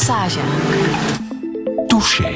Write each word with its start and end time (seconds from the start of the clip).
Massage. 0.00 0.40
Touché. 1.86 2.34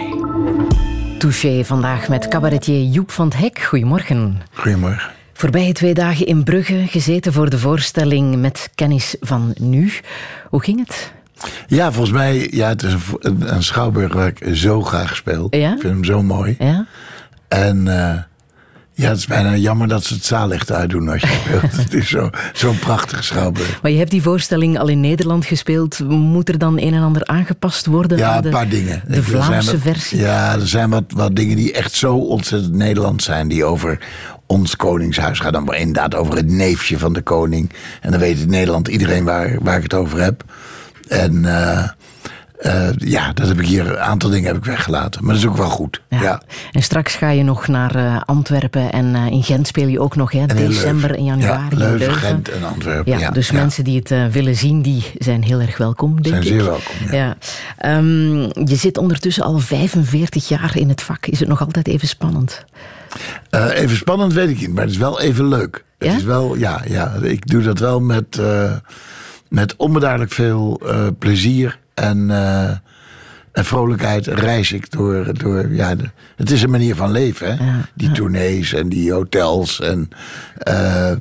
Touché 1.19 1.65
vandaag 1.65 2.09
met 2.09 2.29
cabaretier 2.29 2.83
Joep 2.83 3.11
van 3.11 3.27
het 3.27 3.37
Hek. 3.37 3.59
Goedemorgen. 3.59 4.41
Goedemorgen. 4.53 5.13
Voorbije 5.33 5.73
twee 5.73 5.95
dagen 5.95 6.27
in 6.27 6.43
Brugge 6.43 6.85
gezeten 6.87 7.33
voor 7.33 7.51
de 7.51 7.59
voorstelling 7.59 8.37
met 8.37 8.71
kennis 8.75 9.17
van 9.21 9.55
nu. 9.61 9.93
Hoe 10.49 10.63
ging 10.63 10.87
het? 10.87 11.13
Ja, 11.67 11.93
volgens 11.93 12.17
mij, 12.17 12.49
ja, 12.51 12.69
het 12.69 12.83
is 12.83 12.95
een, 13.19 13.55
een 13.55 13.63
schouwburg 13.63 14.13
waar 14.13 14.33
ik 14.37 14.57
zo 14.57 14.83
graag 14.83 15.17
speel. 15.17 15.47
Ja? 15.51 15.75
Ik 15.75 15.81
vind 15.81 15.93
hem 15.93 16.05
zo 16.05 16.23
mooi. 16.23 16.57
Ja? 16.59 16.87
En 17.49 17.89
eh, 17.89 18.19
ja, 18.95 19.09
het 19.09 19.19
is 19.19 19.27
bijna 19.27 19.57
jammer 19.57 19.89
dat 19.89 20.05
ze 20.05 20.15
het 20.15 20.25
zaallicht 20.25 20.73
uitdoen 20.73 21.09
als 21.09 21.21
je 21.21 21.27
speelt. 21.45 21.77
het 21.77 21.95
is 21.95 22.09
zo- 22.09 22.31
zo'n 22.53 22.79
prachtige 22.79 23.23
schouwburg. 23.23 23.83
Maar 23.83 23.91
je 23.91 23.99
hebt 23.99 24.11
die 24.11 24.23
voorstelling 24.23 24.79
al 24.79 24.89
in 24.89 25.01
Nederland 25.01 25.45
gespeeld. 25.47 25.99
Moet 26.09 26.49
er 26.49 26.59
dan 26.59 26.79
een 26.81 26.95
en 26.95 27.03
ander 27.03 27.25
aangepast 27.27 27.87
worden? 27.87 28.19
Ja, 28.19 28.41
de, 28.41 28.47
een 28.49 28.55
paar 28.55 28.69
dingen. 28.69 29.03
De 29.09 29.23
Vlaamse 29.23 29.71
wat- 29.73 29.81
versie? 29.81 30.19
Ja, 30.19 30.53
er 30.55 30.69
zijn 30.69 30.91
wat, 30.91 31.05
wat 31.09 31.37
dingen 31.37 31.57
die 31.57 31.73
echt 31.73 31.93
zo 31.93 32.17
ontzettend 32.17 32.75
Nederlands 32.75 33.25
zijn. 33.25 33.49
Die 33.49 33.65
over 33.65 33.99
ons 34.47 34.77
koningshuis 34.77 35.39
gaan. 35.39 35.53
Dan 35.53 35.75
inderdaad 35.75 36.15
over 36.15 36.37
het 36.37 36.47
neefje 36.49 36.99
van 36.99 37.13
de 37.13 37.23
koning. 37.23 37.71
En 38.01 38.11
dan 38.11 38.21
weet 38.21 38.39
in 38.39 38.49
Nederland 38.51 38.89
iedereen 38.89 39.25
waar, 39.25 39.57
waar 39.63 39.77
ik 39.77 39.83
het 39.83 39.95
over 39.95 40.21
heb. 40.21 40.45
En 41.09 41.45
eh, 41.45 41.89
eh, 42.59 42.89
ja, 42.97 43.33
dat 43.33 43.49
heb 43.49 43.61
ik 43.61 43.67
hier, 43.67 43.87
een 43.91 43.99
aantal 43.99 44.31
dingen 44.31 44.47
heb 44.47 44.57
ik 44.57 44.65
weggelaten. 44.65 45.25
Maar 45.25 45.35
dat 45.35 45.43
is 45.43 45.49
ook 45.49 45.57
wel 45.57 45.69
goed. 45.69 46.01
Ja. 46.09 46.43
En 46.73 46.83
straks 46.83 47.15
ga 47.15 47.31
je 47.31 47.43
nog 47.43 47.69
naar 47.69 47.95
eh, 47.95 48.21
Antwerpen 48.25 48.93
en 48.93 49.15
eh, 49.15 49.27
in 49.27 49.43
Gent 49.43 49.67
speel 49.67 49.87
je 49.87 50.01
ook 50.01 50.17
nog, 50.17 50.33
hè? 50.33 50.41
En 50.47 50.57
december 50.57 51.11
Leuven. 51.11 51.17
en 51.17 51.25
januari. 51.25 51.65
Ja, 51.65 51.71
in 51.71 51.79
Leuven, 51.79 51.99
Leuven. 51.99 52.15
Gent 52.17 52.49
en 52.49 52.65
Antwerpen. 52.65 53.13
Ja, 53.13 53.19
Ja, 53.19 53.31
dus 53.31 53.51
mensen 53.51 53.85
die 53.85 54.03
het 54.05 54.33
willen 54.33 54.57
zien, 54.57 54.83
die 54.83 55.05
zijn 55.19 55.43
heel 55.43 55.61
erg 55.61 55.77
welkom, 55.77 56.23
denk 56.23 56.27
Zijn 56.27 56.43
ik. 56.43 56.49
zeer 56.49 56.65
welkom, 56.65 56.95
ja. 57.11 57.37
Ehm, 57.79 58.39
je 58.69 58.77
zit 58.77 58.99
ondertussen 58.99 59.45
al 59.45 59.59
45 59.59 60.49
jaar 60.49 60.77
in 60.77 60.89
het 60.89 61.03
vak. 61.03 61.27
Is 61.27 61.41
het 61.41 61.49
nog 61.49 61.61
altijd 61.61 61.89
even 61.89 62.09
spannend? 62.09 62.65
Even 63.51 63.97
spannend 63.97 64.33
weet 64.33 64.49
ik 64.49 64.61
niet, 64.61 64.73
maar 64.73 64.83
het 64.83 64.93
is 64.93 64.99
wel 64.99 65.21
even 65.21 65.49
leuk. 65.49 65.85
Ja? 65.99 66.09
Het 66.09 66.19
is 66.19 66.25
wel, 66.25 66.57
ja, 66.57 66.83
ja, 66.89 67.13
ik 67.23 67.47
doe 67.47 67.63
dat 67.63 67.79
wel 67.79 68.01
met, 68.01 68.41
met 69.49 69.77
onbeduidelijk 69.77 70.33
veel 70.33 70.81
plezier 71.19 71.79
en, 71.95 72.31
eh, 72.31 72.71
en 73.53 73.65
vrolijkheid. 73.65 74.27
Reis 74.27 74.73
ik 74.73 74.91
door, 74.91 75.39
door 75.39 75.73
ja, 75.73 75.95
de- 75.95 76.11
het 76.37 76.51
is 76.51 76.63
een 76.63 76.71
manier 76.71 76.95
van 76.95 77.11
leven, 77.11 77.57
hè? 77.57 77.65
Ja, 77.65 77.89
die 77.95 78.13
tournees 78.13 78.73
en 78.73 78.89
die 78.89 79.13
hotels 79.13 79.81
en 79.81 80.09
eh, 80.59 81.13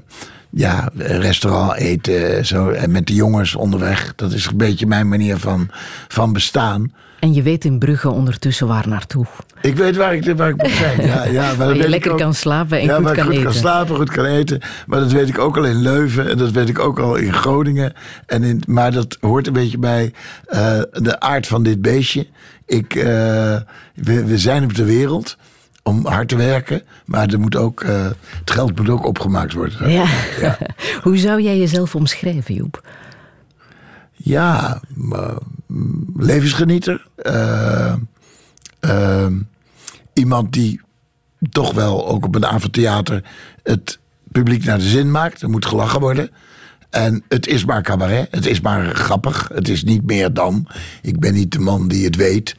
ja, 0.50 0.90
restaurant 0.98 1.76
eten 1.78 2.46
zo, 2.46 2.70
en 2.70 2.92
met 2.92 3.08
de 3.08 3.14
jongens 3.14 3.56
onderweg. 3.56 4.14
Dat 4.16 4.32
is 4.34 4.46
een 4.46 4.58
beetje 4.58 4.88
mijn 4.88 5.08
manier 5.08 5.38
van, 5.38 5.70
van 6.08 6.34
bestaan. 6.34 6.94
En 7.24 7.34
je 7.34 7.42
weet 7.42 7.66
in 7.66 7.78
Brugge 7.78 8.10
ondertussen 8.10 8.68
waar 8.68 8.88
naartoe. 8.88 9.26
Ik 9.62 9.76
weet 9.76 9.96
waar 9.96 10.16
ik, 10.16 10.36
waar 10.36 10.50
ik 10.50 10.62
moet 10.62 10.72
zijn. 10.72 11.06
Ja, 11.08 11.26
ja, 11.26 11.48
maar 11.48 11.58
Waar 11.68 11.76
je 11.76 11.90
lekker 11.90 12.12
ook. 12.12 12.18
kan 12.18 12.34
slapen 12.34 12.80
en 12.80 12.86
ja, 12.86 12.96
goed 12.96 13.12
kan 13.12 13.24
goed 13.24 13.32
eten. 13.32 13.44
kan 13.44 13.54
slapen, 13.54 13.96
goed 13.96 14.12
kan 14.12 14.26
eten. 14.26 14.62
Maar 14.88 15.00
dat 15.00 15.12
weet 15.12 15.30
ik 15.30 15.40
ook 15.40 15.58
al 15.58 15.64
in 15.64 15.82
Leuven 15.82 16.30
en 16.30 16.38
dat 16.38 16.52
weet 16.52 16.70
ik 16.70 16.80
ook 16.80 17.00
al 17.00 17.16
in 17.16 17.34
Groningen. 17.34 17.94
En 18.26 18.44
in, 18.44 18.64
maar 18.68 18.92
dat 18.92 19.18
hoort 19.22 19.48
een 19.48 19.54
beetje 19.54 19.78
bij 19.78 20.14
eh, 20.46 20.82
de 20.92 21.20
aard 21.20 21.48
van 21.48 21.64
dit 21.64 21.82
beestje. 21.82 22.28
Ik, 22.66 22.96
eh, 22.96 23.04
we, 23.94 24.26
we 24.26 24.38
zijn 24.38 24.64
op 24.64 24.76
de 24.76 24.86
wereld 24.86 25.38
om 25.84 26.06
hard 26.06 26.28
te 26.28 26.36
werken, 26.36 26.82
maar 27.06 27.28
er 27.28 27.40
moet 27.40 27.56
ook, 27.56 27.82
eh, 27.82 28.06
het 28.40 28.52
geld 28.52 28.78
moet 28.78 28.90
ook 28.90 29.06
opgemaakt 29.06 29.54
worden. 29.54 29.90
Ja. 29.92 30.06
Hoe 31.04 31.18
zou 31.18 31.42
jij 31.42 31.58
jezelf 31.58 31.96
omschrijven, 31.96 32.56
Joep? 32.56 32.82
Ja, 34.26 34.82
levensgenieter. 36.16 37.08
Eh, 37.16 37.94
ehm, 38.80 39.34
iemand 40.14 40.54
die 40.54 40.82
toch 41.50 41.74
wel 41.74 42.08
ook 42.08 42.26
op 42.26 42.36
een 42.36 42.46
avondtheater 42.46 43.24
het 43.64 44.00
publiek 44.32 44.64
naar 44.64 44.78
de 44.78 44.88
zin 44.88 45.12
maakt. 45.12 45.42
Er 45.42 45.50
moet 45.50 45.66
gelachen 45.66 46.00
worden. 46.00 46.30
En 46.90 47.24
het 47.28 47.48
is 47.48 47.66
maar 47.66 47.82
cabaret. 47.82 48.28
Het 48.32 48.46
is 48.46 48.62
maar 48.62 48.96
grappig. 48.96 49.50
Het 49.54 49.68
is 49.70 49.84
niet 49.84 50.06
meer 50.06 50.34
dan. 50.34 50.68
Ik 51.02 51.20
ben 51.20 51.34
niet 51.34 51.52
de 51.52 51.60
man 51.60 51.88
die 51.88 52.06
het 52.06 52.16
weet. 52.16 52.56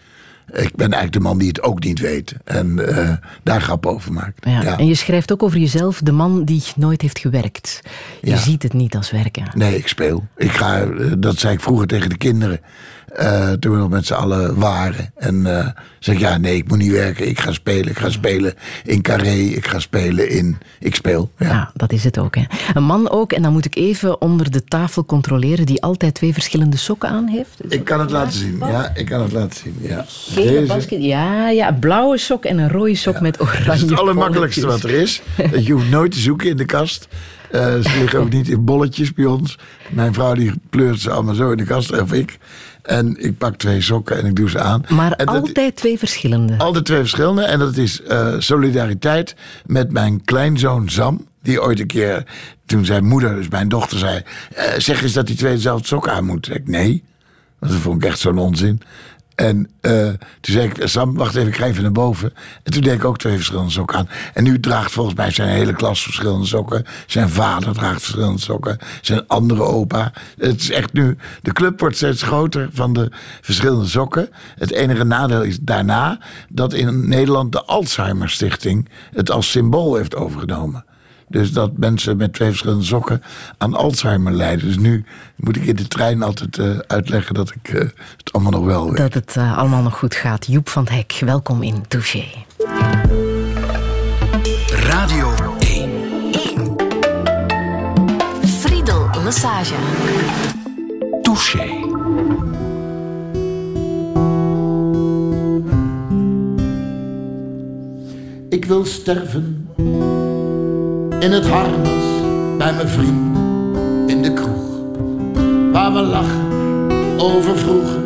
Ik 0.55 0.75
ben 0.77 0.93
eigenlijk 0.93 1.13
de 1.13 1.21
man 1.21 1.39
die 1.39 1.49
het 1.49 1.63
ook 1.63 1.85
niet 1.85 1.99
weet. 2.01 2.35
En 2.45 2.89
eh, 2.97 3.13
daar 3.43 3.61
grap 3.61 3.87
over 3.87 4.13
maakt. 4.13 4.45
Ja. 4.45 4.63
Ja. 4.63 4.79
En 4.79 4.87
je 4.87 4.95
schrijft 4.95 5.33
ook 5.33 5.43
over 5.43 5.59
jezelf, 5.59 6.01
de 6.03 6.13
man 6.13 6.45
die 6.45 6.63
nooit 6.77 7.01
heeft 7.03 7.19
gewerkt. 7.19 7.81
Je 8.21 8.31
Ja. 8.31 8.37
ziet 8.37 8.63
het 8.63 8.73
niet 8.73 8.97
als 8.97 9.11
werken. 9.11 9.51
Nee, 9.55 9.77
ik 9.77 9.89
speel. 9.89 10.25
Ik 10.37 10.51
ga, 10.51 10.81
eh, 10.83 11.13
dat 11.19 11.39
zei 11.39 11.55
ik 11.55 11.61
vroeger 11.61 11.87
tegen 11.87 12.09
de 12.09 12.17
kinderen. 12.17 12.61
Eh, 13.15 13.53
toen 13.53 13.73
we 13.73 13.79
nog 13.79 13.91
met 13.91 14.07
z'n 14.07 14.13
allen 14.13 14.59
waren. 14.59 15.13
En 15.17 15.47
eh 15.47 15.69
zeg 16.05 16.15
ik, 16.15 16.21
ja, 16.21 16.39
nee, 16.39 16.57
ik 16.57 16.69
moet 16.69 16.79
niet 16.79 16.91
werken. 16.91 17.29
Ik 17.29 17.41
ga 17.41 17.53
spelen. 17.53 17.89
Ik 17.89 17.99
ga 17.99 18.11
spelen 18.11 18.55
in 18.85 19.03
Carré. 19.03 19.35
Ik 19.35 19.67
ga 19.67 19.79
spelen 19.79 20.31
in... 20.31 20.59
Ik 20.81 20.95
speel, 20.95 21.31
ja. 21.39 21.49
Ja, 21.49 21.71
dat 21.75 21.93
is 21.93 22.05
het 22.05 22.19
ook. 22.19 22.37
Hè. 22.37 22.43
Een 22.75 22.85
man 22.85 23.11
ook, 23.11 23.33
en 23.33 23.43
dan 23.43 23.53
moet 23.53 23.65
ik 23.65 23.77
even 23.77 24.21
onder 24.21 24.51
de 24.51 24.65
tafel 24.65 25.05
controleren, 25.05 25.67
die 25.67 25.83
altijd 25.83 26.15
twee 26.15 26.33
verschillende 26.33 26.77
sokken 26.77 27.09
aan 27.09 27.27
heeft. 27.27 27.61
Ik 27.69 27.85
kan 27.85 28.01
het 28.01 28.11
laten 28.11 28.39
zien. 28.39 28.59
Ja, 28.59 28.93
ik 28.95 29.07
kan 29.07 29.23
het 29.23 29.33
laten 29.33 29.59
zien. 29.59 29.77
Ja. 29.81 30.05
Gele 30.09 30.67
basket, 30.67 31.03
ja, 31.03 31.49
ja, 31.49 31.73
blauwe 31.73 32.19
sok 32.19 32.45
en 32.45 32.59
een 32.59 32.71
rode 32.71 32.95
sok 32.95 33.21
met 33.21 33.41
oranje 33.41 33.65
dat 33.65 33.75
is 33.75 33.81
het 33.81 33.99
allermakkelijkste 33.99 34.67
wat 34.67 34.83
er 34.83 34.91
is. 34.91 35.23
Dat 35.51 35.67
je 35.67 35.73
hoeft 35.73 35.91
nooit 35.91 36.13
te 36.13 36.19
zoeken 36.19 36.49
in 36.49 36.57
de 36.57 36.65
kast. 36.65 37.09
Eh, 37.51 37.61
ze 37.61 37.99
liggen 37.99 38.19
ook 38.19 38.31
niet 38.31 38.49
in 38.49 38.65
bolletjes 38.65 39.13
bij 39.13 39.25
ons. 39.25 39.59
Mijn 39.91 40.15
vrouw 40.15 40.35
die 40.35 40.53
pleurt 40.71 41.01
ze 41.01 41.11
allemaal 41.11 41.35
zo 41.35 41.51
in 41.51 41.57
de 41.57 41.65
kast, 41.65 42.01
of 42.01 42.13
ik. 42.13 42.39
En 42.85 43.25
ik 43.25 43.39
pak 43.39 43.57
twee 43.57 43.81
sokken 43.81 44.17
en 44.19 44.27
ik 44.27 44.37
doe 44.37 44.51
ze 44.51 44.59
aan. 44.61 44.85
Maar 44.89 45.13
En 45.13 45.27
dat- 45.27 45.35
altijd 45.35 45.77
twee 45.77 45.99
verschillende. 45.99 46.59
Altijd 46.59 46.85
twee 46.85 46.99
verschillende. 46.99 47.43
En 47.43 47.59
dat 47.59 47.77
is 47.77 48.03
eh, 48.03 48.35
solidariteit 48.39 49.35
met 49.67 49.93
mijn 49.93 50.25
kleinzoon 50.25 50.89
Sam. 50.89 51.27
Die 51.43 51.63
ooit 51.63 51.81
een 51.81 51.87
keer, 51.87 52.25
toen 52.67 52.85
zijn 52.85 53.05
moeder, 53.05 53.35
dus 53.35 53.49
mijn 53.49 53.69
dochter, 53.69 53.99
zei... 53.99 54.23
eh, 54.55 54.65
zeg 54.79 55.03
eens 55.03 55.13
dat 55.13 55.27
die 55.27 55.37
twee 55.37 55.55
dezelfde 55.55 55.87
sok 55.87 56.09
aan 56.09 56.25
moeten. 56.25 56.53
Zeg 56.53 56.61
ik, 56.63 56.69
nee. 56.69 57.05
Want 57.59 57.73
dat 57.73 57.81
vond 57.83 58.03
ik 58.05 58.09
echt 58.11 58.19
zo'n 58.19 58.39
onzin. 58.39 58.81
En 59.35 59.71
eh, 59.81 60.09
toen 60.41 60.55
zei 60.55 60.69
ik, 60.69 60.89
Sam, 60.89 61.15
wacht 61.15 61.35
even, 61.35 61.49
ik 61.49 61.57
ga 61.57 61.65
even 61.65 61.83
naar 61.83 61.93
boven. 61.93 62.33
En 62.63 62.73
toen 62.73 62.83
deed 62.83 62.95
ik 62.95 63.05
ook 63.05 63.19
twee 63.19 63.37
verschillende 63.37 63.71
sokken 63.71 63.99
aan. 63.99 64.09
En 64.35 64.45
nu 64.45 64.61
draagt 64.61 64.93
volgens 64.93 65.17
mij 65.17 65.31
zijn 65.31 65.49
hele 65.49 65.73
klas 65.73 66.03
verschillende 66.03 66.47
sokken. 66.47 66.85
Zijn 67.07 67.29
vader 67.29 67.73
draagt 67.73 68.03
verschillende 68.03 68.41
sokken. 68.41 68.79
Zijn 69.01 69.27
andere 69.27 69.63
opa. 69.63 70.13
Het 70.39 70.61
is 70.61 70.71
echt 70.71 70.93
nu, 70.93 71.17
de 71.43 71.53
club 71.53 71.81
wordt 71.81 71.97
steeds 71.97 72.23
groter 72.23 72.69
van 72.73 72.93
de 72.93 73.11
verschillende 73.41 73.87
sokken. 73.87 74.29
Het 74.55 74.71
enige 74.71 75.05
nadeel 75.05 75.43
is 75.43 75.59
daarna 75.61 76.19
dat 76.49 76.73
in 76.73 77.09
Nederland 77.09 77.53
de 77.53 77.65
Alzheimer 77.65 78.31
Stichting 78.31 78.89
het 79.13 79.31
als 79.31 79.51
symbool 79.51 79.95
heeft 79.95 80.17
overgenomen. 80.17 80.85
Dus 81.35 81.53
dat 81.53 81.71
mensen 81.77 82.17
met 82.17 82.33
twee 82.33 82.49
verschillende 82.49 82.85
sokken 82.85 83.23
aan 83.59 83.75
Alzheimer 83.75 84.33
lijden. 84.33 84.67
Dus 84.67 84.77
nu 84.77 85.05
moet 85.37 85.57
ik 85.57 85.65
in 85.65 85.77
de 85.77 85.89
trein 85.89 86.23
altijd 86.23 86.59
eh, 86.59 86.79
uitleggen 86.87 87.35
dat 87.35 87.51
ik 87.51 87.69
eh, 87.69 87.81
het 88.17 88.33
allemaal 88.33 88.53
nog 88.53 88.65
wel 88.65 88.89
weet. 88.89 88.97
Dat 88.97 89.15
het 89.15 89.37
eh, 89.37 89.59
allemaal 89.59 89.83
nog 89.83 89.99
goed 89.99 90.15
gaat. 90.15 90.47
Joep 90.47 90.69
van 90.69 90.83
het 90.83 90.93
Hek, 90.93 91.19
welkom 91.21 91.63
in 91.63 91.87
Touché. 91.89 92.25
Radio 94.69 95.35
1. 95.59 95.91
Friedel 98.47 99.09
Massage. 99.25 99.75
Touché. 101.23 101.83
Ik 108.49 108.65
wil 108.65 108.85
sterven 108.85 109.69
in 111.25 111.33
het 111.33 111.47
harnas 111.47 112.05
bij 112.59 112.73
mijn 112.75 112.89
vriend 112.89 113.37
in 114.07 114.23
de 114.23 114.33
kroeg. 114.33 114.93
Waar 115.73 115.93
we 115.93 116.01
lachen 116.01 116.47
over 117.19 117.59
vroeger, 117.59 118.03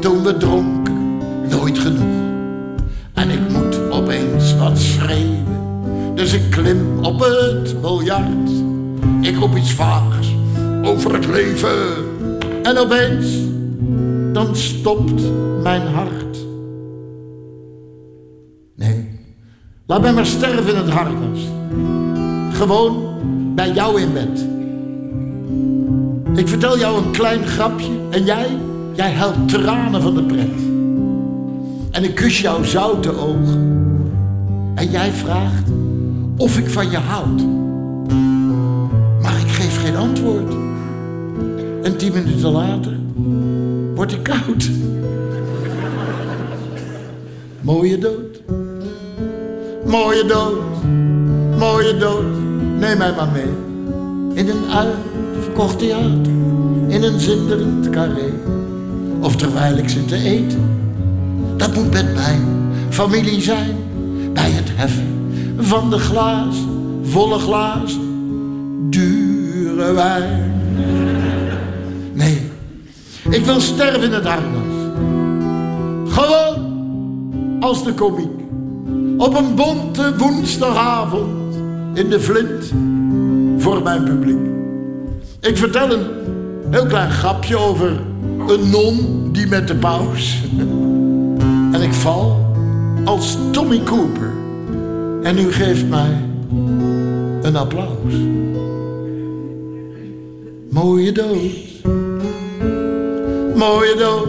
toen 0.00 0.22
we 0.22 0.36
dronken, 0.36 1.18
nooit 1.48 1.78
genoeg. 1.78 2.26
En 3.14 3.30
ik 3.30 3.40
moet 3.50 3.90
opeens 3.90 4.56
wat 4.56 4.78
schreeuwen, 4.78 6.14
dus 6.14 6.32
ik 6.32 6.50
klim 6.50 7.04
op 7.04 7.20
het 7.20 7.80
biljart. 7.80 8.50
Ik 9.20 9.36
roep 9.36 9.56
iets 9.56 9.72
vaags 9.72 10.34
over 10.82 11.14
het 11.14 11.26
leven 11.26 11.94
en 12.62 12.78
opeens, 12.78 13.26
dan 14.32 14.56
stopt 14.56 15.22
mijn 15.62 15.86
hart. 15.86 16.36
Nee. 18.76 19.20
Laat 19.86 20.00
mij 20.00 20.12
maar 20.12 20.26
sterven 20.26 20.74
in 20.74 20.76
het 20.76 20.90
harnas. 20.90 21.40
Gewoon 22.58 23.14
bij 23.54 23.72
jou 23.72 24.00
in 24.00 24.12
bed. 24.12 24.46
Ik 26.38 26.48
vertel 26.48 26.78
jou 26.78 27.04
een 27.04 27.10
klein 27.10 27.46
grapje 27.46 27.90
en 28.10 28.24
jij, 28.24 28.46
jij 28.94 29.12
huilt 29.12 29.48
tranen 29.48 30.02
van 30.02 30.14
de 30.14 30.22
pret. 30.22 30.60
En 31.90 32.04
ik 32.04 32.14
kus 32.14 32.40
jouw 32.40 32.62
zoute 32.62 33.18
ogen. 33.18 33.80
En 34.74 34.90
jij 34.90 35.10
vraagt 35.10 35.70
of 36.36 36.58
ik 36.58 36.68
van 36.68 36.90
je 36.90 36.96
houd. 36.96 37.42
Maar 39.22 39.38
ik 39.40 39.48
geef 39.48 39.82
geen 39.84 39.96
antwoord. 39.96 40.52
En 41.82 41.96
tien 41.96 42.12
minuten 42.12 42.50
later 42.50 42.96
wordt 43.94 44.12
hij 44.12 44.22
koud. 44.22 44.70
Mooie 47.60 47.98
dood. 47.98 48.42
Mooie 49.86 50.24
dood. 50.24 50.58
Mooie 51.58 51.96
dood. 51.96 52.47
Neem 52.78 52.98
mij 52.98 53.12
maar 53.12 53.28
mee. 53.32 53.52
In 54.34 54.48
een 54.48 54.70
uitverkocht 54.70 55.78
theater. 55.78 56.32
In 56.86 57.02
een 57.02 57.20
zinderend 57.20 57.90
carré. 57.90 58.32
Of 59.20 59.36
terwijl 59.36 59.76
ik 59.76 59.88
zit 59.88 60.08
te 60.08 60.16
eten. 60.16 60.60
Dat 61.56 61.74
moet 61.74 61.92
met 61.92 62.14
mijn 62.14 62.42
familie 62.88 63.40
zijn. 63.40 63.76
Bij 64.32 64.50
het 64.50 64.68
heffen 64.74 65.06
van 65.58 65.90
de 65.90 65.98
glaas. 65.98 66.56
Volle 67.02 67.38
glaas. 67.38 67.98
Dure 68.90 69.92
wijn. 69.92 70.52
Nee. 72.12 72.50
Ik 73.30 73.44
wil 73.44 73.60
sterven 73.60 74.02
in 74.02 74.12
het 74.12 74.26
harnas. 74.26 74.62
Gewoon 76.08 76.66
als 77.60 77.84
de 77.84 77.94
komiek. 77.94 78.40
Op 79.16 79.36
een 79.36 79.54
bonte 79.54 80.16
woensdagavond 80.16 81.37
in 81.98 82.10
de 82.10 82.20
Flint 82.20 82.72
voor 83.56 83.82
mijn 83.82 84.02
publiek. 84.02 84.38
Ik 85.40 85.56
vertel 85.56 85.92
een 85.92 86.06
heel 86.70 86.86
klein 86.86 87.10
grapje 87.10 87.56
over 87.56 88.00
een 88.48 88.70
non 88.70 89.28
die 89.32 89.46
met 89.46 89.68
de 89.68 89.74
paus. 89.76 90.34
En 91.72 91.82
ik 91.82 91.92
val 91.92 92.52
als 93.04 93.38
Tommy 93.52 93.82
Cooper. 93.82 94.30
En 95.22 95.38
u 95.38 95.52
geeft 95.52 95.88
mij 95.88 96.24
een 97.42 97.56
applaus. 97.56 98.14
Mooie 100.70 101.12
dood. 101.12 101.66
Mooie 103.54 103.96
dood, 103.96 104.28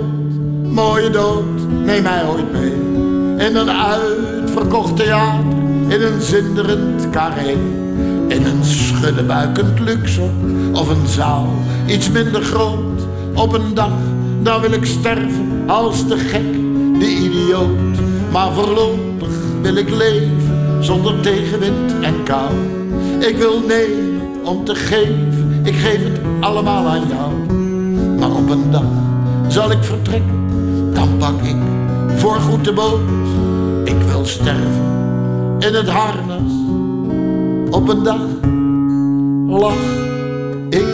mooie 0.63 1.09
dood, 1.09 1.43
neem 1.85 2.03
mij 2.03 2.25
ooit 2.27 2.51
mee. 2.51 2.71
In 3.47 3.55
een 3.55 3.71
uitverkocht 3.71 4.95
theater, 4.95 5.58
in 5.89 6.01
een 6.01 6.21
zinderend 6.21 7.09
carré. 7.09 7.55
In 8.27 8.45
een 8.45 8.63
schuddebuikend 8.65 9.79
luxe 9.79 10.29
of 10.73 10.89
een 10.89 11.07
zaal, 11.07 11.47
iets 11.87 12.11
minder 12.11 12.41
groot. 12.41 13.01
Op 13.35 13.53
een 13.53 13.73
dag, 13.73 13.91
dan 14.41 14.61
wil 14.61 14.71
ik 14.71 14.85
sterven 14.85 15.63
als 15.67 16.07
de 16.07 16.17
gek, 16.17 16.53
de 16.99 17.07
idioot. 17.07 17.99
Maar 18.31 18.51
voorlopig 18.51 19.29
wil 19.61 19.75
ik 19.75 19.89
leven, 19.89 20.41
zonder 20.79 21.19
tegenwind 21.19 21.93
en 22.01 22.23
kou. 22.23 22.51
Ik 23.19 23.37
wil 23.37 23.59
nemen 23.67 24.21
om 24.43 24.63
te 24.63 24.75
geven, 24.75 25.61
ik 25.63 25.75
geef 25.75 26.03
het 26.03 26.19
allemaal 26.39 26.87
aan 26.87 27.07
jou. 27.07 27.57
Maar 28.19 28.31
op 28.31 28.49
een 28.49 28.71
dag 28.71 28.91
zal 29.47 29.71
ik 29.71 29.83
vertrekken, 29.83 30.47
dan 30.93 31.17
pak 31.17 31.41
ik 31.41 31.57
voorgoed 32.15 32.65
de 32.65 32.73
boot. 32.73 32.99
Ik 33.83 34.01
wil 34.07 34.25
sterven 34.25 35.08
in 35.59 35.73
het 35.73 35.89
harnas. 35.89 36.51
Op 37.69 37.89
een 37.89 38.03
dag 38.03 38.21
lach 39.59 39.73
ik 40.69 40.85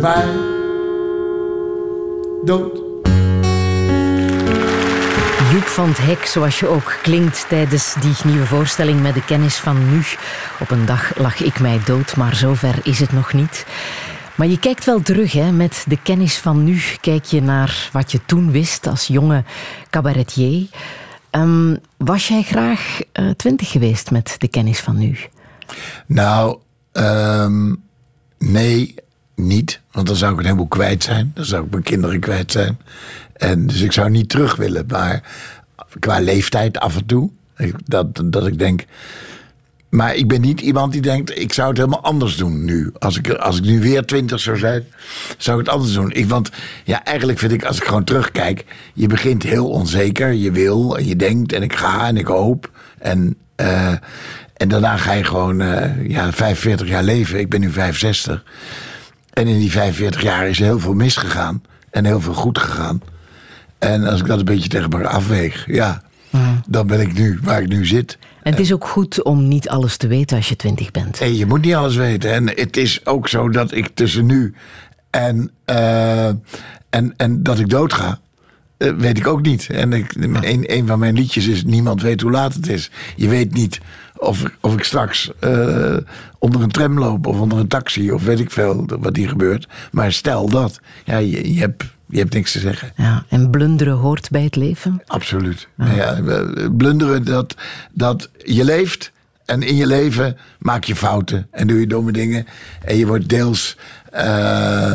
mij 0.00 0.24
dood. 2.44 2.80
Joep 5.52 5.66
van 5.66 5.88
het 5.88 5.98
Hek, 5.98 6.26
zoals 6.26 6.60
je 6.60 6.66
ook 6.66 6.98
klinkt 7.02 7.48
tijdens 7.48 7.94
die 8.00 8.14
nieuwe 8.24 8.46
voorstelling 8.46 9.02
met 9.02 9.14
de 9.14 9.24
kennis 9.24 9.56
van 9.56 9.90
nu. 9.90 10.02
Op 10.60 10.70
een 10.70 10.86
dag 10.86 11.16
lag 11.16 11.40
ik 11.40 11.60
mij 11.60 11.80
dood, 11.84 12.16
maar 12.16 12.34
zover 12.34 12.74
is 12.82 13.00
het 13.00 13.12
nog 13.12 13.32
niet. 13.32 13.66
Maar 14.34 14.46
je 14.46 14.58
kijkt 14.58 14.84
wel 14.84 15.00
terug 15.00 15.32
hè, 15.32 15.52
met 15.52 15.84
de 15.88 15.98
kennis 16.02 16.38
van 16.38 16.64
nu. 16.64 16.80
Kijk 17.00 17.24
je 17.24 17.42
naar 17.42 17.88
wat 17.92 18.12
je 18.12 18.20
toen 18.26 18.50
wist 18.50 18.86
als 18.86 19.06
jonge 19.06 19.44
cabaretier. 19.90 20.66
Ehm, 21.32 21.76
was 21.96 22.28
jij 22.28 22.42
graag 22.42 23.00
eh, 23.12 23.30
twintig 23.30 23.70
geweest 23.70 24.10
met 24.10 24.34
de 24.38 24.48
kennis 24.48 24.80
van 24.80 24.98
nu? 24.98 25.16
Nou, 26.06 26.58
ehm, 26.92 27.74
nee, 28.38 28.94
niet. 29.34 29.80
Want 29.92 30.06
dan 30.06 30.16
zou 30.16 30.32
ik 30.32 30.38
een 30.38 30.44
heleboel 30.44 30.66
kwijt 30.66 31.02
zijn. 31.02 31.32
Dan 31.34 31.44
zou 31.44 31.64
ik 31.64 31.70
mijn 31.70 31.82
kinderen 31.82 32.20
kwijt 32.20 32.52
zijn. 32.52 32.78
En 33.32 33.66
dus 33.66 33.80
ik 33.80 33.92
zou 33.92 34.10
niet 34.10 34.28
terug 34.28 34.56
willen. 34.56 34.84
Maar 34.88 35.22
qua 35.98 36.20
leeftijd 36.20 36.78
af 36.78 36.96
en 36.96 37.06
toe. 37.06 37.30
Dat, 37.84 38.22
dat 38.24 38.46
ik 38.46 38.58
denk. 38.58 38.84
Maar 39.94 40.14
ik 40.14 40.28
ben 40.28 40.40
niet 40.40 40.60
iemand 40.60 40.92
die 40.92 41.00
denkt, 41.00 41.38
ik 41.38 41.52
zou 41.52 41.68
het 41.68 41.76
helemaal 41.76 42.02
anders 42.02 42.36
doen 42.36 42.64
nu. 42.64 42.90
Als 42.98 43.18
ik, 43.18 43.30
als 43.30 43.56
ik 43.56 43.64
nu 43.64 43.80
weer 43.80 44.04
twintig 44.04 44.40
zou 44.40 44.58
zijn, 44.58 44.84
zou 45.36 45.60
ik 45.60 45.66
het 45.66 45.74
anders 45.74 45.92
doen. 45.92 46.12
Ik, 46.12 46.28
want 46.28 46.50
ja, 46.84 47.04
eigenlijk 47.04 47.38
vind 47.38 47.52
ik, 47.52 47.64
als 47.64 47.76
ik 47.76 47.84
gewoon 47.84 48.04
terugkijk, 48.04 48.64
je 48.94 49.06
begint 49.06 49.42
heel 49.42 49.68
onzeker. 49.68 50.32
Je 50.32 50.50
wil 50.50 50.98
en 50.98 51.06
je 51.06 51.16
denkt 51.16 51.52
en 51.52 51.62
ik 51.62 51.76
ga 51.76 52.06
en 52.06 52.16
ik 52.16 52.26
hoop. 52.26 52.70
En, 52.98 53.36
eh, 53.54 53.92
en 54.56 54.68
daarna 54.68 54.96
ga 54.96 55.12
je 55.12 55.24
gewoon 55.24 55.60
eh, 55.60 56.08
ja, 56.08 56.32
45 56.32 56.88
jaar 56.88 57.04
leven. 57.04 57.38
Ik 57.38 57.48
ben 57.48 57.60
nu 57.60 57.70
65. 57.70 58.44
En 59.32 59.46
in 59.46 59.58
die 59.58 59.70
45 59.70 60.22
jaar 60.22 60.48
is 60.48 60.58
heel 60.58 60.80
veel 60.80 60.94
misgegaan 60.94 61.62
en 61.90 62.04
heel 62.04 62.20
veel 62.20 62.34
goed 62.34 62.58
gegaan. 62.58 63.02
En 63.78 64.04
als 64.04 64.20
ik 64.20 64.26
dat 64.26 64.38
een 64.38 64.44
beetje 64.44 64.68
tegen 64.68 64.90
elkaar 64.90 65.08
afweeg, 65.08 65.64
ja, 65.66 66.02
dan 66.66 66.86
ben 66.86 67.00
ik 67.00 67.12
nu 67.12 67.38
waar 67.42 67.62
ik 67.62 67.68
nu 67.68 67.86
zit. 67.86 68.18
En 68.42 68.50
het 68.52 68.60
is 68.60 68.72
ook 68.72 68.86
goed 68.86 69.22
om 69.22 69.48
niet 69.48 69.68
alles 69.68 69.96
te 69.96 70.06
weten 70.06 70.36
als 70.36 70.48
je 70.48 70.56
twintig 70.56 70.90
bent. 70.90 71.20
En 71.20 71.36
je 71.36 71.46
moet 71.46 71.62
niet 71.64 71.74
alles 71.74 71.96
weten. 71.96 72.32
En 72.32 72.48
het 72.48 72.76
is 72.76 73.06
ook 73.06 73.28
zo 73.28 73.48
dat 73.48 73.72
ik 73.72 73.90
tussen 73.94 74.26
nu 74.26 74.54
en, 75.10 75.50
eh, 75.64 76.26
en, 76.90 77.14
en 77.16 77.42
dat 77.42 77.58
ik 77.58 77.68
doodga, 77.68 78.18
eh, 78.78 78.90
weet 78.96 79.18
ik 79.18 79.26
ook 79.26 79.42
niet. 79.42 79.66
En 79.70 79.92
ik, 79.92 80.14
een, 80.14 80.72
een 80.76 80.86
van 80.86 80.98
mijn 80.98 81.14
liedjes 81.14 81.46
is 81.46 81.64
Niemand 81.64 82.02
weet 82.02 82.20
hoe 82.20 82.30
laat 82.30 82.54
het 82.54 82.68
is. 82.68 82.90
Je 83.16 83.28
weet 83.28 83.52
niet 83.52 83.80
of, 84.16 84.40
ik- 84.44 84.56
of 84.60 84.74
ik 84.74 84.82
straks 84.84 85.30
eh, 85.40 85.96
onder 86.38 86.62
een 86.62 86.70
tram 86.70 86.98
loop 86.98 87.26
of 87.26 87.38
onder 87.40 87.58
een 87.58 87.68
taxi 87.68 88.12
of 88.12 88.24
weet 88.24 88.40
ik 88.40 88.50
veel 88.50 88.86
wat 89.00 89.16
hier 89.16 89.28
gebeurt. 89.28 89.68
Maar 89.90 90.12
stel 90.12 90.48
dat, 90.48 90.80
ja, 91.04 91.16
je, 91.18 91.54
je, 91.54 91.60
hebt, 91.60 91.84
je 92.12 92.18
hebt 92.18 92.34
niks 92.34 92.52
te 92.52 92.58
zeggen. 92.58 92.92
Ja, 92.96 93.24
en 93.28 93.50
blunderen 93.50 93.96
hoort 93.96 94.30
bij 94.30 94.42
het 94.42 94.56
leven. 94.56 95.02
Absoluut. 95.06 95.68
Ja, 95.76 96.18
blunderen 96.70 97.24
dat, 97.24 97.54
dat 97.92 98.30
je 98.44 98.64
leeft 98.64 99.12
en 99.44 99.62
in 99.62 99.76
je 99.76 99.86
leven 99.86 100.36
maak 100.58 100.84
je 100.84 100.96
fouten 100.96 101.46
en 101.50 101.66
doe 101.66 101.80
je 101.80 101.86
domme 101.86 102.12
dingen. 102.12 102.46
En 102.84 102.96
je 102.96 103.06
wordt 103.06 103.28
deels 103.28 103.76
eh, 104.10 104.94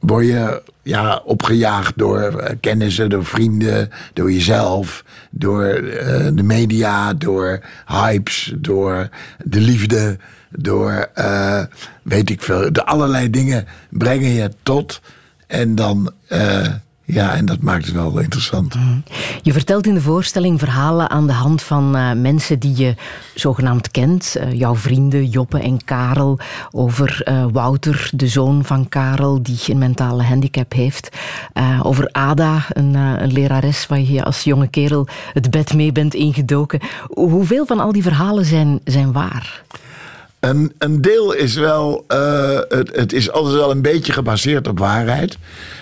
word 0.00 0.26
je, 0.26 0.62
ja, 0.82 1.22
opgejaagd 1.24 1.98
door 1.98 2.20
eh, 2.20 2.54
kennissen, 2.60 3.10
door 3.10 3.24
vrienden, 3.24 3.90
door 4.12 4.32
jezelf, 4.32 5.04
door 5.30 5.64
eh, 5.64 6.28
de 6.32 6.42
media, 6.42 7.14
door 7.14 7.60
hypes, 7.86 8.52
door 8.56 9.08
de 9.44 9.60
liefde, 9.60 10.18
door 10.50 11.10
weet 12.02 12.30
ik 12.30 12.42
veel. 12.42 12.72
De 12.72 12.84
allerlei 12.84 13.30
dingen 13.30 13.66
brengen 13.90 14.30
je 14.30 14.50
tot 14.62 15.00
en 15.48 15.74
dan. 15.74 16.10
eh, 16.28 16.66
ja, 17.04 17.34
en 17.34 17.46
dat 17.46 17.60
maakt 17.60 17.84
het 17.84 17.94
wel 17.94 18.18
interessant. 18.18 18.74
Je 19.42 19.52
vertelt 19.52 19.86
in 19.86 19.94
de 19.94 20.00
voorstelling 20.00 20.58
verhalen 20.58 21.10
aan 21.10 21.26
de 21.26 21.32
hand 21.32 21.62
van 21.62 21.96
eh, 21.96 22.12
mensen 22.12 22.58
die 22.58 22.76
je 22.76 22.94
zogenaamd 23.34 23.90
kent. 23.90 24.36
Eh, 24.36 24.52
jouw 24.52 24.76
vrienden 24.76 25.26
Joppe 25.26 25.58
en 25.60 25.84
Karel. 25.84 26.38
Over 26.70 27.26
Wouter, 27.52 28.10
de 28.14 28.28
zoon 28.28 28.64
van 28.64 28.88
Karel, 28.88 29.42
die 29.42 29.58
een 29.66 29.78
mentale 29.78 30.22
handicap 30.22 30.72
heeft. 30.72 31.08
Over 31.82 32.08
Ada, 32.12 32.64
een, 32.68 32.94
een 32.94 33.32
lerares 33.32 33.86
waar 33.86 34.00
je 34.00 34.24
als 34.24 34.42
jonge 34.42 34.68
kerel 34.68 35.06
het 35.32 35.50
bed 35.50 35.74
mee 35.74 35.92
bent 35.92 36.14
ingedoken. 36.14 36.80
Hoeveel 37.06 37.66
van 37.66 37.80
al 37.80 37.92
die 37.92 38.02
verhalen 38.02 38.44
zijn, 38.44 38.80
zijn 38.84 39.12
waar? 39.12 39.62
Een, 40.40 40.72
een 40.78 41.00
deel 41.00 41.32
is 41.32 41.54
wel, 41.54 42.04
eh, 42.08 42.58
het, 42.68 42.96
het 42.96 43.12
is 43.12 43.30
altijd 43.30 43.54
wel 43.54 43.70
een 43.70 43.82
beetje 43.82 44.12
gebaseerd 44.12 44.68
op 44.68 44.78
waarheid. 44.78 45.38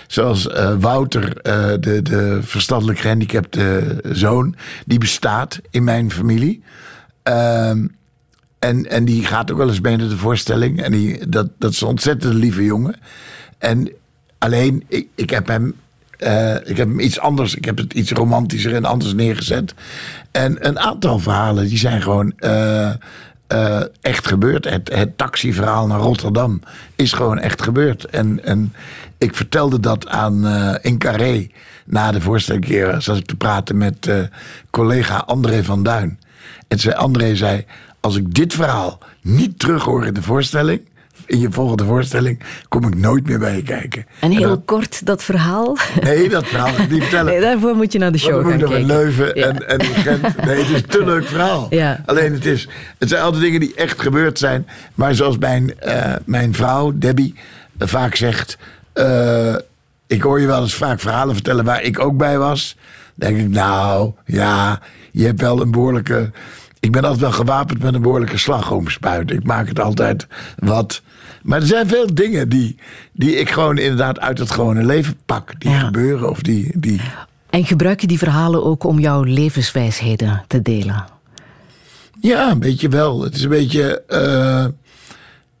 Zoals 0.07 0.47
eh, 0.47 0.73
Wouter, 0.79 1.37
eh, 1.37 1.69
de, 1.79 2.01
de 2.01 2.39
verstandelijk 2.41 2.99
gehandicapte 2.99 3.95
zoon, 4.11 4.55
die 4.85 4.99
bestaat 4.99 5.59
in 5.69 5.83
mijn 5.83 6.11
familie. 6.11 6.63
Ehm, 7.23 7.87
en, 8.59 8.89
en 8.89 9.05
die 9.05 9.25
gaat 9.25 9.51
ook 9.51 9.57
wel 9.57 9.67
eens 9.67 9.81
mee 9.81 9.97
naar 9.97 10.09
de 10.09 10.17
voorstelling. 10.17 10.81
En 10.81 10.91
die, 10.91 11.29
dat, 11.29 11.49
dat 11.59 11.71
is 11.71 11.81
een 11.81 11.87
ontzettend 11.87 12.33
lieve 12.33 12.63
jongen. 12.63 12.95
En 13.57 13.91
alleen, 14.37 14.83
ik, 14.87 15.07
ik 15.15 15.29
heb 15.29 15.47
hem 15.47 15.75
ik 16.63 16.77
heb 16.77 16.87
hem 16.87 16.99
iets 16.99 17.19
anders, 17.19 17.55
ik 17.55 17.65
heb 17.65 17.77
het 17.77 17.93
iets 17.93 18.11
romantischer 18.11 18.73
en 18.73 18.85
anders 18.85 19.13
neergezet. 19.13 19.73
En 20.31 20.67
een 20.67 20.79
aantal 20.79 21.19
verhalen 21.19 21.67
die 21.67 21.77
zijn 21.77 22.01
gewoon 22.01 22.33
eh, 23.47 23.81
echt 24.01 24.27
gebeurd. 24.27 24.69
Het, 24.69 24.93
het 24.93 25.17
taxiverhaal 25.17 25.87
naar 25.87 25.99
Rotterdam 25.99 26.61
is 26.95 27.13
gewoon 27.13 27.39
echt 27.39 27.61
gebeurd. 27.61 28.05
En, 28.05 28.43
en 28.43 28.73
ik 29.17 29.35
vertelde 29.35 29.79
dat 29.79 30.07
aan 30.07 30.47
eh, 30.47 30.75
in 30.81 30.97
Carré 30.97 31.47
na 31.85 32.11
de 32.11 32.21
voorstelling. 32.21 32.95
zat 33.03 33.17
ik 33.17 33.25
te 33.25 33.35
praten 33.35 33.77
met 33.77 34.07
eh, 34.07 34.19
collega 34.69 35.17
André 35.17 35.63
van 35.63 35.83
Duin. 35.83 36.19
En 36.67 36.79
zei, 36.79 36.95
André 36.95 37.35
zei, 37.35 37.65
als 37.99 38.15
ik 38.15 38.33
dit 38.33 38.53
verhaal 38.53 38.99
niet 39.21 39.59
terughoor 39.59 40.05
in 40.05 40.13
de 40.13 40.21
voorstelling, 40.21 40.81
in 41.27 41.39
je 41.39 41.51
volgende 41.51 41.85
voorstelling 41.85 42.39
kom 42.67 42.87
ik 42.87 42.95
nooit 42.95 43.27
meer 43.27 43.39
bij 43.39 43.55
je 43.55 43.63
kijken. 43.63 44.05
En 44.19 44.31
heel 44.31 44.47
dan- 44.49 44.65
kort 44.65 45.05
dat 45.05 45.23
verhaal. 45.23 45.77
nee, 46.01 46.29
dat 46.29 46.45
verhaal 46.47 46.73
ga 46.73 46.83
ik 46.83 46.89
niet 46.91 47.01
vertellen. 47.01 47.31
Nee, 47.31 47.41
daarvoor 47.41 47.75
moet 47.75 47.91
je 47.93 47.99
naar 47.99 48.11
de 48.11 48.17
show 48.17 48.31
dan 48.33 48.43
moet 48.43 48.51
gaan 48.51 48.59
ik 48.61 48.67
nog 48.67 48.77
in 48.77 48.85
kijken. 48.87 49.03
Leuven 49.03 49.35
Ja. 49.35 49.45
en, 49.47 49.67
en 49.67 49.85
Gent. 49.85 50.45
Nee, 50.45 50.57
het 50.59 50.69
is 50.69 50.73
een 50.81 50.85
te 50.87 51.05
leuk 51.05 51.25
verhaal. 51.27 51.67
Ja. 51.69 52.03
Alleen 52.05 52.33
het, 52.33 52.45
is, 52.45 52.67
het 52.97 53.09
zijn 53.09 53.21
altijd 53.21 53.43
dingen 53.43 53.59
die 53.59 53.73
echt 53.75 54.01
gebeurd 54.01 54.39
zijn. 54.39 54.67
Maar 54.95 55.15
zoals 55.15 55.37
mijn, 55.37 55.79
eh, 55.79 56.13
mijn 56.25 56.53
vrouw, 56.53 56.91
Debbie, 56.95 57.35
vaak 57.79 58.15
zegt... 58.15 58.57
eh, 58.93 59.55
ik 60.07 60.21
hoor 60.21 60.39
je 60.39 60.47
wel 60.47 60.61
eens 60.61 60.73
vaak 60.75 60.99
verhalen 60.99 61.33
vertellen 61.33 61.65
waar 61.65 61.81
ik 61.83 61.99
ook 61.99 62.17
bij 62.17 62.37
was. 62.37 62.77
Dan 63.15 63.29
denk 63.33 63.41
ik, 63.41 63.49
nou, 63.53 64.11
ja, 64.25 64.79
je 65.11 65.25
hebt 65.25 65.41
wel 65.41 65.61
een 65.61 65.71
behoorlijke... 65.71 66.31
Ik 66.79 66.91
ben 66.91 67.01
altijd 67.03 67.21
wel 67.21 67.31
gewapend 67.31 67.83
met 67.83 67.93
een 67.93 68.01
behoorlijke 68.01 68.37
slagroomspuit. 68.37 69.31
Ik 69.31 69.43
maak 69.43 69.67
het 69.67 69.79
altijd 69.79 70.27
wat... 70.57 71.01
Maar 71.47 71.59
er 71.61 71.67
zijn 71.67 71.87
veel 71.87 72.13
dingen 72.13 72.49
die, 72.49 72.75
die 73.13 73.35
ik 73.35 73.49
gewoon 73.49 73.77
inderdaad 73.77 74.19
uit 74.19 74.37
het 74.39 74.51
gewone 74.51 74.83
leven 74.83 75.15
pak. 75.25 75.59
Die 75.59 75.69
Ja. 75.69 75.79
gebeuren 75.79 76.29
of 76.29 76.41
die... 76.41 76.71
die 76.79 77.01
En 77.49 77.65
gebruik 77.65 78.01
je 78.01 78.07
die 78.07 78.17
verhalen 78.17 78.63
ook 78.63 78.83
om 78.83 78.99
jouw 78.99 79.23
levenswijsheden 79.23 80.43
te 80.47 80.61
delen? 80.61 81.05
Ja, 82.21 82.51
een 82.51 82.59
beetje 82.59 82.89
wel. 82.89 83.23
Het 83.23 83.35
is 83.35 83.43
een 83.43 83.49
beetje. 83.49 84.01
eh, 84.07 84.65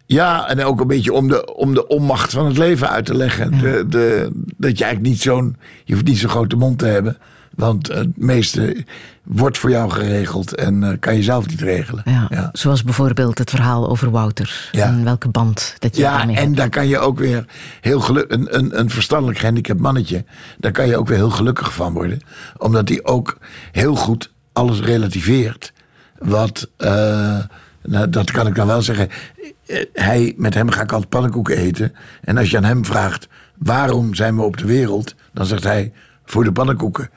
ja, 0.05 0.47
en 0.47 0.63
ook 0.63 0.79
een 0.79 0.87
beetje 0.87 1.13
om 1.13 1.27
de, 1.27 1.55
om 1.55 1.73
de 1.73 1.87
onmacht 1.87 2.31
van 2.31 2.45
het 2.45 2.57
leven 2.57 2.89
uit 2.89 3.05
te 3.05 3.15
leggen. 3.15 3.51
De, 3.59 3.85
de, 3.89 4.29
dat 4.57 4.77
je 4.77 4.83
eigenlijk 4.83 5.13
niet 5.13 5.21
zo'n. 5.21 5.55
Je 5.85 5.93
hoeft 5.93 6.05
niet 6.05 6.17
zo'n 6.17 6.29
grote 6.29 6.55
mond 6.55 6.79
te 6.79 6.85
hebben. 6.85 7.17
Want 7.55 7.87
het 7.87 8.17
meeste 8.17 8.85
wordt 9.27 9.57
voor 9.57 9.69
jou 9.69 9.89
geregeld 9.89 10.55
en 10.55 10.83
eh, 10.83 10.89
kan 10.99 11.15
je 11.15 11.23
zelf 11.23 11.47
niet 11.47 11.61
regelen. 11.61 12.01
Ja. 12.05 12.25
ja. 12.29 12.49
Zoals 12.53 12.83
bijvoorbeeld 12.83 13.37
het 13.37 13.49
verhaal 13.49 13.89
over 13.89 14.11
Wouter. 14.11 14.69
Ja. 14.71 14.85
En 14.85 15.03
welke 15.03 15.29
band 15.29 15.75
dat 15.79 15.95
je 15.95 16.01
Ja, 16.01 16.17
daarmee 16.17 16.35
en 16.35 16.43
hebt. 16.43 16.57
daar 16.57 16.69
kan 16.69 16.87
je 16.87 16.99
ook 16.99 17.19
weer 17.19 17.45
heel 17.81 17.99
gelukkig. 17.99 18.37
Een, 18.37 18.57
een, 18.57 18.79
een 18.79 18.89
verstandelijk 18.89 19.39
gehandicapt 19.39 19.79
mannetje. 19.79 20.25
Daar 20.57 20.71
kan 20.71 20.87
je 20.87 20.97
ook 20.97 21.07
weer 21.07 21.17
heel 21.17 21.29
gelukkig 21.29 21.73
van 21.73 21.93
worden. 21.93 22.19
Omdat 22.57 22.89
hij 22.89 22.99
ook 23.03 23.37
heel 23.71 23.95
goed 23.95 24.31
alles 24.53 24.79
relativeert. 24.81 25.73
Wat. 26.19 26.69
eh, 26.77 27.39
nou, 27.83 28.09
dat 28.09 28.31
kan 28.31 28.47
ik 28.47 28.55
dan 28.55 28.67
wel 28.67 28.81
zeggen. 28.81 29.09
Eh, 29.67 29.83
Hij, 29.93 30.33
met 30.37 30.53
hem 30.53 30.69
ga 30.69 30.81
ik 30.81 30.91
altijd 30.91 31.09
pannenkoeken 31.09 31.57
eten. 31.57 31.93
En 32.21 32.37
als 32.37 32.49
je 32.49 32.57
aan 32.57 32.63
hem 32.63 32.85
vraagt. 32.85 33.27
waarom 33.57 34.13
zijn 34.15 34.35
we 34.35 34.41
op 34.41 34.57
de 34.57 34.65
wereld? 34.65 35.15
dan 35.33 35.45
zegt 35.45 35.63
hij. 35.63 35.91
voor 36.25 36.43
de 36.43 36.51
pannenkoeken. 36.51 37.09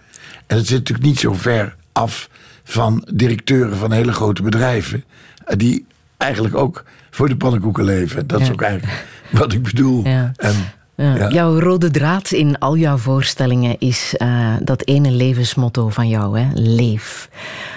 En 0.47 0.57
het 0.57 0.67
zit 0.67 0.79
natuurlijk 0.79 1.07
niet 1.09 1.19
zo 1.19 1.33
ver 1.33 1.77
af 1.93 2.29
van 2.65 3.07
directeuren 3.13 3.77
van 3.77 3.93
hele 3.93 4.13
grote 4.13 4.43
bedrijven. 4.43 5.05
eh, 5.45 5.57
die 5.57 5.87
eigenlijk 6.17 6.55
ook 6.55 6.85
voor 7.11 7.29
de 7.29 7.37
pannenkoeken 7.37 7.85
leven. 7.85 8.27
Dat 8.27 8.41
is 8.41 8.51
ook 8.51 8.63
eigenlijk 8.63 9.05
wat 9.31 9.53
ik 9.53 9.63
bedoel. 9.63 10.07
Ja. 10.07 10.33
En, 10.37 10.55
Ja. 10.95 11.15
ja. 11.17 11.29
Jouw 11.29 11.59
rode 11.61 11.91
draad 11.91 12.31
in 12.31 12.59
al 12.59 12.77
jouw 12.77 12.97
voorstellingen 12.97 13.77
is 13.79 14.15
eh, 14.17 14.55
dat 14.63 14.87
ene 14.87 15.11
levensmotto 15.11 15.89
van 15.89 16.09
jou, 16.09 16.39
hè? 16.41 16.49
leef. 16.55 17.29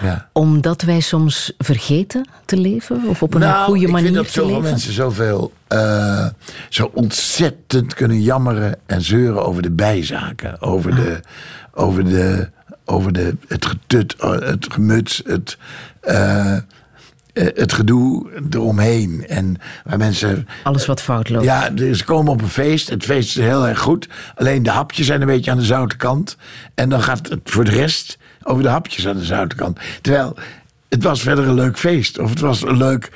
Ja. 0.01 0.29
Omdat 0.33 0.81
wij 0.81 0.99
soms 0.99 1.53
vergeten 1.57 2.29
te 2.45 2.57
leven 2.57 3.03
of 3.07 3.21
op 3.23 3.33
een 3.33 3.39
nou, 3.39 3.65
goede 3.65 3.85
ik 3.85 3.91
manier 3.91 4.05
vind 4.05 4.15
dat 4.17 4.25
te 4.25 4.31
zoveel 4.31 4.55
leven. 4.55 4.69
mensen 4.69 4.93
zoveel, 4.93 5.53
eh, 5.67 6.27
zo 6.69 6.91
ontzettend 6.93 7.93
kunnen 7.93 8.21
jammeren 8.21 8.75
en 8.85 9.01
zeuren 9.01 9.45
over 9.45 9.61
de 9.61 9.71
bijzaken. 9.71 10.61
Over, 10.61 10.95
de, 10.95 11.19
over, 11.73 12.03
de, 12.05 12.49
over 12.85 13.13
de, 13.13 13.35
het 13.47 13.65
getut, 13.65 14.15
eh, 14.15 14.31
het 14.31 14.67
gemuts, 14.71 15.21
het, 15.25 15.57
eh, 16.01 16.55
eh, 16.55 16.61
het 17.33 17.73
gedoe 17.73 18.29
eromheen. 18.49 19.25
En 19.27 19.55
waar 19.83 19.97
mensen 19.97 20.47
Alles 20.63 20.85
wat 20.85 21.01
fout 21.01 21.29
loopt. 21.29 21.45
Ja, 21.45 21.69
ze 21.93 22.03
komen 22.05 22.31
op 22.31 22.41
een 22.41 22.49
feest. 22.49 22.89
Het 22.89 23.03
feest 23.03 23.37
is 23.37 23.43
heel 23.43 23.67
erg 23.67 23.79
goed. 23.79 24.09
Alleen 24.35 24.63
de 24.63 24.69
hapjes 24.69 25.05
zijn 25.05 25.21
een 25.21 25.27
beetje 25.27 25.51
aan 25.51 25.57
de 25.57 25.63
zoute 25.63 25.97
kant. 25.97 26.37
En 26.75 26.89
dan 26.89 27.03
gaat 27.03 27.29
het 27.29 27.39
voor 27.43 27.63
de 27.63 27.71
rest 27.71 28.17
over 28.43 28.63
de 28.63 28.69
hapjes 28.69 29.07
aan 29.07 29.17
de 29.17 29.25
zoute 29.25 29.55
kant. 29.55 29.79
Terwijl 30.01 30.35
het 30.89 31.03
was 31.03 31.21
verder 31.21 31.47
een 31.47 31.53
leuk 31.53 31.77
feest. 31.77 32.19
Of 32.19 32.29
het 32.29 32.39
was 32.39 32.61
een 32.61 32.77
leuk. 32.77 33.11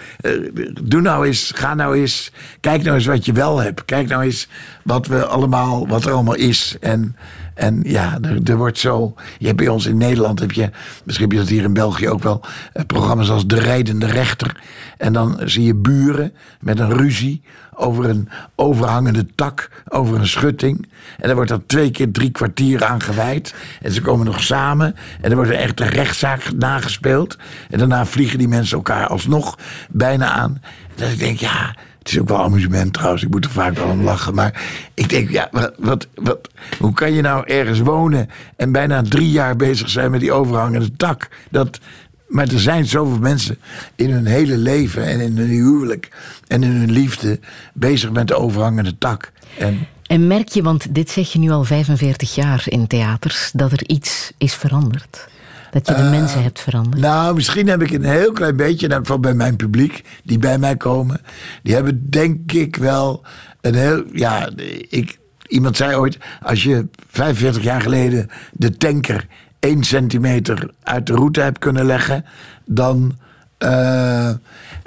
doe 0.84 1.02
nou 1.02 1.26
eens, 1.26 1.52
ga 1.56 1.74
nou 1.74 1.98
eens. 1.98 2.32
Kijk 2.60 2.84
nou 2.84 2.96
eens 2.96 3.06
wat 3.06 3.26
je 3.26 3.34
wel 3.34 3.58
hebt. 3.58 3.86
Kijk 3.86 4.08
nou 4.08 4.24
eens 4.24 4.48
wat, 4.84 5.08
we 5.08 5.26
allemaal, 5.26 5.88
wat 5.88 6.06
er 6.06 6.12
allemaal 6.12 6.36
is. 6.36 6.76
En. 6.80 7.16
En 7.58 7.80
ja, 7.84 8.18
er, 8.22 8.40
er 8.44 8.58
wordt 8.58 8.78
zo. 8.78 9.14
Je 9.38 9.46
hebt 9.46 9.58
bij 9.58 9.68
ons 9.68 9.86
in 9.86 9.98
Nederland 9.98 10.40
heb 10.40 10.52
je. 10.52 10.70
Misschien 11.04 11.28
heb 11.28 11.38
je 11.38 11.44
dat 11.44 11.54
hier 11.54 11.64
in 11.64 11.74
België 11.74 12.10
ook 12.10 12.24
wel. 12.24 12.42
eh, 12.74 12.86
programma's 12.86 13.30
als 13.30 13.48
De 13.48 13.60
Rijdende 13.60 14.06
Rechter. 14.06 14.62
En 14.98 15.14
dan 15.14 15.40
zie 15.46 15.64
je 15.64 15.76
buren 15.76 16.34
met 16.60 16.80
een 16.80 16.94
ruzie 16.94 17.42
over 17.74 18.06
een 18.06 18.30
overhangende 18.56 19.26
tak, 19.36 19.84
over 19.88 20.16
een 20.20 20.28
schutting. 20.28 20.90
En 21.18 21.28
dan 21.28 21.36
wordt 21.36 21.50
dat 21.50 21.68
twee 21.68 21.92
keer 21.92 22.12
drie 22.12 22.32
kwartier 22.32 22.86
aan 22.86 23.02
gewijd. 23.02 23.56
En 23.82 23.92
ze 23.92 24.02
komen 24.02 24.26
nog 24.26 24.44
samen. 24.44 24.96
En 25.22 25.30
er 25.30 25.36
wordt 25.36 25.52
een 25.52 25.58
echte 25.58 25.86
rechtszaak 25.86 26.54
nagespeeld. 26.54 27.38
En 27.70 27.78
daarna 27.80 28.06
vliegen 28.06 28.38
die 28.38 28.48
mensen 28.48 28.78
elkaar 28.78 29.08
alsnog 29.08 29.58
bijna 29.90 30.30
aan. 30.30 30.62
En 30.64 30.96
dat 30.96 31.10
ik 31.10 31.20
denk, 31.20 31.40
ja, 31.40 31.76
het 32.08 32.16
is 32.16 32.22
ook 32.22 32.28
wel 32.28 32.44
amusement 32.44 32.94
trouwens. 32.94 33.24
Ik 33.24 33.30
moet 33.30 33.46
er 33.46 33.52
vaak 33.52 33.76
wel 33.76 33.88
om 33.88 34.02
lachen. 34.02 34.36
Maar 34.36 34.62
ik 34.94 35.10
denk, 35.10 35.30
ja, 35.30 35.48
wat, 35.52 35.74
wat, 35.78 36.08
wat, 36.16 36.50
hoe 36.80 36.94
kan 36.94 37.14
je 37.14 37.22
nou 37.22 37.44
ergens 37.48 37.80
wonen 37.80 38.30
en 38.56 38.72
bijna 38.72 39.02
drie 39.02 39.32
jaar 39.32 39.56
bezig 39.56 39.90
zijn 39.90 40.12
met 40.12 40.20
die 40.20 40.32
overhangende 40.32 40.96
tak? 40.96 41.28
Dat, 41.52 41.80
maar 42.28 42.48
er 42.48 42.60
zijn 42.60 42.86
zoveel 42.86 43.20
mensen 43.20 43.58
in 43.96 44.12
hun 44.12 44.26
hele 44.26 44.58
leven 44.58 45.06
en 45.06 45.20
in 45.20 45.38
hun 45.38 45.50
huwelijk 45.50 46.10
en 46.48 46.64
in 46.64 46.72
hun 46.72 46.92
liefde 46.92 47.40
bezig 47.74 48.12
met 48.12 48.28
de 48.28 48.36
overhangende 48.36 48.98
tak. 48.98 49.32
En 49.58 49.88
En 50.08 50.28
merk 50.28 50.48
je, 50.48 50.64
want 50.64 50.96
dit 50.96 51.10
zeg 51.10 51.34
je 51.34 51.40
nu 51.40 51.50
al 51.50 51.64
45 51.64 52.36
jaar 52.36 52.64
in 52.66 52.88
theaters, 52.88 53.52
dat 53.54 53.72
er 53.72 53.88
iets 53.88 54.32
is 54.38 54.54
veranderd? 54.54 55.28
Dat 55.72 55.88
je 55.88 55.96
de 55.96 56.02
mensen 56.02 56.44
hebt 56.44 56.60
veranderd? 56.60 57.02
Nou, 57.02 57.36
misschien 57.36 57.68
heb 57.68 57.82
ik 57.82 57.92
een 57.92 58.04
heel 58.04 58.32
klein 58.32 58.56
beetje, 58.56 58.92
geval 58.92 59.20
bij 59.20 59.34
mijn 59.34 59.56
publiek, 59.56 60.04
die 60.24 60.40
bij 60.40 60.58
mij 60.58 60.76
komen. 60.76 61.22
Die 61.64 61.74
hebben 61.74 62.10
denk 62.10 62.52
ik 62.52 62.76
wel 62.76 63.24
een 63.62 63.76
heel. 63.76 64.04
Ja, 64.14 64.50
ik, 64.90 65.20
iemand 65.48 65.78
zei 65.78 65.96
ooit: 65.96 66.18
als 66.42 66.64
je 66.64 66.88
45 67.10 67.64
jaar 67.64 67.82
geleden 67.82 68.30
de 68.52 68.78
tanker 68.78 69.28
1 69.60 69.84
centimeter 69.84 70.72
uit 70.84 71.08
de 71.08 71.14
route 71.14 71.42
hebt 71.42 71.60
kunnen 71.60 71.86
leggen, 71.86 72.26
dan. 72.66 73.18
eh, 73.58 74.30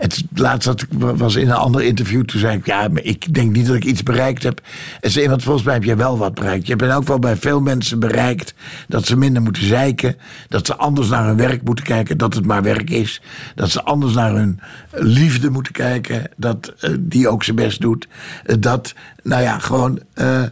het 0.00 0.24
laatst 0.34 0.66
had 0.66 0.86
was 0.98 1.34
in 1.36 1.48
een 1.48 1.54
ander 1.54 1.82
interview. 1.82 2.24
Toen 2.24 2.40
zei 2.40 2.56
ik: 2.56 2.66
Ja, 2.66 2.88
maar 2.88 3.02
ik 3.02 3.34
denk 3.34 3.52
niet 3.52 3.66
dat 3.66 3.76
ik 3.76 3.84
iets 3.84 4.02
bereikt 4.02 4.42
heb. 4.42 4.60
En 5.00 5.10
zei 5.10 5.22
iemand: 5.24 5.42
Volgens 5.42 5.64
mij 5.64 5.74
heb 5.74 5.84
jij 5.84 5.96
wel 5.96 6.18
wat 6.18 6.34
bereikt. 6.34 6.64
Je 6.66 6.70
hebt 6.70 6.82
in 6.84 6.90
elk 6.90 7.00
geval 7.00 7.18
bij 7.18 7.36
veel 7.36 7.60
mensen 7.60 7.98
bereikt 8.00 8.54
dat 8.88 9.06
ze 9.06 9.16
minder 9.16 9.42
moeten 9.42 9.64
zeiken. 9.66 10.16
Dat 10.48 10.66
ze 10.66 10.76
anders 10.76 11.08
naar 11.08 11.26
hun 11.26 11.36
werk 11.36 11.62
moeten 11.62 11.84
kijken. 11.84 12.18
Dat 12.18 12.34
het 12.34 12.46
maar 12.46 12.62
werk 12.62 12.90
is. 12.90 13.22
Dat 13.54 13.70
ze 13.70 13.82
anders 13.82 14.14
naar 14.14 14.34
hun 14.34 14.60
liefde 14.90 15.50
moeten 15.50 15.72
kijken. 15.72 16.30
Dat 16.36 16.74
eh, 16.80 16.90
die 16.98 17.28
ook 17.28 17.44
zijn 17.44 17.56
best 17.56 17.80
doet. 17.80 18.08
Eh, 18.44 18.56
dat, 18.58 18.94
nou 19.22 19.42
ja, 19.42 19.58
gewoon. 19.58 20.00
eh, 20.14 20.42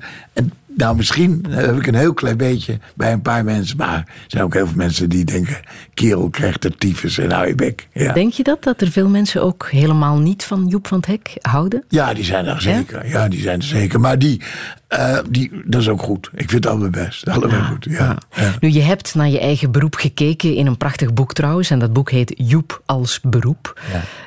nou, 0.79 0.97
misschien 0.97 1.45
heb 1.49 1.77
ik 1.77 1.87
een 1.87 1.95
heel 1.95 2.15
klein 2.15 2.37
beetje 2.37 2.79
bij 2.95 3.13
een 3.13 3.23
paar 3.23 3.45
mensen. 3.45 3.77
Maar 3.77 3.97
er 3.97 4.25
zijn 4.27 4.45
ook 4.45 4.55
heel 4.55 4.67
veel 4.67 4.77
mensen 4.77 5.09
die 5.09 5.25
denken: 5.25 5.61
kerel 5.95 6.31
krijgt 6.31 6.63
de 6.63 6.71
tyfus 6.71 7.19
en 7.19 7.31
hou 7.31 7.47
je 7.47 7.55
bek. 7.55 7.89
Ja. 7.93 8.13
Denk 8.13 8.33
je 8.33 8.43
dat? 8.43 8.63
Dat 8.63 8.81
er 8.81 8.91
veel 8.91 9.09
mensen 9.09 9.43
ook 9.43 9.69
helemaal 9.71 10.19
niet 10.19 10.45
van 10.45 10.67
Joep 10.67 10.87
van 10.87 10.97
het 10.97 11.07
Hek 11.07 11.37
houden? 11.41 11.85
Ja, 11.89 12.15
die 12.15 12.25
zijn 12.25 12.47
er 12.47 12.61
zeker. 12.61 13.09
Ja, 13.09 13.29
die 13.29 13.41
zijn 13.41 13.59
er 13.59 13.65
zeker. 13.65 14.01
Maar 14.01 14.19
die, 14.19 14.43
eh, 14.89 15.19
die, 15.31 15.63
dat 15.65 15.81
is 15.81 15.89
ook 15.89 16.03
goed. 16.03 16.31
Ik 16.33 16.51
vind 16.51 16.65
het 16.65 16.67
allebei 16.67 17.05
best. 17.05 17.29
Allebei 17.29 17.63
goed. 17.63 17.87
Ja. 17.91 18.19
Ja. 18.35 18.55
Nu, 18.61 18.71
je 18.71 18.83
hebt 18.83 19.15
naar 19.15 19.29
je 19.29 19.41
eigen 19.41 19.71
beroep 19.71 19.95
gekeken 19.95 20.55
in 20.55 20.67
een 20.67 20.77
prachtig 20.77 21.13
boek 21.13 21.33
trouwens. 21.33 21.71
En 21.71 21.79
dat 21.79 21.93
boek 21.93 22.11
heet 22.11 22.35
Joep 22.37 22.83
als 22.87 23.21
beroep. 23.21 23.81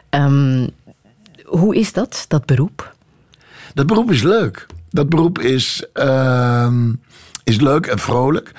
Ehm, 0.09 0.67
hoe 1.45 1.75
is 1.75 1.93
dat, 1.93 2.25
dat 2.27 2.45
beroep? 2.45 2.95
Dat 3.73 3.87
beroep 3.87 4.11
is 4.11 4.21
leuk. 4.21 4.67
Dat 4.91 5.09
beroep 5.09 5.39
is, 5.39 5.85
ehm, 5.93 6.93
is 7.43 7.59
leuk 7.59 7.85
en 7.85 7.99
vrolijk. 7.99 8.51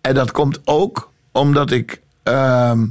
En 0.00 0.14
dat 0.14 0.30
komt 0.30 0.60
ook 0.64 1.10
omdat 1.32 1.70
ik 1.70 2.00
ehm, 2.22 2.86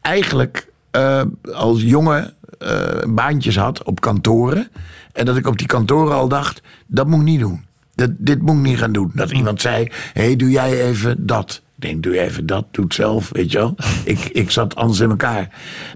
eigenlijk 0.00 0.68
eh, 0.90 1.22
als 1.54 1.82
jongen 1.82 2.34
eh, 2.58 3.02
baantjes 3.08 3.56
had 3.56 3.82
op 3.82 4.00
kantoren. 4.00 4.68
En 5.12 5.24
dat 5.24 5.36
ik 5.36 5.46
op 5.46 5.58
die 5.58 5.66
kantoren 5.66 6.14
al 6.14 6.28
dacht, 6.28 6.62
dat 6.86 7.06
moet 7.06 7.20
ik 7.20 7.24
niet 7.24 7.40
doen. 7.40 7.64
Dat, 7.94 8.10
dit 8.18 8.42
moet 8.42 8.56
ik 8.56 8.62
niet 8.62 8.78
gaan 8.78 8.92
doen. 8.92 9.10
Dat 9.14 9.30
iemand 9.30 9.60
zei, 9.60 9.88
hé, 10.12 10.22
hey, 10.22 10.36
doe 10.36 10.50
jij 10.50 10.82
even 10.82 11.26
dat. 11.26 11.62
Ik 11.76 11.82
denk, 11.82 12.02
doe 12.02 12.18
even 12.18 12.46
dat, 12.46 12.64
doe 12.70 12.84
het 12.84 12.94
zelf, 12.94 13.30
weet 13.32 13.52
je 13.52 13.58
wel. 13.58 13.74
Ik, 14.04 14.24
ik 14.24 14.50
zat 14.50 14.76
anders 14.76 15.00
in 15.00 15.10
elkaar. 15.10 15.48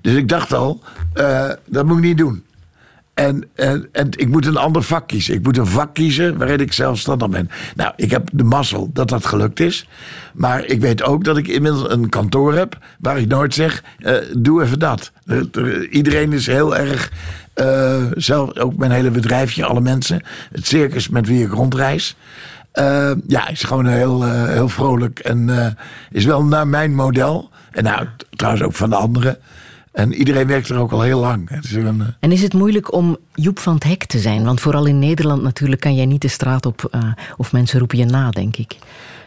Dus 0.03 0.15
ik 0.15 0.29
dacht 0.29 0.53
al, 0.53 0.83
eh, 1.13 1.51
dat 1.67 1.87
moet 1.87 1.97
ik 1.97 2.03
niet 2.03 2.19
doen. 2.19 2.45
En, 3.21 3.45
en, 3.55 3.89
en 3.93 4.09
ik 4.11 4.29
moet 4.29 4.47
een 4.47 4.57
ander 4.57 4.83
vak 4.83 5.09
kiezen. 5.09 5.35
Ik 5.35 5.43
moet 5.43 5.57
een 5.57 5.67
vak 5.67 5.95
kiezen 5.95 6.39
waarin 6.39 6.61
ik 6.61 6.73
zelfstandig 6.73 7.29
ben. 7.29 7.51
Nou, 7.75 7.93
ik 7.97 8.11
heb 8.11 8.29
de 8.33 8.45
mazzel 8.45 8.91
dat 8.93 9.09
dat 9.09 9.27
gelukt 9.27 9.61
is. 9.61 9.89
Maar 10.35 10.65
ik 10.65 10.81
weet 10.81 11.03
ook 11.03 11.25
dat 11.25 11.37
ik 11.37 11.49
inmiddels 11.49 11.91
een 11.91 12.09
kantoor 12.09 12.55
heb... 12.55 12.79
waar 12.99 13.19
ik 13.19 13.29
nooit 13.29 13.55
zeg, 13.55 13.83
eh, 13.99 14.15
doe 14.39 14.63
even 14.63 14.79
dat. 14.79 15.13
Iedereen 15.91 16.33
is 16.33 16.47
heel 16.47 16.77
erg 16.77 17.11
Eh, 17.55 18.03
zelf 18.15 18.59
ook 18.59 18.77
mijn 18.77 18.91
hele 18.91 19.11
bedrijfje, 19.11 19.65
alle 19.65 19.81
mensen. 19.81 20.23
Het 20.53 20.67
circus 20.67 21.09
met 21.09 21.27
wie 21.27 21.45
ik 21.45 21.53
rondreis. 21.53 22.17
Eh, 22.73 23.11
ja, 23.27 23.49
is 23.49 23.63
gewoon 23.63 23.87
heel, 23.87 24.25
heel 24.47 24.69
vrolijk. 24.69 25.19
En 25.19 25.51
is 26.11 26.25
wel 26.25 26.45
naar 26.45 26.69
mijn 26.69 26.95
model. 26.95 27.51
En 27.71 27.85
nou, 27.85 28.07
trouwens 28.31 28.65
ook 28.65 28.75
van 28.75 28.91
de 28.91 28.97
anderen. 28.97 29.39
En 29.93 30.15
iedereen 30.15 30.47
werkt 30.47 30.69
er 30.69 30.79
ook 30.79 30.93
al 30.93 31.03
heel 31.03 31.21
lang. 31.21 31.49
Het 31.49 31.65
is 31.65 31.73
een, 31.73 32.01
eh, 32.01 32.07
En 32.21 32.33
is 32.33 32.43
het 32.43 32.53
moeilijk 32.53 32.93
om 32.93 33.17
Joep 33.35 33.59
van 33.59 33.75
het 33.75 33.85
Hek 33.85 34.05
te 34.05 34.19
zijn? 34.19 34.45
Want 34.45 34.61
vooral 34.61 34.87
in 34.87 34.99
Nederland 34.99 35.43
natuurlijk 35.43 35.81
kan 35.81 35.95
jij 35.95 36.07
niet 36.07 36.23
de 36.23 36.29
straat 36.29 36.67
op 36.67 36.89
eh, 36.91 37.01
of 37.37 37.53
mensen 37.53 37.79
roepen 37.79 37.99
je 37.99 38.05
na, 38.05 38.31
denk 38.31 38.57
ik. 38.57 38.77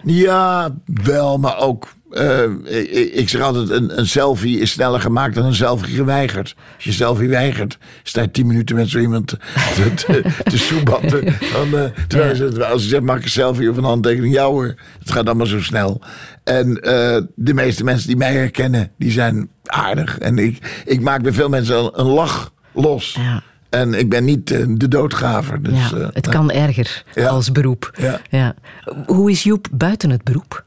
Ja, 0.03 0.69
wel, 0.85 1.37
maar 1.37 1.57
ook. 1.57 1.93
Eh, 2.13 3.17
ik, 3.17 3.29
zeg 3.29 3.41
altijd: 3.41 3.69
een, 3.69 3.99
een 3.99 4.07
selfie 4.07 4.59
is 4.59 4.71
sneller 4.71 5.01
gemaakt 5.01 5.35
dan 5.35 5.45
een 5.45 5.55
selfie 5.55 5.95
geweigerd. 5.95 6.55
Als 6.75 6.83
je 6.83 6.91
selfie 6.91 7.29
weigert, 7.29 7.77
sta 8.03 8.21
je 8.21 8.31
tien 8.31 8.47
minuten 8.47 8.75
met 8.75 8.89
zo 8.89 8.99
iemand 8.99 9.27
te, 9.27 9.37
te, 9.75 9.93
te, 9.93 10.23
te 10.43 10.57
soebatten. 10.57 11.23
Dan, 11.53 11.79
eh, 11.79 11.85
terwijl 12.07 12.35
ze, 12.35 12.65
als 12.65 12.83
je 12.83 12.89
zegt: 12.89 13.03
maak 13.03 13.23
een 13.23 13.29
selfie 13.29 13.69
of 13.69 13.77
een 13.77 13.83
handtekening, 13.83 14.33
ja 14.33 14.45
hoor, 14.45 14.75
het 14.99 15.11
gaat 15.11 15.25
allemaal 15.25 15.45
zo 15.45 15.61
snel. 15.61 16.01
En 16.43 16.79
eh, 16.81 17.21
de 17.35 17.53
meeste 17.53 17.83
mensen 17.83 18.07
die 18.07 18.17
mij 18.17 18.33
herkennen, 18.33 18.91
die 18.97 19.11
zijn 19.11 19.49
aardig. 19.65 20.17
En 20.17 20.37
ik, 20.37 20.83
ik 20.85 21.01
maak 21.01 21.21
bij 21.21 21.33
veel 21.33 21.49
mensen 21.49 21.77
een, 21.77 21.91
een 21.93 22.05
lach 22.05 22.53
los. 22.71 23.17
Ja. 23.19 23.43
En 23.69 23.93
ik 23.93 24.09
ben 24.09 24.23
niet 24.23 24.47
de 24.79 24.87
doodgraver. 24.87 25.63
Dus, 25.63 25.89
ja, 25.89 26.09
het 26.13 26.29
kan 26.29 26.51
erger 26.51 27.03
Ja. 27.13 27.27
als 27.27 27.51
beroep. 27.51 27.91
Ja. 28.29 28.55
Hoe 29.05 29.31
is 29.31 29.43
Joep 29.43 29.67
buiten 29.71 30.09
het 30.09 30.23
beroep? 30.23 30.63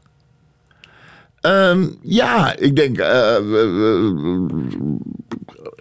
Ehm, 1.46 1.86
ja, 2.02 2.56
ik 2.56 2.76
denk 2.76 2.98
eh, 2.98 3.36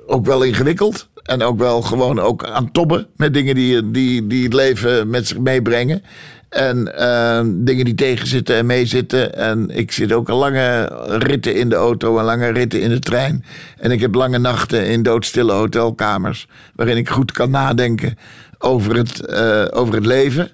ook 0.05 0.25
wel 0.25 0.43
ingewikkeld. 0.43 1.07
En 1.24 1.41
ook 1.41 1.60
wel 1.60 1.81
gewoon 1.81 2.19
ook 2.19 2.45
aan 2.45 2.72
tobben 2.72 3.07
met 3.15 3.34
dingen 3.34 3.55
die, 3.55 3.91
die, 3.91 4.27
die 4.27 4.43
het 4.43 4.53
leven 4.53 5.10
met 5.10 5.27
zich 5.27 5.39
meebrengen. 5.39 6.03
En 6.50 6.98
ehm, 6.98 7.51
dingen 7.53 7.86
die 7.86 7.95
tegenzitten 7.95 8.55
en 8.55 8.65
meezitten. 8.65 9.36
En 9.36 9.69
ik 9.69 9.91
zit 9.91 10.13
ook 10.13 10.29
al 10.29 10.38
lange 10.38 10.91
ritten 11.07 11.55
in 11.55 11.69
de 11.69 11.75
auto 11.75 12.17
en 12.19 12.25
lange 12.25 12.50
ritten 12.50 12.81
in 12.81 12.89
de 12.89 13.00
trein. 13.00 13.45
En 13.77 13.91
ik 13.91 14.01
heb 14.01 14.15
lange 14.15 14.38
nachten 14.38 14.88
in 14.88 15.03
doodstille 15.03 15.51
hotelkamers. 15.51 16.48
Waarin 16.75 16.98
ik 16.98 17.10
goed 17.10 17.31
kan 17.31 17.50
nadenken 17.50 18.17
over 18.57 18.95
het, 18.95 19.25
eh, 19.25 19.65
over 19.69 19.93
het 19.93 20.05
leven. 20.05 20.51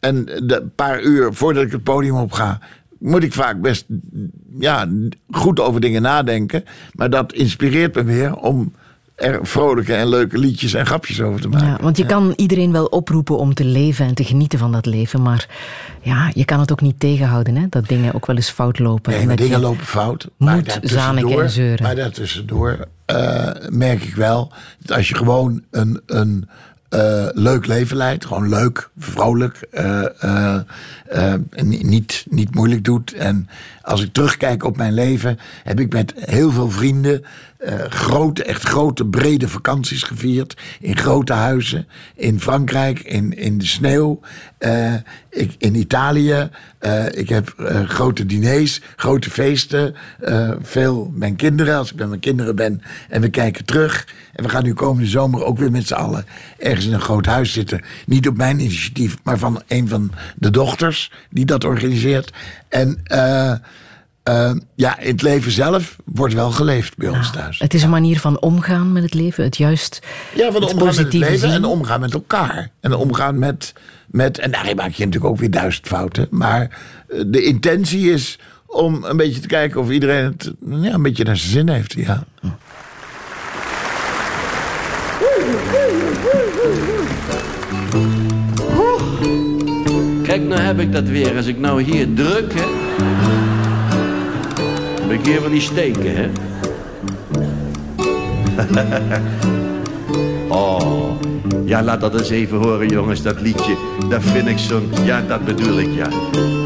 En 0.00 0.24
de 0.24 0.66
paar 0.74 1.02
uur 1.02 1.34
voordat 1.34 1.62
ik 1.62 1.72
het 1.72 1.82
podium 1.82 2.16
op 2.16 2.32
ga, 2.32 2.60
moet 3.04 3.22
ik 3.22 3.32
vaak 3.32 3.60
best 3.60 3.84
ja, 4.58 4.88
goed 5.30 5.60
over 5.60 5.80
dingen 5.80 6.02
nadenken. 6.02 6.64
Maar 6.92 7.10
dat 7.10 7.32
inspireert 7.32 7.94
me 7.94 8.04
weer 8.04 8.36
om 8.36 8.72
er 9.14 9.38
vrolijke 9.42 9.94
en 9.94 10.08
leuke 10.08 10.38
liedjes 10.38 10.74
en 10.74 10.86
grapjes 10.86 11.20
over 11.20 11.40
te 11.40 11.48
maken. 11.48 11.66
Ja, 11.66 11.78
want 11.80 11.96
je 11.96 12.06
kan 12.06 12.32
iedereen 12.36 12.72
wel 12.72 12.84
oproepen 12.84 13.38
om 13.38 13.54
te 13.54 13.64
leven 13.64 14.06
en 14.06 14.14
te 14.14 14.24
genieten 14.24 14.58
van 14.58 14.72
dat 14.72 14.86
leven. 14.86 15.22
Maar 15.22 15.48
ja, 16.02 16.30
je 16.34 16.44
kan 16.44 16.60
het 16.60 16.72
ook 16.72 16.80
niet 16.80 17.00
tegenhouden, 17.00 17.56
hè, 17.56 17.66
dat 17.68 17.88
dingen 17.88 18.14
ook 18.14 18.26
wel 18.26 18.36
eens 18.36 18.50
fout 18.50 18.78
lopen. 18.78 19.10
Nee, 19.10 19.20
en 19.20 19.26
maar 19.26 19.36
dat 19.36 19.46
dingen 19.46 19.60
lopen 19.60 19.86
fout. 19.86 20.28
moet 20.36 20.48
maar 20.48 20.78
zaniken 20.82 21.42
en 21.42 21.50
zeuren. 21.50 21.82
Maar 21.82 21.96
daartussendoor 21.96 22.88
eh, 23.04 23.50
merk 23.68 24.02
ik 24.02 24.14
wel 24.14 24.52
dat 24.78 24.96
als 24.96 25.08
je 25.08 25.14
gewoon 25.14 25.62
een, 25.70 26.00
een 26.06 26.48
eh, 26.94 27.28
leuk 27.32 27.66
leven 27.66 27.96
leidt, 27.96 28.26
gewoon 28.26 28.48
leuk, 28.48 28.90
vrolijk, 28.98 29.68
ni- 31.50 31.82
niet, 31.82 32.26
niet 32.30 32.54
moeilijk 32.54 32.84
doet. 32.84 33.12
En 33.12 33.48
als 33.84 34.02
ik 34.02 34.12
terugkijk 34.12 34.64
op 34.64 34.76
mijn 34.76 34.94
leven, 34.94 35.38
heb 35.64 35.80
ik 35.80 35.92
met 35.92 36.12
heel 36.16 36.50
veel 36.50 36.70
vrienden 36.70 37.24
eh, 37.64 37.84
grote, 37.88 38.44
echt 38.44 38.62
grote, 38.62 39.06
brede 39.06 39.48
vakanties 39.48 40.02
gevierd. 40.02 40.56
In 40.80 40.96
grote 40.96 41.32
huizen, 41.32 41.88
in 42.14 42.40
Frankrijk, 42.40 42.98
in, 42.98 43.36
in 43.36 43.58
de 43.58 43.66
sneeuw, 43.66 44.20
eh, 44.58 44.94
ik, 45.30 45.54
in 45.58 45.74
Italië. 45.74 46.50
Eh, 46.78 47.06
ik 47.06 47.28
heb 47.28 47.54
grote 47.86 48.26
diners, 48.26 48.80
grote 48.96 49.30
feesten. 49.30 49.94
veel 50.62 51.12
mijn 51.14 51.36
kinderen, 51.36 51.76
als 51.76 51.92
ik 51.92 51.98
met 51.98 52.08
mijn 52.08 52.20
kinderen 52.20 52.56
ben. 52.56 52.82
En 53.08 53.20
we 53.20 53.28
kijken 53.28 53.64
terug. 53.64 54.06
En 54.32 54.44
we 54.44 54.50
gaan 54.50 54.64
nu 54.64 54.74
komende 54.74 55.08
zomer 55.08 55.44
ook 55.44 55.58
weer 55.58 55.70
met 55.70 55.86
z'n 55.86 55.94
allen 55.94 56.26
ergens 56.58 56.86
in 56.86 56.92
een 56.92 57.00
groot 57.00 57.26
huis 57.26 57.52
zitten. 57.52 57.84
Niet 58.06 58.28
op 58.28 58.36
mijn 58.36 58.60
initiatief, 58.60 59.16
maar 59.22 59.38
van 59.38 59.62
een 59.68 59.88
van 59.88 60.12
de 60.36 60.50
dochters 60.50 61.12
die 61.30 61.44
dat 61.44 61.64
organiseert. 61.64 62.32
En 62.68 63.02
eh, 64.24 64.52
ja, 64.74 64.98
in 64.98 65.10
het 65.12 65.22
leven 65.22 65.52
zelf 65.52 65.96
wordt 66.04 66.34
wel 66.34 66.50
geleefd 66.50 66.96
bij 66.96 67.08
ons 67.08 67.30
thuis. 67.30 67.58
Het 67.58 67.74
is 67.74 67.82
een 67.82 67.90
manier 67.90 68.20
van 68.20 68.40
omgaan 68.40 68.92
met 68.92 69.02
het 69.02 69.14
leven, 69.14 69.44
het 69.44 69.56
juist 69.56 69.98
Ja, 70.34 70.52
van 70.52 70.62
het 70.62 70.72
omgaan 70.72 70.86
met 70.86 70.96
het 70.96 71.04
positieve 71.04 71.30
leven 71.30 71.48
zien. 71.48 71.56
en 71.56 71.64
omgaan 71.64 72.00
met 72.00 72.14
elkaar. 72.14 72.70
En 72.80 72.94
omgaan 72.94 73.38
met, 73.38 73.72
met... 74.06 74.38
En 74.38 74.50
daarin 74.50 74.76
maak 74.76 74.90
je 74.92 75.04
natuurlijk 75.04 75.32
ook 75.32 75.38
weer 75.40 75.50
duizend 75.50 75.86
fouten. 75.86 76.26
Maar 76.30 76.60
eh, 77.08 77.20
de 77.26 77.42
intentie 77.42 78.12
is 78.12 78.38
om 78.66 79.04
een 79.04 79.16
beetje 79.16 79.40
te 79.40 79.46
kijken 79.46 79.80
of 79.80 79.90
iedereen 79.90 80.24
het 80.24 80.52
ja, 80.68 80.92
een 80.92 81.02
beetje 81.02 81.24
naar 81.24 81.36
zijn 81.36 81.50
zin 81.52 81.68
heeft. 81.68 81.92
Ja. 81.92 82.24
Kijk, 90.22 90.42
nou 90.42 90.60
heb 90.60 90.80
ik 90.80 90.92
dat 90.92 91.04
weer. 91.08 91.36
Als 91.36 91.46
ik 91.46 91.58
nou 91.58 91.82
hier 91.82 92.14
druk, 92.14 92.52
hè. 92.54 93.53
Ik 95.08 95.26
hier 95.26 95.40
van 95.40 95.50
die 95.50 95.60
steken, 95.60 96.14
hè. 96.16 96.28
oh. 100.48 100.94
Ja, 101.64 101.82
laat 101.82 102.00
dat 102.00 102.18
eens 102.18 102.30
even 102.30 102.58
horen, 102.58 102.88
jongens, 102.88 103.22
dat 103.22 103.40
liedje. 103.40 103.76
Dat 104.08 104.22
vind 104.22 104.48
ik 104.48 104.58
zo'n... 104.58 104.88
Ja, 105.04 105.22
dat 105.28 105.44
bedoel 105.44 105.78
ik, 105.78 105.94
ja. 105.94 106.08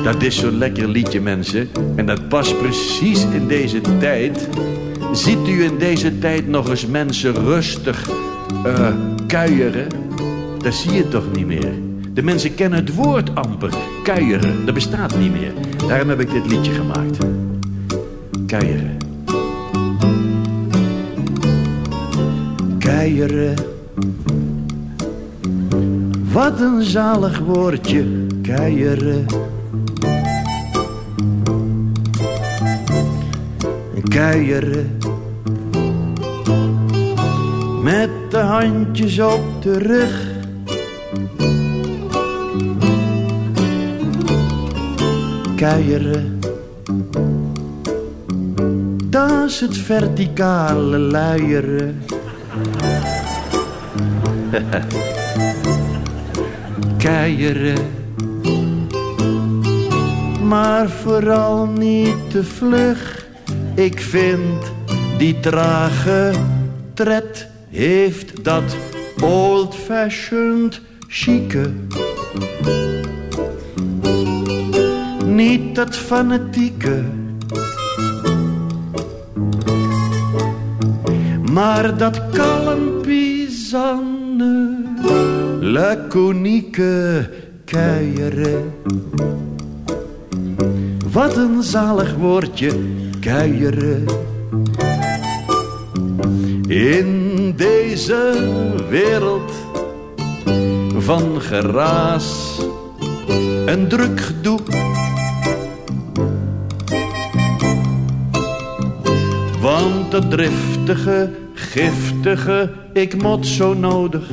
Dat 0.03 0.23
is 0.23 0.39
zo'n 0.39 0.59
lekker 0.59 0.89
liedje, 0.89 1.21
mensen. 1.21 1.69
En 1.97 2.07
dat 2.07 2.29
past 2.29 2.59
precies 2.59 3.25
in 3.25 3.47
deze 3.47 3.81
tijd. 3.99 4.49
Ziet 5.13 5.49
u 5.49 5.63
in 5.63 5.79
deze 5.79 6.19
tijd 6.19 6.49
nog 6.49 6.69
eens 6.69 6.87
mensen 6.87 7.35
rustig 7.35 8.09
eh, 8.65 8.89
kuieren? 9.27 9.87
Dat 10.59 10.75
zie 10.75 10.93
je 10.93 11.09
toch 11.09 11.25
niet 11.33 11.47
meer. 11.47 11.73
De 12.13 12.23
mensen 12.23 12.55
kennen 12.55 12.79
het 12.79 12.95
woord 12.95 13.35
amper. 13.35 13.71
Kuieren, 14.03 14.65
dat 14.65 14.75
bestaat 14.75 15.19
niet 15.19 15.33
meer. 15.33 15.53
Daarom 15.89 16.09
heb 16.09 16.21
ik 16.21 16.31
dit 16.31 16.47
liedje 16.47 16.73
gemaakt. 16.73 17.19
Kuieren. 18.49 18.97
Kuieren. 22.79 23.55
Wat 26.33 26.61
een 26.61 26.83
zalig 26.83 27.39
woordje, 27.39 28.27
kuieren. 28.43 29.27
Kuieren. 34.09 34.99
Met 37.83 38.11
de 38.31 38.39
handjes 38.39 39.19
op 39.21 39.63
de 39.63 39.79
rug. 39.79 40.27
Kuieren. 45.57 46.38
Dat 49.19 49.59
het 49.59 49.77
verticale 49.77 50.99
luieren. 50.99 52.03
Kuieren. 56.99 57.79
Maar 60.43 60.89
vooral 60.89 61.67
niet 61.67 62.31
te 62.31 62.45
vlug. 62.45 63.27
Ik 63.75 64.01
vind 64.01 64.73
die 65.19 65.41
trage 65.41 66.33
tred 66.95 67.49
heeft 67.71 68.45
dat 68.45 68.77
old-fashioned 69.21 70.81
chique. 71.09 71.73
Niet 75.25 75.75
dat 75.75 75.97
fanatieke. 75.97 77.05
Maar 81.53 81.97
dat 81.97 82.31
kalm 82.31 83.01
pisane, 83.03 84.77
laconieke 85.61 87.31
kuieren. 87.65 88.73
Wat 91.13 91.37
een 91.37 91.63
zalig 91.63 92.15
woordje, 92.15 92.73
kuieren. 93.21 94.05
In 96.69 97.53
deze 97.57 98.49
wereld 98.89 99.53
van 100.99 101.41
geraas 101.41 102.59
en 103.67 103.89
druk 103.89 104.21
gedoe. 104.21 104.59
dat 110.21 110.31
driftige, 110.31 111.31
giftige, 111.55 112.71
ik 112.93 113.23
mot 113.23 113.47
zo 113.47 113.75
nodig. 113.75 114.29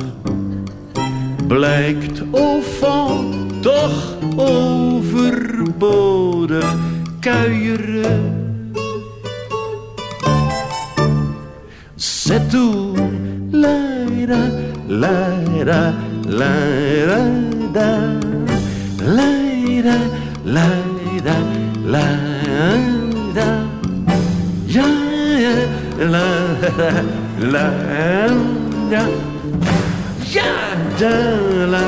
Blijkt 1.46 2.22
au 2.32 2.60
toch 3.60 4.16
overbodig 4.36 5.64
kuieren. 7.20 8.44
Zet 11.94 12.50
toe, 12.50 12.92
leira, 13.50 14.50
leira, 14.86 15.94
leira, 16.26 17.30
da, 17.72 18.18
Leira, 19.02 19.96
da 23.34 23.75
la 25.98 26.28
la 27.38 27.70
la 28.90 29.04
ja 30.32 30.44
da 31.00 31.14
la 31.72 31.84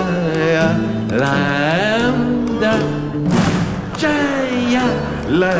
la 1.10 1.34
la 2.60 2.74
ja. 3.98 4.12
Ja 4.72 4.86
la 5.28 5.52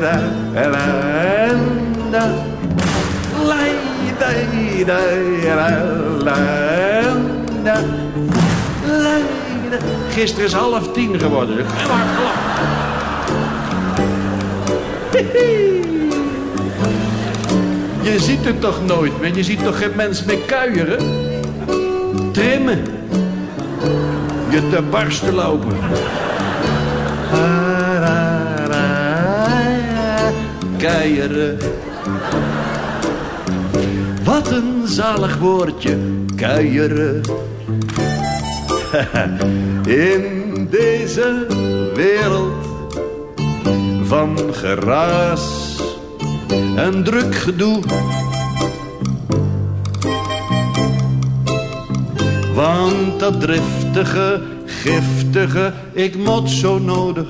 la 0.00 0.16
la 0.54 0.86
la 2.12 2.24
la 3.48 3.62
da 4.20 4.32
da 4.86 5.00
la 5.58 5.70
la 6.24 6.40
la 7.64 7.78
la 9.02 9.18
Gisteren 10.14 10.46
is 10.46 10.52
half 10.52 10.92
tien 10.92 11.18
geworden. 11.18 11.58
Ik 11.58 11.64
heb 11.66 11.88
hard 15.10 15.89
Je 18.02 18.18
ziet 18.18 18.44
het 18.44 18.60
toch 18.60 18.84
nooit 18.86 19.20
meer? 19.20 19.36
Je 19.36 19.42
ziet 19.42 19.64
toch 19.64 19.78
geen 19.78 19.96
mens 19.96 20.24
meer 20.24 20.38
kuieren? 20.38 20.98
Trimmen. 22.32 22.82
Je 24.50 24.68
te 24.70 24.82
barsten 24.90 25.34
lopen. 25.34 25.76
Kuieren. 30.76 31.58
Wat 34.24 34.50
een 34.50 34.82
zalig 34.84 35.38
woordje, 35.38 35.98
kuieren. 36.36 37.20
In 39.86 40.66
deze 40.70 41.46
wereld 41.94 42.66
van 44.02 44.38
geraas 44.52 45.69
en 46.76 47.02
druk 47.02 47.34
gedoe. 47.34 47.80
Want 52.54 53.20
dat 53.20 53.40
driftige, 53.40 54.40
giftige, 54.64 55.72
ik 55.92 56.16
mot 56.16 56.50
zo 56.50 56.78
nodig. 56.78 57.28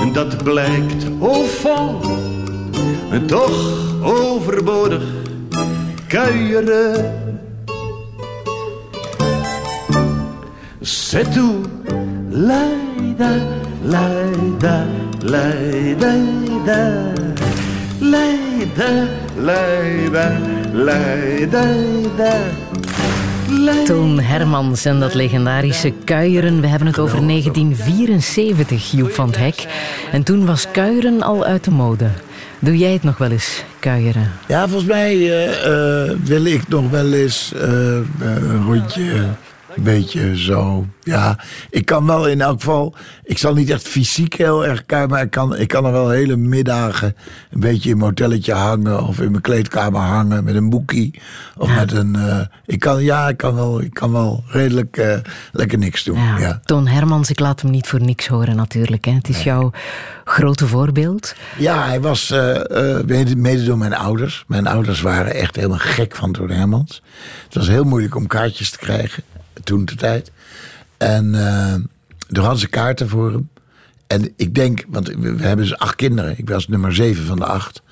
En 0.00 0.12
dat 0.12 0.42
blijkt 0.42 1.06
fond, 1.46 2.06
en 3.10 3.26
toch 3.26 3.76
overbodig. 4.02 5.02
Kuieren. 6.06 7.22
C'est 11.14 11.32
tout. 11.32 11.62
Leida, 12.30 13.30
leida, 13.82 14.86
leida. 15.22 17.13
Leida, 18.10 19.08
leida, 19.36 20.40
leida. 20.72 21.64
Toon 23.84 24.20
Hermans 24.20 24.84
en 24.84 25.00
dat 25.00 25.14
legendarische 25.14 25.92
kuieren. 26.04 26.60
We 26.60 26.66
hebben 26.66 26.88
het 26.88 26.98
over 26.98 27.26
1974, 27.26 28.90
Joep 28.90 29.10
van 29.10 29.26
het 29.26 29.36
Hek. 29.36 29.66
En 30.12 30.22
toen 30.22 30.46
was 30.46 30.70
kuieren 30.70 31.22
al 31.22 31.44
uit 31.44 31.64
de 31.64 31.70
mode. 31.70 32.08
Doe 32.58 32.76
jij 32.76 32.92
het 32.92 33.02
nog 33.02 33.18
wel 33.18 33.30
eens, 33.30 33.64
kuieren? 33.78 34.30
Ja, 34.48 34.68
volgens 34.68 34.90
mij 34.90 35.12
eh, 35.12 36.02
eh, 36.04 36.16
wil 36.24 36.44
ik 36.44 36.68
nog 36.68 36.90
wel 36.90 37.12
eens 37.12 37.52
eh, 37.54 37.62
een 38.20 38.64
rondje, 38.66 39.24
beetje 39.82 40.38
zo. 40.38 40.86
Ja, 41.02 41.38
ik 41.70 41.86
kan 41.86 42.06
wel 42.06 42.28
in 42.28 42.40
elk 42.40 42.60
geval, 42.60 42.94
ik 43.22 43.38
zal 43.38 43.54
niet 43.54 43.70
echt 43.70 43.88
fysiek 43.88 44.34
heel 44.34 44.66
erg 44.66 44.86
kuieren, 44.86 45.10
maar 45.10 45.22
ik 45.22 45.30
kan, 45.30 45.56
ik 45.56 45.68
kan 45.68 45.84
er 45.84 45.92
wel 45.92 46.10
hele 46.10 46.36
middagen 46.36 47.16
een 47.50 47.60
beetje 47.60 47.90
in 47.90 47.96
mijn 47.96 48.08
hotelletje 48.08 48.52
hangen 48.52 49.06
of 49.06 49.20
in 49.20 49.30
mijn 49.30 49.42
kleedkamer 49.42 50.00
hangen 50.00 50.44
met 50.44 50.54
een 50.54 50.70
boekie. 50.70 51.20
Of 51.56 51.74
met 51.74 51.92
een, 51.92 52.16
ik 52.66 52.80
kan, 52.80 53.02
ja, 53.02 53.28
ik 53.28 53.36
kan 53.36 53.54
wel, 53.54 53.80
ik 53.80 53.94
kan 53.94 54.12
wel 54.12 54.44
redelijk 54.48 55.22
lekker 55.52 55.78
niks 55.78 56.04
doen. 56.04 56.18
Ja. 56.18 56.38
Ja. 56.38 56.60
Toon 56.64 56.86
Hermans, 56.86 57.30
ik 57.30 57.40
laat 57.40 57.60
hem 57.60 57.70
niet 57.70 57.86
voor 57.86 58.00
niks 58.00 58.26
horen 58.26 58.56
natuurlijk. 58.56 59.04
Hè. 59.04 59.12
Het 59.12 59.28
is 59.28 59.42
jouw 59.42 59.72
grote 60.24 60.66
voorbeeld. 60.66 61.34
Ja, 61.58 61.86
hij 61.86 62.00
was 62.00 62.30
eh, 62.30 62.96
eh, 62.98 63.06
mede, 63.06 63.36
mede 63.36 63.64
door 63.64 63.78
mijn 63.78 63.94
ouders. 63.94 64.44
Mijn 64.46 64.66
ouders 64.66 65.00
waren 65.00 65.34
echt 65.34 65.56
helemaal 65.56 65.78
gek 65.78 66.16
van 66.16 66.32
Toon 66.32 66.50
Hermans. 66.50 67.02
Het 67.44 67.54
was 67.54 67.68
heel 67.68 67.84
moeilijk 67.84 68.16
om 68.16 68.26
kaartjes 68.26 68.70
te 68.70 68.78
krijgen, 68.78 69.22
toen 69.64 69.84
de 69.84 69.94
tijd. 69.94 70.30
En 70.96 71.34
uh, 71.34 71.74
toen 72.28 72.42
hadden 72.42 72.60
ze 72.60 72.68
kaarten 72.68 73.08
voor 73.08 73.32
hem. 73.32 73.48
En 74.06 74.32
ik 74.36 74.54
denk, 74.54 74.84
want 74.88 75.08
we, 75.08 75.34
we 75.34 75.46
hebben 75.46 75.66
dus 75.66 75.78
acht 75.78 75.96
kinderen. 75.96 76.38
Ik 76.38 76.48
was 76.48 76.68
nummer 76.68 76.94
zeven 76.94 77.26
van 77.26 77.38
de 77.38 77.46
acht. 77.46 77.82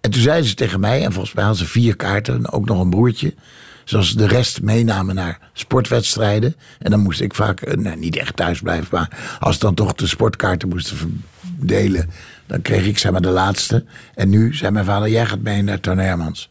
En 0.00 0.10
toen 0.10 0.22
zeiden 0.22 0.48
ze 0.48 0.54
tegen 0.54 0.80
mij, 0.80 1.04
en 1.04 1.12
volgens 1.12 1.34
mij 1.34 1.44
hadden 1.44 1.66
ze 1.66 1.72
vier 1.72 1.96
kaarten, 1.96 2.34
en 2.34 2.50
ook 2.50 2.66
nog 2.66 2.80
een 2.80 2.90
broertje. 2.90 3.34
Zoals 3.84 4.08
ze 4.08 4.16
de 4.16 4.26
rest 4.26 4.62
meenamen 4.62 5.14
naar 5.14 5.38
sportwedstrijden. 5.52 6.56
En 6.78 6.90
dan 6.90 7.00
moest 7.00 7.20
ik 7.20 7.34
vaak, 7.34 7.60
eh, 7.60 7.76
nou, 7.76 7.96
niet 7.96 8.16
echt 8.16 8.36
thuis 8.36 8.60
blijven, 8.60 8.88
maar 8.90 9.36
als 9.40 9.58
dan 9.58 9.74
toch 9.74 9.92
de 9.92 10.06
sportkaarten 10.06 10.68
moesten 10.68 10.96
verdelen, 10.96 12.10
dan 12.46 12.62
kreeg 12.62 12.86
ik 12.86 12.98
zeg 12.98 13.12
maar 13.12 13.20
de 13.22 13.28
laatste. 13.28 13.84
En 14.14 14.28
nu 14.28 14.54
zei 14.54 14.70
mijn 14.70 14.84
vader, 14.84 15.08
jij 15.08 15.26
gaat 15.26 15.40
mee 15.40 15.62
naar 15.62 15.80
Toon 15.80 15.98
Hermans. 15.98 16.48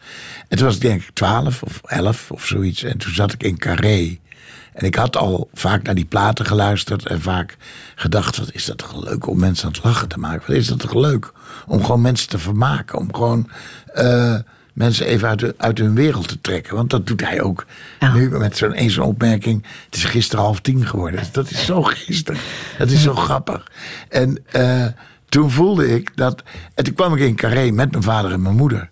En 0.48 0.58
toen 0.58 0.66
was 0.66 0.76
ik 0.76 0.82
denk 0.82 1.02
ik 1.02 1.10
twaalf 1.14 1.64
of 1.64 1.82
elf 1.86 2.32
of 2.32 2.46
zoiets. 2.46 2.84
En 2.84 2.98
toen 2.98 3.14
zat 3.14 3.34
ik 3.34 3.44
in 3.44 3.58
Carré. 3.58 4.20
En 4.74 4.86
ik 4.86 4.96
had 4.96 5.18
al 5.18 5.50
vaak 5.54 5.84
naar 5.84 5.96
die 5.96 6.06
platen 6.06 6.46
geluisterd 6.46 7.06
en 7.08 7.22
vaak 7.22 7.58
gedacht: 7.96 8.38
wat 8.38 8.54
is 8.54 8.66
dat 8.66 8.78
toch 8.78 9.04
leuk 9.04 9.28
om 9.28 9.40
mensen 9.40 9.66
aan 9.66 9.72
het 9.74 9.84
lachen 9.84 10.08
te 10.08 10.20
maken? 10.20 10.48
Wat 10.48 10.56
is 10.56 10.68
dat 10.68 10.80
toch 10.80 10.94
leuk 10.94 11.32
om 11.68 11.84
gewoon 11.86 12.02
mensen 12.02 12.30
te 12.30 12.40
vermaken? 12.40 13.00
Om 13.00 13.14
gewoon 13.14 13.50
uh, 13.96 14.36
mensen 14.74 15.06
even 15.06 15.28
uit, 15.28 15.40
de, 15.40 15.56
uit 15.58 15.78
hun 15.78 15.96
wereld 15.96 16.28
te 16.28 16.42
trekken. 16.42 16.76
Want 16.76 16.90
dat 16.90 17.08
doet 17.08 17.22
hij 17.22 17.42
ook 17.42 17.66
Ja. 18.00 18.14
nu 18.14 18.30
met 18.30 18.58
zo'n 18.58 18.72
eens 18.72 18.94
zo'n 18.94 19.06
opmerking. 19.06 19.66
Het 19.86 19.96
is 19.96 20.04
gisteren 20.04 20.44
half 20.46 20.60
tien 20.60 20.86
geworden. 20.88 21.24
Dat 21.32 21.50
is 21.50 21.66
zo 21.66 21.82
gisteren. 21.84 22.42
Dat 22.78 22.90
is 22.90 23.02
zo 23.02 23.16
grappig. 23.16 23.72
En 24.10 24.44
uh, 24.56 24.86
toen 25.30 25.52
voelde 25.52 25.96
ik 25.96 26.12
dat. 26.16 26.44
En 26.76 26.84
toen 26.84 26.94
kwam 26.94 27.16
ik 27.16 27.20
in 27.20 27.36
Carré 27.36 27.72
met 27.72 27.92
mijn 27.92 28.04
vader 28.04 28.32
en 28.32 28.42
mijn 28.42 28.56
moeder. 28.56 28.90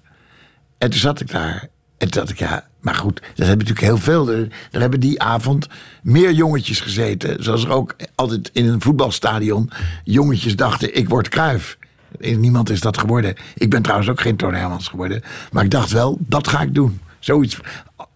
En 0.77 0.89
toen 0.89 0.99
zat 0.99 1.19
ik 1.19 1.31
daar. 1.31 1.67
En 1.97 2.09
toen 2.11 2.21
dacht 2.21 2.29
ik, 2.29 2.39
ja, 2.39 2.67
maar 2.81 2.95
goed, 2.95 3.19
dat 3.19 3.47
hebben 3.47 3.67
natuurlijk 3.67 3.85
heel 3.85 3.97
veel. 3.97 4.29
Er, 4.29 4.47
er 4.71 4.79
hebben 4.79 4.99
die 4.99 5.21
avond 5.21 5.67
meer 6.01 6.31
jongetjes 6.31 6.79
gezeten. 6.79 7.43
Zoals 7.43 7.63
er 7.63 7.71
ook 7.71 7.95
altijd 8.15 8.49
in 8.53 8.65
een 8.65 8.81
voetbalstadion 8.81 9.69
jongetjes 10.03 10.55
dachten, 10.55 10.95
ik 10.95 11.09
word 11.09 11.29
kruif. 11.29 11.77
Niemand 12.19 12.69
is 12.69 12.79
dat 12.79 12.97
geworden. 12.97 13.35
Ik 13.55 13.69
ben 13.69 13.81
trouwens 13.81 14.09
ook 14.09 14.21
geen 14.21 14.35
Toon 14.35 14.53
Hermans 14.53 14.87
geworden. 14.87 15.21
Maar 15.51 15.63
ik 15.63 15.71
dacht 15.71 15.91
wel, 15.91 16.17
dat 16.19 16.47
ga 16.47 16.61
ik 16.61 16.73
doen. 16.73 16.99
Zoiets 17.19 17.59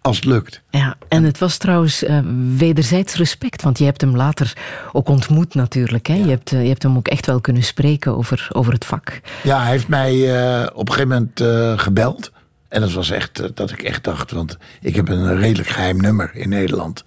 als 0.02 0.16
het 0.16 0.26
lukt. 0.26 0.62
Ja, 0.70 0.96
en 1.08 1.24
het 1.24 1.38
was 1.38 1.58
trouwens 1.58 2.04
uh, 2.04 2.20
wederzijds 2.58 3.16
respect, 3.16 3.62
want 3.62 3.78
je 3.78 3.86
hebt 3.86 4.02
hem 4.02 4.16
later 4.16 4.54
ook 4.92 5.10
ontmoet 5.10 5.54
natuurlijk. 5.54 6.08
Hè? 6.08 6.14
Ja. 6.14 6.24
Je, 6.24 6.30
hebt, 6.30 6.52
uh, 6.52 6.62
je 6.62 6.68
hebt 6.68 6.84
hem 6.84 6.98
ook 6.98 7.08
echt 7.08 7.26
wel 7.26 7.42
kunnen 7.42 7.64
spreken 7.64 8.18
over, 8.18 8.48
over 8.52 8.74
het 8.74 8.86
vak. 8.86 9.22
Ja, 9.44 9.62
hij 9.62 9.72
heeft 9.72 9.88
mij 9.88 10.16
uh, 10.16 10.68
op 10.74 10.88
een 10.88 10.94
gegeven 10.94 11.30
moment 11.38 11.82
gebeld. 11.82 12.32
En 12.74 12.82
dat 12.82 12.92
was 12.92 13.10
echt 13.10 13.42
uh, 13.42 13.48
dat 13.54 13.72
ik 13.72 13.82
echt 13.82 14.04
dacht, 14.04 14.32
want 14.32 14.58
ik 14.82 14.96
heb 14.96 15.10
een 15.10 15.38
redelijk 15.38 15.70
geheim 15.70 16.02
nummer 16.02 16.32
in 16.34 16.50
Nederland. 16.50 17.04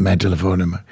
Mijn 0.00 0.18
telefoonnummer. 0.18 0.82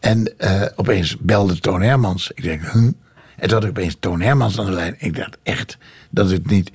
En 0.00 0.32
uh, 0.38 0.62
opeens 0.76 1.16
belde 1.18 1.58
Toon 1.58 1.82
Hermans. 1.82 2.30
Ik 2.34 2.42
denk? 2.42 2.62
En 2.62 2.94
toen 3.36 3.50
had 3.50 3.62
ik 3.62 3.68
opeens 3.68 3.96
Toon 4.00 4.20
Hermans 4.20 4.58
aan 4.58 4.64
de 4.64 4.72
lijn. 4.72 4.94
Ik 4.98 5.16
dacht 5.16 5.38
echt 5.42 5.78
dat 6.10 6.30
het 6.30 6.50
niet. 6.50 6.70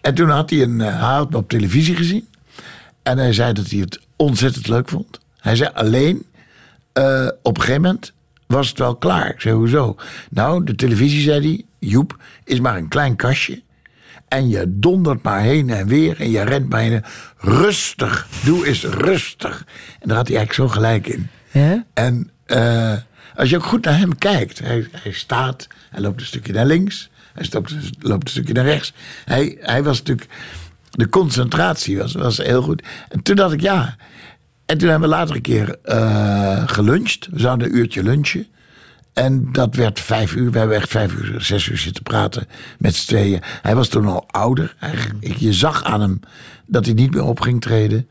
En 0.00 0.14
toen 0.14 0.28
had 0.28 0.50
hij 0.50 0.62
een, 0.62 0.80
uh, 0.80 1.22
op 1.30 1.48
televisie 1.48 1.96
gezien. 1.96 2.28
En 3.02 3.18
hij 3.18 3.32
zei 3.32 3.52
dat 3.52 3.70
hij 3.70 3.80
het 3.80 4.00
ontzettend 4.16 4.68
leuk 4.68 4.88
vond. 4.88 5.20
Hij 5.38 5.56
zei 5.56 5.70
alleen, 5.74 6.26
op 7.42 7.56
een 7.56 7.60
gegeven 7.60 7.82
moment 7.82 8.12
was 8.46 8.68
het 8.68 8.78
wel 8.78 8.96
klaar. 8.96 9.30
Ik 9.30 9.40
zei, 9.40 9.54
hoezo? 9.54 9.96
Nou, 10.30 10.64
de 10.64 10.74
televisie, 10.74 11.22
zei 11.22 11.40
hij, 11.40 11.64
Joep, 11.88 12.16
is 12.44 12.60
maar 12.60 12.76
een 12.76 12.88
klein 12.88 13.16
kastje. 13.16 13.62
En 14.28 14.48
je 14.48 14.64
dondert 14.68 15.22
maar 15.22 15.40
heen 15.40 15.70
en 15.70 15.86
weer 15.86 16.20
en 16.20 16.30
je 16.30 16.42
rent 16.42 16.68
maar 16.68 16.80
heen. 16.80 17.04
Rustig, 17.38 18.28
doe 18.44 18.66
eens 18.66 18.84
rustig. 18.84 19.64
En 20.00 20.08
daar 20.08 20.16
had 20.16 20.28
hij 20.28 20.36
eigenlijk 20.36 20.70
zo 20.70 20.74
gelijk 20.74 21.06
in. 21.06 21.28
Ja? 21.50 21.84
En 21.94 22.30
uh, 22.46 22.92
als 23.34 23.50
je 23.50 23.56
ook 23.56 23.64
goed 23.64 23.84
naar 23.84 23.98
hem 23.98 24.18
kijkt. 24.18 24.58
Hij, 24.58 24.88
hij 24.92 25.12
staat, 25.12 25.66
hij 25.90 26.00
loopt 26.00 26.20
een 26.20 26.26
stukje 26.26 26.52
naar 26.52 26.66
links. 26.66 27.10
Hij 27.34 27.46
loopt, 27.50 27.74
loopt 27.98 28.22
een 28.22 28.30
stukje 28.30 28.52
naar 28.52 28.64
rechts. 28.64 28.92
Hij, 29.24 29.56
hij 29.60 29.82
was 29.82 29.98
natuurlijk... 29.98 30.30
de 30.90 31.08
concentratie 31.08 31.98
was, 31.98 32.12
was 32.12 32.36
heel 32.36 32.62
goed. 32.62 32.82
En 33.08 33.22
toen 33.22 33.36
dacht 33.36 33.52
ik 33.52 33.60
ja. 33.60 33.96
En 34.66 34.78
toen 34.78 34.88
hebben 34.88 35.08
we 35.08 35.14
later 35.14 35.36
een 35.36 35.42
keer 35.42 35.78
eh, 35.82 36.62
geluncht. 36.66 37.28
We 37.30 37.40
zouden 37.40 37.66
een 37.66 37.76
uurtje 37.76 38.02
lunchen. 38.02 38.46
En 39.16 39.52
dat 39.52 39.74
werd 39.74 40.00
vijf 40.00 40.34
uur. 40.34 40.50
We 40.50 40.58
hebben 40.58 40.76
echt 40.76 40.90
vijf 40.90 41.12
uur, 41.14 41.40
zes 41.40 41.66
uur 41.68 41.78
zitten 41.78 42.02
praten 42.02 42.46
met 42.78 42.94
z'n 42.94 43.06
tweeën. 43.06 43.40
Hij 43.62 43.74
was 43.74 43.88
toen 43.88 44.06
al 44.06 44.24
ouder. 44.30 44.74
Hij, 44.78 44.94
je 45.36 45.52
zag 45.52 45.84
aan 45.84 46.00
hem 46.00 46.20
dat 46.66 46.84
hij 46.84 46.94
niet 46.94 47.14
meer 47.14 47.24
op 47.24 47.40
ging 47.40 47.60
treden. 47.60 48.08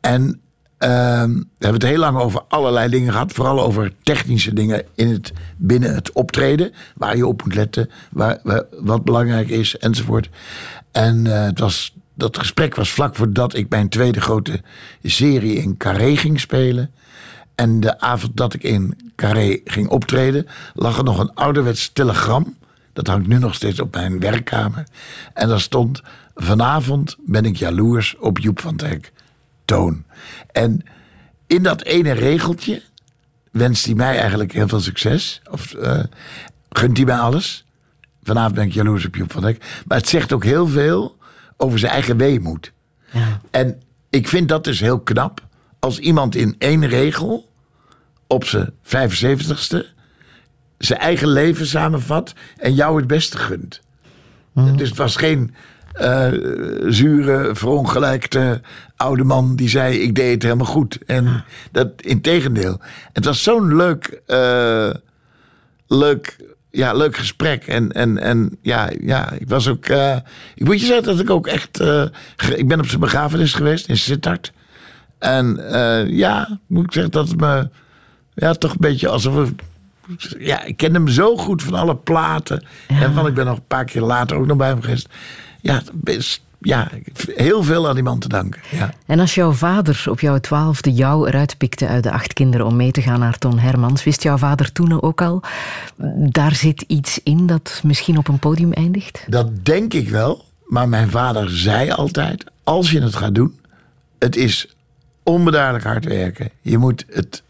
En 0.00 0.40
ehm, 0.78 1.30
we 1.34 1.44
hebben 1.58 1.80
het 1.80 1.90
heel 1.90 1.98
lang 1.98 2.18
over 2.18 2.42
allerlei 2.48 2.88
dingen 2.88 3.12
gehad. 3.12 3.32
Vooral 3.32 3.60
over 3.60 3.92
technische 4.02 4.52
dingen 4.52 4.84
in 4.94 5.08
het, 5.08 5.32
binnen 5.56 5.94
het 5.94 6.12
optreden. 6.12 6.72
Waar 6.94 7.16
je 7.16 7.26
op 7.26 7.44
moet 7.44 7.54
letten. 7.54 7.90
Waar, 8.10 8.38
waar- 8.42 8.66
wat 8.80 9.04
belangrijk 9.04 9.48
is 9.48 9.78
enzovoort. 9.78 10.28
En 10.92 11.26
eh, 11.26 11.44
het 11.44 11.58
was, 11.58 11.94
dat 12.14 12.38
gesprek 12.38 12.74
was 12.74 12.90
vlak 12.90 13.14
voordat 13.14 13.54
ik 13.54 13.68
mijn 13.68 13.88
tweede 13.88 14.20
grote 14.20 14.60
serie 15.02 15.54
in 15.56 15.76
Carré 15.76 16.16
ging 16.16 16.40
spelen. 16.40 16.90
En 17.60 17.80
de 17.80 18.00
avond 18.00 18.36
dat 18.36 18.54
ik 18.54 18.62
in 18.62 19.12
Carré 19.16 19.60
ging 19.64 19.88
optreden, 19.88 20.46
lag 20.74 20.98
er 20.98 21.04
nog 21.04 21.18
een 21.18 21.34
ouderwets 21.34 21.92
telegram. 21.92 22.56
Dat 22.92 23.06
hangt 23.06 23.26
nu 23.26 23.38
nog 23.38 23.54
steeds 23.54 23.80
op 23.80 23.94
mijn 23.94 24.20
werkkamer. 24.20 24.84
En 25.34 25.48
daar 25.48 25.60
stond: 25.60 26.02
Vanavond 26.34 27.16
ben 27.26 27.44
ik 27.44 27.56
jaloers 27.56 28.16
op 28.18 28.38
Joep 28.38 28.60
van 28.60 28.76
Dijk. 28.76 29.12
Toon. 29.64 30.04
En 30.52 30.84
in 31.46 31.62
dat 31.62 31.82
ene 31.82 32.12
regeltje 32.12 32.82
wenst 33.50 33.84
hij 33.84 33.94
mij 33.94 34.18
eigenlijk 34.18 34.52
heel 34.52 34.68
veel 34.68 34.80
succes. 34.80 35.42
Of 35.50 35.74
eh, 35.74 36.04
gunt 36.70 36.96
hij 36.96 37.06
mij 37.06 37.18
alles. 37.18 37.64
Vanavond 38.22 38.54
ben 38.54 38.66
ik 38.66 38.72
jaloers 38.72 39.06
op 39.06 39.14
Joep 39.14 39.32
van 39.32 39.42
Dijk. 39.42 39.82
Maar 39.86 39.98
het 39.98 40.08
zegt 40.08 40.32
ook 40.32 40.44
heel 40.44 40.66
veel 40.66 41.16
over 41.56 41.78
zijn 41.78 41.92
eigen 41.92 42.16
weemoed. 42.16 42.72
En 43.50 43.82
ik 44.10 44.28
vind 44.28 44.48
dat 44.48 44.64
dus 44.64 44.80
heel 44.80 45.00
knap. 45.00 45.48
Als 45.78 45.98
iemand 45.98 46.34
in 46.34 46.54
één 46.58 46.86
regel 46.86 47.48
op 48.30 48.44
zijn 48.44 48.70
75ste 48.84 49.98
zijn 50.78 50.98
eigen 50.98 51.28
leven 51.28 51.66
samenvat 51.66 52.34
en 52.56 52.74
jou 52.74 52.96
het 52.96 53.06
beste 53.06 53.38
gunt. 53.38 53.80
Dus 54.76 54.88
het 54.88 54.98
was 54.98 55.16
geen 55.16 55.54
eh, 55.92 56.28
zure, 56.86 57.54
verongelijkte 57.54 58.60
oude 58.96 59.24
man 59.24 59.56
die 59.56 59.68
zei: 59.68 59.98
Ik 59.98 60.14
deed 60.14 60.32
het 60.32 60.42
helemaal 60.42 60.66
goed. 60.66 60.98
En 61.06 61.44
dat 61.72 61.88
in 61.96 62.20
tegendeel. 62.20 62.80
Het 63.12 63.24
was 63.24 63.42
zo'n 63.42 63.76
leuk, 63.76 64.20
eh, 64.26 64.90
leuk, 65.86 66.36
ja, 66.70 66.92
leuk 66.92 67.16
gesprek. 67.16 67.66
En, 67.66 67.92
en, 67.92 68.18
en 68.18 68.58
ja, 68.62 68.90
ja, 69.00 69.30
ik 69.32 69.48
was 69.48 69.68
ook. 69.68 69.86
eh, 69.86 70.16
ik 70.54 70.64
moet 70.64 70.80
je 70.80 70.86
zeggen 70.86 71.04
dat 71.04 71.20
ik 71.20 71.30
ook 71.30 71.46
echt. 71.46 71.80
ik 72.56 72.68
ben 72.68 72.80
op 72.80 72.86
zijn 72.86 73.00
begrafenis 73.00 73.52
geweest 73.52 73.88
in 73.88 73.96
Sittard. 73.96 74.52
En 75.18 75.60
ja, 76.08 76.58
moet 76.66 76.84
ik 76.84 76.92
zeggen 76.92 77.12
dat 77.12 77.28
het 77.28 77.40
me. 77.40 77.68
Ja, 78.40 78.52
toch 78.52 78.70
een 78.70 78.76
beetje 78.80 79.08
alsof 79.08 79.34
we. 79.34 79.54
Ja, 80.38 80.64
ik 80.64 80.76
ken 80.76 80.94
hem 80.94 81.08
zo 81.08 81.36
goed 81.36 81.62
van 81.62 81.74
alle 81.74 81.96
platen. 81.96 82.64
En 82.86 83.14
van 83.14 83.26
ik 83.26 83.34
ben 83.34 83.46
nog 83.46 83.56
een 83.56 83.66
paar 83.66 83.84
keer 83.84 84.02
later 84.02 84.36
ook 84.36 84.46
nog 84.46 84.56
bij 84.56 84.68
hem 84.68 84.82
geweest. 84.82 85.08
Ja, 85.60 85.82
best, 85.92 86.42
ja 86.60 86.88
heel 87.34 87.62
veel 87.62 87.88
aan 87.88 87.94
die 87.94 88.02
man 88.02 88.18
te 88.18 88.28
danken. 88.28 88.60
Ja. 88.70 88.94
En 89.06 89.20
als 89.20 89.34
jouw 89.34 89.52
vader 89.52 90.04
op 90.08 90.20
jouw 90.20 90.38
twaalfde 90.38 90.92
jou 90.92 91.28
eruit 91.28 91.58
pikte 91.58 91.86
uit 91.86 92.02
de 92.02 92.12
acht 92.12 92.32
kinderen 92.32 92.66
om 92.66 92.76
mee 92.76 92.90
te 92.90 93.02
gaan 93.02 93.20
naar 93.20 93.38
Ton 93.38 93.58
Hermans, 93.58 94.04
wist 94.04 94.22
jouw 94.22 94.36
vader 94.36 94.72
toen 94.72 95.02
ook 95.02 95.22
al, 95.22 95.42
daar 96.16 96.54
zit 96.54 96.84
iets 96.86 97.20
in 97.22 97.46
dat 97.46 97.80
misschien 97.84 98.18
op 98.18 98.28
een 98.28 98.38
podium 98.38 98.72
eindigt? 98.72 99.24
Dat 99.28 99.64
denk 99.64 99.94
ik 99.94 100.08
wel. 100.08 100.44
Maar 100.66 100.88
mijn 100.88 101.10
vader 101.10 101.50
zei 101.50 101.90
altijd: 101.90 102.44
als 102.64 102.90
je 102.90 103.02
het 103.02 103.16
gaat 103.16 103.34
doen, 103.34 103.58
het 104.18 104.36
is 104.36 104.74
onbedaarlijk 105.22 105.84
hard 105.84 106.04
werken. 106.04 106.50
Je 106.60 106.78
moet 106.78 107.04
het, 107.08 107.42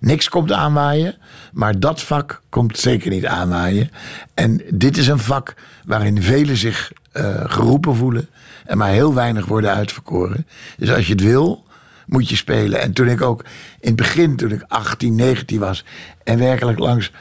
Niks 0.00 0.28
komt 0.28 0.52
aanwaaien, 0.52 1.14
maar 1.52 1.80
dat 1.80 2.02
vak 2.02 2.42
komt 2.48 2.78
zeker 2.78 3.10
niet 3.10 3.26
aanwaaien. 3.26 3.90
En 4.34 4.60
dit 4.70 4.96
is 4.96 5.06
een 5.06 5.18
vak 5.18 5.54
waarin 5.84 6.22
velen 6.22 6.56
zich 6.56 6.92
eh, 7.12 7.44
geroepen 7.44 7.96
voelen 7.96 8.28
en 8.64 8.78
maar 8.78 8.90
heel 8.90 9.14
weinig 9.14 9.46
worden 9.46 9.74
uitverkoren. 9.74 10.46
Dus 10.76 10.90
als 10.90 11.06
je 11.06 11.12
het 11.12 11.22
wil, 11.22 11.64
moet 12.06 12.28
je 12.28 12.36
spelen. 12.36 12.80
En 12.80 12.92
toen 12.92 13.08
ik 13.08 13.22
ook 13.22 13.44
in 13.80 13.88
het 13.88 13.96
begin, 13.96 14.36
toen 14.36 14.50
ik 14.50 14.64
18, 14.68 15.14
19 15.14 15.58
was 15.58 15.84
en 16.24 16.38
werkelijk 16.38 16.78
langs 16.78 17.12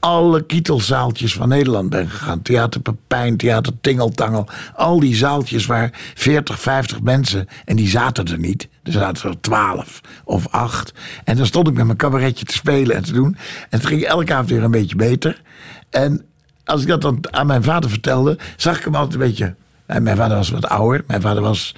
alle 0.00 0.46
kietelzaaltjes 0.46 1.32
van 1.32 1.48
Nederland 1.48 1.90
ben 1.90 2.10
gegaan. 2.10 2.42
Theater 2.42 2.80
Pepijn, 2.80 3.36
Theater 3.36 3.72
Tingeltangel. 3.80 4.48
Al 4.74 5.00
die 5.00 5.14
zaaltjes 5.14 5.66
waar 5.66 5.90
40, 6.14 6.60
50 6.60 7.00
mensen... 7.02 7.48
en 7.64 7.76
die 7.76 7.88
zaten 7.88 8.26
er 8.26 8.38
niet. 8.38 8.68
Er 8.82 8.92
zaten 8.92 9.30
er 9.30 9.40
12 9.40 10.00
of 10.24 10.48
8. 10.50 10.92
En 11.24 11.36
dan 11.36 11.46
stond 11.46 11.68
ik 11.68 11.74
met 11.74 11.84
mijn 11.84 11.98
cabaretje 11.98 12.44
te 12.44 12.54
spelen 12.54 12.96
en 12.96 13.04
te 13.04 13.12
doen. 13.12 13.36
En 13.36 13.78
het 13.78 13.86
ging 13.86 14.02
elke 14.02 14.32
avond 14.32 14.50
weer 14.50 14.62
een 14.62 14.70
beetje 14.70 14.96
beter. 14.96 15.42
En 15.90 16.24
als 16.64 16.82
ik 16.82 16.88
dat 16.88 17.02
dan 17.02 17.18
aan 17.30 17.46
mijn 17.46 17.62
vader 17.62 17.90
vertelde... 17.90 18.38
zag 18.56 18.78
ik 18.78 18.84
hem 18.84 18.94
altijd 18.94 19.14
een 19.14 19.28
beetje... 19.28 19.54
en 19.86 20.02
Mijn 20.02 20.16
vader 20.16 20.36
was 20.36 20.50
wat 20.50 20.68
ouder. 20.68 21.04
Mijn 21.06 21.20
vader 21.20 21.42
was 21.42 21.74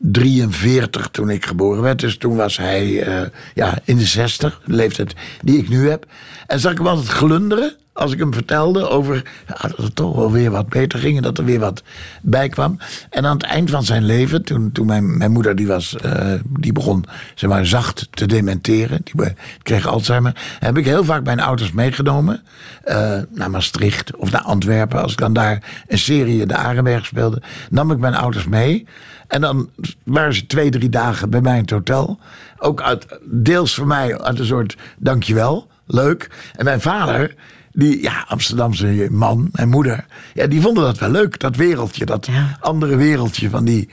43 0.00 1.08
toen 1.08 1.30
ik 1.30 1.46
geboren 1.46 1.82
werd. 1.82 2.00
Dus 2.00 2.16
toen 2.16 2.36
was 2.36 2.56
hij 2.56 3.02
eh, 3.02 3.28
ja, 3.54 3.78
in 3.84 3.96
de 3.96 4.04
60, 4.04 4.60
de 4.64 4.74
leeftijd 4.74 5.14
die 5.42 5.58
ik 5.58 5.68
nu 5.68 5.88
heb. 5.88 6.06
En 6.46 6.60
zag 6.60 6.72
ik 6.72 6.78
hem 6.78 6.86
altijd 6.86 7.08
glunderen 7.08 7.74
als 8.00 8.12
ik 8.12 8.18
hem 8.18 8.32
vertelde 8.32 8.88
over 8.88 9.22
ja, 9.46 9.68
dat 9.68 9.76
het 9.76 9.96
toch 9.96 10.16
wel 10.16 10.32
weer 10.32 10.50
wat 10.50 10.68
beter 10.68 10.98
ging 10.98 11.16
en 11.16 11.22
dat 11.22 11.38
er 11.38 11.44
weer 11.44 11.58
wat 11.58 11.82
bij 12.22 12.48
kwam. 12.48 12.78
En 13.10 13.26
aan 13.26 13.36
het 13.36 13.46
eind 13.46 13.70
van 13.70 13.84
zijn 13.84 14.04
leven, 14.04 14.44
toen, 14.44 14.72
toen 14.72 14.86
mijn, 14.86 15.16
mijn 15.16 15.30
moeder 15.30 15.56
die 15.56 15.66
was, 15.66 15.96
eh, 15.96 16.32
die 16.58 16.72
begon 16.72 17.04
zeg 17.34 17.50
maar, 17.50 17.66
zacht 17.66 18.08
te 18.10 18.26
dementeren, 18.26 19.00
die 19.04 19.34
kreeg 19.62 19.86
Alzheimer, 19.86 20.56
heb 20.58 20.78
ik 20.78 20.84
heel 20.84 21.04
vaak 21.04 21.24
mijn 21.24 21.40
ouders 21.40 21.72
meegenomen 21.72 22.42
eh, 22.84 23.18
naar 23.30 23.50
Maastricht 23.50 24.16
of 24.16 24.30
naar 24.30 24.42
Antwerpen. 24.42 25.02
Als 25.02 25.12
ik 25.12 25.18
dan 25.18 25.32
daar 25.32 25.84
een 25.88 25.98
serie 25.98 26.46
de 26.46 26.56
Arenberg 26.56 27.06
speelde, 27.06 27.42
nam 27.70 27.90
ik 27.90 27.98
mijn 27.98 28.14
ouders 28.14 28.46
mee. 28.46 28.86
En 29.30 29.40
dan 29.40 29.70
waren 30.04 30.34
ze 30.34 30.46
twee, 30.46 30.70
drie 30.70 30.88
dagen 30.88 31.30
bij 31.30 31.40
mij 31.40 31.54
in 31.54 31.60
het 31.60 31.70
hotel. 31.70 32.18
Ook 32.58 32.82
uit, 32.82 33.06
deels 33.24 33.74
voor 33.74 33.86
mij 33.86 34.18
uit 34.20 34.38
een 34.38 34.46
soort 34.46 34.76
dankjewel, 34.98 35.66
leuk. 35.86 36.30
En 36.56 36.64
mijn 36.64 36.80
vader, 36.80 37.34
die 37.72 38.02
ja, 38.02 38.24
Amsterdamse 38.28 39.08
man, 39.10 39.48
mijn 39.52 39.68
moeder, 39.68 40.04
ja, 40.34 40.46
die 40.46 40.60
vonden 40.60 40.84
dat 40.84 40.98
wel 40.98 41.10
leuk. 41.10 41.38
Dat 41.38 41.56
wereldje, 41.56 42.04
dat 42.06 42.26
Ja. 42.26 42.56
andere 42.60 42.96
wereldje 42.96 43.50
van 43.50 43.64
die 43.64 43.88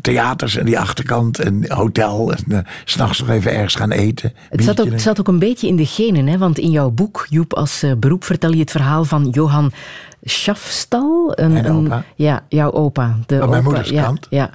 theaters 0.00 0.56
en 0.56 0.64
die 0.64 0.78
achterkant 0.78 1.38
en 1.38 1.72
hotel. 1.72 2.32
En 2.32 2.44
uh, 2.48 2.58
s'nachts 2.84 3.18
nog 3.20 3.28
even 3.28 3.52
ergens 3.52 3.74
gaan 3.74 3.90
eten. 3.90 4.32
Het 4.48 4.64
zat, 4.64 4.80
ook, 4.80 4.90
het 4.90 5.02
zat 5.02 5.20
ook 5.20 5.28
een 5.28 5.38
beetje 5.38 5.66
in 5.66 5.76
de 5.76 5.86
genen, 5.86 6.26
hè? 6.26 6.38
want 6.38 6.58
in 6.58 6.70
jouw 6.70 6.90
boek, 6.90 7.26
Joep, 7.28 7.52
als 7.54 7.82
eh, 7.82 7.92
beroep 7.98 8.24
vertel 8.24 8.52
je 8.52 8.60
het 8.60 8.70
verhaal 8.70 9.04
van 9.04 9.28
Johan 9.30 9.72
Schafstal. 10.22 11.32
Een, 11.34 11.52
Mijn 11.52 11.64
een- 11.64 11.86
opa. 11.86 12.04
ja, 12.16 12.44
jouw 12.48 12.72
opa. 12.72 13.16
De 13.26 13.34
mijn 13.36 13.48
opa, 13.48 13.60
moeders 13.60 13.88
ja, 13.88 14.02
kant. 14.04 14.26
Ja, 14.30 14.50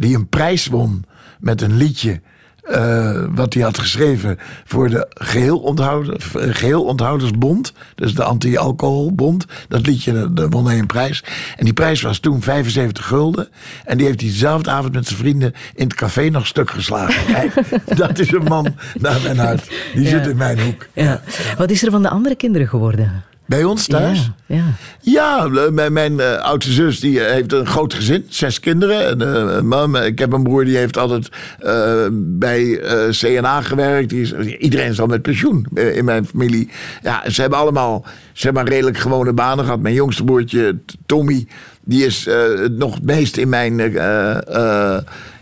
die 0.00 0.16
een 0.16 0.28
prijs 0.28 0.66
won 0.66 1.04
met 1.38 1.62
een 1.62 1.76
liedje. 1.76 2.20
eh, 2.60 3.24
wat 3.30 3.54
hij 3.54 3.62
had 3.62 3.78
geschreven 3.78 4.38
voor 4.64 4.88
de 4.90 5.06
geheel, 5.14 5.58
onthouden, 5.58 6.16
eh, 6.18 6.54
geheel 6.54 6.84
Onthoudersbond. 6.84 7.72
Dus 7.94 8.14
de 8.14 8.22
anti-alcoholbond. 8.24 9.46
Dat 9.68 9.86
liedje, 9.86 10.12
daar- 10.12 10.34
daar 10.34 10.48
won 10.48 10.66
hij 10.66 10.78
een 10.78 10.86
prijs. 10.86 11.24
En 11.56 11.64
die 11.64 11.72
prijs 11.74 12.00
was 12.02 12.18
toen 12.18 12.42
75 12.42 13.06
gulden. 13.06 13.48
En 13.84 13.96
die 13.96 14.06
heeft 14.06 14.20
hij 14.20 14.30
dezelfde 14.30 14.70
avond 14.70 14.92
met 14.92 15.06
zijn 15.06 15.18
vrienden 15.18 15.52
in 15.74 15.84
het 15.84 15.94
café 15.94 16.28
nog 16.28 16.46
stuk 16.46 16.70
geslagen. 16.70 17.24
Kijk, 17.34 17.52
dat 17.96 18.18
is 18.18 18.32
een 18.32 18.42
man 18.44 18.74
naar 19.00 19.20
mijn 19.22 19.38
hart. 19.38 19.70
Die 19.94 20.06
zit 20.08 20.26
in 20.26 20.36
mijn 20.36 20.60
hoek. 20.60 20.86
ja. 20.94 21.20
Wat 21.58 21.70
is 21.70 21.82
er 21.84 21.90
van 21.90 22.02
de 22.02 22.08
andere 22.10 22.34
kinderen 22.34 22.68
geworden? 22.68 23.22
Bij 23.50 23.64
ons 23.64 23.86
thuis? 23.86 24.30
Ja, 24.46 24.56
ja. 24.56 24.64
Ja, 25.00 25.48
mijn, 25.70 25.92
mijn 25.92 26.20
eh, 26.20 26.36
oudste 26.36 26.72
zus 26.72 27.00
die 27.00 27.20
eh, 27.20 27.32
heeft 27.32 27.52
een 27.52 27.66
groot 27.66 27.94
gezin, 27.94 28.26
zes 28.28 28.60
kinderen. 28.60 29.06
En, 29.06 29.34
eh, 29.34 29.60
mam, 29.60 29.96
ik 29.96 30.18
heb 30.18 30.32
een 30.32 30.42
broer 30.42 30.64
die 30.64 30.76
heeft 30.76 30.96
altijd 30.96 31.28
bij 32.12 32.80
CNA 33.10 33.60
gewerkt. 33.60 34.08
Die 34.08 34.20
is, 34.20 34.32
iedereen 34.58 34.90
is 34.90 35.00
al 35.00 35.06
met 35.06 35.22
pensioen 35.22 35.66
in 35.74 36.04
mijn 36.04 36.26
familie. 36.26 36.70
Ja, 37.02 37.30
ze 37.30 37.40
hebben 37.40 37.58
allemaal 37.58 38.04
zeg 38.32 38.52
maar, 38.52 38.68
redelijk 38.68 38.98
gewone 38.98 39.32
banen 39.32 39.64
gehad. 39.64 39.80
Mijn 39.80 39.94
jongste 39.94 40.24
broertje, 40.24 40.78
Tommy, 41.06 41.46
die 41.84 42.06
is 42.06 42.28
nog 42.70 42.94
het 42.94 43.04
meest 43.04 43.36
in 43.36 43.48
mijn... 43.48 43.80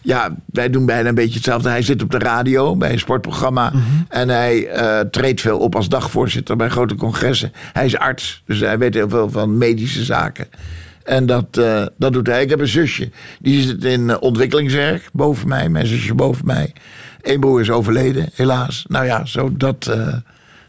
ja, 0.08 0.36
wij 0.46 0.70
doen 0.70 0.86
bijna 0.86 1.08
een 1.08 1.14
beetje 1.14 1.34
hetzelfde. 1.34 1.68
Hij 1.68 1.82
zit 1.82 2.02
op 2.02 2.10
de 2.10 2.18
radio 2.18 2.76
bij 2.76 2.92
een 2.92 2.98
sportprogramma. 2.98 3.72
En 4.08 4.28
hij 4.28 4.66
eh, 4.66 5.00
treedt 5.00 5.40
veel 5.40 5.58
op 5.58 5.74
als 5.74 5.88
dagvoorzitter 5.88 6.56
bij 6.56 6.68
grote 6.68 6.94
congressen. 6.94 7.52
Hij 7.72 7.84
is 7.84 7.96
arts, 7.96 8.42
dus 8.46 8.60
hij 8.60 8.78
weet 8.78 8.94
heel 8.94 9.08
veel 9.08 9.30
van 9.30 9.58
medische 9.58 10.04
zaken. 10.04 10.46
En 11.04 11.26
dat, 11.26 11.56
eh, 11.56 11.86
dat 11.98 12.12
doet 12.12 12.26
hij. 12.26 12.42
Ik 12.42 12.50
heb 12.50 12.60
een 12.60 12.68
zusje, 12.68 13.10
die 13.40 13.62
zit 13.62 13.84
in 13.84 14.10
eh, 14.10 14.16
ontwikkelingswerk 14.20 15.08
boven 15.12 15.48
mij. 15.48 15.68
Mijn 15.68 15.86
zusje 15.86 16.14
boven 16.14 16.46
mij. 16.46 16.72
Eén 17.22 17.40
broer 17.40 17.60
is 17.60 17.70
overleden, 17.70 18.28
helaas. 18.34 18.84
Nou 18.88 19.04
ja, 19.04 19.24
zo 19.24 19.56
dat, 19.56 19.86
eh, 19.86 19.96
dat 19.96 20.14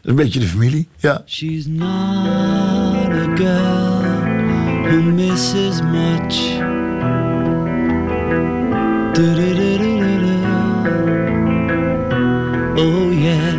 is 0.02 0.10
een 0.10 0.14
beetje 0.16 0.40
de 0.40 0.46
familie. 0.46 0.88
Ja. 0.96 1.22
She's 1.26 1.66
not 1.66 1.86
a 3.12 3.34
girl 3.34 4.02
who 4.82 5.00
misses 5.02 5.82
much. 5.82 6.59
Oh 12.82 13.10
yeah. 13.10 13.52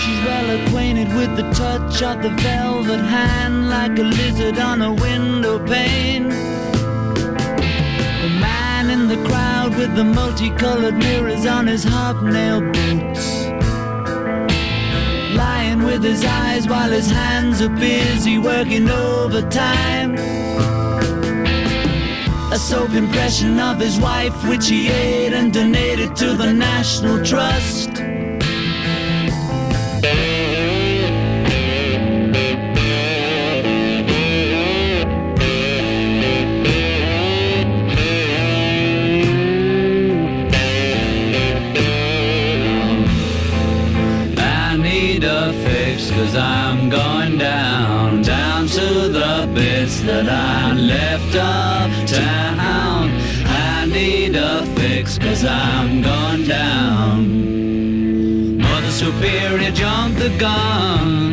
She's 0.00 0.20
well 0.26 0.50
acquainted 0.58 1.08
with 1.14 1.34
the 1.34 1.50
touch 1.54 2.02
of 2.02 2.22
the 2.22 2.28
velvet 2.28 3.00
hand 3.00 3.70
like 3.70 3.98
a 3.98 4.02
lizard 4.02 4.58
on 4.58 4.82
a 4.82 4.92
window 4.92 5.58
pane. 5.66 6.28
The 8.24 8.28
man 8.38 8.90
in 8.90 9.08
the 9.08 9.16
crowd 9.26 9.74
with 9.78 9.96
the 9.96 10.04
multicolored 10.04 10.98
mirrors 10.98 11.46
on 11.46 11.68
his 11.68 11.84
hobnail 11.84 12.60
boots. 12.60 13.46
Lying 15.34 15.84
with 15.84 16.02
his 16.02 16.22
eyes 16.22 16.68
while 16.68 16.90
his 16.90 17.10
hands 17.10 17.62
are 17.62 17.70
busy 17.70 18.36
working 18.36 18.90
overtime. 18.90 20.18
A 22.50 22.58
soap 22.58 22.90
impression 22.90 23.60
of 23.60 23.78
his 23.78 24.00
wife, 24.00 24.34
which 24.48 24.68
he 24.68 24.88
ate 24.88 25.34
and 25.34 25.52
donated 25.52 26.16
to 26.16 26.34
the 26.34 26.52
National 26.52 27.24
Trust. 27.24 27.90
Cause 46.10 46.34
I'm 46.34 46.90
going 46.90 47.38
down, 47.38 48.22
down 48.22 48.66
to 48.66 49.08
the 49.08 49.48
bits 49.54 50.00
that 50.00 50.28
I 50.28 50.72
left 50.74 51.36
I 52.20 53.86
need 53.86 54.34
a 54.34 54.66
fix 54.76 55.18
cause 55.18 55.44
I'm 55.44 56.02
going 56.02 56.46
down. 56.46 58.58
Mother 58.58 58.90
Superior 58.90 59.70
jumped 59.70 60.18
the 60.18 60.30
gun. 60.38 61.32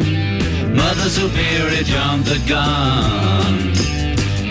Mother 0.76 1.10
Superior 1.10 1.84
jumped 1.84 2.30
the 2.30 2.40
gun. 2.48 3.74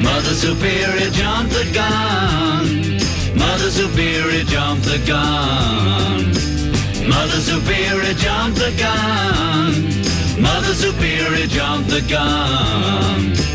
Mother 0.03 0.35
Superior 0.35 1.11
jumped 1.11 1.53
the 1.53 1.71
gun. 1.73 2.67
Mother 3.37 3.71
Superior 3.71 4.45
jumped 4.45 4.85
the 4.85 4.99
gun. 5.07 6.33
Mother 7.09 7.41
Superior 7.41 8.15
jumped 8.15 8.59
the 8.59 8.73
gun. 8.79 9.75
Mother 10.41 10.75
Superior 10.75 11.47
jumped 11.47 11.91
the 11.91 12.01
gun. 12.09 13.54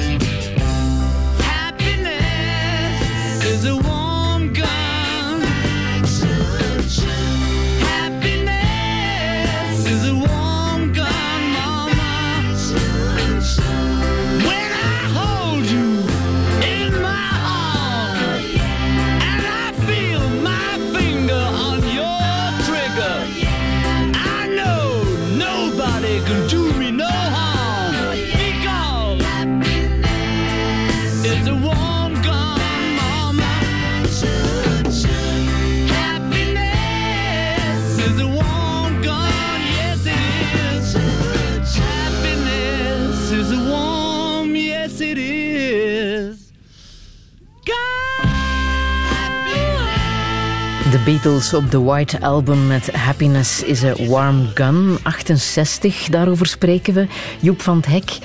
De 51.00 51.06
Beatles 51.06 51.54
op 51.54 51.72
de 51.72 51.80
White 51.80 52.22
Album 52.22 52.68
met 52.68 52.92
Happiness 52.92 53.64
is 53.64 53.84
a 53.84 54.06
Warm 54.06 54.50
Gun, 54.54 54.98
68. 55.04 56.08
Daarover 56.10 56.46
spreken 56.46 56.94
we. 56.94 57.08
Joep 57.40 57.62
van 57.62 57.78
het 57.78 57.86
Hek, 57.86 58.18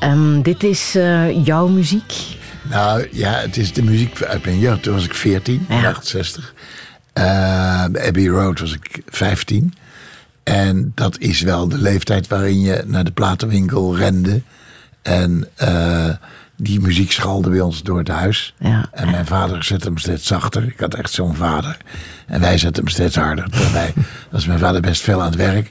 ehm, 0.00 0.42
dit 0.42 0.62
is 0.62 0.94
eh, 0.94 1.44
jouw 1.44 1.68
muziek. 1.68 2.14
Nou 2.62 3.08
ja, 3.10 3.32
het 3.32 3.56
is 3.56 3.72
de 3.72 3.82
muziek 3.82 4.22
uit 4.22 4.44
mijn 4.44 4.58
jeugd. 4.58 4.82
Toen 4.82 4.94
was 4.94 5.04
ik 5.04 5.14
14, 5.14 5.66
Ja. 5.68 5.88
68. 5.88 6.54
Eh, 7.12 7.84
bij 7.90 8.06
Abbey 8.06 8.26
Road 8.26 8.60
was 8.60 8.72
ik 8.72 9.02
15. 9.06 9.74
En 10.42 10.92
dat 10.94 11.18
is 11.18 11.40
wel 11.40 11.68
de 11.68 11.78
leeftijd 11.78 12.28
waarin 12.28 12.60
je 12.60 12.82
naar 12.86 13.04
de 13.04 13.12
platenwinkel 13.12 13.96
rende. 13.96 14.42
En 15.02 15.48
eh, 15.54 16.10
die 16.62 16.80
muziek 16.80 17.12
schalde 17.12 17.50
bij 17.50 17.60
ons 17.60 17.82
door 17.82 17.98
het 17.98 18.08
huis. 18.08 18.54
Ja. 18.58 18.88
En 18.92 19.10
mijn 19.10 19.26
vader 19.26 19.64
zette 19.64 19.86
hem 19.86 19.98
steeds 19.98 20.26
zachter. 20.26 20.62
Ik 20.62 20.80
had 20.80 20.94
echt 20.94 21.12
zo'n 21.12 21.34
vader. 21.34 21.76
En 22.26 22.40
wij 22.40 22.58
zetten 22.58 22.82
hem 22.82 22.92
steeds 22.92 23.16
harder. 23.16 23.46
Wij, 23.72 23.92
was 24.30 24.46
mijn 24.46 24.58
vader 24.58 24.80
best 24.80 25.02
veel 25.02 25.20
aan 25.20 25.26
het 25.26 25.36
werk. 25.36 25.70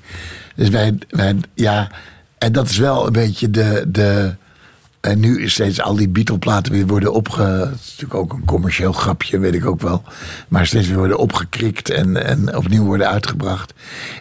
Dus 0.56 0.70
wij, 0.70 0.98
wij 1.10 1.36
ja. 1.54 1.92
En 2.38 2.52
dat 2.52 2.70
is 2.70 2.78
wel 2.78 3.06
een 3.06 3.14
beetje 3.14 3.50
de. 3.50 3.86
de 3.88 4.36
en 5.02 5.20
nu 5.20 5.44
is 5.44 5.54
steeds 5.54 5.82
al 5.82 5.96
die 5.96 6.10
Beatle-platen 6.10 6.72
weer 6.72 6.88
worden 6.88 7.14
opge... 7.14 7.42
Het 7.42 7.80
is 7.80 7.90
natuurlijk 7.90 8.20
ook 8.20 8.34
een 8.34 8.46
commercieel 8.46 8.92
grapje, 8.92 9.40
weet 9.40 9.54
ik 9.54 9.66
ook 9.66 9.82
wel. 9.82 10.04
Maar 10.48 10.68
steeds 10.68 10.88
weer 10.88 10.98
worden 10.98 11.18
opgekrikt 11.18 11.90
en, 11.90 12.26
en 12.26 12.56
opnieuw 12.58 12.84
worden 12.84 13.10
uitgebracht. 13.10 13.74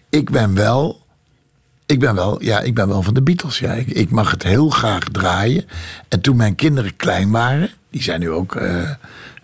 Ik 0.08 0.30
ben 0.30 0.54
wel... 0.54 0.99
Ik 1.90 1.98
ben 1.98 2.14
wel, 2.14 2.42
ja, 2.42 2.60
ik 2.60 2.74
ben 2.74 2.88
wel 2.88 3.02
van 3.02 3.14
de 3.14 3.22
Beatles. 3.22 3.58
Ja. 3.58 3.72
Ik, 3.72 3.86
ik 3.86 4.10
mag 4.10 4.30
het 4.30 4.42
heel 4.42 4.68
graag 4.70 5.04
draaien. 5.04 5.64
En 6.08 6.20
toen 6.20 6.36
mijn 6.36 6.54
kinderen 6.54 6.96
klein 6.96 7.30
waren... 7.30 7.70
Die 7.90 8.02
zijn 8.02 8.20
nu 8.20 8.30
ook 8.30 8.54
eh, 8.54 8.90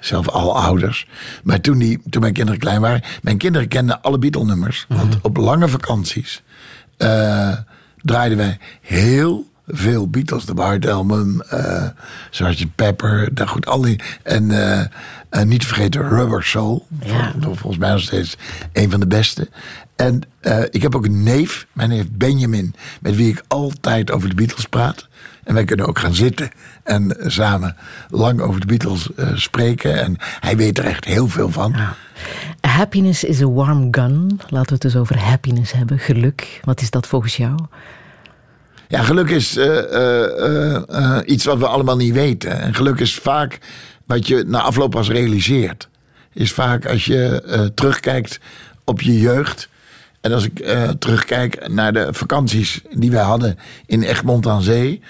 zelf 0.01 0.29
al 0.29 0.59
ouders. 0.59 1.07
Maar 1.43 1.61
toen, 1.61 1.79
die, 1.79 2.01
toen 2.11 2.21
mijn 2.21 2.33
kinderen 2.33 2.61
klein 2.61 2.81
waren... 2.81 3.03
Mijn 3.23 3.39
kinderen 3.39 3.69
kenden 3.69 4.03
alle 4.03 4.19
Beatle-nummers. 4.19 4.87
Want 4.89 5.19
op 5.23 5.37
lange 5.37 5.69
vakanties... 5.69 6.43
eh, 6.97 7.53
draaiden 8.03 8.39
wij 8.39 8.59
heel 8.81 9.51
veel 9.67 10.09
Beatles. 10.09 10.45
De 10.45 10.55
White 10.55 10.91
Album, 10.91 11.41
eh 11.41 11.85
Sgt. 12.31 12.75
Pepper, 12.75 13.35
daar 13.35 13.49
goed, 13.49 13.67
al 13.67 13.81
die. 13.81 14.01
En 14.23 14.51
eh, 14.51 14.81
eh, 15.31 15.43
niet 15.43 15.61
te 15.61 15.67
vergeten 15.67 16.09
Rubber 16.09 16.45
Soul. 16.45 16.87
Ja. 17.05 17.33
Vol- 17.41 17.55
volgens 17.55 17.79
mij 17.79 17.91
nog 17.91 18.01
steeds 18.01 18.37
een 18.73 18.91
van 18.91 19.01
de 19.01 19.07
beste. 19.07 19.49
En 19.97 20.21
eh, 20.41 20.63
ik 20.71 20.83
heb 20.83 20.95
ook 20.95 21.05
een 21.05 21.23
neef, 21.23 21.67
mijn 21.73 21.89
neef 21.89 22.05
Benjamin, 22.11 22.75
met 23.01 23.17
wie 23.17 23.29
ik 23.31 23.43
altijd 23.49 24.11
over 24.11 24.29
de 24.29 24.35
Beatles 24.35 24.67
praat. 24.67 25.09
En 25.45 25.55
wij 25.55 25.65
kunnen 25.65 25.87
ook 25.87 25.99
gaan 25.99 26.15
zitten 26.15 26.51
en 26.85 27.17
samen 27.27 27.77
lang 28.11 28.41
over 28.41 28.61
de 28.61 28.67
Beatles 28.67 29.15
eh, 29.15 29.29
spreken. 29.35 30.01
En 30.03 30.17
hij 30.41 30.57
weet 30.57 30.79
er 30.79 30.85
echt 30.85 31.05
heel 31.05 31.29
veel 31.29 31.51
van. 31.51 31.75
Happiness 32.61 33.25
is 33.25 33.43
a 33.43 33.49
warm 33.51 33.89
gun. 33.91 34.41
Laten 34.49 34.67
we 34.67 34.73
het 34.73 34.81
dus 34.81 34.97
over 34.97 35.19
happiness 35.19 35.73
hebben. 35.73 35.99
Geluk. 35.99 36.61
Wat 36.65 36.81
is 36.81 36.91
dat 36.91 37.07
volgens 37.07 37.37
jou? 37.37 37.59
Ja, 38.89 39.03
geluk 39.03 39.31
is 39.31 39.57
eh, 39.57 39.79
eh, 39.79 40.75
eh, 40.89 41.19
iets 41.25 41.45
wat 41.45 41.59
we 41.59 41.67
allemaal 41.67 41.97
niet 41.97 42.13
weten. 42.13 42.61
En 42.61 42.75
geluk 42.75 43.01
is 43.01 43.15
vaak 43.15 43.59
wat 44.05 44.27
je 44.27 44.45
na 44.47 44.61
afloop 44.61 44.91
pas 44.91 45.09
realiseert. 45.09 45.89
Is 46.33 46.53
vaak 46.53 46.87
als 46.87 47.05
je 47.05 47.71
terugkijkt 47.75 48.41
op 48.85 49.01
je 49.01 49.21
jeugd. 49.21 49.69
En 50.21 50.33
als 50.33 50.45
ik 50.45 50.65
terugkijk 50.99 51.69
naar 51.69 51.93
de 51.93 52.09
vakanties 52.11 52.83
die 52.91 53.11
wij 53.11 53.23
hadden 53.23 53.59
in 53.87 54.03
Egmond 54.03 54.47
aan 54.47 54.63
Zee. 54.63 55.03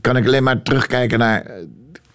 kan 0.00 0.16
ik 0.16 0.26
alleen 0.26 0.42
maar 0.42 0.62
terugkijken 0.62 1.18
naar. 1.18 1.50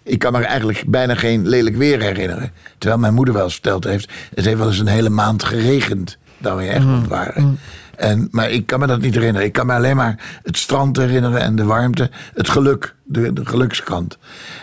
Ik 0.02 0.18
kan 0.18 0.32
me 0.32 0.44
eigenlijk 0.44 0.84
bijna 0.86 1.14
geen 1.14 1.48
lelijk 1.48 1.76
weer 1.76 2.00
herinneren. 2.00 2.52
Terwijl 2.78 3.00
mijn 3.00 3.14
moeder 3.14 3.34
wel 3.34 3.44
eens 3.44 3.52
verteld 3.52 3.84
heeft. 3.84 4.10
Het 4.34 4.44
heeft 4.44 4.58
wel 4.58 4.66
eens 4.66 4.78
een 4.78 4.86
hele 4.86 5.08
maand 5.08 5.44
geregend. 5.44 6.18
Dat 6.38 6.56
we 6.56 6.64
in 6.64 6.70
Egmond 6.70 7.08
waren. 7.08 7.58
En, 7.98 8.28
maar 8.30 8.50
ik 8.50 8.66
kan 8.66 8.80
me 8.80 8.86
dat 8.86 9.00
niet 9.00 9.14
herinneren. 9.14 9.46
Ik 9.46 9.52
kan 9.52 9.66
me 9.66 9.72
alleen 9.72 9.96
maar 9.96 10.40
het 10.42 10.56
strand 10.56 10.96
herinneren 10.96 11.40
en 11.40 11.56
de 11.56 11.64
warmte. 11.64 12.10
Het 12.34 12.48
geluk, 12.48 12.94
de, 13.04 13.32
de 13.32 13.46
gelukskant. 13.46 14.18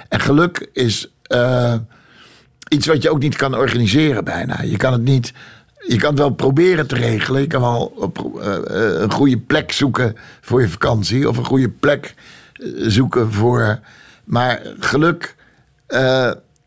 En 0.09 0.19
geluk 0.19 0.69
is 0.73 1.11
eh, 1.21 1.73
iets 2.67 2.87
wat 2.87 3.01
je 3.01 3.09
ook 3.09 3.19
niet 3.19 3.35
kan 3.35 3.55
organiseren 3.55 4.23
bijna. 4.23 4.61
Je 4.61 4.77
kan 4.77 4.93
het 4.93 5.01
niet. 5.01 5.33
Je 5.87 5.97
kan 5.97 6.09
het 6.09 6.19
wel 6.19 6.29
proberen 6.29 6.87
te 6.87 6.95
regelen. 6.95 7.41
Je 7.41 7.47
kan 7.47 7.61
wel 7.61 7.93
op, 7.95 8.39
eh, 8.41 8.55
eh, 8.55 9.01
een 9.01 9.11
goede 9.11 9.37
plek 9.37 9.71
zoeken 9.71 10.15
voor 10.41 10.61
je 10.61 10.69
vakantie. 10.69 11.29
Of 11.29 11.37
een 11.37 11.45
goede 11.45 11.69
plek 11.69 12.13
zoeken 12.77 13.31
voor. 13.31 13.79
Maar 14.23 14.61
geluk, 14.79 15.35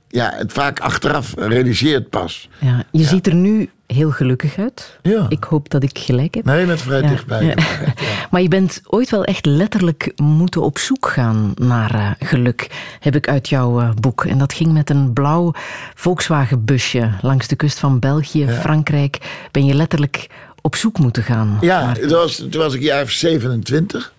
ja, 0.08 0.32
het 0.34 0.52
vaak 0.52 0.80
achteraf 0.80 1.34
realiseert 1.36 2.10
pas. 2.10 2.48
Ja, 2.58 2.84
je 2.90 3.04
ziet 3.04 3.26
er 3.26 3.34
nu 3.34 3.70
heel 3.94 4.10
gelukkig 4.10 4.58
uit. 4.58 4.98
Ja. 5.02 5.26
Ik 5.28 5.44
hoop 5.44 5.68
dat 5.70 5.82
ik 5.82 5.98
gelijk 5.98 6.34
heb. 6.34 6.44
Nee, 6.44 6.60
je 6.60 6.66
bent 6.66 6.80
vrij 6.80 7.00
Ja, 7.00 7.08
dichtbij. 7.08 7.44
ja. 7.44 7.54
Maar 8.30 8.42
je 8.42 8.48
bent 8.48 8.80
ooit 8.86 9.10
wel 9.10 9.24
echt 9.24 9.46
letterlijk 9.46 10.12
moeten 10.16 10.62
op 10.62 10.78
zoek 10.78 11.08
gaan 11.08 11.52
naar 11.54 11.94
eh, 11.94 12.28
geluk, 12.28 12.70
heb 13.00 13.14
ik 13.16 13.28
uit 13.28 13.48
jouw 13.48 13.80
eh, 13.80 13.90
boek. 14.00 14.24
En 14.24 14.38
dat 14.38 14.52
ging 14.52 14.72
met 14.72 14.90
een 14.90 15.12
blauw 15.12 15.52
Volkswagen-busje 15.94 17.10
langs 17.20 17.46
de 17.48 17.56
kust 17.56 17.78
van 17.78 17.98
België, 17.98 18.48
Frankrijk. 18.48 19.18
Ben 19.50 19.64
je 19.64 19.74
letterlijk 19.74 20.26
op 20.60 20.76
zoek 20.76 20.98
moeten 20.98 21.22
gaan. 21.22 21.58
Ja, 21.60 21.92
het 22.00 22.10
was, 22.10 22.36
toen 22.36 22.60
was 22.62 22.74
ik 22.74 22.82
jaar 22.82 23.08
27. 23.08 24.12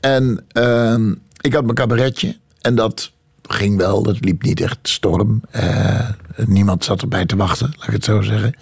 En 0.00 0.44
ehm, 0.48 1.14
ik 1.40 1.52
had 1.52 1.62
mijn 1.62 1.74
cabaretje. 1.74 2.36
En 2.60 2.74
dat 2.74 3.12
ging 3.48 3.76
wel, 3.76 4.02
dat 4.02 4.16
liep 4.20 4.42
niet 4.42 4.60
echt 4.60 4.78
storm. 4.82 5.40
Niemand 6.46 6.84
zat 6.84 7.02
erbij 7.02 7.26
te 7.26 7.36
wachten, 7.36 7.74
laat 7.76 7.86
ik 7.86 7.92
het 7.92 8.04
zo 8.04 8.22
zeggen. 8.22 8.54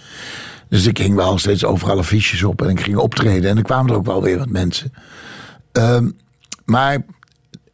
Dus 0.69 0.85
ik 0.85 0.99
ging 0.99 1.15
wel 1.15 1.37
steeds 1.37 1.65
overal 1.65 1.97
affiches 1.97 2.43
op 2.43 2.61
en 2.61 2.69
ik 2.69 2.79
ging 2.79 2.97
optreden. 2.97 3.49
En 3.49 3.57
er 3.57 3.63
kwamen 3.63 3.91
er 3.91 3.97
ook 3.97 4.05
wel 4.05 4.23
weer 4.23 4.37
wat 4.37 4.49
mensen. 4.49 4.93
Ehm, 5.71 6.09
maar 6.65 7.03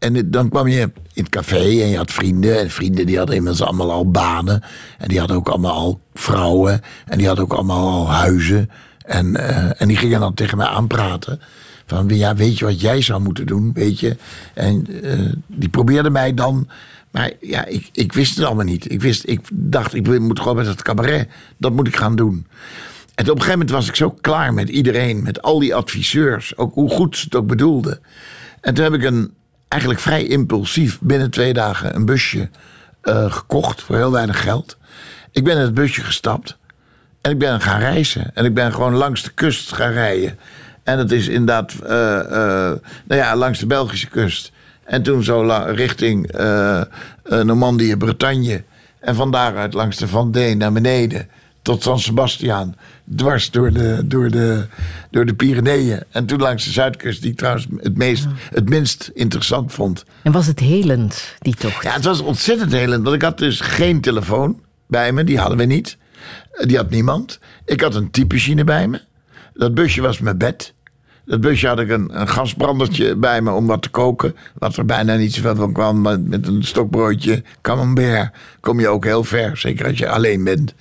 en 0.01 0.31
dan 0.31 0.49
kwam 0.49 0.67
je 0.67 0.79
in 1.13 1.23
het 1.23 1.29
café 1.29 1.59
en 1.59 1.87
je 1.87 1.97
had 1.97 2.11
vrienden. 2.11 2.59
En 2.59 2.69
vrienden 2.69 3.05
die 3.05 3.17
hadden 3.17 3.35
inmiddels 3.35 3.67
allemaal 3.67 3.91
al 3.91 4.11
banen. 4.11 4.63
En 4.97 5.07
die 5.07 5.19
hadden 5.19 5.37
ook 5.37 5.49
allemaal 5.49 5.73
al 5.73 5.99
vrouwen. 6.13 6.81
En 7.05 7.17
die 7.17 7.27
hadden 7.27 7.45
ook 7.45 7.53
allemaal 7.53 7.89
al 7.89 8.11
huizen. 8.11 8.69
En, 9.05 9.35
eh, 9.35 9.81
en 9.81 9.87
die 9.87 9.97
gingen 9.97 10.19
dan 10.19 10.33
tegen 10.33 10.57
mij 10.57 10.67
aanpraten. 10.67 11.41
Van 11.85 12.07
ja, 12.07 12.35
weet 12.35 12.59
je 12.59 12.65
wat 12.65 12.81
jij 12.81 13.01
zou 13.01 13.21
moeten 13.21 13.45
doen, 13.45 13.71
weet 13.73 13.99
je. 13.99 14.17
En 14.53 14.87
eh, 15.03 15.19
die 15.47 15.69
probeerden 15.69 16.11
mij 16.11 16.33
dan... 16.33 16.67
Maar 17.11 17.31
ja, 17.41 17.65
ik, 17.65 17.89
ik 17.91 18.13
wist 18.13 18.35
het 18.35 18.45
allemaal 18.45 18.65
niet. 18.65 18.91
Ik, 18.91 19.01
wist, 19.01 19.27
ik 19.27 19.41
dacht, 19.51 19.93
ik 19.93 20.19
moet 20.19 20.39
gewoon 20.39 20.55
met 20.55 20.67
het 20.67 20.81
cabaret. 20.81 21.29
Dat 21.57 21.71
moet 21.71 21.87
ik 21.87 21.95
gaan 21.95 22.15
doen. 22.15 22.47
En 23.15 23.23
op 23.23 23.35
een 23.35 23.41
gegeven 23.41 23.51
moment 23.51 23.69
was 23.69 23.87
ik 23.87 23.95
zo 23.95 24.09
klaar 24.09 24.53
met 24.53 24.69
iedereen, 24.69 25.23
met 25.23 25.41
al 25.41 25.59
die 25.59 25.75
adviseurs, 25.75 26.57
ook 26.57 26.73
hoe 26.73 26.89
goed 26.89 27.17
ze 27.17 27.23
het 27.23 27.35
ook 27.35 27.47
bedoelden. 27.47 27.99
En 28.61 28.73
toen 28.73 28.83
heb 28.83 28.93
ik 28.93 29.03
een, 29.03 29.33
eigenlijk 29.67 30.01
vrij 30.01 30.25
impulsief 30.25 30.99
binnen 31.01 31.29
twee 31.29 31.53
dagen 31.53 31.95
een 31.95 32.05
busje 32.05 32.49
eh, 33.01 33.31
gekocht 33.31 33.81
voor 33.81 33.95
heel 33.95 34.11
weinig 34.11 34.41
geld. 34.41 34.77
Ik 35.31 35.43
ben 35.43 35.55
in 35.55 35.61
het 35.61 35.73
busje 35.73 36.01
gestapt 36.01 36.57
en 37.21 37.31
ik 37.31 37.37
ben 37.37 37.61
gaan 37.61 37.79
reizen. 37.79 38.35
En 38.35 38.45
ik 38.45 38.53
ben 38.53 38.73
gewoon 38.73 38.95
langs 38.95 39.23
de 39.23 39.31
kust 39.31 39.73
gaan 39.73 39.91
rijden. 39.91 40.39
En 40.83 40.97
dat 40.97 41.11
is 41.11 41.27
inderdaad, 41.27 41.73
eh, 41.73 42.19
eh, 42.19 42.77
nou 43.05 43.21
ja, 43.21 43.35
langs 43.35 43.59
de 43.59 43.65
Belgische 43.65 44.07
kust. 44.07 44.51
En 44.83 45.03
toen 45.03 45.23
zo 45.23 45.63
richting 45.67 46.27
eh, 46.31 46.81
Normandië, 47.23 47.97
Bretagne. 47.97 48.63
En 48.99 49.15
van 49.15 49.31
daaruit 49.31 49.73
langs 49.73 49.97
de 49.97 50.07
Vendée 50.07 50.55
naar 50.55 50.71
beneden. 50.71 51.29
Tot 51.61 51.83
San 51.83 51.99
Sebastian. 51.99 52.75
Dwars 53.15 53.51
door 53.51 53.71
de, 53.73 54.01
door, 54.05 54.31
de, 54.31 54.65
door 55.11 55.25
de 55.25 55.33
Pyreneeën. 55.33 56.03
En 56.11 56.25
toen 56.25 56.39
langs 56.39 56.63
de 56.65 56.71
zuidkust, 56.71 57.21
die 57.21 57.31
ik 57.31 57.37
trouwens 57.37 57.67
het, 57.77 57.97
meest, 57.97 58.27
het 58.49 58.69
minst 58.69 59.11
interessant 59.13 59.73
vond. 59.73 60.05
En 60.23 60.31
was 60.31 60.47
het 60.47 60.59
helend, 60.59 61.35
die 61.39 61.55
tocht? 61.55 61.83
Ja, 61.83 61.93
het 61.93 62.03
was 62.03 62.19
ontzettend 62.19 62.71
helend. 62.71 63.03
Want 63.03 63.15
ik 63.15 63.21
had 63.21 63.37
dus 63.37 63.59
geen 63.59 64.01
telefoon 64.01 64.59
bij 64.87 65.11
me. 65.11 65.23
Die 65.23 65.37
hadden 65.39 65.57
we 65.57 65.63
niet. 65.65 65.97
Eh, 66.51 66.67
Die 66.67 66.77
had 66.77 66.89
niemand. 66.89 67.39
Ik 67.65 67.81
had 67.81 67.95
een 67.95 68.11
typemachine 68.11 68.63
bij 68.63 68.87
me. 68.87 69.01
Dat 69.53 69.73
busje 69.73 70.01
was 70.01 70.19
mijn 70.19 70.37
bed. 70.37 70.73
Dat 71.25 71.41
busje 71.41 71.67
had 71.67 71.79
ik 71.79 71.89
een, 71.89 72.19
een 72.19 72.27
gasbrandertje 72.27 73.15
bij 73.15 73.41
me 73.41 73.51
om 73.51 73.67
wat 73.67 73.81
te 73.81 73.89
koken. 73.89 74.35
Wat 74.57 74.75
er 74.77 74.85
bijna 74.85 75.15
niet 75.15 75.33
zoveel 75.33 75.55
van 75.55 75.73
kwam. 75.73 76.01
Maar 76.01 76.19
met 76.19 76.47
een 76.47 76.63
stokbroodje 76.63 77.43
camembert 77.61 78.29
kom 78.59 78.79
je 78.79 78.87
ook 78.87 79.03
heel 79.05 79.23
ver. 79.23 79.57
Zeker 79.57 79.87
als 79.87 79.97
je 79.97 80.09
alleen 80.09 80.43
bent. 80.43 80.73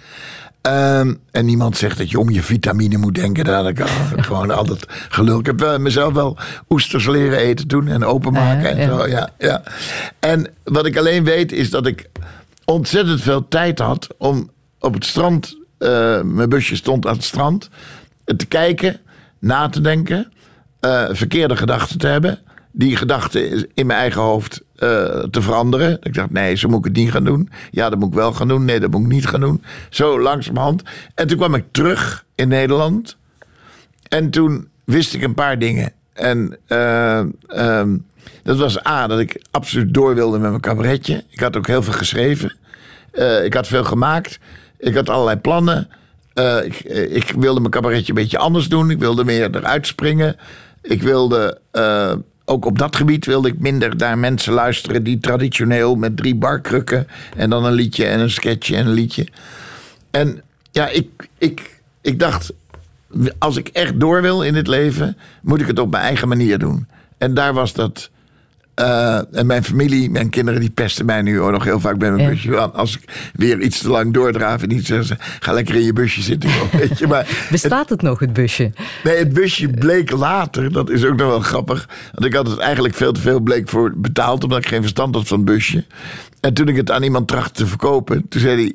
Ehm, 0.60 1.14
en 1.30 1.44
niemand 1.44 1.76
zegt 1.76 1.98
dat 1.98 2.10
je 2.10 2.18
om 2.18 2.30
je 2.30 2.42
vitamine 2.42 2.96
moet 2.96 3.14
denken. 3.14 3.44
Daar 3.44 3.54
had 3.56 3.68
ik 3.68 3.80
al- 3.80 3.86
gewoon 4.24 4.50
altijd 4.50 4.84
gelul. 5.08 5.38
Ik 5.38 5.46
heb 5.46 5.60
wel 5.60 5.78
mezelf 5.78 6.12
wel 6.12 6.36
oesters 6.68 7.06
leren 7.06 7.38
eten 7.38 7.66
toen 7.66 7.88
en 7.88 8.04
openmaken 8.04 8.76
en 8.76 8.88
zo. 8.88 9.06
Ja, 9.06 9.28
ja. 9.38 9.62
En 10.18 10.46
wat 10.64 10.86
ik 10.86 10.96
alleen 10.96 11.24
weet 11.24 11.52
is 11.52 11.70
dat 11.70 11.86
ik 11.86 12.08
ontzettend 12.64 13.20
veel 13.20 13.48
tijd 13.48 13.78
had 13.78 14.06
om 14.18 14.50
op 14.80 14.94
het 14.94 15.04
strand. 15.04 15.58
eh, 15.78 16.22
mijn 16.22 16.48
busje 16.48 16.76
stond 16.76 17.06
aan 17.06 17.14
het 17.14 17.24
strand. 17.24 17.68
eh, 18.24 18.36
Te 18.36 18.46
kijken, 18.46 19.00
na 19.40 19.68
te 19.68 19.80
denken, 19.80 20.32
eh, 20.80 21.08
verkeerde 21.10 21.56
gedachten 21.56 21.98
te 21.98 22.06
hebben. 22.06 22.38
Die 22.72 22.96
gedachten 22.96 23.68
in 23.74 23.86
mijn 23.86 23.98
eigen 23.98 24.20
hoofd 24.20 24.62
eh, 24.76 24.88
te 25.18 25.42
veranderen. 25.42 25.98
Ik 26.02 26.14
dacht, 26.14 26.30
nee, 26.30 26.54
zo 26.54 26.68
moet 26.68 26.78
ik 26.78 26.84
het 26.84 26.96
niet 26.96 27.10
gaan 27.10 27.24
doen. 27.24 27.50
Ja, 27.70 27.90
dat 27.90 27.98
moet 27.98 28.08
ik 28.08 28.14
wel 28.14 28.32
gaan 28.32 28.48
doen. 28.48 28.64
Nee, 28.64 28.80
dat 28.80 28.90
moet 28.90 29.00
ik 29.00 29.06
niet 29.06 29.26
gaan 29.26 29.40
doen. 29.40 29.64
Zo 29.90 30.20
langzamerhand. 30.20 30.82
En 31.14 31.26
toen 31.26 31.36
kwam 31.36 31.54
ik 31.54 31.64
terug 31.70 32.24
in 32.34 32.48
Nederland. 32.48 33.16
En 34.08 34.30
toen 34.30 34.68
wist 34.84 35.14
ik 35.14 35.22
een 35.22 35.34
paar 35.34 35.58
dingen. 35.58 35.92
En 36.12 36.56
eh, 36.66 37.18
ehm, 37.46 37.96
dat 38.42 38.56
was 38.56 38.86
A, 38.86 39.06
dat 39.06 39.18
ik 39.18 39.42
absoluut 39.50 39.94
door 39.94 40.14
wilde 40.14 40.38
met 40.38 40.50
mijn 40.50 40.62
cabaretje. 40.62 41.24
Ik 41.28 41.40
had 41.40 41.56
ook 41.56 41.66
heel 41.66 41.82
veel 41.82 41.92
geschreven. 41.92 42.56
Ik 43.44 43.54
had 43.54 43.66
veel 43.66 43.84
gemaakt. 43.84 44.38
Ik 44.78 44.94
had 44.94 45.08
allerlei 45.08 45.36
plannen. 45.36 45.88
Eh, 46.32 46.64
ik, 46.64 46.74
eh, 46.74 47.14
ik 47.14 47.32
wilde 47.38 47.60
mijn 47.60 47.72
cabaretje 47.72 48.08
een 48.08 48.14
beetje 48.14 48.38
anders 48.38 48.68
doen. 48.68 48.90
Ik 48.90 48.98
wilde 48.98 49.24
meer 49.24 49.56
eruit 49.56 49.86
springen. 49.86 50.36
Ik 50.82 51.02
wilde, 51.02 51.58
eh, 51.70 52.12
ook 52.44 52.64
op 52.64 52.78
dat 52.78 52.96
gebied 52.96 53.26
wilde 53.26 53.48
ik 53.48 53.58
minder 53.58 53.96
naar 53.96 54.18
mensen 54.18 54.52
luisteren... 54.52 55.02
die 55.02 55.18
traditioneel 55.18 55.94
met 55.94 56.16
drie 56.16 56.34
barkrukken... 56.34 57.06
en 57.36 57.50
dan 57.50 57.64
een 57.64 57.72
liedje 57.72 58.06
en 58.06 58.20
een 58.20 58.30
sketchje 58.30 58.76
en 58.76 58.86
een 58.86 58.92
liedje... 58.92 59.26
En 60.10 60.42
ja, 60.70 60.88
ik, 60.88 61.28
ik, 61.38 61.80
ik 62.00 62.18
dacht, 62.18 62.52
als 63.38 63.56
ik 63.56 63.68
echt 63.68 64.00
door 64.00 64.22
wil 64.22 64.42
in 64.42 64.54
het 64.54 64.66
leven, 64.66 65.16
moet 65.42 65.60
ik 65.60 65.66
het 65.66 65.78
op 65.78 65.90
mijn 65.90 66.02
eigen 66.02 66.28
manier 66.28 66.58
doen. 66.58 66.86
En 67.18 67.34
daar 67.34 67.54
was 67.54 67.72
dat. 67.72 68.10
Eh, 68.74 69.34
en 69.38 69.46
mijn 69.46 69.64
familie, 69.64 70.10
mijn 70.10 70.30
kinderen, 70.30 70.60
die 70.60 70.70
pesten 70.70 71.06
mij 71.06 71.22
nu 71.22 71.40
ook 71.40 71.50
nog 71.50 71.64
heel 71.64 71.80
vaak 71.80 71.98
bij 71.98 72.10
mijn 72.10 72.22
Ja. 72.22 72.28
busje. 72.28 72.56
Als 72.58 72.96
ik 72.96 73.30
weer 73.34 73.60
iets 73.60 73.78
te 73.80 73.88
lang 73.88 74.12
doordraaf 74.14 74.62
en 74.62 74.70
iets 74.72 74.86
zeggen 74.86 75.06
ze, 75.06 75.14
ga 75.40 75.52
lekker 75.52 75.74
in 75.74 75.82
je 75.84 75.92
busje 75.92 76.22
zitten. 76.22 76.50
Weet 76.78 76.98
je, 76.98 77.06
maar 77.06 77.46
Bestaat 77.50 77.88
het 77.88 78.02
nog, 78.02 78.18
het 78.18 78.32
busje? 78.32 78.72
Nee, 79.04 79.16
het 79.16 79.32
busje 79.32 79.68
bleek 79.68 80.10
later, 80.10 80.72
dat 80.72 80.90
is 80.90 81.04
ook 81.04 81.16
nog 81.16 81.28
wel 81.28 81.40
grappig. 81.40 81.88
Want 82.12 82.24
ik 82.26 82.34
had 82.34 82.46
het 82.46 82.58
eigenlijk 82.58 82.94
veel 82.94 83.12
te 83.12 83.20
veel 83.20 83.40
bleek 83.40 83.68
voor 83.68 83.92
betaald, 83.96 84.44
omdat 84.44 84.58
ik 84.58 84.66
geen 84.66 84.80
verstand 84.80 85.14
had 85.14 85.26
van 85.28 85.36
het 85.36 85.46
busje. 85.46 85.84
En 86.40 86.54
toen 86.54 86.68
ik 86.68 86.76
het 86.76 86.90
aan 86.90 87.02
iemand 87.02 87.28
trachtte 87.28 87.62
te 87.62 87.66
verkopen, 87.68 88.28
toen 88.28 88.40
zei 88.40 88.54
hij. 88.54 88.72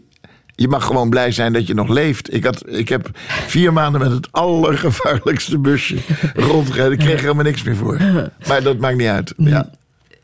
Je 0.57 0.67
mag 0.67 0.85
gewoon 0.85 1.09
blij 1.09 1.31
zijn 1.31 1.53
dat 1.53 1.67
je 1.67 1.73
nog 1.73 1.89
leeft. 1.89 2.33
Ik, 2.33 2.43
had, 2.43 2.63
ik 2.69 2.89
heb 2.89 3.09
vier 3.47 3.73
maanden 3.73 4.01
met 4.01 4.11
het 4.11 4.27
allergevaarlijkste 4.31 5.59
busje 5.59 5.95
rondgereden. 6.33 6.91
Ik 6.91 6.99
kreeg 6.99 7.13
er 7.13 7.19
helemaal 7.21 7.43
niks 7.43 7.63
meer 7.63 7.75
voor. 7.75 7.97
Maar 8.47 8.63
dat 8.63 8.77
maakt 8.77 8.97
niet 8.97 9.07
uit. 9.07 9.33
Ja. 9.37 9.69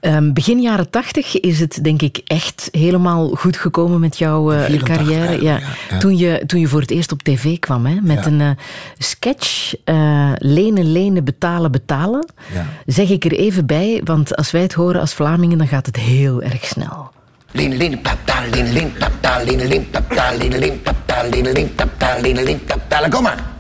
Ehm, 0.02 0.34
begin 0.34 0.62
jaren 0.62 0.90
tachtig 0.90 1.40
is 1.40 1.60
het 1.60 1.80
denk 1.84 2.02
ik 2.02 2.22
echt 2.26 2.70
helemaal 2.72 3.30
goed 3.30 3.58
gekomen 3.58 4.00
met 4.00 4.18
jouw 4.18 4.52
eh, 4.52 4.64
84 4.64 4.98
carrière. 4.98 5.44
Ja. 5.44 5.58
ja, 5.58 5.60
ja. 5.90 5.98
Toen, 5.98 6.18
je, 6.18 6.44
toen 6.46 6.60
je 6.60 6.68
voor 6.68 6.82
het 6.82 6.92
eerst 6.92 7.12
op 7.12 7.24
tv 7.24 7.60
kwam 7.60 7.86
hè, 7.86 7.96
met 8.02 8.18
Ja. 8.18 8.26
een 8.26 8.42
eh, 8.42 8.50
sketch 8.98 9.74
eh, 9.84 10.32
lenen, 10.38 10.92
lenen, 10.92 11.24
betalen, 11.24 11.72
betalen. 11.72 12.26
Ja. 12.54 12.66
Zeg 12.86 13.10
ik 13.10 13.26
er 13.26 13.32
even 13.32 13.66
bij, 13.66 14.02
want 14.04 14.36
als 14.36 14.52
wij 14.52 14.62
het 14.62 14.74
horen 14.74 15.02
als 15.02 15.14
Vlamingen, 15.14 15.58
dan 15.58 15.68
gaat 15.68 15.86
het 15.86 15.96
heel 15.96 16.42
erg 16.42 16.66
snel. 16.66 17.12
Lin 17.52 17.78
lin 17.78 18.02
tap 18.02 18.18
ta 18.24 18.44
lin 18.52 18.74
lin 18.74 18.94
tap 19.00 19.12
ta 19.20 19.42
lin 19.44 19.68
lin 19.68 19.90
tap 19.92 20.14
ta 20.14 20.32
lin 20.38 20.58
lin 20.58 20.82
tap 20.84 20.96
ta 21.06 21.24
lin 21.32 21.52
lin 21.52 21.76
tap 21.76 21.90
ta 21.98 22.18
lin 22.22 22.44
lin 22.44 22.66
tap 22.66 22.80
ta. 22.88 23.10
Kom 23.10 23.24
maar. 23.24 23.52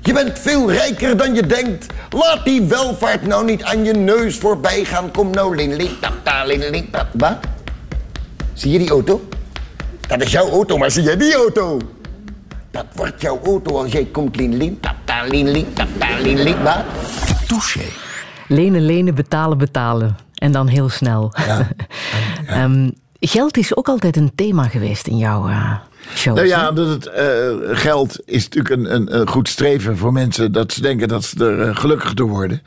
Je 0.00 0.12
bent 0.12 0.38
veel 0.38 0.72
rijker 0.72 1.16
dan 1.16 1.34
je 1.34 1.46
denkt. 1.46 1.86
Laat 2.10 2.44
die 2.44 2.62
welvaart 2.62 3.26
nou 3.26 3.44
niet 3.44 3.62
aan 3.62 3.84
je 3.84 3.92
neus 3.92 4.36
voorbij 4.36 4.84
gaan. 4.84 5.10
Kom 5.10 5.30
nou, 5.30 5.56
lin 5.56 5.74
lin 5.74 5.90
tap 6.00 6.12
ta 6.22 6.44
lin 6.44 6.70
lin 6.70 6.90
tap. 6.90 7.06
Wat? 7.12 7.36
Zie 8.52 8.72
je 8.72 8.78
die 8.78 8.90
auto? 8.90 9.28
Dat 10.08 10.20
is 10.22 10.30
jouw 10.30 10.50
auto, 10.50 10.76
maar 10.76 10.90
zie 10.90 11.02
jij 11.02 11.16
die 11.16 11.34
auto? 11.34 11.78
Dat 12.70 12.84
wordt 12.94 13.20
jouw 13.20 13.40
auto 13.44 13.78
als 13.78 13.92
jij 13.92 14.04
komt, 14.04 14.36
lin 14.36 14.56
lin 14.56 14.80
tap 14.80 14.96
ta 15.04 15.24
lin 15.24 15.50
lin 15.50 15.72
tap 15.72 15.88
ta 15.98 16.18
lin 16.20 16.42
lin. 16.42 16.62
Wat? 16.62 16.84
Touché. 17.46 17.84
Lenen, 18.48 18.82
lenen, 18.82 19.14
betalen, 19.14 19.58
betalen. 19.58 20.16
En 20.34 20.52
dan 20.52 20.66
heel 20.66 20.88
snel. 20.88 21.32
Ehm, 22.46 22.90
geld 23.20 23.56
is 23.56 23.76
ook 23.76 23.88
altijd 23.88 24.16
een 24.16 24.32
thema 24.34 24.62
geweest 24.62 25.06
in 25.06 25.16
jouw 25.16 25.48
eh 25.48 25.74
shows. 26.14 26.36
Nou 26.36 26.48
ja, 26.48 26.72
dat 26.72 26.88
het 26.88 27.06
eh, 27.06 27.50
geld 27.62 28.18
is 28.24 28.48
natuurlijk 28.48 28.74
een, 28.74 28.94
een, 28.94 29.18
een 29.20 29.28
goed 29.28 29.48
streven 29.48 29.96
voor 29.96 30.12
mensen 30.12 30.52
dat 30.52 30.72
ze 30.72 30.80
denken 30.80 31.08
dat 31.08 31.24
ze 31.24 31.44
er 31.44 31.68
eh, 31.68 31.76
gelukkig 31.76 32.14
door 32.14 32.28
worden. 32.28 32.62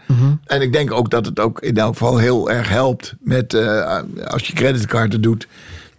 En 0.45 0.61
ik 0.61 0.73
denk 0.73 0.91
ook 0.91 1.09
dat 1.09 1.25
het 1.25 1.39
ook 1.39 1.61
in 1.61 1.77
elk 1.77 1.91
geval 1.91 2.17
heel 2.17 2.51
erg 2.51 2.69
helpt 2.69 3.13
met 3.19 3.53
als 4.27 4.47
je 4.47 4.53
creditcarden 4.53 5.21
doet 5.21 5.47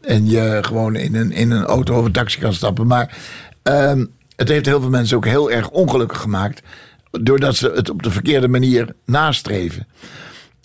en 0.00 0.28
je 0.28 0.59
gewoon 0.61 0.96
in 0.96 1.14
een, 1.14 1.32
in 1.32 1.50
een 1.50 1.64
auto 1.64 1.98
of 1.98 2.05
een 2.05 2.12
taxi 2.12 2.40
kan 2.40 2.53
stappen. 2.53 2.86
Maar 2.86 3.16
ehm, 3.62 4.05
het 4.36 4.48
heeft 4.48 4.66
heel 4.66 4.80
veel 4.80 4.90
mensen 4.90 5.16
ook 5.16 5.26
heel 5.26 5.50
erg 5.50 5.70
ongelukkig 5.70 6.20
gemaakt 6.20 6.62
doordat 7.11 7.57
ze 7.57 7.72
het 7.74 7.90
op 7.90 8.03
de 8.03 8.11
verkeerde 8.11 8.48
manier 8.48 8.94
nastreven. 9.05 9.86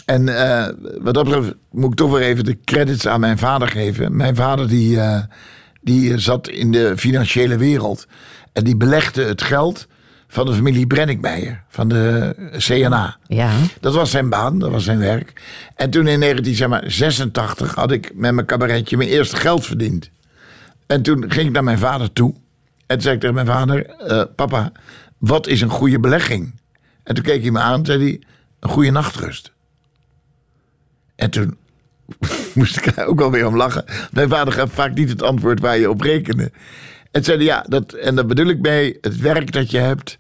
En 0.07 0.29
eh, 0.29 0.67
wat 1.01 1.13
dat 1.13 1.23
betreft 1.23 1.53
moet 1.71 1.91
ik 1.91 1.97
toch 1.97 2.11
weer 2.11 2.21
even 2.21 2.45
de 2.45 2.57
credits 2.63 3.07
aan 3.07 3.19
mijn 3.19 3.37
vader 3.37 3.67
geven. 3.67 4.15
Mijn 4.15 4.35
vader 4.35 4.67
die, 4.67 4.99
eh, 4.99 5.21
die 5.81 6.19
zat 6.19 6.49
in 6.49 6.71
de 6.71 6.93
financiële 6.97 7.57
wereld. 7.57 8.07
En 8.53 8.63
die 8.63 8.75
belegde 8.75 9.23
het 9.23 9.41
geld 9.41 9.87
van 10.27 10.45
de 10.45 10.53
familie 10.53 10.87
Brenninkmeijer. 10.87 11.63
Van 11.69 11.87
de 11.87 12.35
CNA. 12.57 13.17
Ja. 13.27 13.51
Dat 13.79 13.93
was 13.93 14.11
zijn 14.11 14.29
baan, 14.29 14.59
dat 14.59 14.71
was 14.71 14.83
zijn 14.83 14.99
werk. 14.99 15.41
En 15.75 15.89
toen 15.89 16.07
in 16.07 16.19
1986 16.19 17.75
had 17.75 17.91
ik 17.91 18.11
met 18.15 18.33
mijn 18.33 18.47
cabaretje 18.47 18.97
mijn 18.97 19.09
eerste 19.09 19.35
geld 19.35 19.65
verdiend. 19.65 20.09
En 20.85 21.01
toen 21.01 21.31
ging 21.31 21.47
ik 21.47 21.53
naar 21.53 21.63
mijn 21.63 21.77
vader 21.77 22.13
toe. 22.13 22.35
En 22.85 23.01
zei 23.01 23.13
ik 23.15 23.19
tegen 23.19 23.35
mijn 23.35 23.47
vader: 23.47 23.85
eh, 23.85 24.23
Papa, 24.35 24.71
wat 25.17 25.47
is 25.47 25.61
een 25.61 25.69
goede 25.69 25.99
belegging? 25.99 26.59
En 27.03 27.15
toen 27.15 27.23
keek 27.23 27.41
hij 27.41 27.51
me 27.51 27.59
aan 27.59 27.79
en 27.79 27.85
zei 27.85 28.03
hij: 28.03 28.21
Een 28.59 28.69
goede 28.69 28.91
nachtrust. 28.91 29.55
En 31.17 31.29
toen 31.29 31.57
moest 32.53 32.77
ik 32.77 33.07
ook 33.09 33.21
alweer 33.21 33.47
om 33.47 33.55
lachen. 33.55 33.85
Mijn 34.11 34.29
vader 34.29 34.53
gaf 34.53 34.71
vaak 34.71 34.93
niet 34.93 35.09
het 35.09 35.21
antwoord 35.21 35.59
waar 35.59 35.77
je 35.77 35.89
op 35.89 36.01
rekende. 36.01 36.51
En 37.11 37.23
zei 37.23 37.43
ja, 37.43 37.65
dat, 37.67 37.93
en 37.93 38.15
daar 38.15 38.25
bedoel 38.25 38.47
ik 38.47 38.59
mee 38.59 38.97
het 39.01 39.19
werk 39.19 39.51
dat 39.51 39.71
je 39.71 39.77
hebt, 39.77 40.17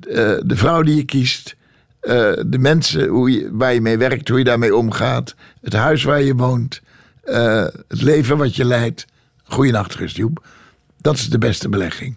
eh, 0.00 0.34
de 0.44 0.56
vrouw 0.56 0.82
die 0.82 0.96
je 0.96 1.04
kiest, 1.04 1.56
eh, 2.00 2.32
de 2.46 2.58
mensen 2.58 3.08
hoe 3.08 3.48
waar 3.52 3.74
je 3.74 3.80
mee 3.80 3.98
werkt, 3.98 4.28
hoe 4.28 4.38
je 4.38 4.44
daarmee 4.44 4.76
omgaat, 4.76 5.34
het 5.60 5.72
huis 5.72 6.02
waar 6.02 6.22
je 6.22 6.34
woont, 6.34 6.80
eh, 7.22 7.66
het 7.88 8.02
leven 8.02 8.36
wat 8.36 8.56
je 8.56 8.64
leidt. 8.64 9.06
Goeie 9.42 9.72
nachtrust, 9.72 10.16
Joep. 10.16 10.46
Dat 11.00 11.14
is 11.14 11.30
de 11.30 11.38
beste 11.38 11.68
belegging. 11.68 12.16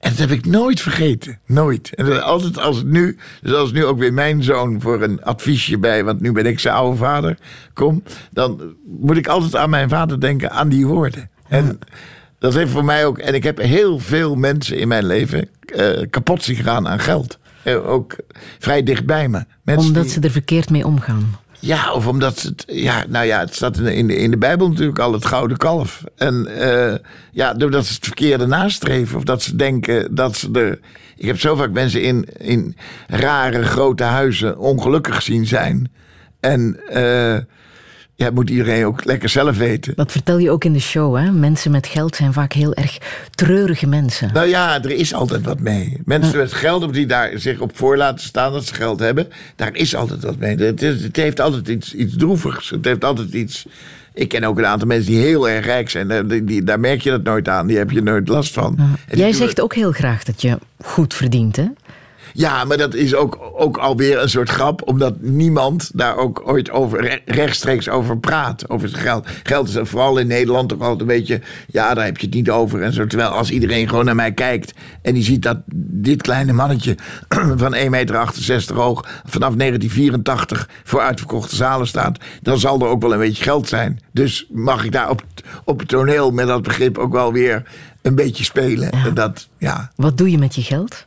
En 0.00 0.10
dat 0.10 0.18
heb 0.18 0.30
ik 0.30 0.46
nooit 0.46 0.80
vergeten. 0.80 1.38
Nooit. 1.46 1.94
En 1.94 2.04
dat 2.06 2.22
altijd 2.22 2.58
als 2.58 2.76
het 2.76 2.86
nu, 2.86 3.16
dus 3.42 3.52
als 3.52 3.72
nu 3.72 3.84
ook 3.84 3.98
weer 3.98 4.12
mijn 4.12 4.42
zoon 4.42 4.80
voor 4.80 5.02
een 5.02 5.22
adviesje 5.22 5.78
bij, 5.78 6.04
want 6.04 6.20
nu 6.20 6.32
ben 6.32 6.46
ik 6.46 6.58
zijn 6.60 6.74
oude 6.74 6.96
vader, 6.96 7.38
kom, 7.74 8.02
dan 8.32 8.74
moet 9.00 9.16
ik 9.16 9.26
altijd 9.26 9.56
aan 9.56 9.70
mijn 9.70 9.88
vader 9.88 10.20
denken, 10.20 10.50
aan 10.50 10.68
die 10.68 10.86
woorden. 10.86 11.30
En 11.48 11.78
dat 12.38 12.54
heeft 12.54 12.70
voor 12.70 12.84
mij 12.84 13.06
ook, 13.06 13.18
en 13.18 13.34
ik 13.34 13.42
heb 13.42 13.58
heel 13.58 13.98
veel 13.98 14.34
mensen 14.34 14.78
in 14.78 14.88
mijn 14.88 15.06
leven 15.06 15.48
eh, 15.66 15.90
kapot 16.10 16.42
zien 16.42 16.56
gaan 16.56 16.88
aan 16.88 16.98
geld. 17.00 17.38
Eh, 17.62 17.88
ook 17.88 18.16
vrij 18.58 18.82
dichtbij 18.82 19.28
me. 19.28 19.44
Mensen 19.62 19.86
Omdat 19.86 20.02
die- 20.02 20.12
ze 20.12 20.20
er 20.20 20.30
verkeerd 20.30 20.70
mee 20.70 20.86
omgaan. 20.86 21.36
Ja, 21.60 21.92
of 21.92 22.06
omdat 22.06 22.42
het. 22.42 22.64
Ja, 22.66 23.04
nou 23.08 23.26
ja, 23.26 23.40
het 23.40 23.54
staat 23.54 23.78
in 23.78 24.06
de, 24.06 24.16
in 24.16 24.30
de, 24.30 24.36
Bijbel 24.36 24.68
natuurlijk 24.68 24.98
al 24.98 25.12
het 25.12 25.24
gouden 25.24 25.56
kalf. 25.56 26.04
En 26.16 26.46
eh, 26.46 26.94
ja, 27.32 27.54
doordat 27.54 27.86
ze 27.86 27.94
het 27.94 28.04
verkeerde 28.04 28.46
nastreven. 28.46 29.16
Of 29.16 29.24
dat 29.24 29.42
ze 29.42 29.56
denken 29.56 30.14
dat 30.14 30.36
ze 30.36 30.50
er. 30.52 30.78
Ik 31.16 31.26
heb 31.26 31.40
zo 31.40 31.54
vaak 31.54 31.70
mensen 31.70 32.02
in, 32.02 32.28
in 32.38 32.76
rare 33.06 33.62
grote 33.62 34.02
huizen 34.02 34.58
ongelukkig 34.58 35.22
zien 35.22 35.46
zijn. 35.46 35.90
En 36.40 36.80
eh, 36.88 37.36
ja, 38.18 38.30
moet 38.30 38.50
iedereen 38.50 38.84
ook 38.86 39.04
lekker 39.04 39.28
zelf 39.28 39.56
weten. 39.56 39.92
Dat 39.96 40.12
vertel 40.12 40.38
je 40.38 40.50
ook 40.50 40.64
in 40.64 40.72
de 40.72 40.80
show, 40.80 41.16
hè? 41.16 41.30
Mensen 41.30 41.70
met 41.70 41.86
geld 41.86 42.16
zijn 42.16 42.32
vaak 42.32 42.52
heel 42.52 42.74
erg 42.74 42.98
treurige 43.34 43.86
mensen. 43.86 44.30
Nou 44.32 44.46
ja, 44.48 44.82
er 44.82 44.90
is 44.90 45.14
altijd 45.14 45.44
wat 45.44 45.60
mee. 45.60 45.96
Mensen 46.04 46.36
met 46.38 46.52
geld 46.52 46.82
of 46.84 46.90
die 46.90 47.06
daar 47.06 47.30
zich 47.34 47.60
op 47.60 47.76
voor 47.76 47.96
laten 47.96 48.24
staan 48.26 48.52
dat 48.52 48.66
ze 48.66 48.74
geld 48.74 49.00
hebben, 49.00 49.28
daar 49.56 49.74
is 49.74 49.94
altijd 49.94 50.22
wat 50.22 50.36
mee. 50.38 50.56
Het, 50.56 50.82
is- 50.82 51.02
het 51.02 51.16
heeft 51.16 51.40
altijd 51.40 51.68
iets, 51.68 51.94
iets 51.94 52.16
droevigs. 52.16 52.70
Het 52.70 52.84
heeft 52.84 53.04
altijd 53.04 53.32
iets. 53.32 53.66
Ik 54.14 54.28
ken 54.28 54.44
ook 54.44 54.58
een 54.58 54.66
aantal 54.66 54.88
mensen 54.88 55.12
die 55.12 55.20
heel 55.20 55.48
erg 55.48 55.64
rijk 55.64 55.90
zijn. 55.90 56.28
Die, 56.28 56.44
die- 56.44 56.64
daar 56.64 56.80
merk 56.80 57.00
je 57.00 57.10
dat 57.10 57.22
nooit 57.22 57.48
aan. 57.48 57.66
Die 57.66 57.76
heb 57.76 57.90
je 57.90 58.02
nooit 58.02 58.28
last 58.28 58.52
van. 58.52 58.78
Jij 59.10 59.32
zegt 59.32 59.60
ook 59.60 59.74
heel 59.74 59.92
graag 59.92 60.24
dat 60.24 60.42
je 60.42 60.58
goed 60.84 61.14
verdient, 61.14 61.56
hè? 61.56 61.64
Ja, 62.36 62.64
maar 62.64 62.76
dat 62.76 62.94
is 62.94 63.14
ook, 63.14 63.38
ook 63.56 63.76
alweer 63.76 64.22
een 64.22 64.28
soort 64.28 64.48
grap, 64.50 64.88
omdat 64.88 65.20
niemand 65.20 65.90
daar 65.94 66.16
ook 66.16 66.42
ooit 66.44 66.70
over, 66.70 67.00
re- 67.00 67.20
rechtstreeks 67.24 67.88
over 67.88 68.18
praat. 68.18 68.70
Over 68.70 68.88
zijn 68.88 69.02
geld. 69.02 69.28
Geld 69.42 69.68
is 69.68 69.76
vooral 69.82 70.18
in 70.18 70.26
Nederland 70.26 70.68
toch 70.68 70.80
altijd 70.80 71.00
een 71.00 71.06
beetje, 71.06 71.40
ja, 71.66 71.94
daar 71.94 72.04
heb 72.04 72.18
je 72.18 72.26
het 72.26 72.34
niet 72.34 72.50
over. 72.50 72.82
En 72.82 72.92
zo, 72.92 73.06
terwijl 73.06 73.30
als 73.30 73.50
iedereen 73.50 73.88
gewoon 73.88 74.04
naar 74.04 74.14
mij 74.14 74.32
kijkt 74.32 74.72
en 75.02 75.14
die 75.14 75.22
ziet 75.22 75.42
dat 75.42 75.58
dit 75.74 76.22
kleine 76.22 76.52
mannetje 76.52 76.96
van 77.56 77.74
1,68 77.74 77.88
meter 77.90 78.16
hoog 78.74 79.04
vanaf 79.24 79.54
1984 79.54 80.68
voor 80.84 81.00
uitverkochte 81.00 81.56
zalen 81.56 81.86
staat, 81.86 82.18
dan 82.42 82.58
zal 82.58 82.80
er 82.80 82.86
ook 82.86 83.02
wel 83.02 83.12
een 83.12 83.18
beetje 83.18 83.42
geld 83.42 83.68
zijn. 83.68 84.00
Dus 84.12 84.46
mag 84.50 84.84
ik 84.84 84.92
daar 84.92 85.10
op, 85.10 85.24
op 85.64 85.78
het 85.78 85.88
toneel 85.88 86.30
met 86.30 86.46
dat 86.46 86.62
begrip 86.62 86.98
ook 86.98 87.12
wel 87.12 87.32
weer 87.32 87.62
een 88.02 88.14
beetje 88.14 88.44
spelen. 88.44 88.90
En 88.90 89.14
dat, 89.14 89.48
ja. 89.58 89.90
Wat 89.96 90.18
doe 90.18 90.30
je 90.30 90.38
met 90.38 90.54
je 90.54 90.62
geld? 90.62 91.06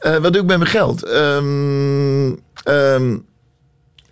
Eh, 0.00 0.16
wat 0.16 0.32
doe 0.32 0.42
ik 0.42 0.48
met 0.48 0.58
mijn 0.58 0.70
geld? 0.70 1.02
Ehm, 1.02 2.32
ehm, 2.64 3.16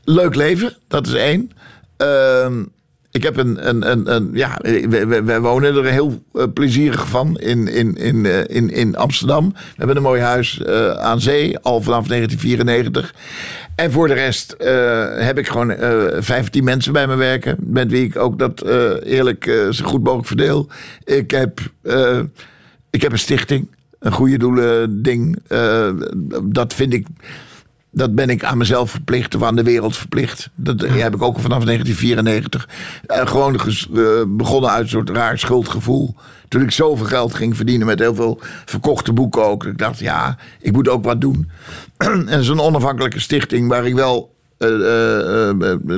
leuk 0.04 0.34
leven, 0.34 0.76
dat 0.88 1.06
is 1.06 1.12
één. 1.12 1.50
Ehm, 1.96 2.62
ik 3.10 3.22
heb 3.22 3.36
een, 3.36 3.68
een, 3.68 3.90
een, 3.90 4.14
een 4.14 4.30
ja, 4.32 4.58
we, 5.24 5.38
wonen 5.40 5.76
er 5.76 5.84
heel 5.84 6.22
eh, 6.32 6.44
plezierig 6.54 7.08
van 7.08 7.38
in, 7.38 7.68
in, 7.68 7.96
in, 7.96 8.26
eh, 8.26 8.56
in, 8.56 8.70
in 8.70 8.96
Amsterdam. 8.96 9.52
We 9.52 9.74
hebben 9.76 9.96
een 9.96 10.02
mooi 10.02 10.20
huis 10.20 10.64
aan 10.96 11.20
zee, 11.20 11.58
al 11.58 11.82
vanaf 11.82 12.06
1994. 12.06 13.14
En 13.74 13.92
voor 13.92 14.08
de 14.08 14.14
rest 14.14 14.54
heb 15.18 15.38
ik 15.38 15.48
gewoon 15.48 15.70
eh 15.70 16.02
15 16.18 16.64
mensen 16.64 16.92
bij 16.92 17.06
me 17.06 17.14
werken. 17.14 17.56
Met 17.60 17.90
wie 17.90 18.04
ik 18.04 18.16
ook 18.16 18.38
dat 18.38 18.62
eerlijk 19.02 19.44
zo 19.70 19.84
goed 19.84 20.02
mogelijk 20.02 20.28
verdeel. 20.28 20.68
Ik 21.04 21.30
heb, 21.30 21.60
ik 22.90 23.02
heb 23.02 23.12
een 23.12 23.18
stichting. 23.18 23.68
Een 23.98 24.12
goede 24.12 24.38
doelen 24.38 25.02
ding. 25.02 25.38
Eh, 25.48 25.88
dat 26.42 26.74
vind 26.74 26.92
ik. 26.92 27.06
Dat 27.90 28.14
ben 28.14 28.28
ik 28.30 28.44
aan 28.44 28.58
mezelf 28.58 28.90
verplicht 28.90 29.34
of 29.34 29.42
aan 29.42 29.56
de 29.56 29.62
wereld 29.62 29.96
verplicht. 29.96 30.50
Dat 30.54 30.80
heb 30.80 31.14
ik 31.14 31.22
ook 31.22 31.38
vanaf 31.38 31.64
1994. 31.64 32.68
Eh, 33.06 33.26
gewoon 33.26 33.60
ges- 33.60 33.88
eh, 33.94 34.04
begonnen 34.26 34.70
uit 34.70 34.82
een 34.82 34.88
soort 34.88 35.10
raar 35.10 35.38
schuldgevoel. 35.38 36.14
Toen 36.48 36.62
ik 36.62 36.70
zoveel 36.70 37.06
geld 37.06 37.34
ging 37.34 37.56
verdienen 37.56 37.86
met 37.86 37.98
heel 37.98 38.14
veel 38.14 38.40
verkochte 38.64 39.12
boeken 39.12 39.44
ook. 39.44 39.64
Ik 39.64 39.78
dacht, 39.78 39.98
ja, 39.98 40.36
ik 40.60 40.72
moet 40.72 40.88
ook 40.88 41.04
wat 41.04 41.20
doen. 41.20 41.50
en 42.26 42.44
zo'n 42.44 42.60
onafhankelijke 42.60 43.20
stichting 43.20 43.68
waar 43.68 43.86
ik 43.86 43.94
wel 43.94 44.34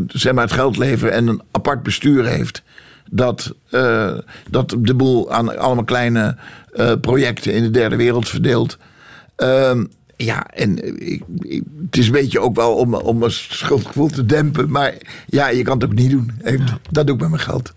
zeg 0.06 0.32
maar 0.32 0.44
het 0.44 0.52
geld 0.52 0.76
lever 0.76 1.08
en 1.08 1.26
een 1.26 1.42
apart 1.50 1.82
bestuur 1.82 2.26
heeft. 2.26 2.62
Dat, 3.10 3.54
eh, 3.70 4.18
dat 4.50 4.76
de 4.78 4.94
boel 4.94 5.32
aan 5.32 5.58
allemaal 5.58 5.84
kleine 5.84 6.36
eh, 6.72 6.92
projecten 7.00 7.52
in 7.52 7.62
de 7.62 7.70
derde 7.70 7.96
wereld 7.96 8.28
verdeelt. 8.28 8.78
Ehm, 9.36 9.84
ja, 10.16 10.46
en 10.46 10.98
ik, 11.12 11.22
ik- 11.38 11.62
het 11.84 11.96
is 11.96 12.06
een 12.06 12.12
beetje 12.12 12.40
ook 12.40 12.56
wel 12.56 12.74
om, 12.74 12.94
om 12.94 13.18
mijn 13.18 13.30
schuldgevoel 13.30 14.08
te 14.08 14.26
dempen. 14.26 14.70
Maar 14.70 14.94
ja, 15.26 15.48
je 15.48 15.62
kan 15.62 15.74
het 15.78 15.84
ook 15.84 15.94
niet 15.94 16.10
doen. 16.10 16.32
Dat 16.90 17.06
doe 17.06 17.14
ik 17.16 17.20
met 17.20 17.30
mijn 17.30 17.42
geld. 17.42 17.72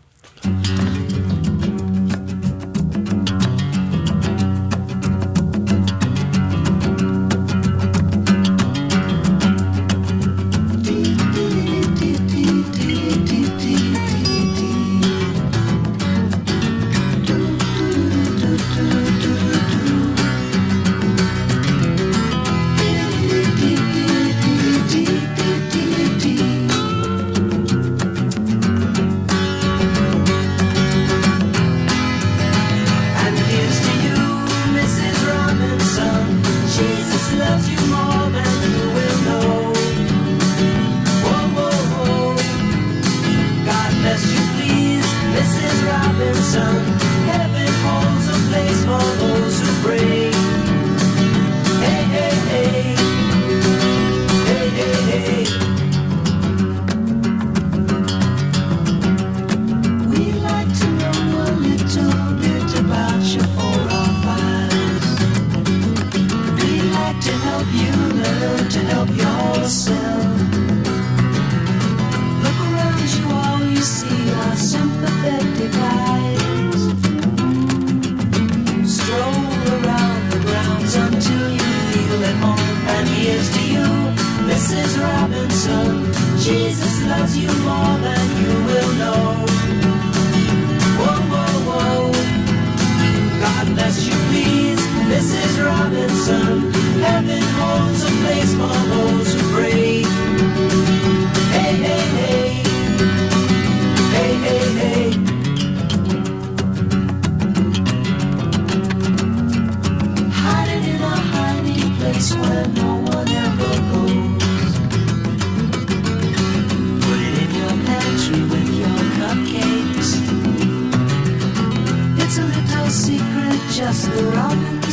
the 124.82 124.92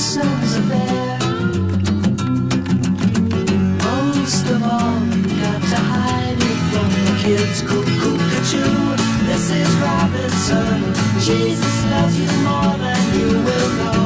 of 0.57 0.71
air. 0.71 1.19
Most 3.89 4.47
of 4.55 4.63
all, 4.63 5.01
you 5.15 5.23
got 5.45 5.63
to 5.73 5.81
hide 5.93 6.41
it 6.51 6.61
from 6.73 6.89
the 7.07 7.15
kids. 7.23 7.63
Robinson. 9.81 10.81
Jesus 11.21 11.77
loves 11.93 12.17
you 12.19 12.31
more 12.47 12.75
than 12.85 13.03
you 13.19 13.29
will 13.47 13.71
know. 13.81 14.01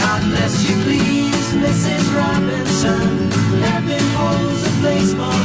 God 0.00 0.20
bless 0.30 0.54
you, 0.68 0.74
please, 0.84 1.46
Mrs. 1.64 2.04
Robinson. 2.14 3.30
Heaven 3.66 4.04
holds 4.18 4.62
a 4.66 4.72
place 4.80 5.12
for 5.14 5.39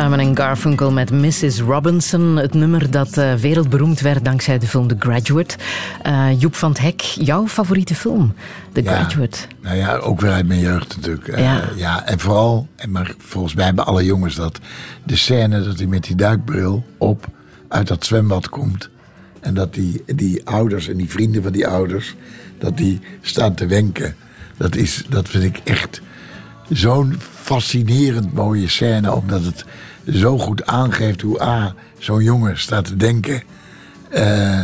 Simon 0.00 0.18
en 0.18 0.36
Garfunkel 0.36 0.92
met 0.92 1.10
Mrs. 1.10 1.60
Robinson. 1.60 2.36
Het 2.36 2.54
nummer 2.54 2.90
dat 2.90 3.16
eh, 3.16 3.34
wereldberoemd 3.34 4.00
werd 4.00 4.24
dankzij 4.24 4.58
de 4.58 4.66
film 4.66 4.86
The 4.86 4.96
Graduate. 4.98 5.56
Eh, 6.02 6.40
Joep 6.40 6.54
van 6.54 6.70
het 6.70 6.80
Hek, 6.80 7.00
jouw 7.00 7.46
favoriete 7.46 7.94
film? 7.94 8.34
The 8.72 8.82
Ja. 8.82 8.92
Graduate. 8.92 9.38
Nou 9.62 9.76
ja, 9.76 9.96
ook 9.96 10.20
weer 10.20 10.30
uit 10.30 10.46
mijn 10.46 10.60
jeugd 10.60 10.96
natuurlijk. 10.96 11.28
Eh, 11.28 11.42
Ja. 11.42 11.62
ja, 11.76 12.06
en 12.06 12.18
vooral, 12.18 12.68
en 12.76 12.90
maar 12.90 13.14
volgens 13.18 13.54
mij 13.54 13.64
hebben 13.64 13.86
alle 13.86 14.04
jongens 14.04 14.34
dat, 14.34 14.58
de 15.04 15.16
scène 15.16 15.64
dat 15.64 15.78
hij 15.78 15.86
met 15.86 16.04
die 16.04 16.16
duikbril 16.16 16.84
op 16.98 17.26
uit 17.68 17.88
dat 17.88 18.04
zwembad 18.04 18.48
komt. 18.48 18.88
En 19.40 19.54
dat 19.54 19.74
die, 19.74 20.02
die 20.06 20.46
ouders 20.46 20.88
en 20.88 20.96
die 20.96 21.10
vrienden 21.10 21.42
van 21.42 21.52
die 21.52 21.66
ouders, 21.66 22.14
dat 22.58 22.76
die 22.76 23.00
staan 23.20 23.54
te 23.54 23.66
wenken. 23.66 24.14
Dat, 24.56 24.76
is, 24.76 25.04
dat 25.08 25.28
vind 25.28 25.44
ik 25.44 25.60
echt 25.64 26.00
zo'n 26.68 27.16
fascinerend 27.42 28.32
mooie 28.34 28.68
scène, 28.68 29.12
omdat 29.14 29.44
het 29.44 29.64
zo 30.12 30.38
goed 30.38 30.66
aangeeft 30.66 31.20
hoe 31.20 31.42
A, 31.42 31.74
zo'n 31.98 32.22
jongen 32.22 32.58
staat 32.58 32.84
te 32.84 32.96
denken. 32.96 33.42
eh, 34.10 34.60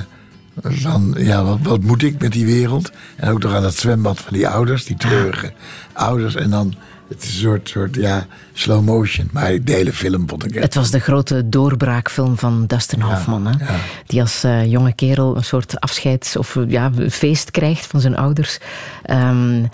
van, 0.63 1.15
ja, 1.19 1.45
wat, 1.45 1.59
wat 1.63 1.83
moet 1.83 2.03
ik 2.03 2.21
met 2.21 2.33
die 2.33 2.47
wereld? 2.47 2.91
En 3.17 3.31
ook 3.31 3.43
nog 3.43 3.55
aan 3.55 3.63
dat 3.63 3.75
zwembad 3.75 4.21
van 4.21 4.33
die 4.33 4.49
ouders, 4.49 4.85
die 4.85 4.97
treurige 4.97 5.53
ouders. 5.93 6.35
En 6.35 6.51
dan, 6.51 6.75
het 7.09 7.23
is 7.23 7.29
een 7.29 7.41
soort, 7.41 7.69
soort 7.69 7.95
ja, 7.95 8.27
slow 8.53 8.85
motion. 8.85 9.29
Maar 9.33 9.65
de 9.65 9.73
hele 9.73 9.93
film 9.93 10.29
vond 10.29 10.45
ik 10.45 10.55
echt... 10.55 10.65
Het 10.65 10.75
was 10.75 10.91
de 10.91 11.01
grote 11.01 11.49
doorbraakfilm 11.49 12.39
van 12.39 12.65
Dustin 12.67 13.01
Hoffman. 13.01 13.47
Hè? 13.47 13.65
ja. 13.65 13.79
Die 14.07 14.21
als 14.21 14.45
eh, 14.45 14.65
jonge 14.71 14.93
kerel 14.95 15.37
een 15.37 15.45
soort 15.45 15.81
afscheids- 15.81 16.37
of 16.37 16.57
ja, 16.69 16.91
feest 17.09 17.51
krijgt 17.51 17.87
van 17.87 18.01
zijn 18.01 18.17
ouders. 18.17 18.59
Ehm, 19.03 19.65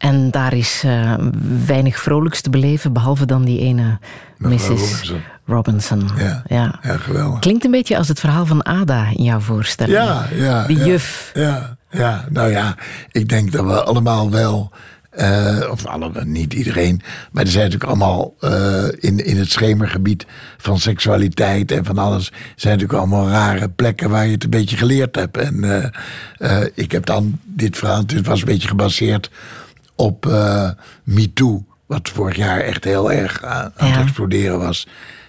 en 0.00 0.30
daar 0.30 0.52
is 0.52 0.82
eh, 0.84 1.14
weinig 1.66 2.00
vrolijks 2.00 2.40
te 2.40 2.50
beleven, 2.50 2.92
behalve 2.92 3.26
dan 3.26 3.44
die 3.44 3.60
ene 3.60 3.98
Mevrouw 4.36 4.76
Mrs. 4.76 4.80
Robinson. 4.80 5.20
Robinson. 5.44 6.10
Ja, 6.18 6.42
Ja. 6.46 6.78
ja, 6.82 6.96
geweldig. 6.96 7.38
Klinkt 7.38 7.64
een 7.64 7.70
beetje 7.70 7.96
als 7.96 8.08
het 8.08 8.20
verhaal 8.20 8.46
van 8.46 8.64
Ada 8.64 9.08
in 9.14 9.24
jouw 9.24 9.40
voorstelling. 9.40 9.96
Ja, 9.96 10.26
ja. 10.34 10.66
Die 10.66 10.78
ja, 10.78 10.84
juf. 10.84 11.30
Ja, 11.34 11.76
ja, 11.90 12.24
nou 12.30 12.50
ja, 12.50 12.74
ik 13.10 13.28
denk 13.28 13.52
dat 13.52 13.64
we 13.64 13.82
allemaal 13.82 14.30
wel, 14.30 14.70
eh, 15.10 15.68
of 15.70 15.86
allemaal, 15.86 16.24
niet 16.24 16.52
iedereen, 16.52 17.02
maar 17.32 17.44
er 17.44 17.50
zijn 17.50 17.64
natuurlijk 17.64 17.90
allemaal 17.90 18.34
eh, 18.40 18.84
in, 18.98 19.24
in 19.24 19.36
het 19.38 19.50
schemergebied 19.50 20.26
van 20.56 20.78
seksualiteit 20.78 21.72
en 21.72 21.84
van 21.84 21.98
alles, 21.98 22.32
zijn 22.56 22.78
natuurlijk 22.78 22.98
allemaal 22.98 23.28
rare 23.28 23.68
plekken 23.68 24.10
waar 24.10 24.26
je 24.26 24.32
het 24.32 24.44
een 24.44 24.50
beetje 24.50 24.76
geleerd 24.76 25.14
hebt. 25.14 25.36
En 25.36 25.92
ik 26.74 26.92
heb 26.92 27.06
dan 27.06 27.38
dit 27.44 27.78
verhaal, 27.78 28.02
het 28.06 28.26
was 28.26 28.40
een 28.40 28.46
beetje 28.46 28.68
gebaseerd 28.68 29.30
op 30.00 30.26
eh 30.26 30.68
MeToo, 31.04 31.64
wat 31.86 32.08
vorig 32.14 32.36
jaar 32.36 32.60
echt 32.60 32.84
heel 32.84 33.12
erg 33.12 33.42
aan, 33.44 33.72
aan 33.76 33.88
Ja. 33.88 33.94
het 33.94 34.02
exploderen 34.02 34.58
was. 34.58 34.86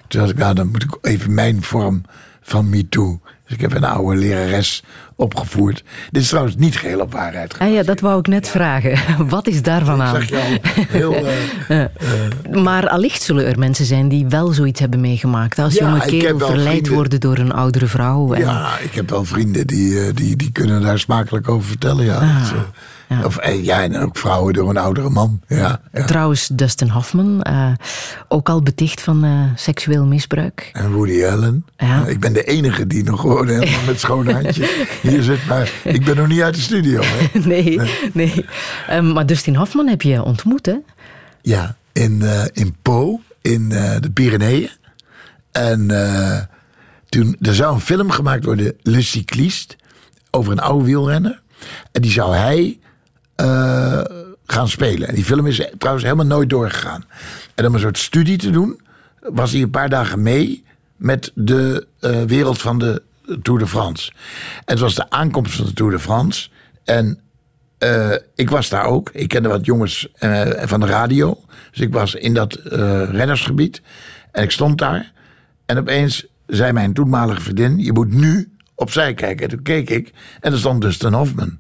Toen 0.08 0.20
dacht 0.20 0.32
ik, 0.34 0.38
nou, 0.40 0.54
dan 0.56 0.68
moet 0.68 0.84
ik 0.84 0.98
even 1.02 1.34
mijn 1.34 1.64
vorm 1.64 2.02
van 2.42 2.70
MeToo. 2.70 3.20
Dus 3.46 3.56
ik 3.56 3.62
heb 3.62 3.74
een 3.76 3.84
oude 3.84 4.18
lerares 4.20 4.84
opgevoerd. 5.16 5.84
Dit 6.12 6.22
is 6.22 6.28
trouwens 6.28 6.56
niet 6.56 6.76
geheel 6.78 7.00
op 7.00 7.12
waarheid. 7.12 7.56
Ah 7.60 7.74
ja, 7.74 7.84
dat 7.84 8.00
wou 8.00 8.20
ik 8.20 8.28
net 8.28 8.48
vragen. 8.50 8.98
Wat 9.30 9.48
is 9.48 9.62
daarvan 9.62 10.02
aan? 10.02 10.16
Al, 10.16 10.22
heel... 10.88 11.16
eh, 11.68 11.84
Maar 12.64 12.88
allicht 12.90 13.22
zullen 13.22 13.46
er 13.46 13.60
mensen 13.60 13.86
zijn 13.86 14.10
die 14.10 14.26
wel 14.28 14.48
zoiets 14.54 14.80
hebben 14.80 15.00
meegemaakt. 15.02 15.60
Als 15.60 15.74
Ja, 15.74 15.86
jonge 15.90 16.06
kerel 16.06 16.40
verleid 16.40 16.68
vrienden- 16.70 16.94
worden 16.94 17.20
door 17.20 17.38
een 17.38 17.52
oudere 17.54 17.88
vrouw. 17.88 18.34
En, 18.34 18.40
ja, 18.42 18.78
ik 18.80 18.94
heb 18.94 19.10
wel 19.10 19.26
vrienden 19.26 19.68
die, 19.68 20.14
die, 20.14 20.36
die 20.36 20.52
kunnen 20.52 20.82
daar 20.82 21.00
smakelijk 21.00 21.50
over 21.50 21.68
vertellen. 21.68 22.06
Ja. 22.06 22.16
Ah, 22.18 22.50
Dat, 22.52 22.66
ja. 23.12 23.26
Of, 23.26 23.38
eh, 23.38 23.64
ja, 23.64 23.82
en 23.84 23.98
ook 23.98 24.18
vrouwen 24.18 24.54
door 24.54 24.70
een 24.70 24.78
oudere 24.78 25.10
man. 25.10 25.42
Ja, 25.48 25.82
ja. 25.94 26.06
Trouwens, 26.06 26.48
Dustin 26.48 26.90
Hoffman, 26.90 27.42
eh, 27.42 27.72
ook 28.28 28.50
al 28.50 28.62
beticht 28.62 29.02
van 29.02 29.24
eh, 29.24 29.44
seksueel 29.56 30.06
misbruik. 30.06 30.70
En 30.74 30.92
Woody 30.92 31.26
Allen. 31.26 31.66
Ja. 31.78 32.06
Ik 32.06 32.20
ben 32.20 32.34
de 32.34 32.44
enige 32.44 32.88
die 32.88 33.04
nog 33.04 33.20
gewoon 33.20 33.48
helemaal 33.48 33.84
met 33.88 34.00
schone 34.00 34.34
handjes 34.34 34.70
hier 35.02 35.24
zit. 35.24 35.48
Maar 35.48 35.72
ik 35.84 36.06
ben 36.06 36.16
nog 36.16 36.28
niet 36.28 36.42
uit 36.42 36.56
de 36.56 36.62
studio. 36.62 37.02
Hè? 37.04 37.40
nee, 37.50 37.80
nee. 38.14 38.46
Ehm, 38.88 39.12
maar 39.12 39.26
Dustin 39.26 39.56
Hoffman 39.56 39.88
heb 39.88 40.02
je 40.02 40.24
ontmoet, 40.24 40.66
hè? 40.66 40.76
Ja, 41.42 41.76
in, 41.92 42.24
in 42.54 42.76
Po, 42.82 43.22
in 43.42 43.70
de 43.70 44.12
Pyreneeën. 44.14 44.70
En 45.52 45.88
toen, 47.10 47.38
er 47.42 47.56
zou 47.56 47.74
een 47.74 47.82
film 47.82 48.12
gemaakt 48.12 48.46
worden, 48.46 48.74
Le 48.82 49.02
Cycliste, 49.02 49.76
over 50.30 50.52
een 50.52 50.60
oude 50.60 50.86
wielrenner. 50.86 51.42
En 51.92 52.02
die 52.02 52.12
zou 52.12 52.36
hij 52.36 52.80
eh, 53.42 54.02
gaan 54.46 54.70
spelen. 54.70 55.08
En 55.08 55.16
die 55.16 55.24
film 55.24 55.48
is 55.48 55.70
trouwens 55.78 56.06
helemaal 56.06 56.26
nooit 56.26 56.50
doorgegaan. 56.50 57.06
En 57.56 57.66
om 57.66 57.74
een 57.74 57.80
soort 57.80 57.98
studie 57.98 58.38
te 58.38 58.50
doen, 58.50 58.82
was 59.20 59.52
hij 59.52 59.62
een 59.62 59.70
paar 59.70 59.90
dagen 59.90 60.22
mee 60.22 60.64
met 60.96 61.32
de 61.36 61.88
eh, 62.00 62.22
wereld 62.22 62.62
van 62.62 62.80
de 62.80 63.02
Tour 63.42 63.60
de 63.60 63.68
France. 63.68 64.12
En 64.56 64.64
het 64.66 64.80
was 64.80 64.96
de 64.96 65.10
aankomst 65.10 65.56
van 65.56 65.66
de 65.66 65.74
Tour 65.74 65.92
de 65.92 66.00
France. 66.00 66.50
En 66.84 67.20
eh, 67.78 68.12
ik 68.36 68.50
was 68.50 68.70
daar 68.70 68.86
ook. 68.86 69.10
Ik 69.14 69.28
kende 69.28 69.50
wat 69.50 69.66
jongens 69.66 70.08
van 70.62 70.80
de 70.80 70.86
radio. 70.86 71.40
Dus 71.72 71.80
ik 71.80 71.94
was 71.94 72.16
in 72.16 72.34
dat 72.34 72.60
rennersgebied. 73.12 73.82
En 74.32 74.44
ik 74.44 74.52
stond 74.52 74.78
daar. 74.78 75.12
En 75.66 75.78
opeens 75.78 76.26
zei 76.48 76.72
mijn 76.72 76.94
toenmalige 76.94 77.42
vriendin... 77.42 77.80
je 77.80 77.94
moet 77.94 78.14
nu 78.14 78.52
opzij 78.76 79.14
kijken. 79.14 79.44
En 79.44 79.50
toen 79.50 79.64
keek 79.64 79.90
ik. 79.90 80.12
En 80.40 80.52
er 80.52 80.58
stond 80.58 80.82
Dustin 80.82 81.14
Hoffman. 81.14 81.58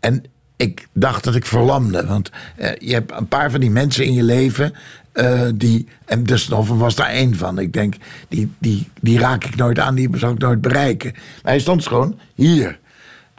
En 0.00 0.24
ik 0.58 0.88
dacht 0.92 1.24
dat 1.24 1.34
ik 1.34 1.46
verlamde. 1.46 2.06
Want 2.06 2.30
eh, 2.56 2.70
je 2.78 2.92
hebt 2.92 3.12
een 3.12 3.28
paar 3.28 3.50
van 3.50 3.60
die 3.60 3.70
mensen 3.70 4.04
in 4.04 4.12
je 4.12 4.22
leven... 4.22 4.74
eh, 5.12 5.48
die, 5.54 5.88
en 6.04 6.24
Dustin 6.24 6.54
Hoffman 6.54 6.78
was 6.78 6.94
daar 6.94 7.08
één 7.08 7.34
van. 7.36 7.58
Ik 7.58 7.72
denk, 7.72 7.94
die, 8.28 8.52
die, 8.58 8.88
die 9.00 9.18
raak 9.18 9.44
ik 9.44 9.56
nooit 9.56 9.78
aan. 9.78 9.94
Die 9.94 10.08
zal 10.12 10.32
ik 10.32 10.38
nooit 10.38 10.60
bereiken. 10.60 11.12
Maar 11.12 11.52
hij 11.52 11.58
stond 11.60 11.86
gewoon 11.86 12.18
hier. 12.34 12.78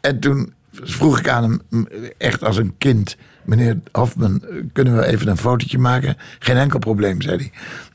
En 0.02 0.20
toen 0.20 0.54
vroeg 0.72 1.20
ik 1.20 1.28
aan 1.28 1.62
hem, 1.70 1.88
echt 2.18 2.44
als 2.44 2.58
een 2.58 2.74
kind... 2.78 3.18
meneer 3.44 3.80
Hofman, 3.92 4.44
kunnen 4.74 4.98
we 4.98 5.06
even 5.06 5.28
een 5.28 5.38
fotootje 5.38 5.78
maken? 5.78 6.18
Geen 6.40 6.58
enkel 6.58 6.80
probleem, 6.80 7.22
zei 7.22 7.38
hij. 7.38 7.52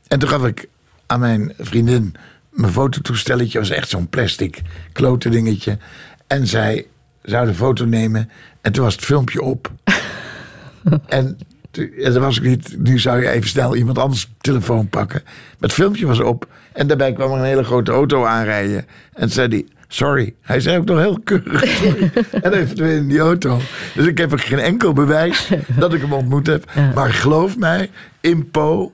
En 0.07 0.19
toen 0.19 0.29
gaf 0.29 0.45
ik 0.45 0.67
aan 1.05 1.19
mijn 1.19 1.53
vriendin 1.59 2.15
mijn 2.49 2.71
fototoestelletje. 2.71 3.59
was 3.59 3.69
echt 3.69 3.89
zo'n 3.89 4.09
plastic 4.09 4.61
klote 4.91 5.29
dingetje. 5.29 5.77
En 6.27 6.47
zij 6.47 6.85
zou 7.25 7.45
de 7.45 7.53
foto 7.53 7.85
nemen. 7.85 8.29
En 8.61 8.71
toen 8.71 8.83
was 8.83 8.95
het 8.95 9.03
filmpje 9.05 9.41
op. 9.41 9.71
en 11.07 11.37
toen- 11.71 11.91
ja, 11.97 12.09
dat 12.09 12.21
was 12.21 12.37
ik 12.37 12.43
niet. 12.43 12.75
Nu 12.77 12.99
zou 12.99 13.21
je 13.21 13.29
even 13.29 13.49
snel 13.49 13.75
iemand 13.75 13.97
anders 13.97 14.31
telefoon 14.41 14.87
pakken. 14.89 15.21
Maar 15.23 15.33
het 15.59 15.73
filmpje 15.73 16.05
was 16.05 16.19
op. 16.19 16.47
En 16.73 16.87
daarbij 16.87 17.13
kwam 17.13 17.31
er 17.31 17.37
een 17.37 17.43
hele 17.43 17.63
grote 17.63 17.91
auto 17.91 18.25
aanrijden. 18.25 18.77
En 19.13 19.21
toen 19.21 19.29
zei 19.29 19.47
hij, 19.47 19.65
sorry. 19.87 20.33
Hij 20.41 20.59
zei 20.59 20.77
ook 20.77 20.85
nog 20.85 20.99
heel 20.99 21.19
keurig 21.23 21.65
sorry. 21.67 22.11
en 22.43 22.51
hij 22.51 22.67
verdween 22.67 22.97
in 22.97 23.07
die 23.07 23.19
auto. 23.19 23.59
Dus 23.95 24.05
ik 24.05 24.17
heb 24.17 24.31
er 24.31 24.39
geen 24.39 24.59
enkel 24.59 24.93
bewijs 24.93 25.49
dat 25.79 25.93
ik 25.93 26.01
hem 26.01 26.13
ontmoet 26.13 26.47
heb. 26.47 26.71
Maar 26.95 27.13
geloof 27.13 27.57
mij, 27.57 27.89
in 28.21 28.49
Po, 28.51 28.93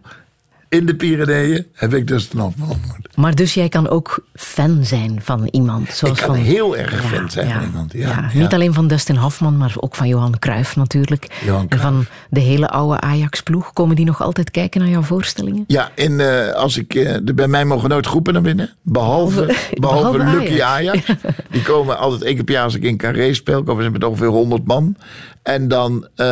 in 0.71 0.85
de 0.85 0.95
Pyreneeën, 0.95 1.65
heb 1.73 1.93
ik 1.93 2.07
dus 2.07 2.31
nog 2.31 2.53
ontmoet. 2.59 3.07
Maar 3.15 3.35
dus 3.35 3.53
jij 3.53 3.69
kan 3.69 3.89
ook 3.89 4.23
fan 4.33 4.79
zijn 4.81 5.19
van 5.23 5.47
iemand. 5.51 5.89
Zoals 5.89 6.19
Ik 6.19 6.25
kan 6.25 6.35
van, 6.35 6.43
heel 6.43 6.77
erg 6.77 7.05
fan 7.05 7.29
zijn 7.29 7.51
van 7.51 7.63
iemand, 7.63 7.93
ja. 7.93 8.29
Niet 8.33 8.53
alleen 8.53 8.73
van 8.73 8.87
Dustin 8.87 9.15
Hoffman, 9.15 9.57
maar 9.57 9.73
ook 9.79 9.95
van 9.95 10.07
Johan 10.07 10.39
Cruijff 10.39 10.75
natuurlijk. 10.75 11.27
Johan 11.45 11.65
En 11.69 11.79
van 11.79 12.05
de 12.29 12.39
hele 12.39 12.69
oude 12.69 12.99
Ajax-ploeg. 12.99 13.73
Komen 13.73 13.95
die 13.95 14.05
nog 14.05 14.21
altijd 14.21 14.51
kijken 14.51 14.81
naar 14.81 14.89
jouw 14.89 15.01
voorstellingen? 15.01 15.63
Ja, 15.67 15.91
en 15.95 16.19
eh, 16.19 16.53
als 16.53 16.77
ik, 16.77 16.93
eh, 16.95 17.15
bij 17.35 17.47
mij 17.47 17.65
mogen 17.65 17.89
nooit 17.89 18.05
groepen 18.05 18.33
naar 18.33 18.41
binnen. 18.41 18.69
Behalve, 18.81 19.55
behalve, 19.73 20.17
behalve 20.17 20.37
Lucky 20.37 20.61
Ajax. 20.61 21.07
Ajax. 21.07 21.23
Die 21.51 21.61
komen 21.61 21.97
altijd 21.97 22.21
één 22.21 22.35
keer 22.35 22.43
per 22.43 22.53
jaar 22.53 22.63
als 22.63 22.75
ik 22.75 22.83
in 22.83 22.97
Carré 22.97 23.33
speel. 23.33 23.63
Komen 23.63 23.83
ze 23.83 23.89
met 23.89 24.03
ongeveer 24.03 24.27
100 24.27 24.65
man. 24.65 24.95
En 25.43 25.67
dan, 25.67 26.07
eh, 26.15 26.25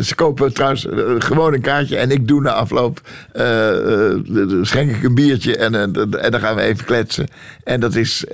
ze 0.00 0.12
kopen 0.14 0.52
trouwens 0.52 0.86
eh, 0.86 0.98
gewoon 1.18 1.54
een 1.54 1.60
kaartje. 1.60 1.96
En 1.96 2.10
ik 2.10 2.28
doe 2.28 2.40
na 2.40 2.50
afloop, 2.52 3.00
eh, 3.32 3.44
schenk 4.62 4.90
ik 4.90 5.02
een 5.02 5.14
biertje. 5.14 5.56
En, 5.56 5.74
eh, 5.74 6.24
en 6.24 6.30
dan 6.30 6.40
gaan 6.40 6.56
we 6.56 6.62
even 6.62 6.84
kletsen. 6.84 7.26
En 7.64 7.80
dat 7.80 7.94
is... 7.94 8.24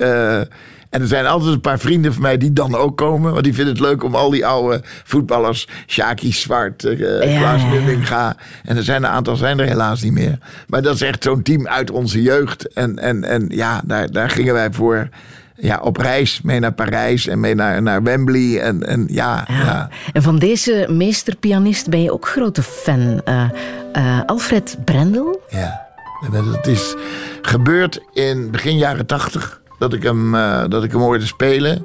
en 0.91 1.01
er 1.01 1.07
zijn 1.07 1.27
altijd 1.27 1.53
een 1.53 1.61
paar 1.61 1.79
vrienden 1.79 2.13
van 2.13 2.23
mij 2.23 2.39
die 2.39 2.53
dan 2.53 2.75
ook 2.75 2.97
komen. 2.97 3.33
Want 3.33 3.45
die 3.45 3.55
vinden 3.55 3.75
het 3.75 3.83
leuk 3.83 4.05
om 4.05 4.15
al 4.15 4.31
die 4.31 4.47
oude 4.47 4.81
voetballers... 5.05 5.69
Sjaki 5.87 6.33
Zwart, 6.33 6.85
eh 6.85 6.99
Ja, 6.99 7.39
Klaas. 8.05 8.35
En 8.65 8.77
er 8.77 8.83
zijn 8.83 9.03
een 9.05 9.11
aantal 9.11 9.37
zijn 9.37 9.59
er 9.59 9.67
helaas 9.67 10.03
niet 10.03 10.13
meer. 10.13 10.39
Maar 10.67 10.83
dat 10.83 10.95
is 10.95 11.03
echt 11.03 11.23
zo'n 11.23 11.43
team 11.43 11.69
uit 11.69 11.91
onze 11.91 12.23
jeugd. 12.23 12.73
En, 12.73 12.99
en, 12.99 13.25
en 13.25 13.47
ja, 13.49 13.81
daar, 13.85 14.11
daar 14.11 14.31
gingen 14.31 14.55
wij 14.55 14.73
voor. 14.73 15.09
Ja, 15.55 15.81
op 15.81 15.97
reis 15.97 16.41
mee 16.43 16.61
naar 16.61 16.73
Parijs 16.73 17.27
en 17.27 17.41
mee 17.41 17.55
naar, 17.55 17.83
naar 17.83 18.03
Wembley. 18.03 18.61
En, 18.61 18.87
en 18.87 19.07
ja, 19.11 19.45
ja. 19.49 19.89
En 20.13 20.23
van 20.23 20.39
deze 20.39 20.87
meesterpianist 20.91 21.91
ben 21.91 22.03
je 22.03 22.13
ook 22.13 22.29
grote 22.29 22.63
fan. 22.63 23.21
Eh, 23.25 23.49
eh, 23.93 24.21
Alfred 24.27 24.79
Brendel. 24.85 25.43
Ja, 25.49 25.87
het 26.33 26.67
is 26.67 26.95
gebeurd 27.43 28.01
in 28.13 28.51
begin 28.51 28.77
jaren 28.77 29.07
tachtig 29.07 29.61
dat 29.79 29.93
ik 29.93 30.03
hem, 30.03 30.35
eh, 30.35 30.65
dat 30.69 30.85
ik 30.85 30.91
hem 30.93 31.01
hoorde 31.01 31.27
spelen. 31.27 31.85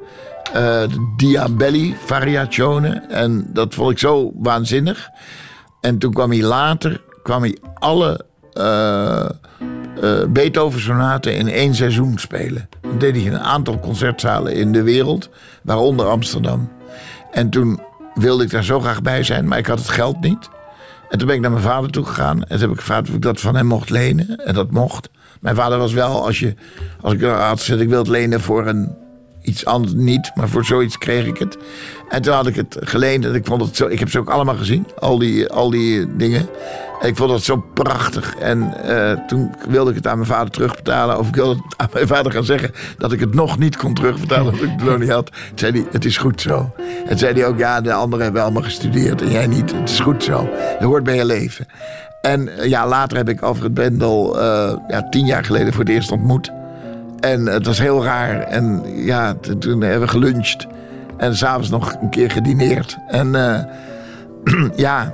De 0.53 1.13
Diabelli 1.18 1.95
Variazione. 2.05 3.05
En 3.09 3.49
dat 3.53 3.74
vond 3.74 3.91
ik 3.91 3.99
zo 3.99 4.32
waanzinnig. 4.36 5.09
En 5.82 5.97
toen 5.97 6.13
kwam 6.13 6.32
hij 6.32 6.41
later, 6.41 7.01
kwam 7.24 7.41
hij 7.41 7.57
alle 7.74 8.26
eh, 10.02 10.22
eh, 10.22 10.28
Beethoven-sonaten 10.30 11.36
in 11.36 11.48
één 11.48 11.76
seizoen 11.76 12.18
spelen. 12.18 12.70
Dat 12.82 13.00
deed 13.00 13.16
hij 13.16 13.24
in 13.26 13.34
een 13.34 13.39
aantal 13.39 13.80
concertzalen 13.80 14.54
in 14.54 14.72
de 14.72 14.84
wereld, 14.84 15.30
waaronder 15.64 16.06
Amsterdam. 16.06 16.70
En 17.32 17.50
toen 17.50 17.80
wilde 18.14 18.43
ik 18.43 18.50
daar 18.50 18.64
zo 18.64 18.80
graag 18.80 19.02
bij 19.02 19.24
zijn, 19.24 19.48
maar 19.48 19.58
ik 19.58 19.66
had 19.66 19.80
het 19.80 19.89
geld 19.89 20.22
niet. 20.22 20.50
En 21.10 21.18
toen 21.18 21.28
ben 21.28 21.36
ik 21.36 21.41
naar 21.41 21.52
mijn 21.52 21.64
vader 21.64 21.91
toe 21.91 22.06
gegaan. 22.06 22.43
En 22.43 22.48
toen 22.48 22.60
heb 22.60 22.70
ik 22.70 22.80
gevraagd 22.80 23.10
of 23.10 23.16
ik 23.16 23.22
dat 23.22 23.39
van 23.39 23.56
hem 23.56 23.66
mocht 23.66 23.89
lenen. 23.89 24.36
En 24.45 24.54
dat 24.54 24.72
mocht. 24.72 25.10
Mijn 25.41 25.56
vader 25.56 25.78
was 25.78 25.93
wel, 25.93 26.26
als, 26.26 26.39
je, 26.39 26.54
als 27.02 27.14
ik 27.14 27.22
had 27.22 27.60
gezegd 27.60 27.82
ik 27.82 27.89
wil 27.89 27.98
het 27.98 28.08
lenen 28.08 28.41
voor 28.41 28.68
een, 28.68 28.95
iets 29.48 29.66
anders 29.66 29.93
niet. 29.93 30.32
Maar 30.36 30.50
voor 30.50 30.66
zoiets 30.66 30.98
kreeg 30.98 31.26
ik 31.26 31.38
het. 31.38 31.58
En 32.10 32.22
toen 32.22 32.34
had 32.34 32.48
ik 32.48 32.56
het 32.56 32.78
geleend. 32.80 33.26
En 33.26 33.36
ik, 33.36 33.45
vond 33.45 33.62
het 33.62 33.76
zo, 33.76 33.88
ik 33.88 34.00
heb 34.00 34.10
ze 34.10 34.20
ook 34.20 34.30
allemaal 34.30 34.56
gezien. 34.56 34.88
Al 35.00 35.18
die, 35.18 35.50
al 35.50 35.70
die 35.70 36.16
dingen. 36.16 36.50
En 37.02 37.08
ik 37.08 37.16
vond 37.16 37.30
dat 37.30 37.43
zo 37.43 37.66
prachtig. 37.74 38.36
En 38.36 38.84
eh, 38.84 39.26
toen 39.28 39.56
wilde 39.70 39.89
ik 39.89 39.95
het 39.95 40.08
aan 40.08 40.18
mijn 40.18 40.30
vader 40.30 40.52
terugbetalen. 40.52 41.20
Of 41.20 41.28
ik 41.28 41.36
wilde 41.36 41.62
aan 41.78 41.89
mijn 41.93 42.08
vader 42.08 42.32
gaan 42.32 42.43
zeggen 42.43 42.72
dat 42.98 43.12
ik 43.12 43.20
het 43.20 43.34
nog 43.34 43.58
niet 43.58 43.78
kon 43.78 43.93
terugbetalen. 43.93 44.45
Omdat 44.45 44.62
ik 44.62 44.70
het 44.70 44.84
nog 44.84 45.00
niet 45.00 45.10
had. 45.10 45.26
Toen 45.26 45.58
zei 45.60 45.72
hij, 45.72 45.86
het 45.91 46.06
is 46.06 46.18
goed 46.18 46.41
zo. 46.41 46.74
En 47.06 47.18
zei 47.18 47.34
hij 47.34 47.48
ook, 47.48 47.58
ja, 47.58 47.82
de 47.82 47.93
anderen 47.93 48.24
hebben 48.24 48.43
allemaal 48.43 48.64
gestudeerd 48.64 49.22
en 49.22 49.32
jij 49.32 49.48
niet. 49.48 49.72
Het 49.72 49.89
is 49.89 50.00
goed 50.00 50.24
zo. 50.24 50.50
Dat 50.80 50.88
hoort 50.88 51.04
bij 51.04 51.16
je 51.16 51.26
leven. 51.26 51.68
En 52.22 52.58
eh, 52.58 52.70
ja, 52.70 52.88
later 52.88 53.18
heb 53.18 53.30
ik 53.30 53.41
Alfred 53.41 53.74
Brendel 53.74 54.39
eh, 54.39 54.74
ja, 54.88 55.10
tien 55.10 55.26
jaar 55.26 55.45
geleden 55.45 55.74
voor 55.74 55.84
het 55.84 55.93
eerst 55.93 56.12
ontmoet. 56.12 56.52
En 57.20 57.45
het 57.45 57.65
was 57.65 57.80
heel 57.80 58.03
raar. 58.03 58.39
En 58.41 58.82
ja, 58.95 59.34
toen 59.59 59.82
hebben 59.82 60.01
we 60.01 60.07
geluncht. 60.07 60.68
En 61.18 61.36
s'avonds 61.36 61.70
nog 61.70 61.95
een 62.01 62.09
keer 62.09 62.32
gedineerd. 62.32 62.97
En 63.07 63.36
eh, 63.36 63.59
ja, 64.86 65.13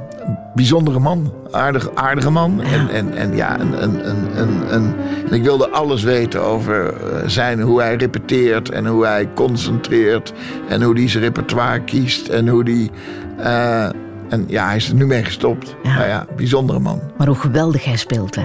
bijzondere 0.56 1.00
man. 1.00 1.34
Aardig, 1.52 1.90
aardige 1.96 2.30
man. 2.30 2.62
En, 2.62 2.90
en, 2.90 3.14
en 3.18 3.36
ja, 3.36 3.60
een, 3.60 3.84
een, 3.84 4.10
een, 4.10 4.40
een, 4.42 4.74
een- 4.74 4.96
en 5.30 5.34
ik 5.40 5.44
wilde 5.44 5.70
alles 5.70 6.04
weten 6.04 6.44
over 6.44 6.88
eh, 6.94 7.28
zijn, 7.28 7.62
hoe 7.62 7.82
hij 7.82 7.96
repeteert 7.96 8.70
en 8.70 8.86
hoe 8.86 9.06
hij 9.06 9.30
concentreert. 9.36 10.34
En 10.70 10.82
hoe 10.82 10.94
hij 10.96 11.10
zijn 11.10 11.24
repertoire 11.24 11.82
kiest. 11.84 12.28
En 12.28 12.48
hoe 12.48 12.64
hij. 12.64 12.90
eh, 13.38 13.84
en 14.30 14.44
ja, 14.48 14.66
hij 14.66 14.76
is 14.76 14.90
er 14.90 14.96
nu 14.96 15.06
mee 15.06 15.24
gestopt. 15.24 15.76
Ja. 15.84 15.94
Nou 15.96 16.08
ja, 16.08 16.26
bijzondere 16.36 16.80
man. 16.80 17.00
Maar 17.18 17.28
hoe 17.28 17.36
geweldig 17.36 17.86
hij 17.86 17.98
speelt. 17.98 18.36
Hè? 18.36 18.44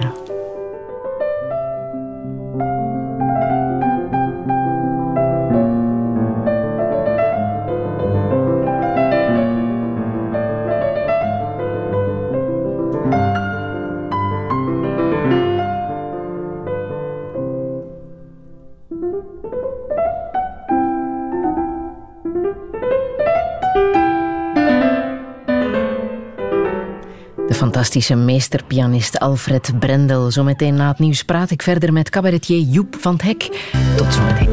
Fantastische 27.78 28.14
meesterpianist 28.14 29.18
Alfred 29.18 29.78
Brendel. 29.78 30.30
Zometeen 30.30 30.74
na 30.74 30.88
het 30.88 30.98
nieuws 30.98 31.22
praat 31.22 31.50
ik 31.50 31.62
verder 31.62 31.92
met 31.92 32.10
cabaretier 32.10 32.60
Joep 32.60 32.96
van 33.00 33.12
het 33.12 33.22
Hek. 33.22 33.70
Tot 33.96 34.14
zometeen. 34.14 34.48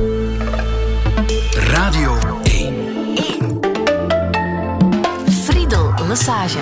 Radio 1.53 2.17
1. 2.43 3.59
Friedel 5.43 5.93
Lassage. 6.07 6.59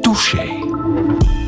Touché. 0.00 0.69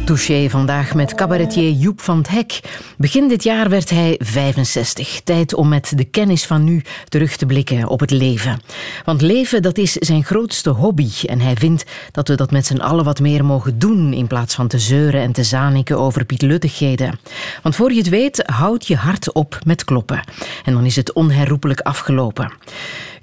Touché 0.04 0.50
vandaag 0.50 0.94
met 0.94 1.14
cabaretier 1.14 1.70
Joep 1.70 2.00
van 2.00 2.18
het 2.18 2.28
Hek. 2.28 2.60
Begin 2.98 3.28
dit 3.28 3.42
jaar 3.42 3.68
werd 3.68 3.90
hij 3.90 4.14
65. 4.18 5.20
Tijd 5.24 5.54
om 5.54 5.68
met 5.68 5.92
de 5.96 6.04
kennis 6.04 6.46
van 6.46 6.64
nu 6.64 6.82
terug 7.08 7.36
te 7.36 7.46
blikken 7.46 7.88
op 7.88 8.00
het 8.00 8.10
leven. 8.10 8.60
Want 9.04 9.20
leven, 9.20 9.62
dat 9.62 9.78
is 9.78 9.92
zijn 9.92 10.24
grootste 10.24 10.70
hobby. 10.70 11.10
En 11.26 11.40
hij 11.40 11.56
vindt 11.56 11.84
dat 12.10 12.28
we 12.28 12.34
dat 12.34 12.50
met 12.50 12.66
z'n 12.66 12.80
allen 12.80 13.04
wat 13.04 13.20
meer 13.20 13.44
mogen 13.44 13.78
doen... 13.78 14.12
in 14.12 14.26
plaats 14.26 14.54
van 14.54 14.68
te 14.68 14.78
zeuren 14.78 15.20
en 15.20 15.32
te 15.32 15.44
zaniken 15.44 15.98
over 15.98 16.24
pietluttigheden. 16.24 17.18
Want 17.62 17.76
voor 17.76 17.92
je 17.92 17.98
het 17.98 18.08
weet, 18.08 18.42
houdt 18.46 18.86
je 18.86 18.96
hart 18.96 19.32
op 19.32 19.58
met 19.64 19.84
kloppen. 19.84 20.20
En 20.64 20.72
dan 20.72 20.84
is 20.84 20.96
het 20.96 21.12
onherroepelijk 21.12 21.80
afgelopen. 21.80 22.52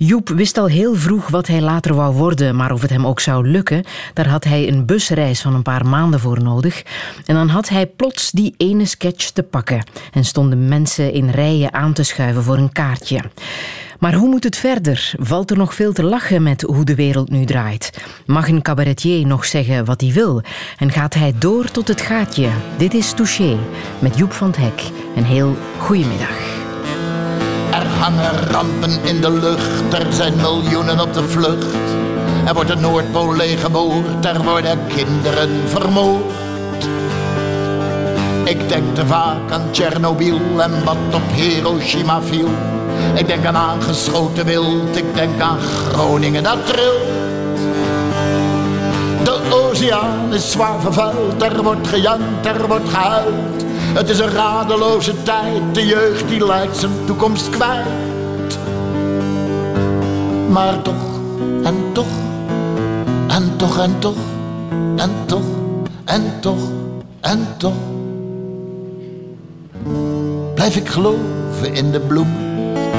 Joep 0.02 0.30
wist 0.30 0.58
al 0.58 0.66
heel 0.66 0.96
vroeg 0.96 1.28
wat 1.28 1.48
hij 1.48 1.62
later 1.62 1.96
wou 1.96 2.16
worden, 2.16 2.56
maar 2.56 2.72
of 2.72 2.82
het 2.82 2.90
hem 2.90 3.08
ook 3.08 3.20
zou 3.20 3.48
lukken, 3.48 3.84
daar 4.14 4.28
had 4.28 4.44
hij 4.44 4.68
een 4.68 4.86
busreis 4.86 5.42
van 5.42 5.54
een 5.54 5.62
paar 5.62 5.86
maanden 5.86 6.20
voor 6.20 6.44
nodig. 6.44 6.84
En 7.26 7.36
dan 7.36 7.48
had 7.48 7.70
hij 7.70 7.86
plots 7.88 8.32
die 8.32 8.54
ene 8.58 8.86
sketch 8.86 9.30
te 9.30 9.44
pakken 9.44 9.84
en 10.12 10.26
stonden 10.26 10.68
mensen 10.68 11.14
in 11.14 11.30
rijen 11.30 11.74
aan 11.74 11.94
te 11.94 12.04
schuiven 12.04 12.44
voor 12.44 12.58
een 12.58 12.72
kaartje. 12.72 13.22
Maar 14.00 14.14
hoe 14.14 14.30
moet 14.30 14.44
het 14.44 14.58
verder? 14.58 15.14
Valt 15.20 15.52
er 15.52 15.58
nog 15.58 15.74
veel 15.74 15.94
te 15.94 16.04
lachen 16.04 16.44
met 16.44 16.62
hoe 16.62 16.86
de 16.86 16.96
wereld 16.96 17.30
nu 17.30 17.46
draait? 17.46 18.04
Mag 18.26 18.48
een 18.48 18.62
cabaretier 18.62 19.28
nog 19.28 19.46
zeggen 19.46 19.86
wat 19.86 20.02
hij 20.02 20.12
wil? 20.12 20.42
En 20.78 20.92
gaat 20.92 21.14
hij 21.14 21.34
door 21.40 21.72
tot 21.72 21.88
het 21.88 22.02
gaatje? 22.02 22.50
Dit 22.78 22.94
is 22.94 23.12
Touché 23.12 23.58
met 24.00 24.18
Joep 24.18 24.32
van 24.32 24.48
het 24.48 24.58
Hek. 24.58 24.84
Een 25.16 25.26
heel 25.26 25.58
goedemiddag. 25.78 26.38
Er 26.38 26.69
hangen 28.00 28.52
rampen 28.52 29.04
in 29.04 29.22
de 29.22 29.32
lucht, 29.32 29.94
er 29.94 30.14
zijn 30.14 30.36
miljoenen 30.36 31.00
op 31.00 31.14
de 31.14 31.24
vlucht. 31.24 31.76
Er 32.46 32.54
wordt 32.54 32.70
de 32.70 32.76
Noordpool 32.76 33.36
leeggeboord, 33.36 34.26
er 34.26 34.44
worden 34.44 34.80
kinderen 34.88 35.50
vermoord. 35.68 36.34
Ik 38.44 38.70
denk 38.70 38.96
te 38.96 39.06
vaak 39.06 39.52
aan 39.52 39.72
Tsjernobyl 39.72 40.40
en 40.58 40.84
wat 40.84 40.98
op 41.14 41.32
Hiroshima 41.32 42.22
viel. 42.22 42.50
Ik 43.16 43.28
denk 43.28 43.46
aan 43.46 43.56
aangeschoten 43.56 44.46
wild, 44.46 44.98
ik 44.98 45.16
denk 45.16 45.42
aan 45.42 45.60
Groningen 45.60 46.44
dat 46.44 46.66
trilt. 46.66 47.08
De 49.24 49.40
oceaan 49.50 50.34
is 50.34 50.52
zwaar 50.52 50.80
vervuild, 50.80 51.42
er 51.42 51.64
wordt 51.64 51.88
gejankt, 51.88 52.46
er 52.46 52.68
wordt 52.68 52.90
gehuild. 52.90 53.64
Het 53.94 54.10
is 54.10 54.20
een 54.20 54.30
radeloze 54.30 55.24
tijd, 55.24 55.62
de 55.74 55.86
jeugd 55.86 56.28
die 56.28 56.46
lijkt 56.46 56.78
zijn 56.78 56.92
toekomst 57.06 57.50
kwijt. 57.50 58.58
Maar 60.50 60.82
toch, 60.82 61.20
en 61.64 61.76
toch, 61.92 62.08
en 63.28 63.56
toch, 63.58 63.78
en 63.80 63.96
toch, 64.00 64.18
en 64.96 65.12
toch, 65.26 65.44
en 66.06 66.40
toch, 66.40 66.70
en 67.22 67.48
toch. 67.58 67.74
Blijf 70.54 70.76
ik 70.76 70.88
geloven 70.88 71.74
in 71.74 71.92
de 71.92 72.00
bloem 72.00 72.36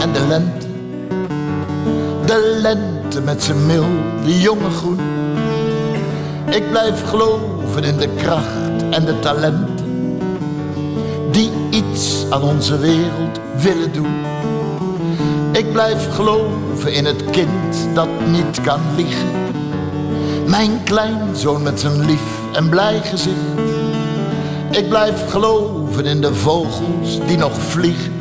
en 0.00 0.12
de 0.12 0.26
lente. 0.28 0.66
De 2.26 2.58
lente 2.62 3.20
met 3.20 3.42
zijn 3.42 3.66
milde 3.66 4.40
jonge 4.40 4.70
groen. 4.70 5.00
Ik 6.50 6.70
blijf 6.70 7.08
geloven 7.08 7.84
in 7.84 7.96
de 7.96 8.08
kracht 8.16 8.82
en 8.90 9.04
de 9.04 9.18
talenten 9.18 9.79
die 11.30 11.50
iets 11.70 12.24
aan 12.30 12.42
onze 12.42 12.78
wereld 12.78 13.40
willen 13.56 13.92
doen. 13.92 14.14
Ik 15.52 15.72
blijf 15.72 16.14
geloven 16.14 16.92
in 16.92 17.04
het 17.04 17.24
kind 17.30 17.94
dat 17.94 18.08
niet 18.30 18.60
kan 18.60 18.80
liegen. 18.96 19.28
Mijn 20.46 20.82
kleinzoon 20.84 21.62
met 21.62 21.80
zijn 21.80 22.04
lief 22.04 22.40
en 22.52 22.68
blij 22.68 23.00
gezicht. 23.00 23.36
Ik 24.70 24.88
blijf 24.88 25.30
geloven 25.30 26.04
in 26.04 26.20
de 26.20 26.34
vogels 26.34 27.18
die 27.26 27.36
nog 27.36 27.60
vliegen. 27.60 28.12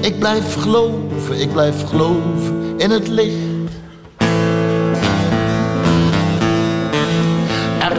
Ik 0.00 0.18
blijf 0.18 0.54
geloven, 0.54 1.40
ik 1.40 1.52
blijf 1.52 1.84
geloven 1.84 2.74
in 2.76 2.90
het 2.90 3.08
licht. 3.08 3.53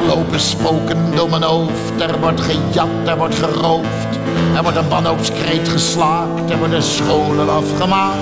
Lopen 0.07 0.39
spoken 0.39 1.15
door 1.15 1.29
mijn 1.29 1.43
hoofd, 1.43 2.01
er 2.01 2.19
wordt 2.19 2.41
gejat, 2.41 2.89
er 3.05 3.17
wordt 3.17 3.35
geroofd. 3.35 4.07
Er 4.55 4.63
wordt 4.63 4.77
een 4.77 4.89
wanhoopskreet 4.89 5.69
geslaakt, 5.69 6.49
er 6.49 6.57
worden 6.57 6.83
scholen 6.83 7.49
afgemaakt. 7.49 8.15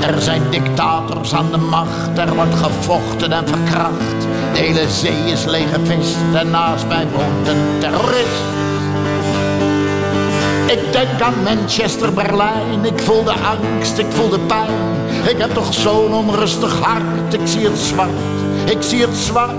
Er 0.00 0.22
zijn 0.22 0.42
dictators 0.50 1.34
aan 1.34 1.50
de 1.50 1.56
macht, 1.56 2.18
er 2.18 2.34
wordt 2.34 2.54
gevochten 2.54 3.32
en 3.32 3.48
verkracht. 3.48 4.20
De 4.52 4.58
hele 4.58 4.88
zee 4.88 5.32
is 5.32 5.44
leeggevist 5.44 6.16
en 6.34 6.50
naast 6.50 6.86
mij 6.86 7.06
woont 7.12 7.48
een 7.48 7.78
terrorist. 7.80 8.42
Ik 10.66 10.92
denk 10.92 11.20
aan 11.20 11.34
Manchester, 11.42 12.12
Berlijn. 12.12 12.84
Ik 12.84 12.98
voel 12.98 13.24
de 13.24 13.32
angst, 13.32 13.98
ik 13.98 14.06
voel 14.08 14.28
de 14.28 14.38
pijn. 14.38 14.94
Ik 15.28 15.38
heb 15.38 15.54
toch 15.54 15.74
zo'n 15.74 16.14
onrustig 16.14 16.80
hart. 16.80 17.34
Ik 17.34 17.40
zie 17.44 17.64
het 17.64 17.78
zwart, 17.78 18.10
ik 18.64 18.82
zie 18.82 19.00
het 19.00 19.16
zwart. 19.16 19.54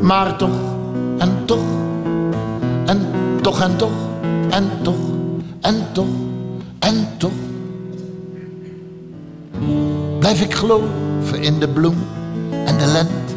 Maar 0.00 0.36
toch, 0.36 0.58
en 1.18 1.44
toch, 1.44 1.64
en 2.86 3.06
toch, 3.40 3.60
en 3.60 3.76
toch, 3.76 3.92
en 4.50 4.70
toch, 4.82 4.96
en 5.60 5.86
toch, 5.92 6.06
en 6.78 7.08
toch. 7.16 7.30
Blijf 10.18 10.40
ik 10.40 10.54
geloven 10.54 11.42
in 11.42 11.58
de 11.58 11.68
bloem 11.68 11.96
en 12.64 12.78
de 12.78 12.86
lente. 12.86 13.34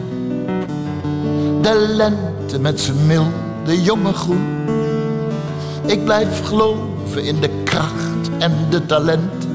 De 1.61 1.87
lente 1.95 2.59
met 2.59 2.79
zijn 2.79 3.07
milde 3.07 3.81
jonge 3.81 4.13
groen. 4.13 4.61
Ik 5.85 6.03
blijf 6.03 6.45
geloven 6.45 7.23
in 7.23 7.39
de 7.39 7.49
kracht 7.63 8.29
en 8.39 8.51
de 8.69 8.85
talenten. 8.85 9.51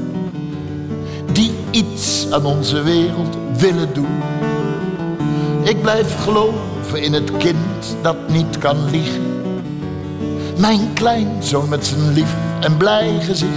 Die 1.32 1.52
iets 1.70 2.26
aan 2.30 2.44
onze 2.44 2.82
wereld 2.82 3.36
willen 3.58 3.94
doen. 3.94 4.22
Ik 5.62 5.82
blijf 5.82 6.22
geloven 6.22 7.02
in 7.02 7.12
het 7.12 7.36
kind 7.36 7.96
dat 8.02 8.16
niet 8.28 8.58
kan 8.58 8.90
liegen. 8.90 9.22
Mijn 10.58 10.92
kleinzoon 10.92 11.68
met 11.68 11.86
zijn 11.86 12.12
lief 12.12 12.34
en 12.60 12.76
blij 12.76 13.20
gezicht. 13.20 13.52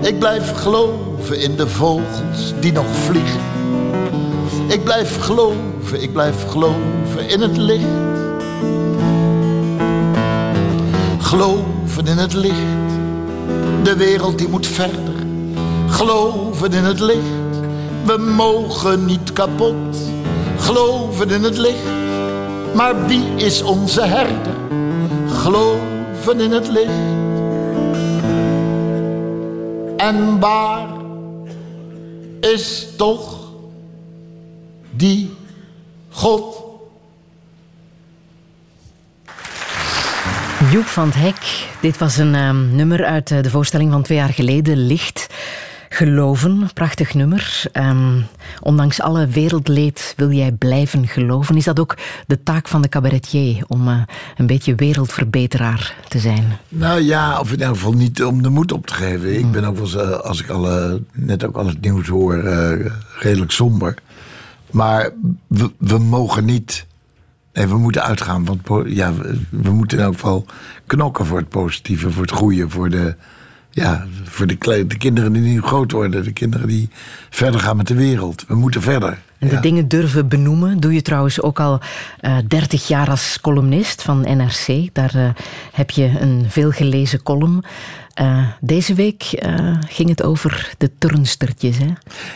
Ik 0.00 0.18
blijf 0.18 0.52
geloven 0.52 1.40
in 1.40 1.56
de 1.56 1.68
vogels 1.68 2.54
die 2.60 2.72
nog 2.72 2.86
vliegen. 3.04 3.40
Ik 4.66 4.84
blijf 4.84 5.20
geloven, 5.20 6.02
ik 6.02 6.12
blijf 6.12 6.48
geloven 6.48 7.28
in 7.28 7.40
het 7.40 7.56
licht. 7.56 7.84
Geloven 11.18 12.06
in 12.06 12.18
het 12.18 12.32
licht, 12.32 12.90
de 13.82 13.96
wereld 13.96 14.38
die 14.38 14.48
moet 14.48 14.66
verder. 14.66 15.14
Geloven 15.88 16.72
in 16.72 16.84
het 16.84 17.00
licht, 17.00 17.41
we 18.04 18.16
mogen 18.18 19.04
niet 19.04 19.32
kapot. 19.32 19.96
Geloven 20.58 21.30
in 21.30 21.42
het 21.42 21.58
licht, 21.58 21.82
maar 22.74 23.06
wie 23.06 23.34
is 23.36 23.62
onze 23.62 24.02
herder? 24.02 24.54
Geloven 25.28 26.40
in 26.40 26.52
het 26.52 26.68
licht. 26.68 27.20
En 29.96 30.40
waar 30.40 30.88
is 32.40 32.86
toch 32.96 33.38
die 34.90 35.34
God? 36.10 36.62
Joep 40.70 40.86
van 40.86 41.06
het 41.06 41.14
Hek, 41.14 41.68
dit 41.80 41.98
was 41.98 42.16
een 42.16 42.34
ehm, 42.34 42.74
nummer 42.74 43.04
uit 43.04 43.30
eh, 43.30 43.42
de 43.42 43.50
voorstelling 43.50 43.92
van 43.92 44.02
twee 44.02 44.18
jaar 44.18 44.32
geleden, 44.32 44.86
Licht. 44.86 45.26
Geloven, 45.94 46.70
prachtig 46.74 47.14
nummer. 47.14 47.64
Ehm, 47.72 48.20
ondanks 48.60 49.00
alle 49.00 49.26
wereldleed 49.26 50.14
wil 50.16 50.30
jij 50.30 50.52
blijven 50.52 51.08
geloven. 51.08 51.56
Is 51.56 51.64
dat 51.64 51.80
ook 51.80 51.96
de 52.26 52.42
taak 52.42 52.68
van 52.68 52.82
de 52.82 52.88
cabaretier, 52.88 53.64
om 53.68 53.88
eh, 53.88 54.00
een 54.36 54.46
beetje 54.46 54.74
wereldverbeteraar 54.74 55.96
te 56.08 56.18
zijn? 56.18 56.44
Nou 56.68 57.00
ja, 57.00 57.40
of 57.40 57.52
in 57.52 57.60
elk 57.60 57.74
geval 57.74 57.92
niet 57.92 58.24
om 58.24 58.42
de 58.42 58.48
moed 58.48 58.72
op 58.72 58.86
te 58.86 58.94
geven. 58.94 59.38
Ik 59.38 59.50
ben 59.50 59.64
ook 59.64 59.76
wel 59.76 60.02
eh, 60.02 60.20
als 60.20 60.42
ik 60.42 60.48
al, 60.48 60.70
eh, 60.70 60.94
net 61.12 61.44
ook 61.44 61.56
al 61.56 61.66
het 61.66 61.80
nieuws 61.80 62.08
hoor, 62.08 62.42
redelijk 63.18 63.50
somber. 63.50 63.94
Maar 64.70 65.10
we, 65.46 65.70
we 65.78 65.98
mogen 65.98 66.44
niet. 66.44 66.86
Nee, 67.52 67.66
we 67.66 67.78
moeten 67.78 68.02
uitgaan. 68.02 68.44
Want 68.44 68.60
ja, 68.86 69.14
we, 69.14 69.40
we 69.50 69.70
moeten 69.70 69.98
in 69.98 70.04
elk 70.04 70.14
geval 70.14 70.46
knokken 70.86 71.26
voor 71.26 71.38
het 71.38 71.48
positieve, 71.48 72.10
voor 72.10 72.22
het 72.22 72.32
goede, 72.32 72.68
voor 72.68 72.90
de. 72.90 73.14
Ja, 73.74 74.06
voor 74.24 74.46
de, 74.46 74.56
kle- 74.56 74.86
de 74.86 74.96
kinderen 74.96 75.32
die 75.32 75.42
nu 75.42 75.62
groot 75.62 75.92
worden, 75.92 76.24
de 76.24 76.32
kinderen 76.32 76.68
die 76.68 76.88
verder 77.30 77.60
gaan 77.60 77.76
met 77.76 77.86
de 77.86 77.94
wereld. 77.94 78.44
We 78.48 78.54
moeten 78.54 78.82
verder. 78.82 79.18
En 79.38 79.48
de 79.48 79.54
Ja. 79.54 79.60
dingen 79.60 79.88
durven 79.88 80.28
benoemen 80.28 80.80
doe 80.80 80.94
je 80.94 81.02
trouwens 81.02 81.40
ook 81.42 81.60
al 81.60 81.80
eh 82.20 82.36
30 82.48 82.88
jaar 82.88 83.10
als 83.10 83.38
columnist 83.40 84.02
van 84.02 84.20
NRC. 84.20 84.88
Daar 84.92 85.14
eh, 85.14 85.28
heb 85.72 85.90
je 85.90 86.12
een 86.20 86.44
veelgelezen 86.48 87.22
column. 87.22 87.62
Eh, 88.14 88.46
deze 88.60 88.94
week 88.94 89.42
ging 89.88 90.08
het 90.08 90.22
over 90.22 90.72
de 90.78 90.90
turnstertjes. 90.98 91.78
Hè? 91.78 91.86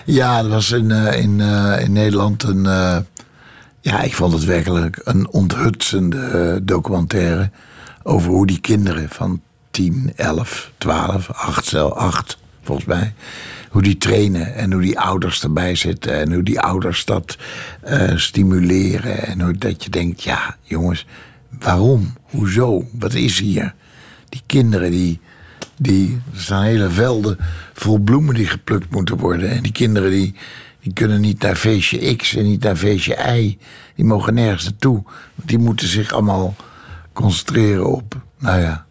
Ja, 0.05 0.43
dat 0.43 0.51
was 0.51 0.71
in, 0.71 0.91
in, 0.91 1.41
in 1.81 1.93
Nederland 1.93 2.43
een. 2.43 2.63
ja, 3.81 4.03
ik 4.03 4.15
vond 4.15 4.33
het 4.33 4.45
werkelijk 4.45 5.01
een 5.05 5.29
onthutsende 5.31 6.61
documentaire. 6.65 7.51
Over 8.03 8.31
hoe 8.31 8.47
die 8.47 8.61
kinderen 8.61 9.09
van 9.09 9.41
10, 9.77 10.13
11, 10.17 10.73
12, 10.79 11.31
8, 11.31 11.65
zelf 11.65 11.93
8 11.93 12.39
volgens 12.63 12.87
mij. 12.87 13.15
Hoe 13.71 13.83
die 13.83 13.99
trainen 13.99 14.55
en 14.55 14.73
hoe 14.73 14.83
die 14.83 14.99
ouders 14.99 15.43
erbij 15.43 15.75
zitten. 15.75 16.13
En 16.13 16.33
hoe 16.33 16.43
die 16.43 16.61
ouders 16.61 17.05
dat 17.05 17.37
eh, 17.81 18.17
stimuleren. 18.17 19.27
En 19.27 19.41
hoe 19.41 19.59
dat 19.59 19.85
je 19.85 19.91
denkt, 19.91 20.23
ja 20.23 20.57
jongens, 20.63 21.07
waarom? 21.59 22.13
Hoezo? 22.23 22.85
Wat 22.93 23.15
is 23.15 23.39
hier? 23.39 23.75
Die 24.29 24.43
kinderen 24.47 24.91
die, 24.91 25.21
die 25.77 26.21
er 26.35 26.41
staan 26.41 26.63
hele 26.63 26.91
velden 26.91 27.39
vol 27.73 27.99
bloemen 27.99 28.35
die 28.35 28.47
geplukt 28.47 28.91
moeten 28.91 29.17
worden. 29.17 29.51
En 29.51 29.63
die 29.63 29.73
kinderen 29.73 30.11
die, 30.11 30.35
die 30.81 30.93
kunnen 30.93 31.21
niet 31.21 31.43
naar 31.43 31.57
feestje 31.57 32.17
X 32.17 32.37
en 32.37 32.45
niet 32.45 32.63
naar 32.63 32.77
feestje 32.77 33.39
Y. 33.39 33.59
Die 33.95 34.05
mogen 34.05 34.35
nergens 34.35 34.65
naartoe. 34.65 35.03
Die 35.35 35.59
moeten 35.59 35.89
zich 35.89 36.13
allemaal 36.13 36.55
concentreren 37.13 37.93
op, 37.93 38.17
nou 38.39 38.61
ja. 38.61 38.87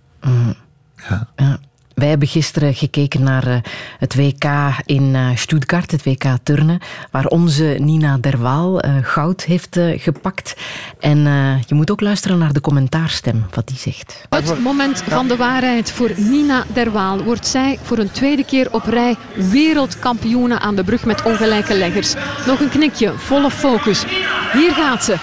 Ja. 1.10 1.28
Ja. 1.36 1.60
Wij 1.96 2.08
hebben 2.08 2.28
gisteren 2.28 2.74
gekeken 2.74 3.24
naar 3.24 3.48
eh, 3.48 3.58
het 4.00 4.16
WK 4.16 4.46
in 4.86 5.16
eh, 5.16 5.28
Stuttgart, 5.36 5.92
het 5.92 6.04
WK 6.04 6.24
turnen, 6.44 6.80
waar 7.12 7.26
onze 7.26 7.78
Nina 7.80 8.18
Derwaal 8.18 8.80
eh, 8.80 8.94
goud 9.02 9.44
heeft 9.44 9.80
gepakt. 9.98 10.56
En 11.00 11.28
eh, 11.28 11.62
je 11.68 11.76
moet 11.76 11.92
ook 11.92 12.02
luisteren 12.02 12.38
naar 12.38 12.54
de 12.54 12.62
commentaarstem, 12.62 13.46
wat 13.54 13.68
die 13.68 13.78
zegt. 13.78 14.26
Het 14.30 14.60
moment 14.60 15.04
van 15.08 15.28
de 15.28 15.36
waarheid 15.36 15.92
voor 15.92 16.12
Nina 16.16 16.64
Derwaal. 16.74 17.24
Wordt 17.24 17.48
zij 17.48 17.80
voor 17.82 17.98
een 17.98 18.12
tweede 18.12 18.46
keer 18.46 18.74
op 18.74 18.84
rij 18.86 19.16
wereldkampioene 19.36 20.60
aan 20.60 20.76
de 20.76 20.84
brug 20.84 21.06
met 21.06 21.24
ongelijke 21.24 21.74
leggers. 21.74 22.14
Nog 22.46 22.60
een 22.60 22.70
knikje, 22.70 23.14
volle 23.18 23.52
focus. 23.52 24.06
Hier 24.54 24.72
gaat 24.72 25.04
ze. 25.04 25.16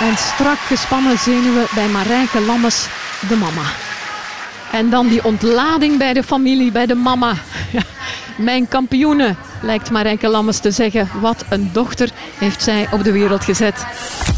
En 0.00 0.16
strak 0.16 0.58
gespannen 0.58 1.18
zenuwen 1.18 1.66
bij 1.74 1.88
Marijke 1.88 2.40
Lammes, 2.40 2.88
de 3.28 3.36
mama. 3.36 3.85
En 4.72 4.90
dan 4.90 5.08
die 5.08 5.24
ontlading 5.24 5.98
bij 5.98 6.12
de 6.12 6.22
familie, 6.22 6.72
bij 6.72 6.86
de 6.86 6.94
mama. 6.94 7.34
Mijn 8.36 8.68
kampioene, 8.68 9.34
lijkt 9.62 9.90
Marijke 9.90 10.28
Lammes 10.28 10.58
te 10.58 10.70
zeggen. 10.70 11.08
Wat 11.20 11.44
een 11.48 11.70
dochter 11.72 12.10
heeft 12.38 12.62
zij 12.62 12.88
op 12.90 13.04
de 13.04 13.12
wereld 13.12 13.44
gezet. 13.44 13.86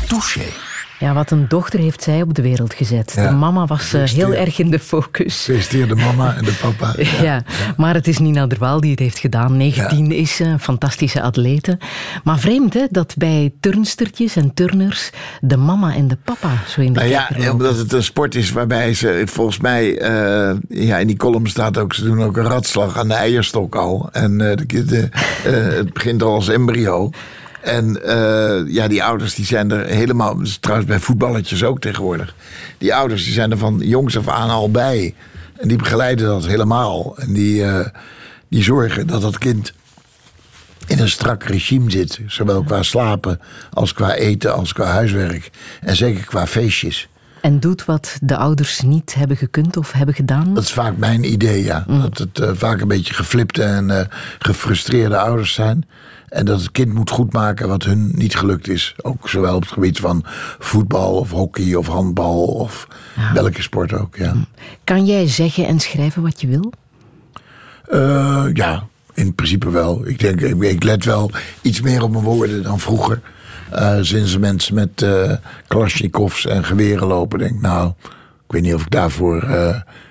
Touché. 0.09 0.68
Ja, 0.99 1.15
wat 1.15 1.31
een 1.31 1.49
dochter 1.49 1.79
heeft 1.79 2.03
zij 2.03 2.23
op 2.23 2.35
de 2.35 2.43
wereld 2.43 2.75
gezet. 2.75 3.13
Ja. 3.17 3.29
De 3.29 3.35
mama 3.37 3.67
was 3.67 3.93
eh, 3.93 4.03
heel 4.03 4.35
erg 4.35 4.59
in 4.59 4.71
de 4.71 4.79
focus. 4.79 5.45
Gefeliciteerd 5.45 5.89
de 5.89 5.95
mama 5.95 6.35
en 6.37 6.45
de 6.45 6.59
papa. 6.61 6.95
Ja, 7.23 7.43
maar 7.77 7.95
het 7.95 8.09
is 8.09 8.19
Nina 8.19 8.47
Derwaal 8.47 8.81
die 8.81 8.91
het 8.91 8.99
heeft 8.99 9.19
gedaan. 9.19 9.57
19 9.57 10.13
is 10.13 10.37
ze, 10.37 10.45
een 10.45 10.61
fantastische 10.61 11.23
atlete. 11.23 11.79
Maar 12.25 12.39
vreemd 12.39 12.75
hè, 12.75 12.85
dat 12.91 13.15
bij 13.17 13.53
turnstertjes 13.61 14.37
en 14.37 14.55
turners 14.55 15.11
de 15.41 15.57
mama 15.57 15.95
en 15.95 16.09
de 16.09 16.17
papa 16.25 16.51
zo 16.67 16.81
in 16.81 16.93
de 16.93 16.99
Nou 16.99 17.11
ja, 17.11 17.29
lopen. 17.37 17.53
omdat 17.53 17.77
het 17.77 17.93
een 17.93 18.03
sport 18.03 18.35
is 18.35 18.53
waarbij 18.53 18.95
ze 18.95 19.23
volgens 19.27 19.59
mij, 19.59 19.99
eh, 19.99 20.57
ja, 20.69 20.99
in 20.99 21.07
die 21.07 21.17
column 21.17 21.47
staat 21.47 21.79
ook, 21.79 21.95
ze 21.95 22.05
doen 22.05 22.23
ook 22.23 22.37
een 22.37 22.45
ratslag 22.49 22.99
aan 22.99 23.09
de 23.09 23.15
eierstok 23.15 23.75
al. 23.75 24.09
En 24.13 24.51
eh, 24.51 24.57
de, 24.67 25.09
het 25.43 25.93
begint 25.93 26.23
al 26.23 26.35
als 26.35 26.49
embryo. 26.49 27.11
En 27.69 28.03
eh, 28.03 28.75
ja, 28.75 28.89
die 28.89 29.05
ouders 29.05 29.35
die 29.35 29.45
zijn 29.45 29.71
er 29.71 29.87
helemaal, 29.87 30.41
is 30.41 30.59
trouwens 30.59 30.89
bij 30.89 30.99
voetballetjes 30.99 31.65
ook 31.65 31.81
tegenwoordig. 31.81 32.35
Die 32.79 32.95
ouders 32.95 33.25
die 33.25 33.33
zijn 33.33 33.51
er 33.51 33.59
van 33.59 33.79
jongs 33.79 34.19
af 34.19 34.29
aan 34.29 34.51
al 34.51 34.71
bij. 34.71 35.15
En 35.57 35.69
die 35.69 35.77
begeleiden 35.77 36.27
dat 36.27 36.47
helemaal. 36.47 37.17
En 37.19 37.33
die, 37.33 37.65
eh, 37.65 37.87
die 38.49 38.63
zorgen 38.63 39.07
dat 39.07 39.23
dat 39.23 39.39
kind 39.39 39.73
in 40.87 40.99
een 40.99 41.09
strak 41.09 41.43
regime 41.43 41.91
zit. 41.91 42.21
Zowel 42.27 42.63
qua 42.63 42.83
slapen 42.83 43.41
als 43.73 43.93
qua 43.93 44.15
eten 44.15 44.55
als 44.55 44.73
qua 44.73 44.85
huiswerk. 44.85 45.51
En 45.81 45.97
zeker 45.97 46.25
qua 46.25 46.47
feestjes. 46.47 47.09
En 47.41 47.61
doet 47.61 47.85
wat 47.85 48.19
de 48.23 48.37
ouders 48.37 48.81
niet 48.81 49.15
hebben 49.15 49.37
gekund 49.37 49.77
of 49.77 49.93
hebben 49.93 50.15
gedaan. 50.15 50.55
Dat 50.55 50.63
is 50.63 50.73
vaak 50.73 50.97
mijn 50.97 51.33
idee, 51.33 51.65
ja. 51.65 51.85
Dat 51.89 52.19
het 52.19 52.39
eh, 52.39 52.51
vaak 52.55 52.81
een 52.81 52.89
beetje 52.89 53.15
geflipte 53.15 53.63
en 53.63 54.09
gefrustreerde 54.39 55.19
ouders 55.19 55.53
zijn. 55.53 55.87
En 56.29 56.45
dat 56.45 56.61
het 56.61 56.71
kind 56.73 56.93
moet 56.95 57.11
goedmaken 57.11 57.69
wat 57.69 57.85
hun 57.85 58.13
niet 58.15 58.37
gelukt 58.37 58.69
is. 58.69 58.95
Ook 59.03 59.29
zowel 59.29 59.55
op 59.55 59.63
het 59.63 59.73
gebied 59.73 59.99
van 59.99 60.25
voetbal 60.59 61.17
of 61.17 61.31
hockey 61.31 61.75
of 61.75 61.87
handbal 61.87 62.45
of 62.45 62.89
welke 63.35 63.63
sport 63.63 63.93
ook, 63.93 64.17
ja. 64.17 64.35
Kan 64.85 65.07
jij 65.07 65.29
zeggen 65.29 65.67
en 65.67 65.81
schrijven 65.81 66.23
wat 66.23 66.41
je 66.41 66.47
wil? 66.47 66.73
Eh, 67.89 68.45
ja, 68.53 68.87
in 69.15 69.35
principe 69.35 69.71
wel. 69.71 70.07
Ik 70.07 70.19
denk, 70.19 70.41
ik, 70.41 70.83
let 70.83 71.05
wel 71.05 71.31
iets 71.63 71.81
meer 71.81 72.03
op 72.03 72.11
mijn 72.11 72.25
woorden 72.25 72.63
dan 72.63 72.81
vroeger. 72.81 73.21
Eh 73.71 73.99
sinds 74.01 74.39
mensen 74.39 74.75
met 74.75 75.07
Kalashnikovs 75.67 76.47
en 76.47 76.65
geweren 76.65 77.07
lopen, 77.07 77.39
denk 77.39 77.55
ik, 77.55 77.61
nou, 77.61 77.93
Ik 78.47 78.55
weet 78.55 78.63
niet 78.63 78.75
of 78.75 78.83
ik 78.83 78.91
daarvoor 78.91 79.47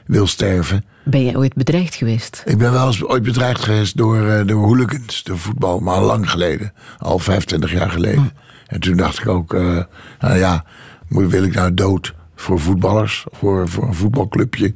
wil 0.06 0.28
sterven. 0.28 0.84
Ben 1.10 1.26
je 1.26 1.38
ooit 1.38 1.54
bedreigd 1.54 1.96
geweest? 1.96 2.42
Ik 2.46 2.58
ben 2.58 2.72
wel 2.72 2.88
eens 2.88 3.04
ooit 3.04 3.24
bedreigd 3.24 3.64
geweest 3.64 3.98
door, 3.98 4.28
eh, 4.28 4.46
door 4.46 4.64
hooligans, 4.64 5.24
door 5.24 5.38
voetbal, 5.38 5.80
maar 5.80 5.96
al 5.96 6.06
lang 6.06 6.30
geleden. 6.30 6.74
Al 6.98 7.20
25 7.20 7.72
jaar 7.72 7.90
geleden. 7.90 8.32
En 8.68 8.80
toen 8.80 8.98
dacht 8.98 9.20
ik 9.20 9.28
ook, 9.28 9.54
eh, 9.54 9.84
nou 10.20 10.38
ja, 10.38 10.66
wil 11.08 11.44
ik 11.44 11.54
nou 11.54 11.74
dood 11.74 12.14
voor 12.36 12.60
voetballers, 12.60 13.26
voor, 13.32 13.70
voor 13.70 13.88
een 13.88 13.94
voetbalclubje? 13.94 14.76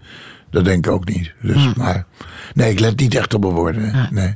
Dat 0.50 0.66
denk 0.66 0.86
ik 0.86 0.92
ook 0.92 1.06
niet. 1.06 1.34
Dus, 1.42 1.74
maar 1.74 2.06
nee, 2.54 2.72
ik 2.72 2.80
let 2.80 3.00
niet 3.00 3.16
echt 3.16 3.34
op 3.34 3.42
mijn 3.42 3.54
woorden. 3.54 4.10
Nee. 4.12 4.36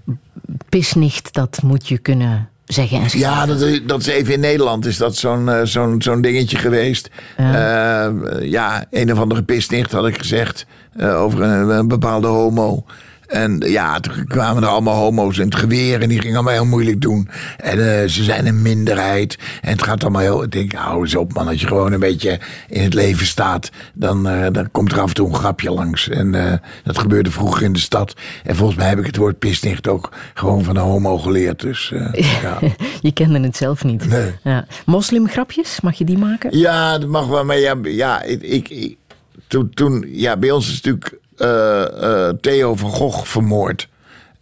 Pisnicht, 0.69 1.33
dat 1.33 1.61
moet 1.63 1.87
je 1.87 1.97
kunnen 1.97 2.49
zeggen 2.65 3.01
en. 3.01 3.19
Ja, 3.19 3.45
dat, 3.45 3.61
is- 3.61 3.81
dat 3.85 3.99
is 3.99 4.07
even 4.07 4.33
in 4.33 4.39
Nederland 4.39 4.85
is 4.85 4.97
dat 4.97 5.15
zo'n 5.15 5.49
eh, 5.49 5.59
zo'n 5.63 6.01
zo'n 6.01 6.21
dingetje 6.21 6.57
geweest. 6.57 7.09
Ja. 7.37 8.13
ja, 8.41 8.85
een 8.91 9.11
of 9.11 9.19
andere 9.19 9.43
pisnicht 9.43 9.91
had 9.91 10.07
ik 10.07 10.17
gezegd 10.17 10.65
eh, 10.95 11.21
over 11.21 11.41
een, 11.41 11.69
een 11.69 11.87
bepaalde 11.87 12.27
homo. 12.27 12.85
En 13.27 13.59
ja, 13.65 13.99
toen 13.99 14.25
kwamen 14.25 14.63
er 14.63 14.69
allemaal 14.69 14.95
homo's 14.95 15.37
in 15.37 15.45
het 15.45 15.55
geweer 15.55 16.01
en 16.01 16.09
die 16.09 16.19
gingen 16.19 16.35
allemaal 16.35 16.53
heel 16.53 16.65
moeilijk 16.65 17.01
doen. 17.01 17.29
En 17.57 17.99
eh, 18.01 18.07
ze 18.09 18.23
zijn 18.23 18.47
een 18.47 18.61
minderheid. 18.61 19.37
En 19.61 19.71
het 19.71 19.83
gaat 19.83 20.01
allemaal 20.03 20.21
heel. 20.21 20.43
Ik 20.43 20.51
denk, 20.51 20.73
hou 20.73 21.01
eens 21.01 21.15
op, 21.15 21.33
man. 21.33 21.47
Als 21.47 21.61
je 21.61 21.67
gewoon 21.67 21.91
een 21.91 21.99
beetje 21.99 22.39
in 22.69 22.83
het 22.83 22.93
leven 22.93 23.25
staat, 23.25 23.69
dan, 23.93 24.27
eh, 24.27 24.47
dan 24.51 24.71
komt 24.71 24.91
er 24.91 24.99
af 24.99 25.07
en 25.07 25.13
toe 25.13 25.27
een 25.27 25.35
grapje 25.35 25.71
langs. 25.71 26.09
En 26.09 26.35
eh, 26.51 26.57
dat 26.83 26.97
gebeurde 26.97 27.31
vroeger 27.31 27.63
in 27.63 27.73
de 27.73 27.79
stad. 27.79 28.13
En 28.43 28.55
volgens 28.55 28.77
mij 28.79 28.89
heb 28.89 28.99
ik 28.99 29.05
het 29.05 29.15
woord 29.17 29.39
pisnicht 29.39 29.87
ook 29.87 30.09
gewoon 30.33 30.63
van 30.63 30.75
een 30.75 30.83
homo 30.83 31.17
geleerd. 31.17 31.59
Dus 31.61 31.93
ja. 32.41 32.59
Je 33.01 33.11
kende 33.11 33.39
het 33.39 33.57
zelf 33.57 33.83
niet. 33.83 34.07
Nee. 34.09 34.31
Ja. 34.43 34.65
Moslimgrapjes, 34.85 35.81
mag 35.81 35.97
je 35.97 36.03
die 36.05 36.17
maken? 36.17 36.57
Ja, 36.57 36.97
dat 36.97 37.09
mag 37.09 37.27
wel. 37.27 37.45
Maar 37.45 37.59
ja, 37.59 37.75
ja 37.83 38.21
ik, 38.23 38.41
ik, 38.41 38.69
ik- 38.69 38.97
toen, 39.47 39.69
toen, 39.69 40.05
ja, 40.07 40.37
bij 40.37 40.51
ons 40.51 40.67
is 40.67 40.73
natuurlijk 40.81 41.05
eh, 41.11 41.17
eh, 41.17 41.24
Theo 42.41 42.75
van 42.75 42.89
Gogh 42.89 43.23
vermoord. 43.23 43.87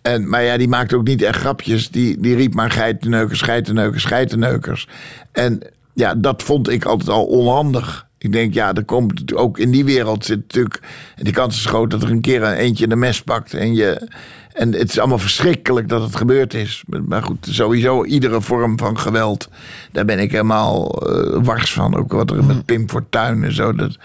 En, 0.01 0.29
maar 0.29 0.43
ja, 0.43 0.57
die 0.57 0.67
maakte 0.67 0.95
ook 0.95 1.07
niet 1.07 1.21
echt 1.21 1.39
grapjes. 1.39 1.89
Die, 1.89 2.17
die 2.19 2.35
riep 2.35 2.53
maar 2.53 2.71
geitenneukers, 2.71 3.41
geitenneukers, 3.41 4.05
geitenneukers. 4.05 4.87
En 5.31 5.61
ja, 5.93 6.15
dat 6.15 6.43
vond 6.43 6.69
ik 6.69 6.85
altijd 6.85 7.09
al 7.09 7.25
onhandig. 7.25 8.05
Ik 8.17 8.31
denk, 8.31 8.53
ja, 8.53 8.73
er 8.73 8.85
komt 8.85 9.33
ook 9.33 9.59
in 9.59 9.71
die 9.71 9.85
wereld 9.85 10.25
zit 10.25 10.37
natuurlijk... 10.37 10.79
Die 11.15 11.33
kans 11.33 11.55
is 11.55 11.65
groot 11.65 11.91
dat 11.91 12.03
er 12.03 12.11
een 12.11 12.21
keer 12.21 12.43
een 12.43 12.53
eentje 12.53 12.91
een 12.91 12.99
mes 12.99 13.21
pakt. 13.21 13.53
En, 13.53 13.73
je, 13.73 14.09
en 14.53 14.73
het 14.73 14.89
is 14.89 14.99
allemaal 14.99 15.17
verschrikkelijk 15.17 15.89
dat 15.89 16.01
het 16.01 16.15
gebeurd 16.15 16.53
is. 16.53 16.83
Maar 17.07 17.23
goed, 17.23 17.47
sowieso 17.49 18.03
iedere 18.03 18.41
vorm 18.41 18.77
van 18.77 18.99
geweld... 18.99 19.49
daar 19.91 20.05
ben 20.05 20.19
ik 20.19 20.31
helemaal 20.31 20.89
eh, 20.89 21.39
wars 21.43 21.73
van. 21.73 21.95
Ook 21.95 22.11
wat 22.11 22.31
er 22.31 22.43
met 22.43 22.65
Pim 22.65 22.89
Fortuyn 22.89 23.43
en 23.43 23.53
zo. 23.53 23.73
Dat, 23.73 23.97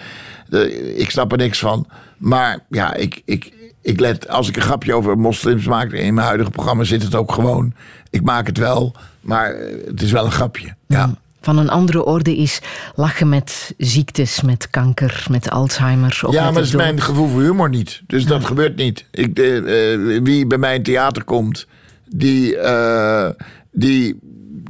de- 0.49 0.97
ik 0.97 1.11
snap 1.11 1.33
er 1.33 1.39
niks 1.39 1.59
van. 1.59 1.87
Maar 2.19 2.59
ja, 2.69 2.95
ik, 2.95 3.23
ik, 3.25 3.53
ik 3.83 4.01
let, 4.01 4.29
als 4.29 4.49
ik 4.49 4.57
een 4.57 4.63
grapje 4.63 4.95
over 4.95 5.19
moslims 5.19 5.67
maak 5.67 5.93
in 5.93 6.15
mijn 6.15 6.27
huidige 6.27 6.51
programma, 6.51 6.85
zit 6.85 7.03
het 7.03 7.15
ook 7.15 7.33
gewoon. 7.33 7.75
Ik 8.11 8.23
maak 8.23 8.47
het 8.47 8.59
wel, 8.59 8.95
maar 9.21 9.55
eh, 9.55 9.87
het 9.87 10.03
is 10.03 10.13
wel 10.13 10.25
een 10.25 10.33
grapje. 10.33 10.75
Ja. 10.87 11.15
Van 11.41 11.59
een 11.59 11.69
andere 11.69 12.05
orde 12.05 12.37
is 12.37 12.61
lachen 12.95 13.29
met 13.29 13.75
ziektes, 13.79 14.43
met 14.43 14.71
kanker, 14.71 15.27
met 15.31 15.51
Alzheimer. 15.51 16.21
Of 16.25 16.33
Ja, 16.33 16.45
met 16.45 16.53
maar 16.53 16.53
dat 16.53 16.63
is 16.63 16.75
mijn 16.75 17.01
gevoel 17.01 17.29
voor 17.29 17.43
humor 17.43 17.69
niet. 17.69 18.03
Dus 18.07 18.27
dat 18.27 18.45
gebeurt 18.45 18.77
niet. 18.77 19.05
Ik, 19.11 19.39
eh, 19.39 19.93
eh, 19.93 20.23
wie 20.23 20.47
bij 20.47 20.59
mij 20.59 20.75
in 20.75 20.83
theater 20.83 21.25
komt, 21.25 21.67
die, 22.05 22.57
die, 23.73 24.19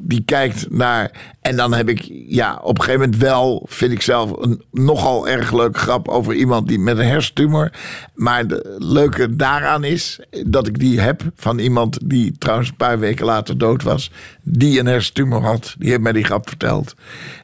die 0.08 0.22
kijkt 0.24 0.70
naar. 0.70 1.10
En 1.40 1.56
dan 1.56 1.74
heb 1.74 1.88
ik, 1.88 2.08
ja, 2.28 2.58
op 2.62 2.78
een 2.78 2.84
gegeven 2.84 3.00
moment 3.00 3.20
wel, 3.20 3.66
vind 3.68 3.92
ik 3.92 4.02
zelf, 4.02 4.32
een 4.36 4.62
nogal 4.72 5.28
erg 5.28 5.52
leuke 5.52 5.78
grap 5.78 6.08
over 6.08 6.34
iemand 6.34 6.68
die 6.68 6.78
met 6.78 6.98
een 6.98 7.06
hersentumor. 7.06 7.70
Maar 8.14 8.46
de 8.46 8.76
leuke 8.78 9.36
daaraan 9.36 9.84
is 9.84 10.20
dat 10.46 10.66
ik 10.66 10.78
die 10.78 11.00
heb 11.00 11.22
van 11.36 11.58
iemand 11.58 11.98
die 12.04 12.38
trouwens 12.38 12.68
een 12.68 12.76
paar 12.76 12.98
weken 12.98 13.24
later 13.24 13.58
dood 13.58 13.82
was. 13.82 14.10
Die 14.42 14.78
een 14.80 14.86
hersentumor 14.86 15.42
had. 15.42 15.74
Die 15.78 15.90
heeft 15.90 16.02
mij 16.02 16.12
die 16.12 16.24
grap 16.24 16.48
verteld. 16.48 16.94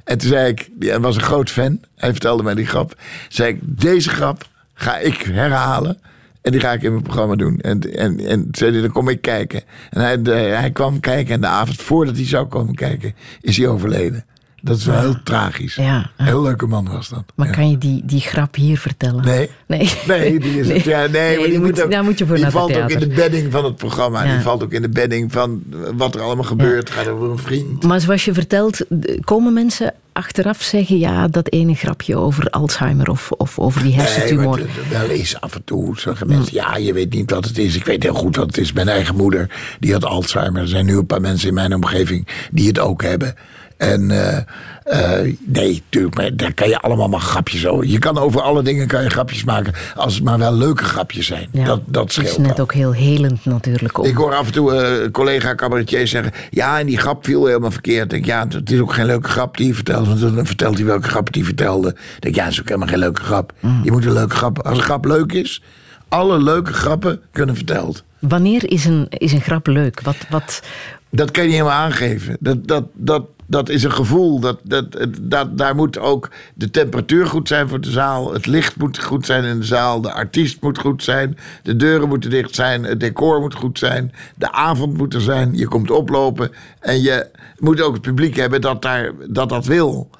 En 0.05 0.19
toen 0.19 0.29
zei 0.29 0.49
ik, 0.49 0.71
hij 0.79 1.01
was 1.01 1.17
een 1.17 1.23
groot 1.23 1.51
fan. 1.51 1.81
Hij 1.97 2.11
vertelde 2.11 2.43
mij 2.43 2.55
die 2.55 2.67
grap. 2.67 3.01
Zei 3.29 3.53
ik, 3.53 3.59
deze 3.63 4.09
grap 4.09 4.49
ga 4.75 4.99
ik 4.99 5.17
herhalen. 5.17 5.99
En 6.45 6.53
die 6.53 6.61
ga 6.61 6.73
ik 6.73 6.83
in 6.83 6.91
mijn 6.91 7.03
programma 7.03 7.35
doen. 7.37 7.59
En, 7.59 7.81
en, 7.95 8.19
en 8.27 8.49
zei 8.51 8.73
hij, 8.73 8.81
dan 8.81 8.93
kom 8.93 9.09
ik 9.09 9.21
kijken. 9.23 9.63
En 9.91 10.01
hij, 10.01 10.23
de- 10.23 10.31
hij 10.33 10.71
kwam 10.71 11.01
kijken 11.01 11.35
en 11.35 11.41
de 11.41 11.47
avond 11.47 11.81
voordat 11.83 12.17
hij 12.17 12.27
zou 12.27 12.47
komen 12.47 12.75
kijken, 12.75 13.15
is 13.41 13.57
hij 13.57 13.69
overleden. 13.69 14.25
Dat 14.63 14.77
is 14.77 14.85
wel 14.85 15.01
heel 15.01 15.23
tragisch. 15.25 15.75
Ja. 15.75 16.11
Heel 16.17 16.43
leuke 16.43 16.67
man 16.67 16.89
was 16.93 17.09
dat. 17.09 17.25
Maar 17.35 17.47
Ja. 17.47 17.53
kan 17.53 17.71
je 17.71 17.79
die, 17.79 18.03
die 18.05 18.21
grap 18.21 18.55
hier 18.55 18.79
vertellen? 18.79 19.25
Nee. 19.25 19.51
Nee, 19.67 19.91
Nee, 20.07 20.39
die 20.41 20.61
is 20.61 20.69
het. 20.73 20.83
Ja, 20.85 21.07
nee, 21.07 21.39
maar 21.39 21.49
die, 21.49 21.61
moet 21.61 21.83
ook, 21.83 21.91
daar 21.91 22.05
moet 22.05 22.19
je 22.19 22.27
voor 22.27 22.35
die 22.37 22.45
naar 22.45 22.53
het 22.53 22.61
valt 22.61 22.77
ook 22.83 22.91
in 22.91 22.99
de 23.09 23.15
bedding 23.15 23.53
van 23.53 23.65
het 23.65 23.77
programma. 23.77 24.25
Ja. 24.25 24.33
Die 24.33 24.41
valt 24.43 24.63
ook 24.63 24.73
in 24.73 24.83
de 24.83 24.89
bedding 24.89 25.33
van 25.33 25.63
wat 25.97 26.15
er 26.15 26.21
allemaal 26.21 26.45
gebeurt. 26.45 26.91
Gaat 26.91 27.09
over 27.09 27.31
een 27.31 27.39
vriend. 27.39 27.83
Maar 27.83 28.01
zoals 28.01 28.25
je 28.25 28.35
vertelt, 28.35 28.85
komen 29.25 29.53
mensen 29.53 29.95
achteraf 30.15 30.63
zeggen... 30.63 30.99
ja, 30.99 31.29
dat 31.29 31.51
ene 31.51 31.75
grapje 31.75 32.17
over 32.17 32.51
Alzheimer 32.51 33.11
of, 33.11 33.33
of 33.33 33.59
over 33.59 33.83
die 33.83 33.95
hersentumor. 33.95 34.59
Nee, 34.59 34.67
wel 34.91 35.09
eens 35.09 35.41
af 35.41 35.55
en 35.55 35.65
toe 35.65 36.01
zeggen 36.01 36.27
mensen... 36.27 36.55
ja, 36.55 36.77
je 36.77 36.93
weet 36.93 37.13
niet 37.13 37.31
wat 37.31 37.45
het 37.45 37.59
is. 37.59 37.77
Ik 37.77 37.85
weet 37.85 38.03
heel 38.03 38.15
goed 38.15 38.37
wat 38.37 38.47
het 38.47 38.59
is. 38.59 38.73
Mijn 38.73 38.89
eigen 38.89 39.17
moeder, 39.17 39.51
die 39.81 39.93
had 39.93 40.05
Alzheimer. 40.05 40.63
Er 40.63 40.69
zijn 40.69 40.87
nu 40.87 40.97
een 40.97 41.07
paar 41.07 41.21
mensen 41.21 41.49
in 41.49 41.55
mijn 41.55 41.75
omgeving 41.75 42.29
die 42.51 42.69
het 42.69 42.79
ook 42.79 43.03
hebben. 43.03 43.35
En 43.77 44.11
eh, 44.11 44.37
eh, 44.85 45.35
nee, 45.47 45.83
tuurlijk, 45.89 46.15
maar 46.15 46.37
daar 46.37 46.55
kan 46.55 46.69
je 46.69 46.81
allemaal 46.81 47.09
maar 47.09 47.21
grapjes 47.21 47.67
over. 47.67 47.87
Je 47.87 47.99
kan 47.99 48.19
over 48.19 48.41
alle 48.41 48.63
dingen 48.63 48.87
kan 48.87 49.03
je 49.03 49.11
grapjes 49.11 49.45
maken... 49.45 49.73
als 49.95 50.15
het 50.15 50.25
maar 50.25 50.39
wel 50.39 50.55
leuke 50.55 50.85
grapjes 50.85 51.27
zijn. 51.27 51.49
Ja, 51.53 51.65
dat, 51.65 51.81
dat 51.87 52.03
het 52.03 52.13
scheelt 52.13 52.29
is 52.29 52.37
net 52.37 52.47
wel. 52.47 52.59
ook 52.59 52.73
heel 52.73 52.93
helend 52.93 53.45
natuurlijk. 53.45 53.99
Ook. 53.99 54.07
Ik 54.07 54.17
hoor 54.17 54.35
af 54.35 54.47
en 54.47 54.53
toe 54.53 54.75
eh 54.75 55.11
collega 55.11 55.55
cabaretiers 55.55 56.11
zeggen... 56.11 56.33
ja, 56.51 56.79
en 56.79 56.87
die 56.87 56.99
grap 56.99 57.25
viel 57.25 57.47
helemaal 57.47 57.71
verkeerd. 57.71 58.03
Ik 58.05 58.11
denk, 58.11 58.25
ja, 58.25 58.47
het 58.49 58.71
is 58.71 58.81
ook 58.81 58.93
geen 58.93 59.07
leuke 59.07 59.29
grap 59.29 59.57
die 59.57 59.67
hij 59.67 59.75
vertelt. 59.75 60.07
Want 60.07 60.21
dan 60.21 60.47
vertelt 60.47 60.77
hij 60.77 60.87
welke 60.87 61.09
grap 61.09 61.35
hij 61.35 61.45
vertelde. 61.45 61.89
Ik 61.89 62.21
denk, 62.21 62.35
ja, 62.35 62.45
dat 62.45 62.53
is 62.53 62.61
ook 62.61 62.69
helemaal 62.69 62.89
geen 62.89 62.99
leuke 62.99 63.23
grap. 63.23 63.53
Mm. 63.61 63.81
Je 63.85 63.93
moet 63.93 64.05
een 64.05 64.13
leuke 64.13 64.37
grap... 64.37 64.59
Als 64.59 64.79
een 64.79 64.85
grap 64.85 65.05
leuk 65.05 65.33
is... 65.33 65.63
alle 66.09 66.43
leuke 66.43 66.73
grappen 66.73 67.21
kunnen 67.33 67.55
verteld. 67.55 68.05
Wanneer 68.19 68.71
is 68.71 68.85
een, 68.85 69.07
is 69.09 69.33
een 69.33 69.41
grap 69.41 69.67
leuk? 69.67 70.01
Wat, 70.01 70.17
wat, 70.31 70.63
Dat 71.11 71.31
kan 71.31 71.43
je 71.43 71.49
niet 71.49 71.59
helemaal 71.59 71.79
aangeven. 71.79 72.37
Dat, 72.41 72.67
dat, 72.67 72.85
dat, 72.95 73.25
dat 73.47 73.69
is 73.69 73.83
een 73.83 73.93
gevoel. 73.93 74.41
Dat, 74.41 74.59
dat, 74.63 74.87
dat, 75.21 75.59
daar 75.59 75.75
moet 75.75 75.99
ook 75.99 76.31
de 76.55 76.71
temperatuur 76.71 77.27
goed 77.27 77.49
zijn 77.49 77.69
voor 77.69 77.81
de 77.81 77.91
zaal. 77.91 78.33
Het 78.33 78.47
licht 78.47 78.77
moet 78.77 78.99
goed 79.03 79.27
zijn 79.27 79.45
in 79.45 79.59
de 79.59 79.67
zaal. 79.67 80.01
De 80.01 80.13
artiest 80.13 80.61
moet 80.61 80.79
goed 80.79 81.03
zijn. 81.03 81.39
De 81.63 81.77
deuren 81.77 82.09
moeten 82.09 82.31
dicht 82.31 82.55
zijn. 82.55 82.85
Het 82.85 83.01
decor 83.01 83.41
moet 83.41 83.55
goed 83.55 83.79
zijn. 83.79 84.13
De 84.35 84.53
avond 84.53 84.97
moet 84.97 85.15
er 85.15 85.21
zijn. 85.21 85.57
Je 85.57 85.69
komt 85.69 85.91
oplopen. 85.91 86.51
En 86.81 87.03
je 87.03 87.27
moet 87.59 87.81
ook 87.81 87.93
het 87.93 88.03
publiek 88.03 88.37
hebben 88.37 88.61
dat 88.61 88.83
daar, 88.83 89.11
dat, 89.29 89.49
dat 89.49 89.67
wil. 89.67 90.11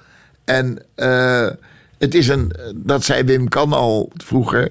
En 0.45 0.79
eh, 0.95 1.49
het 1.99 2.15
is 2.15 2.29
een, 2.29 2.53
dat 2.75 3.05
zei 3.05 3.23
Wim 3.23 3.49
Kan 3.49 3.73
al 3.73 4.11
vroeger. 4.17 4.71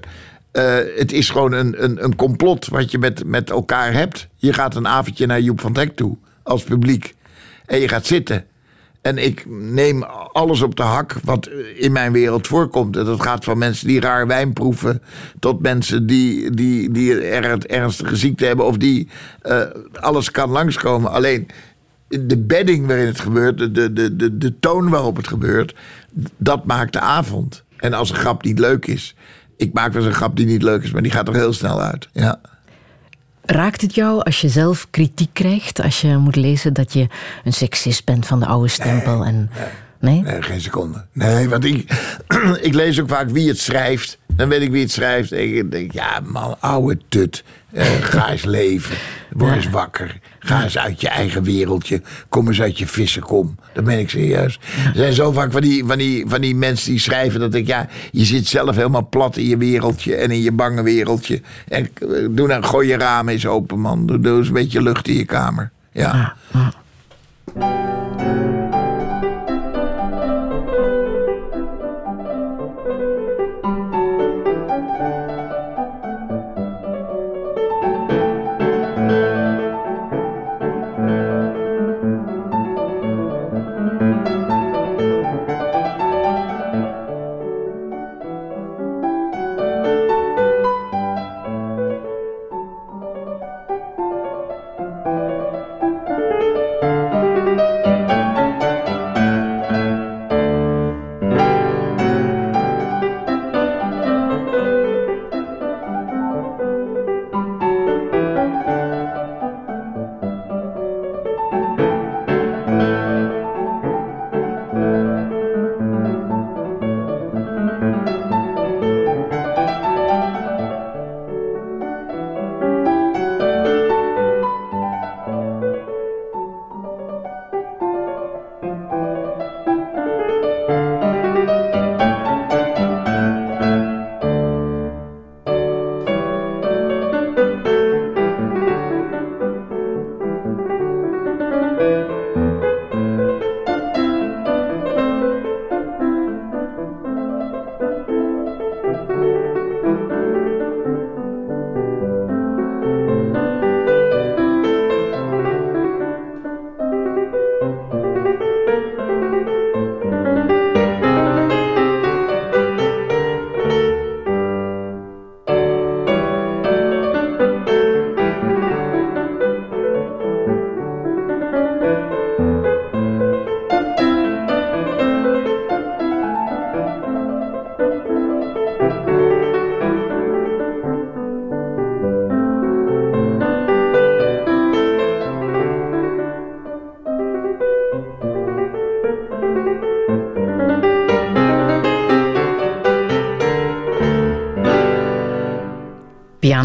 eh, 0.51 0.77
het 0.95 1.11
is 1.11 1.29
gewoon 1.29 1.51
een, 1.51 1.83
een, 1.83 2.03
een 2.03 2.15
complot 2.15 2.67
wat 2.67 2.91
je 2.91 2.97
met, 2.97 3.25
met 3.25 3.49
elkaar 3.49 3.93
hebt. 3.93 4.27
Je 4.35 4.53
gaat 4.53 4.75
een 4.75 4.87
avondje 4.87 5.25
naar 5.25 5.41
Joep 5.41 5.61
van 5.61 5.73
Dek 5.73 5.95
toe 5.95 6.17
als 6.43 6.63
publiek. 6.63 7.15
En 7.65 7.79
je 7.79 7.87
gaat 7.87 8.05
zitten. 8.05 8.45
En 9.03 9.17
ik 9.17 9.45
neem 9.47 10.03
alles 10.31 10.61
op 10.61 10.75
de 10.75 10.83
hak 10.83 11.15
wat 11.23 11.49
in 11.75 11.91
mijn 11.91 12.11
wereld 12.11 12.47
voorkomt. 12.47 12.97
En 12.97 13.05
dat 13.05 13.21
gaat 13.21 13.43
van 13.43 13.57
mensen 13.57 13.87
die 13.87 13.99
raar 13.99 14.27
wijn 14.27 14.53
proeven... 14.53 15.01
tot 15.39 15.61
mensen 15.61 16.07
die, 16.07 16.51
die, 16.51 16.91
die 16.91 17.21
er, 17.21 17.65
ernstige 17.65 18.15
ziekte 18.15 18.45
hebben... 18.45 18.65
of 18.65 18.77
die 18.77 19.09
eh, 19.41 19.61
alles 19.99 20.31
kan 20.31 20.49
langskomen. 20.49 21.11
Alleen 21.11 21.47
de 22.07 22.37
bedding 22.37 22.87
waarin 22.87 23.05
het 23.05 23.19
gebeurt... 23.19 23.57
De, 23.57 23.71
de, 23.71 23.93
de, 23.93 24.15
de, 24.15 24.37
de 24.37 24.59
toon 24.59 24.89
waarop 24.89 25.15
het 25.15 25.27
gebeurt... 25.27 25.75
dat 26.37 26.65
maakt 26.65 26.93
de 26.93 26.99
avond. 26.99 27.63
En 27.77 27.93
als 27.93 28.09
een 28.09 28.15
grap 28.15 28.43
niet 28.43 28.59
leuk 28.59 28.85
is... 28.85 29.15
Ik 29.57 29.73
maak 29.73 29.93
wel 29.93 30.01
eens 30.01 30.11
een 30.11 30.17
grap 30.17 30.35
die 30.35 30.45
niet 30.45 30.63
leuk 30.63 30.83
is... 30.83 30.91
maar 30.91 31.03
die 31.03 31.11
gaat 31.11 31.27
er 31.27 31.35
heel 31.35 31.53
snel 31.53 31.81
uit. 31.81 32.09
Ja. 32.13 32.39
Raakt 33.45 33.81
het 33.81 33.95
jou 33.95 34.21
als 34.23 34.41
je 34.41 34.49
zelf 34.49 34.87
kritiek 34.89 35.33
krijgt? 35.33 35.81
Als 35.81 36.01
je 36.01 36.17
moet 36.17 36.35
lezen 36.35 36.73
dat 36.73 36.93
je 36.93 37.07
een 37.43 37.53
seksist 37.53 38.05
bent 38.05 38.27
van 38.27 38.39
de 38.39 38.45
oude 38.45 38.67
stempel? 38.67 39.25
en, 39.25 39.49
nee? 39.99 40.21
Nee, 40.21 40.41
geen 40.41 40.61
seconde. 40.61 41.05
Nee, 41.11 41.49
want 41.49 41.65
ik, 41.65 41.91
ik 42.67 42.73
lees 42.73 43.01
ook 43.01 43.09
vaak 43.09 43.29
wie 43.29 43.47
het 43.47 43.59
schrijft. 43.59 44.17
Dan 44.27 44.49
weet 44.49 44.61
ik 44.61 44.71
wie 44.71 44.81
het 44.81 44.91
schrijft. 44.91 45.31
En 45.31 45.57
ik 45.57 45.71
denk, 45.71 45.91
ja 45.91 46.19
man, 46.25 46.55
ouwe 46.59 46.97
tut. 47.09 47.43
Eh, 47.73 47.85
ga 47.85 48.29
eens 48.31 48.43
leven. 48.43 48.95
Word 49.29 49.55
eens 49.55 49.69
wakker. 49.69 50.19
Ga 50.39 50.63
eens 50.63 50.77
uit 50.77 51.01
je 51.01 51.07
eigen 51.07 51.43
wereldje. 51.43 52.01
Kom 52.29 52.47
eens 52.47 52.61
uit 52.61 52.77
je 52.77 52.87
vissenkom. 52.87 53.55
Dat 53.73 53.83
ben 53.83 53.99
ik 53.99 54.09
serieus. 54.09 54.59
Er 54.85 54.91
zijn 54.95 55.13
zo 55.13 55.31
vaak 55.31 55.51
van 55.51 55.61
die, 55.61 55.83
van, 55.85 55.97
die, 55.97 56.25
van 56.27 56.41
die 56.41 56.55
mensen 56.55 56.91
die 56.91 56.99
schrijven 56.99 57.39
dat 57.39 57.53
ik... 57.53 57.67
Ja, 57.67 57.87
je 58.11 58.25
zit 58.25 58.47
zelf 58.47 58.75
helemaal 58.75 59.07
plat 59.09 59.37
in 59.37 59.45
je 59.45 59.57
wereldje 59.57 60.15
en 60.15 60.31
in 60.31 60.41
je 60.41 60.51
bange 60.51 60.83
wereldje. 60.83 61.41
En 61.67 61.89
eh, 61.93 62.07
doe 62.29 62.47
nou, 62.47 62.63
gooi 62.63 62.87
je 62.87 62.97
ramen 62.97 63.33
eens 63.33 63.45
open, 63.45 63.79
man. 63.79 64.05
Doe, 64.05 64.19
doe 64.19 64.37
eens 64.37 64.47
een 64.47 64.53
beetje 64.53 64.81
lucht 64.81 65.07
in 65.07 65.15
je 65.15 65.25
kamer. 65.25 65.71
Ja. 65.91 66.35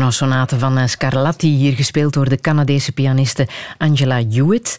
Pianosonate 0.09 0.59
van 0.59 0.79
eh, 0.79 0.87
Scarlatti, 0.87 1.49
hier 1.49 1.73
gespeeld 1.73 2.13
door 2.13 2.29
de 2.29 2.41
Canadese 2.41 2.93
pianiste 2.93 3.49
Angela 3.79 4.23
Hewitt. 4.31 4.79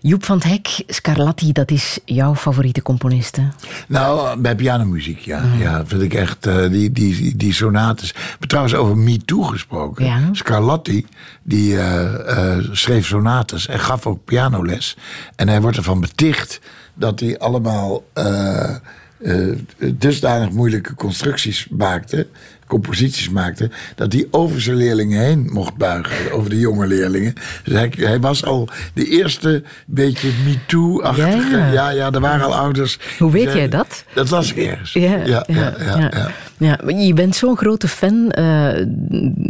Joep 0.00 0.24
van 0.24 0.36
het 0.36 0.44
Hek, 0.44 0.82
Scarlatti, 0.86 1.52
dat 1.52 1.70
is 1.70 1.98
jouw 2.04 2.34
favoriete 2.34 2.82
componist, 2.82 3.36
hè? 3.36 3.42
Nou, 3.88 4.40
bij 4.40 4.54
pianomuziek, 4.54 5.18
ja. 5.18 5.42
Ja, 5.58 5.86
vind 5.86 6.02
ik 6.02 6.14
echt 6.14 6.46
eh, 6.46 6.68
die, 6.70 6.92
die, 6.92 7.36
die 7.36 7.52
sonates. 7.52 8.14
Trouwens 8.46 8.74
over 8.74 8.96
Me 8.96 9.24
Too 9.24 9.42
gesproken. 9.42 10.04
Ja. 10.04 10.20
Scarlatti, 10.32 11.06
die 11.42 11.78
eh, 11.78 12.54
eh, 12.54 12.64
schreef 12.72 13.06
sonates 13.06 13.66
en 13.66 13.80
gaf 13.80 14.06
ook 14.06 14.24
pianoles. 14.24 14.96
En 15.36 15.48
hij 15.48 15.60
wordt 15.60 15.76
ervan 15.76 16.00
beticht 16.00 16.60
dat 16.94 17.20
hij 17.20 17.38
allemaal 17.38 18.04
eh, 18.12 18.74
eh, 19.18 19.58
dusdanig 19.94 20.50
moeilijke 20.50 20.94
constructies 20.94 21.66
maakte, 21.70 22.26
composities 22.66 23.28
maakte, 23.30 23.70
dat 23.94 24.12
hij 24.12 24.26
over 24.30 24.60
zijn 24.60 24.76
leerlingen 24.76 25.20
heen 25.20 25.48
mocht 25.52 25.76
buigen, 25.76 26.32
over 26.32 26.50
de 26.50 26.58
jonge 26.58 26.86
leerlingen. 26.86 27.32
Dus 27.64 27.72
hij, 27.74 27.92
hij 27.96 28.20
was 28.20 28.44
al 28.44 28.68
de 28.94 29.04
eerste 29.08 29.62
beetje 29.86 30.28
MeToo-achtige. 30.44 31.56
Ja, 31.72 31.90
Ja, 31.90 32.10
er 32.12 32.20
waren 32.20 32.46
al 32.46 32.54
ouders. 32.54 32.98
Hoe 33.18 33.30
weet 33.32 33.52
jij 33.52 33.68
dat? 33.68 34.04
Dat 34.14 34.30
las 34.30 34.52
ik 34.52 34.56
ergens. 34.66 34.92
Ja, 34.92 35.20
ja, 35.24 35.44
ja. 35.46 36.30
ja, 36.58 36.78
je 36.96 37.12
bent 37.14 37.36
zo'n 37.36 37.56
grote 37.56 37.88
fan. 37.88 38.30
eh, 38.30 38.86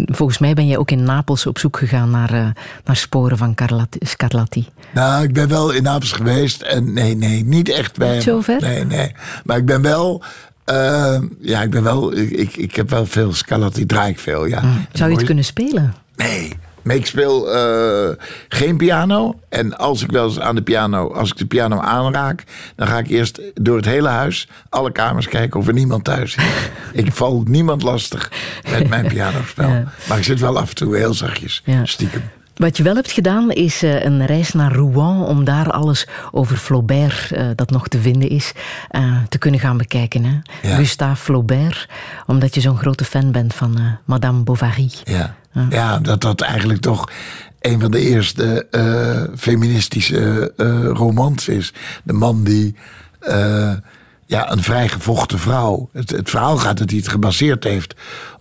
volgens 0.05 0.39
mij 0.39 0.55
ben 0.55 0.67
jij 0.67 0.77
ook 0.79 0.91
in 0.91 1.03
Napels 1.03 1.47
op 1.47 1.59
zoek 1.59 1.77
gegaan 1.77 2.11
naar, 2.11 2.33
eh, 2.33 2.47
naar 2.85 2.97
sporen 2.97 3.37
van 3.39 3.55
Carlatti- 3.55 3.99
Scarlatti. 4.07 4.67
Nou, 4.95 5.23
ik 5.25 5.33
ben 5.33 5.49
wel 5.49 5.71
in 5.71 5.83
Napels 5.83 6.13
geweest. 6.13 6.63
En 6.63 6.93
nee, 6.93 7.17
nee, 7.17 7.45
niet 7.45 7.69
echt 7.69 7.99
bij 7.99 8.15
Niet 8.15 8.25
hem. 8.25 8.35
zo 8.35 8.41
ver? 8.41 8.61
Nee, 8.61 8.85
nee. 8.85 9.13
Maar 9.45 9.57
ik 9.57 9.65
ben 9.67 9.83
wel... 9.83 10.23
eh, 10.67 11.21
ja, 11.41 11.63
ik 11.63 11.71
ben 11.71 11.83
wel... 11.83 12.17
Ik, 12.17 12.57
ik, 12.57 12.77
heb 12.77 12.91
wel 12.91 13.07
veel 13.07 13.33
Scarlatti, 13.33 13.87
draai 13.87 14.11
ik 14.11 14.19
veel, 14.19 14.45
ja. 14.47 14.61
Hm. 14.61 14.67
Zou 14.93 15.11
je 15.11 15.17
het 15.17 15.27
kunnen 15.27 15.45
spelen? 15.45 15.95
Nee. 16.17 16.53
Maar 16.83 16.97
ik 16.97 17.07
speel 17.07 17.55
eh, 17.55 18.09
geen 18.49 18.77
piano. 18.77 19.41
En 19.49 19.79
als 19.79 20.03
ik 20.03 20.11
wel 20.11 20.25
eens 20.27 20.41
aan 20.41 20.55
de 20.55 20.63
piano, 20.63 21.13
als 21.13 21.31
ik 21.31 21.37
de 21.37 21.47
piano 21.47 21.79
aanraak, 21.81 22.45
dan 22.77 22.87
ga 22.87 22.99
ik 22.99 23.09
eerst 23.09 23.41
door 23.55 23.77
het 23.77 23.85
hele 23.85 24.09
huis, 24.09 24.49
alle 24.69 24.93
kamers 24.93 25.29
kijken 25.29 25.61
of 25.61 25.67
er 25.67 25.73
niemand 25.73 26.05
thuis 26.05 26.37
is. 26.37 26.45
ik 27.05 27.13
val 27.13 27.43
niemand 27.47 27.83
lastig 27.83 28.31
met 28.71 28.89
mijn 28.89 29.07
pianospel. 29.15 29.69
Ja. 29.69 29.85
Maar 30.09 30.19
ik 30.19 30.25
zit 30.25 30.41
wel 30.41 30.59
af 30.59 30.69
en 30.69 30.75
toe 30.75 30.97
heel 30.97 31.15
zachtjes, 31.15 31.63
Ja. 31.65 31.85
stiekem. 31.85 32.23
Wat 32.57 32.77
je 32.77 32.83
wel 32.83 32.95
hebt 32.95 33.13
gedaan 33.13 33.51
is 33.51 33.83
eh, 33.83 34.05
een 34.05 34.27
reis 34.27 34.53
naar 34.53 34.73
Rouen 34.73 35.27
om 35.27 35.45
daar 35.45 35.71
alles 35.71 36.07
over 36.31 36.57
Flaubert, 36.57 37.33
eh, 37.33 37.47
dat 37.55 37.71
nog 37.71 37.89
te 37.89 38.01
vinden 38.01 38.29
is, 38.29 38.53
eh, 38.89 39.17
te 39.29 39.39
kunnen 39.39 39.61
gaan 39.61 39.77
bekijken. 39.77 40.25
Hè? 40.25 40.69
Ja. 40.69 40.77
Gustave 40.77 41.23
Flaubert, 41.23 41.89
omdat 42.27 42.55
je 42.55 42.61
zo'n 42.61 42.79
grote 42.79 43.05
fan 43.05 43.33
bent 43.33 43.55
van 43.55 43.99
Madame 44.05 44.43
Bovary. 44.43 44.91
Ja. 45.05 45.37
ja, 45.71 45.99
dat 45.99 46.21
dat 46.21 46.41
eigenlijk 46.41 46.81
toch 46.81 47.11
een 47.61 47.81
van 47.81 47.91
de 47.91 48.01
eerste 48.01 48.67
feministische 49.37 50.53
romans 50.95 51.49
is. 51.49 51.73
De 52.05 52.13
man 52.13 52.45
die 52.45 52.77
eh, 53.21 53.73
ja, 54.27 54.53
een 54.53 54.63
vrijgevochten 54.63 55.39
vrouw. 55.39 55.89
Het, 55.93 56.11
het 56.11 56.31
verhaal 56.31 56.57
gaat 56.57 56.79
dat 56.79 56.91
hij 56.91 56.99
het 56.99 57.09
gebaseerd 57.09 57.65
heeft 57.65 57.95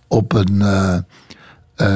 op 0.06 0.32
een 0.32 0.64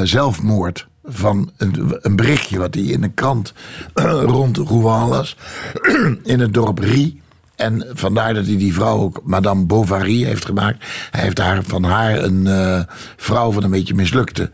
zelfmoord. 0.02 0.88
Van 1.10 1.50
een, 1.56 1.98
een 2.00 2.16
berichtje 2.16 2.58
wat 2.58 2.74
hij 2.74 2.84
in 2.84 3.02
een 3.02 3.14
krant 3.14 3.52
rond 3.94 4.56
Rouen 4.56 5.08
las. 5.08 5.36
in 6.22 6.40
het 6.40 6.54
dorp 6.54 6.78
Rie. 6.78 7.20
En 7.56 7.86
vandaar 7.92 8.34
dat 8.34 8.46
hij 8.46 8.56
die 8.56 8.74
vrouw 8.74 8.98
ook 8.98 9.20
Madame 9.24 9.64
Bovary 9.64 10.24
heeft 10.24 10.44
gemaakt. 10.44 10.84
Hij 11.10 11.22
heeft 11.22 11.38
haar, 11.38 11.62
van 11.62 11.84
haar 11.84 12.18
een 12.18 12.46
eh, 12.46 12.80
vrouw 13.16 13.52
van 13.52 13.62
een 13.62 13.70
beetje 13.70 13.94
mislukte 13.94 14.50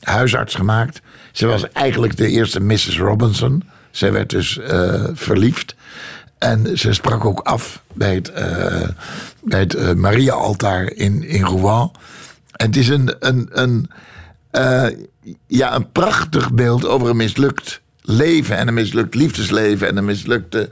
huisarts 0.00 0.54
gemaakt. 0.54 1.00
Ze 1.32 1.46
was 1.46 1.68
eigenlijk 1.72 2.16
de 2.16 2.28
eerste 2.28 2.60
Mrs. 2.60 2.98
Robinson. 2.98 3.62
Zij 3.90 4.12
werd 4.12 4.30
dus 4.30 4.58
eh, 4.58 5.04
verliefd. 5.12 5.74
En 6.38 6.78
ze 6.78 6.92
sprak 6.92 7.24
ook 7.24 7.40
af 7.40 7.82
bij 7.92 8.14
het, 8.14 8.30
eh, 8.32 8.88
bij 9.42 9.60
het 9.60 9.74
eh, 9.74 9.92
Maria-altaar 9.92 10.92
in, 10.92 11.22
in 11.22 11.44
Rouen. 11.44 11.90
En 12.52 12.66
het 12.66 12.76
is 12.76 12.88
een, 12.88 13.14
een, 13.18 13.48
een, 13.52 13.90
eh, 14.52 14.86
ja, 15.46 15.74
een 15.74 15.92
prachtig 15.92 16.52
beeld 16.52 16.86
over 16.86 17.08
een 17.08 17.16
mislukt 17.16 17.80
leven. 18.00 18.56
En 18.56 18.68
een 18.68 18.74
mislukt 18.74 19.14
liefdesleven. 19.14 19.88
En 19.88 19.96
een 19.96 20.04
mislukte 20.04 20.70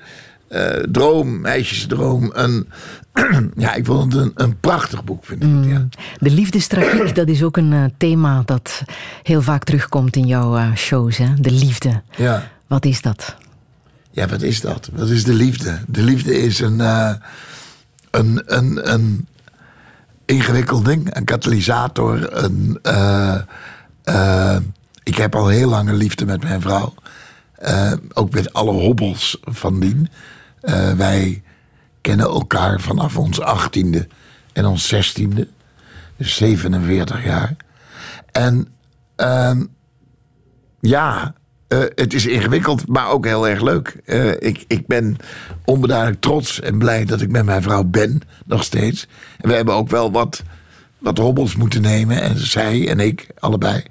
eh, 0.49 0.67
droom, 0.69 1.41
meisjesdroom. 1.41 2.31
Een, 2.35 2.69
ja, 3.57 3.75
ik 3.75 3.87
vond 3.87 4.13
het 4.13 4.23
een, 4.23 4.33
een 4.35 4.61
prachtig 4.61 5.05
boek, 5.05 5.25
vind 5.25 5.43
ik. 5.43 5.49
Ja. 5.65 5.89
De 6.19 6.31
liefdestragiek, 6.31 7.15
dat 7.15 7.29
is 7.29 7.43
ook 7.43 7.57
een 7.57 7.73
eh, 7.73 7.85
thema 7.97 8.43
dat 8.45 8.83
heel 9.23 9.43
vaak 9.43 9.65
terugkomt 9.65 10.17
in 10.17 10.27
jouw 10.27 10.75
shows. 10.75 11.17
Hè? 11.17 11.35
De 11.35 11.51
liefde. 11.51 12.03
Ja. 12.17 12.49
Wat 12.67 12.85
is 12.85 13.03
dat? 13.03 13.37
Ja, 14.11 14.27
wat 14.27 14.43
is 14.43 14.61
dat? 14.61 14.91
Wat 14.93 15.09
is 15.09 15.25
de 15.25 15.35
liefde? 15.35 15.79
De 15.87 16.03
liefde 16.03 16.39
is 16.39 16.61
een, 16.61 16.81
een, 18.11 18.43
een, 18.47 18.93
een 18.93 19.29
ingewikkeld 20.31 20.85
ding, 20.85 21.17
een 21.17 21.25
katalysator. 21.25 22.37
Een, 22.37 22.79
eh, 22.83 23.41
eh, 24.03 24.57
ik 25.03 25.17
heb 25.17 25.35
al 25.35 25.49
heel 25.49 25.69
lang 25.69 25.89
een 25.89 25.97
liefde 25.97 26.25
met 26.27 26.43
mijn 26.43 26.61
vrouw. 26.61 26.95
Eh, 27.55 27.93
ook 28.13 28.33
met 28.33 28.53
alle 28.53 28.73
hobbels 28.73 29.39
van 29.43 29.81
dien. 29.81 30.09
Wij 30.97 31.43
kennen 32.01 32.27
elkaar 32.27 32.81
vanaf 32.81 33.17
ons 33.17 33.41
achttiende 33.41 34.09
en 34.53 34.67
ons 34.67 34.89
zestiende. 34.89 35.49
Dus 36.17 36.37
47 36.37 37.25
jaar. 37.25 37.57
En 38.33 38.69
ehm, 39.17 39.65
ja, 40.81 41.35
het 41.95 42.15
is 42.15 42.27
ingewikkeld, 42.27 42.87
maar 42.89 43.09
ook 43.09 43.27
heel 43.27 43.49
erg 43.49 43.61
leuk. 43.61 43.89
Ik, 44.39 44.65
ik 44.67 44.87
ben 44.87 45.17
onbeduidelijk 45.65 46.21
trots 46.21 46.61
en 46.61 46.79
blij 46.79 47.05
dat 47.05 47.21
ik 47.21 47.31
met 47.31 47.45
mijn 47.45 47.63
vrouw 47.63 47.85
ben, 47.85 48.21
nog 48.47 48.65
steeds. 48.65 49.07
We 49.41 49.53
hebben 49.55 49.75
ook 49.75 49.89
wel 49.89 50.11
wat, 50.13 50.43
wat 50.99 51.19
hobbels 51.19 51.57
moeten 51.57 51.83
nemen. 51.83 52.21
En 52.23 52.39
zij 52.47 52.89
en 52.89 53.01
ik, 53.01 53.27
allebei. 53.39 53.83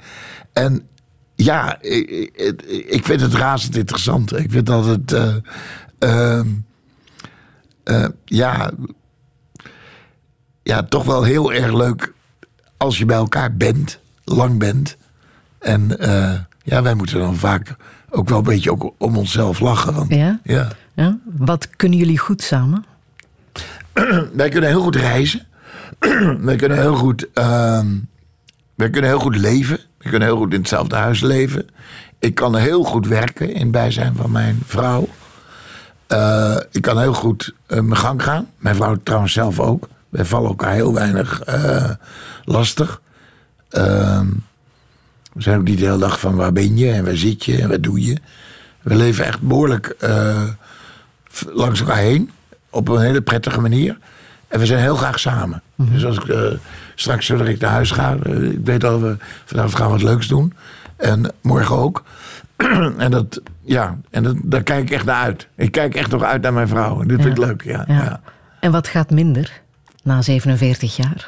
En 0.53 0.88
ja, 1.35 1.77
ik, 1.81 2.09
ik- 2.35 2.61
ik 2.88 3.05
vind 3.05 3.21
het 3.21 3.34
razend 3.34 3.76
interessant. 3.77 4.38
Ik 4.38 4.51
vind 4.51 4.65
dat 4.65 4.85
het... 4.85 5.11
eh, 5.11 5.35
ehm, 5.99 6.47
eh, 7.84 8.05
ja, 8.26 8.71
ja, 10.63 10.84
toch 10.84 11.05
wel 11.05 11.23
heel 11.23 11.53
erg 11.53 11.73
leuk 11.73 12.13
als 12.77 12.97
je 12.97 13.05
bij 13.05 13.15
elkaar 13.17 13.55
bent, 13.57 13.99
lang 14.23 14.59
bent. 14.59 14.97
En 15.59 15.99
eh, 15.99 16.34
ja, 16.63 16.81
wij 16.81 16.93
moeten 16.93 17.19
dan 17.19 17.35
vaak 17.35 17.76
ook 18.09 18.30
wel 18.30 18.38
een 18.38 18.43
beetje 18.43 18.71
ook 18.71 18.93
om 18.97 19.17
onszelf 19.17 19.59
lachen. 19.59 19.93
Want, 19.93 20.13
Ja? 20.13 20.39
ja. 20.43 20.67
Ja? 20.95 21.17
Wat 21.26 21.69
kunnen 21.76 21.97
jullie 21.97 22.17
goed 22.17 22.41
samen? 22.41 22.85
Wij 24.34 24.49
kunnen 24.49 24.69
heel 24.69 24.81
goed 24.81 24.95
reizen. 24.95 25.47
wij 26.47 26.55
kunnen 26.55 26.77
heel 26.77 26.95
goed, 26.95 27.27
ehm, 27.34 27.88
wij 28.76 28.89
kunnen 28.89 29.09
heel 29.09 29.19
goed 29.19 29.35
leven. 29.35 29.80
We 29.97 30.09
kunnen 30.09 30.27
heel 30.27 30.38
goed 30.38 30.53
in 30.53 30.59
hetzelfde 30.59 30.95
huis 30.95 31.21
leven. 31.21 31.67
Ik 32.19 32.35
kan 32.35 32.55
heel 32.55 32.84
goed 32.84 33.07
werken 33.07 33.53
in 33.53 33.71
bijzijn 33.71 34.15
van 34.15 34.31
mijn 34.31 34.59
vrouw. 34.65 35.07
Eh, 36.07 36.57
ik 36.71 36.81
kan 36.81 36.99
heel 36.99 37.13
goed 37.13 37.53
eh, 37.65 37.80
mijn 37.80 37.99
gang 37.99 38.23
gaan. 38.23 38.47
Mijn 38.57 38.76
vrouw 38.76 38.95
trouwens 39.03 39.34
zelf 39.34 39.59
ook. 39.59 39.88
Wij 40.09 40.26
vallen 40.26 40.49
elkaar 40.49 40.73
heel 40.73 40.93
weinig 40.93 41.41
eh, 41.41 41.89
lastig. 42.43 43.01
Ehm, 43.69 44.27
we 45.34 45.41
zijn 45.41 45.59
ook 45.59 45.67
niet 45.67 45.77
de 45.77 45.85
hele 45.85 45.97
dag 45.97 46.19
van 46.19 46.35
waar 46.35 46.53
ben 46.53 46.77
je 46.77 46.91
en 46.91 47.05
waar 47.05 47.17
zit 47.17 47.45
je 47.45 47.61
en 47.61 47.69
wat 47.69 47.84
doe 47.84 48.05
je. 48.05 48.17
We 48.81 48.95
leven 48.95 49.26
echt 49.26 49.41
behoorlijk 49.41 49.95
eh, 49.99 50.43
langs 51.47 51.80
elkaar 51.80 51.97
heen. 51.97 52.31
Op 52.70 52.88
een 52.88 53.02
hele 53.02 53.22
prettige 53.22 53.62
manier. 53.62 53.98
En 54.48 54.60
we 54.60 54.66
zijn 54.66 54.80
heel 54.82 54.96
graag 54.96 55.20
samen. 55.20 55.62
Dus 55.76 56.06
als 56.06 56.16
ik 56.18 56.28
eh, 56.28 56.41
straks 56.96 57.26
zodra 57.26 57.46
ik 57.46 57.60
naar 57.60 57.72
huis 57.72 57.91
ga, 57.91 58.18
eh, 58.24 58.41
ik 58.44 58.60
weet 58.64 58.82
dat 58.82 59.00
we 59.00 59.18
vanavond 59.46 59.76
gaan 59.76 59.90
wat 59.90 60.02
leuks 60.02 60.28
doen. 60.28 60.54
En 60.98 61.32
morgen 61.41 61.76
ook. 61.78 62.04
en 62.98 63.12
dat, 63.12 63.41
ja, 63.62 63.98
en 64.10 64.24
dat, 64.24 64.36
daar 64.44 64.64
kijk 64.64 64.82
ik 64.82 64.91
echt 64.91 65.06
naar 65.06 65.24
uit. 65.24 65.48
Ik 65.56 65.72
kijk 65.72 65.96
echt 65.96 66.12
nog 66.12 66.24
uit 66.24 66.41
naar 66.41 66.54
mijn 66.54 66.68
vrouw. 66.68 67.02
En 67.02 67.08
dit 67.08 67.22
vind 67.22 67.38
ik 67.38 67.46
leuk, 67.46 67.64
ja. 67.64 67.84
Ja. 67.88 67.94
ja. 67.96 68.22
En 68.60 68.72
wat 68.72 68.88
gaat 68.88 69.10
minder 69.10 69.62
na 70.04 70.22
47 70.22 70.96
jaar? 70.96 71.28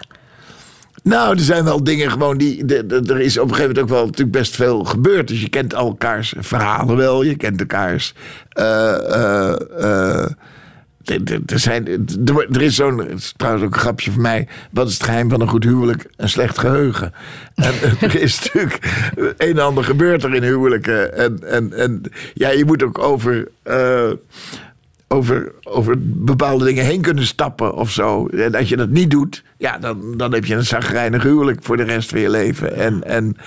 Nou, 1.04 1.36
er 1.36 1.44
zijn 1.44 1.64
wel 1.64 1.84
dingen 1.84 2.12
gewoon 2.12 2.38
die. 2.38 2.66
de- 2.66 2.86
de- 2.86 3.14
Er 3.14 3.20
is 3.20 3.38
op 3.38 3.44
een 3.50 3.56
gegeven 3.56 3.68
moment 3.76 3.92
ook 3.92 3.98
wel 3.98 4.06
natuurlijk 4.06 4.38
best 4.38 4.56
veel 4.56 4.84
gebeurd. 4.84 5.28
Dus 5.28 5.42
je 5.42 5.50
kent 5.50 5.74
elkaars 5.74 6.34
verhalen 6.38 6.96
wel. 6.98 7.24
Je 7.24 7.36
kent 7.36 7.60
elkaars. 7.60 8.14
eh, 8.50 10.26
er- 11.06 11.60
zijn, 11.60 11.88
er, 12.52 12.62
is 12.62 12.76
zo'n. 12.76 13.20
trouwens 13.38 13.66
ook 13.66 13.74
een 13.74 13.80
grapje 13.80 14.12
van 14.12 14.22
mij. 14.22 14.48
Wat 14.72 14.88
is 14.88 14.94
het 14.94 15.04
geheim 15.04 15.30
van 15.30 15.42
een 15.42 15.48
goed 15.50 15.64
huwelijk? 15.64 16.06
Een 16.18 16.30
slecht 16.30 16.58
geheugen. 16.58 17.14
En 17.56 17.74
er 18.00 18.16
is 18.22 18.40
natuurlijk. 18.40 18.80
Een 19.16 19.34
en 19.38 19.60
ander 19.60 19.84
gebeurt 19.84 20.24
er 20.24 20.36
in 20.36 20.44
huwelijken. 20.44 21.18
En, 21.18 21.40
en, 21.48 21.74
en 21.74 22.02
ja, 22.34 22.50
je 22.50 22.66
moet 22.66 22.84
ook 22.84 22.98
over. 23.00 23.48
eh, 23.64 24.12
over, 25.08 25.52
over 25.64 25.96
bepaalde 26.00 26.66
dingen 26.66 26.86
heen 26.86 27.02
kunnen 27.02 27.26
stappen 27.26 27.74
of 27.74 27.92
zo. 27.92 28.28
En 28.28 28.56
als 28.56 28.70
je 28.70 28.78
dat 28.78 28.90
niet 28.90 29.12
doet, 29.12 29.44
ja, 29.58 29.78
dan, 29.78 30.18
dan 30.18 30.34
heb 30.34 30.46
je 30.46 30.56
een 30.56 30.66
zagrijnig 30.66 31.24
huwelijk 31.24 31.60
voor 31.64 31.78
de 31.78 31.84
rest 31.84 32.10
van 32.10 32.20
je 32.20 32.30
leven. 32.30 32.76
En, 32.76 33.04
en, 33.04 33.38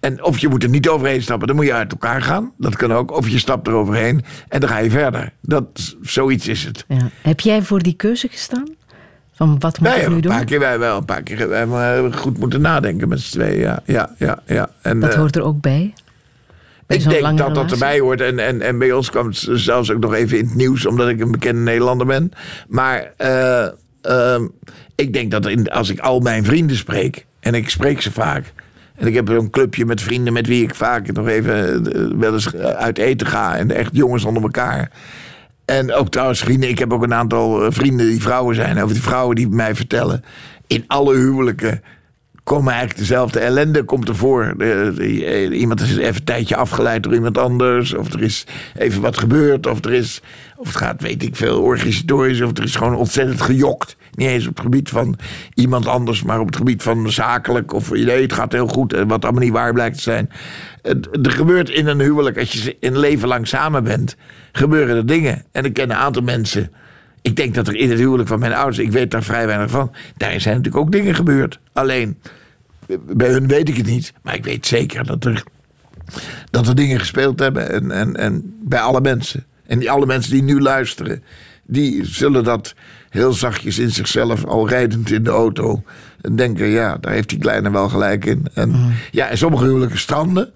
en 0.00 0.24
of 0.24 0.38
je 0.38 0.48
moet 0.48 0.62
er 0.62 0.68
niet 0.68 0.88
overheen 0.88 1.22
stappen, 1.22 1.46
dan 1.46 1.56
moet 1.56 1.64
je 1.64 1.72
uit 1.72 1.92
elkaar 1.92 2.22
gaan. 2.22 2.52
Dat 2.58 2.76
kan 2.76 2.92
ook. 2.92 3.10
Of 3.16 3.28
je 3.28 3.38
stapt 3.38 3.66
er 3.66 3.72
overheen 3.72 4.24
en 4.48 4.60
dan 4.60 4.68
ga 4.68 4.78
je 4.78 4.90
verder. 4.90 5.32
Dat, 5.40 5.96
zoiets 6.02 6.48
is 6.48 6.64
het. 6.64 6.84
Ja. 6.88 7.10
Heb 7.22 7.40
jij 7.40 7.62
voor 7.62 7.82
die 7.82 7.94
keuze 7.94 8.28
gestaan? 8.28 8.68
Van 9.32 9.58
wat 9.58 9.80
moet 9.80 9.88
ik 9.88 10.08
nu 10.08 10.14
een 10.14 10.20
doen? 10.20 10.32
paar 10.32 10.44
keer, 10.44 10.58
wij 10.58 10.78
wel 10.78 10.96
een 10.96 11.04
paar 11.04 11.22
keer 11.22 11.48
wij 11.48 12.12
goed 12.12 12.38
moeten 12.38 12.60
nadenken 12.60 13.08
met 13.08 13.20
z'n 13.20 13.38
tweeën. 13.38 13.60
Ja, 13.60 13.82
ja, 13.84 14.14
ja, 14.18 14.42
ja. 14.46 14.70
En, 14.82 15.00
Dat 15.00 15.12
eh, 15.12 15.18
hoort 15.18 15.36
er 15.36 15.42
ook 15.42 15.60
bij. 15.60 15.92
Bij 16.86 16.96
ik 16.96 17.08
denk 17.08 17.38
dat 17.38 17.54
dat 17.54 17.70
erbij 17.70 17.98
hoort. 17.98 18.20
En, 18.20 18.38
en, 18.38 18.60
en 18.60 18.78
bij 18.78 18.92
ons 18.92 19.10
kwam 19.10 19.26
het 19.26 19.48
zelfs 19.50 19.90
ook 19.90 20.00
nog 20.00 20.14
even 20.14 20.38
in 20.38 20.44
het 20.44 20.54
nieuws, 20.54 20.86
omdat 20.86 21.08
ik 21.08 21.20
een 21.20 21.30
bekende 21.30 21.60
Nederlander 21.60 22.06
ben. 22.06 22.32
Maar 22.68 23.12
eh, 23.16 23.68
ehm, 24.02 24.46
ik 24.94 25.12
denk 25.12 25.30
dat 25.30 25.46
in, 25.46 25.70
als 25.70 25.88
ik 25.88 25.98
al 25.98 26.20
mijn 26.20 26.44
vrienden 26.44 26.76
spreek, 26.76 27.26
en 27.40 27.54
ik 27.54 27.70
spreek 27.70 28.02
ze 28.02 28.12
vaak. 28.12 28.52
En 28.98 29.06
ik 29.06 29.14
heb 29.14 29.28
zo'n 29.28 29.50
clubje 29.50 29.86
met 29.86 30.02
vrienden 30.02 30.32
met 30.32 30.46
wie 30.46 30.62
ik 30.62 30.74
vaak 30.74 31.12
nog 31.12 31.28
even 31.28 31.86
eh, 31.92 32.18
wel 32.18 32.32
eens 32.32 32.54
uit 32.56 32.98
eten 32.98 33.26
ga. 33.26 33.56
En 33.56 33.70
echt 33.70 33.90
jongens 33.92 34.24
onder 34.24 34.42
elkaar. 34.42 34.90
En 35.64 35.92
ook 35.92 36.08
trouwens 36.08 36.40
vrienden. 36.40 36.68
Ik 36.68 36.78
heb 36.78 36.92
ook 36.92 37.02
een 37.02 37.14
aantal 37.14 37.64
eh, 37.64 37.70
vrienden 37.70 38.06
die 38.06 38.22
vrouwen 38.22 38.54
zijn. 38.54 38.82
Over 38.82 38.94
die 38.94 39.02
vrouwen 39.02 39.36
die 39.36 39.48
mij 39.48 39.74
vertellen. 39.74 40.24
In 40.66 40.84
alle 40.86 41.14
huwelijken 41.14 41.82
komen 42.48 42.72
eigenlijk 42.72 43.00
dezelfde 43.00 43.38
ellende 43.38 43.82
komt 43.82 44.08
ervoor. 44.08 44.54
Eh, 44.58 44.86
eh, 44.88 45.60
iemand 45.60 45.80
is 45.80 45.96
even 45.96 46.14
een 46.14 46.24
tijdje 46.24 46.56
afgeleid 46.56 47.02
door 47.02 47.14
iemand 47.14 47.38
anders. 47.38 47.94
Of 47.94 48.12
er 48.12 48.22
is 48.22 48.46
even 48.76 49.00
wat 49.00 49.18
gebeurd. 49.18 49.66
Of, 49.66 49.84
er 49.84 49.92
is, 49.92 50.20
of 50.56 50.66
het 50.66 50.76
gaat, 50.76 51.02
weet 51.02 51.22
ik 51.22 51.36
veel, 51.36 51.62
organisatorisch. 51.62 52.40
Of 52.40 52.56
er 52.56 52.64
is 52.64 52.76
gewoon 52.76 52.94
ontzettend 52.94 53.40
gejokt. 53.40 53.96
Niet 54.14 54.28
eens 54.28 54.46
op 54.46 54.54
het 54.54 54.64
gebied 54.64 54.88
van 54.88 55.18
iemand 55.54 55.86
anders. 55.86 56.22
Maar 56.22 56.40
op 56.40 56.46
het 56.46 56.56
gebied 56.56 56.82
van 56.82 57.10
zakelijk. 57.10 57.72
Of 57.72 57.90
nee, 57.90 58.22
het 58.22 58.32
gaat 58.32 58.52
heel 58.52 58.68
goed. 58.68 58.92
En 58.92 59.08
wat 59.08 59.24
allemaal 59.24 59.42
niet 59.42 59.52
waar 59.52 59.72
blijkt 59.72 59.96
te 59.96 60.02
zijn. 60.02 60.30
Er 61.22 61.30
gebeurt 61.30 61.70
in 61.70 61.86
een 61.86 62.00
huwelijk, 62.00 62.38
als 62.38 62.52
je 62.52 62.76
een 62.80 62.98
leven 62.98 63.28
lang 63.28 63.46
samen 63.48 63.84
bent. 63.84 64.16
Gebeuren 64.52 64.96
er 64.96 65.06
dingen. 65.06 65.44
En 65.52 65.64
ik 65.64 65.72
ken 65.72 65.90
een 65.90 65.96
aantal 65.96 66.22
mensen... 66.22 66.70
Ik 67.22 67.36
denk 67.36 67.54
dat 67.54 67.68
er 67.68 67.76
in 67.76 67.90
het 67.90 67.98
huwelijk 67.98 68.28
van 68.28 68.38
mijn 68.38 68.52
ouders, 68.54 68.78
ik 68.78 68.92
weet 68.92 69.10
daar 69.10 69.22
vrij 69.22 69.46
weinig 69.46 69.70
van. 69.70 69.92
Daar 70.16 70.40
zijn 70.40 70.56
natuurlijk 70.56 70.84
ook 70.84 70.92
dingen 70.92 71.14
gebeurd. 71.14 71.58
Alleen, 71.72 72.18
bij 73.00 73.30
hun 73.30 73.48
weet 73.48 73.68
ik 73.68 73.76
het 73.76 73.86
niet. 73.86 74.12
Maar 74.22 74.34
ik 74.34 74.44
weet 74.44 74.66
zeker 74.66 75.06
dat 75.06 75.24
er, 75.24 75.42
dat 76.50 76.66
er 76.66 76.74
dingen 76.74 76.98
gespeeld 76.98 77.38
hebben. 77.38 77.70
En, 77.70 77.90
en, 77.90 78.16
en 78.16 78.56
bij 78.62 78.80
alle 78.80 79.00
mensen. 79.00 79.44
En 79.66 79.78
die 79.78 79.90
alle 79.90 80.06
mensen 80.06 80.32
die 80.32 80.42
nu 80.42 80.60
luisteren, 80.60 81.22
die 81.66 82.04
zullen 82.04 82.44
dat 82.44 82.74
heel 83.10 83.32
zachtjes 83.32 83.78
in 83.78 83.90
zichzelf, 83.90 84.44
al 84.44 84.68
rijdend 84.68 85.10
in 85.10 85.22
de 85.22 85.30
auto, 85.30 85.82
denken: 86.32 86.66
ja, 86.66 86.96
daar 86.96 87.12
heeft 87.12 87.28
die 87.28 87.38
kleine 87.38 87.70
wel 87.70 87.88
gelijk 87.88 88.24
in. 88.24 88.46
En, 88.54 88.94
ja, 89.10 89.28
en 89.28 89.38
sommige 89.38 89.64
huwelijken 89.64 89.98
stranden. 89.98 90.52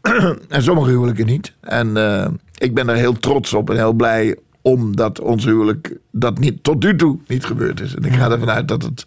en 0.48 0.62
sommige 0.62 0.90
huwelijken 0.90 1.26
niet. 1.26 1.52
En 1.60 1.96
eh, 1.96 2.26
ik 2.58 2.74
ben 2.74 2.88
er 2.88 2.96
heel 2.96 3.12
trots 3.12 3.52
op 3.52 3.70
en 3.70 3.76
heel 3.76 3.92
blij 3.92 4.36
omdat 4.62 5.20
ons 5.20 5.44
huwelijk 5.44 5.96
dat 6.10 6.38
niet, 6.38 6.64
tot 6.64 6.82
nu 6.82 6.96
toe 6.96 7.18
niet 7.26 7.44
gebeurd 7.44 7.80
is. 7.80 7.94
En 7.94 8.04
ik 8.04 8.14
ga 8.14 8.30
ervan 8.30 8.50
uit 8.50 8.68
dat 8.68 8.82
het, 8.82 9.06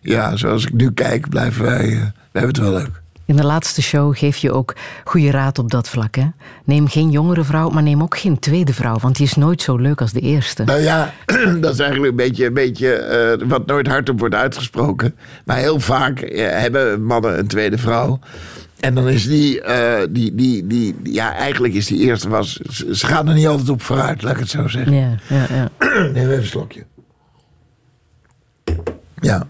ja, 0.00 0.36
zoals 0.36 0.64
ik 0.64 0.72
nu 0.72 0.92
kijk, 0.92 1.28
blijven 1.28 1.64
wij, 1.64 1.84
eh, 1.84 2.00
wij 2.00 2.12
hebben 2.32 2.48
het 2.48 2.58
wel 2.58 2.72
leuk. 2.72 3.04
In 3.26 3.36
de 3.36 3.44
laatste 3.44 3.82
show 3.82 4.16
geef 4.16 4.36
je 4.36 4.52
ook 4.52 4.74
goede 5.04 5.30
raad 5.30 5.58
op 5.58 5.70
dat 5.70 5.88
vlak. 5.88 6.14
Hè? 6.14 6.26
Neem 6.64 6.88
geen 6.88 7.10
jongere 7.10 7.44
vrouw, 7.44 7.68
maar 7.68 7.82
neem 7.82 8.02
ook 8.02 8.18
geen 8.18 8.38
tweede 8.38 8.72
vrouw. 8.72 8.98
Want 8.98 9.16
die 9.16 9.26
is 9.26 9.34
nooit 9.34 9.62
zo 9.62 9.76
leuk 9.76 10.00
als 10.00 10.12
de 10.12 10.20
eerste. 10.20 10.64
Nou 10.64 10.80
ja, 10.80 11.12
dat 11.60 11.72
is 11.72 11.78
eigenlijk 11.78 12.10
een 12.10 12.16
beetje, 12.16 12.46
een 12.46 12.54
beetje 12.54 12.92
eh, 12.92 13.48
wat 13.48 13.66
nooit 13.66 13.86
hardop 13.86 14.18
wordt 14.18 14.34
uitgesproken. 14.34 15.14
Maar 15.44 15.56
heel 15.56 15.80
vaak 15.80 16.20
eh, 16.20 16.48
hebben 16.50 17.02
mannen 17.02 17.38
een 17.38 17.46
tweede 17.46 17.78
vrouw. 17.78 18.18
En 18.80 18.94
dan 18.94 19.08
is 19.08 19.26
die, 19.26 19.60
eh, 19.62 20.06
die, 20.10 20.34
die, 20.34 20.66
die, 20.66 20.94
ja, 21.02 21.34
eigenlijk 21.34 21.74
is 21.74 21.86
die 21.86 21.98
eerste 21.98 22.28
was. 22.28 22.52
Ze 22.92 23.06
gaan 23.06 23.28
er 23.28 23.34
niet 23.34 23.46
altijd 23.46 23.68
op 23.68 23.82
vooruit, 23.82 24.22
laat 24.22 24.32
ik 24.32 24.38
het 24.38 24.48
zo 24.48 24.68
zeggen. 24.68 24.94
Ja, 24.94 25.14
ja, 25.28 25.46
ja. 25.50 25.68
Neem 26.12 26.16
even 26.16 26.36
een 26.36 26.46
slokje. 26.46 26.84
Ja, 29.20 29.46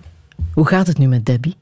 Hoe 0.53 0.67
gaat 0.67 0.87
het 0.87 0.99
nu 0.99 1.07
met 1.07 1.27
Debbie? 1.27 1.57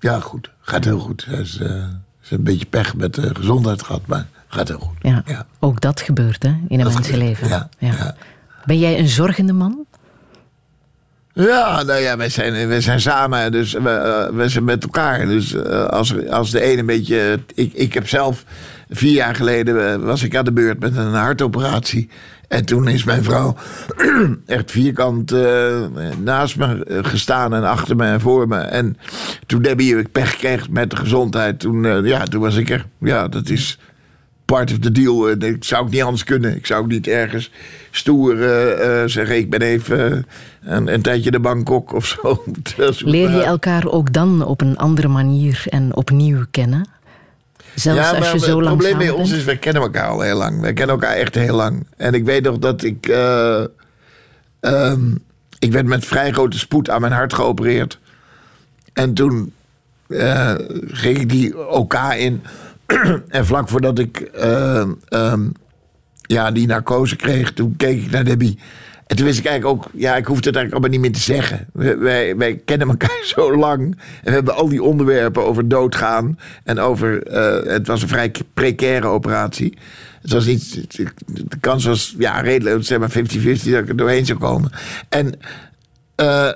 ja, 0.00 0.20
goed. 0.20 0.50
Gaat 0.60 0.84
heel 0.84 0.98
goed. 0.98 1.26
Ze 1.28 1.36
is, 1.36 1.58
eh, 1.58 1.84
een 2.28 2.42
beetje 2.42 2.66
pech 2.66 2.94
met 2.96 3.14
de 3.14 3.34
gezondheid 3.34 3.82
gehad, 3.82 4.06
maar 4.06 4.26
gaat 4.48 4.68
heel 4.68 4.78
goed. 4.78 4.96
Ja. 5.00 5.22
Ja. 5.26 5.46
Ook 5.58 5.80
dat 5.80 6.00
gebeurt 6.00 6.42
hè, 6.42 6.56
in 6.68 6.80
een 6.80 6.92
mensenleven. 6.92 7.48
ja, 7.48 7.68
ja. 7.78 8.16
Ben 8.64 8.78
jij 8.78 8.98
een 8.98 9.08
zorgende 9.08 9.52
man? 9.52 9.86
Ja, 11.46 11.82
nou 11.82 12.00
ja, 12.00 12.16
wij 12.16 12.28
zijn, 12.28 12.68
wij 12.68 12.80
zijn 12.80 13.00
samen, 13.00 13.52
dus 13.52 13.72
we, 13.72 13.90
eh, 13.90 14.36
we 14.36 14.48
zijn 14.48 14.64
met 14.64 14.82
elkaar. 14.82 15.26
Dus 15.26 15.54
eh, 15.54 15.84
als, 15.84 16.28
als 16.28 16.50
de 16.50 16.60
ene 16.60 16.78
een 16.78 16.86
beetje. 16.86 17.38
Ik, 17.54 17.72
ik 17.72 17.94
heb 17.94 18.08
zelf 18.08 18.44
vier 18.88 19.12
jaar 19.12 19.34
geleden 19.34 19.92
eh, 19.92 19.96
was 19.96 20.22
ik 20.22 20.36
aan 20.36 20.44
de 20.44 20.52
beurt 20.52 20.80
met 20.80 20.96
een 20.96 21.14
hartoperatie. 21.14 22.08
En 22.48 22.64
toen 22.64 22.88
is 22.88 23.04
mijn 23.04 23.24
vrouw 23.24 23.56
echt 24.46 24.70
vierkant 24.70 25.34
naast 26.22 26.56
me 26.56 27.00
gestaan 27.02 27.54
en 27.54 27.64
achter 27.64 27.96
me 27.96 28.04
en 28.04 28.20
voor 28.20 28.48
me. 28.48 28.58
En 28.58 28.96
toen 29.46 29.62
Debbie 29.62 30.08
pech 30.08 30.36
kreeg 30.36 30.70
met 30.70 30.90
de 30.90 30.96
gezondheid, 30.96 31.60
toen, 31.60 32.04
ja, 32.06 32.24
toen 32.24 32.40
was 32.40 32.56
ik 32.56 32.70
er. 32.70 32.86
Ja, 33.00 33.28
dat 33.28 33.48
is 33.48 33.78
part 34.52 34.70
of 34.72 34.78
the 34.78 34.92
deal. 34.92 35.28
Eh, 35.28 35.48
Ik 35.48 35.64
zou 35.64 35.84
ook 35.84 35.90
niet 35.90 36.02
anders 36.02 36.24
kunnen. 36.24 36.56
Ik 36.56 36.66
zou 36.66 36.82
ook 36.82 36.88
niet 36.88 37.06
ergens 37.06 37.50
stoer 37.90 38.42
eh, 38.42 39.02
zeggen... 39.06 39.36
ik 39.36 39.50
ben 39.50 39.62
even 39.62 40.26
een, 40.62 40.92
een 40.92 41.02
tijdje 41.02 41.30
de 41.30 41.40
Bangkok 41.40 41.92
of 41.92 42.06
zo. 42.06 42.42
Leer 42.98 43.30
je 43.30 43.42
elkaar 43.42 43.86
ook 43.86 44.12
dan 44.12 44.44
op 44.44 44.60
een 44.60 44.76
andere 44.76 45.08
manier 45.08 45.62
en 45.68 45.96
opnieuw 45.96 46.44
kennen? 46.50 46.88
Zelfs 47.74 48.00
ja, 48.00 48.08
als 48.10 48.18
maar 48.18 48.32
je 48.32 48.38
zo 48.38 48.44
het 48.56 48.64
lang 48.64 48.66
probleem 48.66 48.98
bij 48.98 49.10
ons 49.10 49.32
is, 49.32 49.44
wij 49.44 49.56
kennen 49.56 49.82
elkaar 49.82 50.08
al 50.08 50.20
heel 50.20 50.36
lang. 50.36 50.60
Wij 50.60 50.72
kennen 50.72 50.94
elkaar 50.94 51.16
echt 51.16 51.34
heel 51.34 51.54
lang. 51.54 51.86
En 51.96 52.14
ik 52.14 52.24
weet 52.24 52.42
nog 52.42 52.58
dat 52.58 52.82
ik... 52.82 53.06
eh, 53.06 53.64
ehm, 54.60 55.14
ik 55.58 55.72
werd 55.72 55.86
met 55.86 56.04
vrij 56.04 56.32
grote 56.32 56.58
spoed 56.58 56.90
aan 56.90 57.00
mijn 57.00 57.12
hart 57.12 57.34
geopereerd. 57.34 57.98
En 58.92 59.14
toen 59.14 59.52
ging 60.86 61.18
ik 61.18 61.28
die 61.28 61.68
OK 61.68 61.94
in. 62.16 62.42
en 63.28 63.46
vlak 63.46 63.68
voordat 63.68 63.98
ik 63.98 64.20
eh, 64.20 64.86
ehm, 65.08 65.48
ja, 66.20 66.50
die 66.50 66.66
narcose 66.66 67.16
kreeg, 67.16 67.52
toen 67.52 67.76
keek 67.76 68.02
ik 68.02 68.10
naar 68.10 68.24
Debbie. 68.24 68.58
En 69.06 69.16
toen 69.16 69.26
wist 69.26 69.38
ik 69.38 69.46
eigenlijk 69.46 69.78
ook, 69.78 69.90
ja, 69.94 70.16
ik 70.16 70.26
hoefde 70.26 70.48
het 70.48 70.56
eigenlijk 70.56 70.72
allemaal 70.72 70.90
niet 70.90 71.00
meer 71.00 71.12
te 71.12 71.32
zeggen. 71.32 71.66
Wij, 72.00 72.36
wij 72.36 72.56
kennen 72.64 72.88
elkaar 72.88 73.22
zo 73.36 73.56
lang. 73.56 73.80
En 73.80 74.24
we 74.24 74.30
hebben 74.30 74.54
al 74.54 74.68
die 74.68 74.82
onderwerpen 74.82 75.44
over 75.44 75.68
doodgaan. 75.68 76.38
En 76.64 76.78
over, 76.78 77.22
eh, 77.26 77.72
het 77.72 77.86
was 77.86 78.02
een 78.02 78.08
vrij 78.08 78.32
precaire 78.54 79.06
operatie. 79.06 79.78
Het 80.22 80.32
was 80.32 80.46
niet, 80.46 80.84
de 81.26 81.58
kans 81.60 81.84
was 81.84 82.14
ja, 82.18 82.40
redelijk, 82.40 82.84
zeg 82.84 82.98
maar 82.98 83.10
50-50 83.10 83.12
dat 83.12 83.64
ik 83.64 83.88
er 83.88 83.96
doorheen 83.96 84.26
zou 84.26 84.38
komen. 84.38 84.72
En 85.08 85.34
eh, 86.14 86.50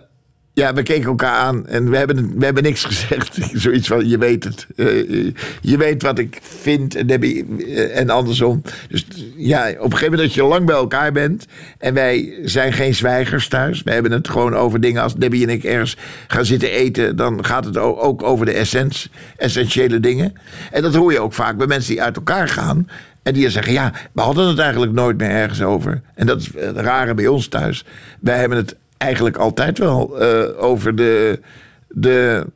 ja, 0.54 0.74
we 0.74 0.82
keken 0.82 1.08
elkaar 1.08 1.36
aan 1.36 1.66
en 1.66 1.90
we 1.90 1.96
hebben, 1.96 2.38
we 2.38 2.44
hebben 2.44 2.62
niks 2.62 2.84
gezegd. 2.94 3.38
Zoiets 3.52 3.88
van, 3.88 4.08
je 4.08 4.18
weet 4.18 4.44
het. 4.44 4.66
Eh, 4.76 5.32
je 5.60 5.76
weet 5.76 6.02
wat 6.02 6.18
ik 6.18 6.38
vind 6.42 6.94
en, 6.94 7.06
Debbie, 7.06 7.46
eh, 7.58 7.98
en 7.98 8.10
andersom. 8.10 8.62
Dus 8.88 9.06
ja, 9.36 9.68
op 9.68 9.74
een 9.74 9.82
gegeven 9.82 10.10
moment 10.10 10.20
dat 10.20 10.34
je 10.34 10.42
lang 10.42 10.66
bij 10.66 10.74
elkaar 10.74 11.12
bent... 11.12 11.46
en 11.78 11.94
wij 11.94 12.38
zijn 12.42 12.72
geen 12.72 12.94
zwijgers 12.94 13.48
thuis. 13.48 13.82
We 13.82 13.92
hebben 13.92 14.12
het 14.12 14.28
gewoon 14.28 14.54
over 14.54 14.80
dingen 14.80 15.02
als 15.02 15.14
Debbie 15.14 15.42
en 15.42 15.52
ik 15.52 15.64
ergens 15.64 15.96
gaan 16.26 16.44
zitten 16.44 16.70
eten... 16.70 17.16
dan 17.16 17.44
gaat 17.44 17.64
het 17.64 17.78
ook 17.78 18.22
over 18.22 18.46
de 18.46 18.52
essence, 18.52 19.08
essentiële 19.36 20.00
dingen. 20.00 20.32
En 20.70 20.82
dat 20.82 20.94
hoor 20.94 21.12
je 21.12 21.20
ook 21.20 21.32
vaak 21.32 21.56
bij 21.56 21.66
mensen 21.66 21.90
die 21.92 22.02
uit 22.02 22.16
elkaar 22.16 22.48
gaan... 22.48 22.88
En 23.22 23.34
die 23.34 23.50
zeggen, 23.50 23.72
ja, 23.72 23.92
we 24.12 24.20
hadden 24.20 24.48
het 24.48 24.58
eigenlijk 24.58 24.92
nooit 24.92 25.18
meer 25.18 25.30
ergens 25.30 25.62
over. 25.62 26.00
En 26.14 26.26
dat 26.26 26.40
is 26.40 26.50
het 26.56 26.76
rare 26.76 27.14
bij 27.14 27.26
ons 27.26 27.48
thuis. 27.48 27.84
Wij 28.20 28.38
hebben 28.38 28.58
het 28.58 28.76
eigenlijk 29.02 29.36
altijd 29.36 29.78
wel 29.78 30.20
eh, 30.20 30.62
over 30.62 30.96
de, 30.96 31.40
de, 31.88 32.46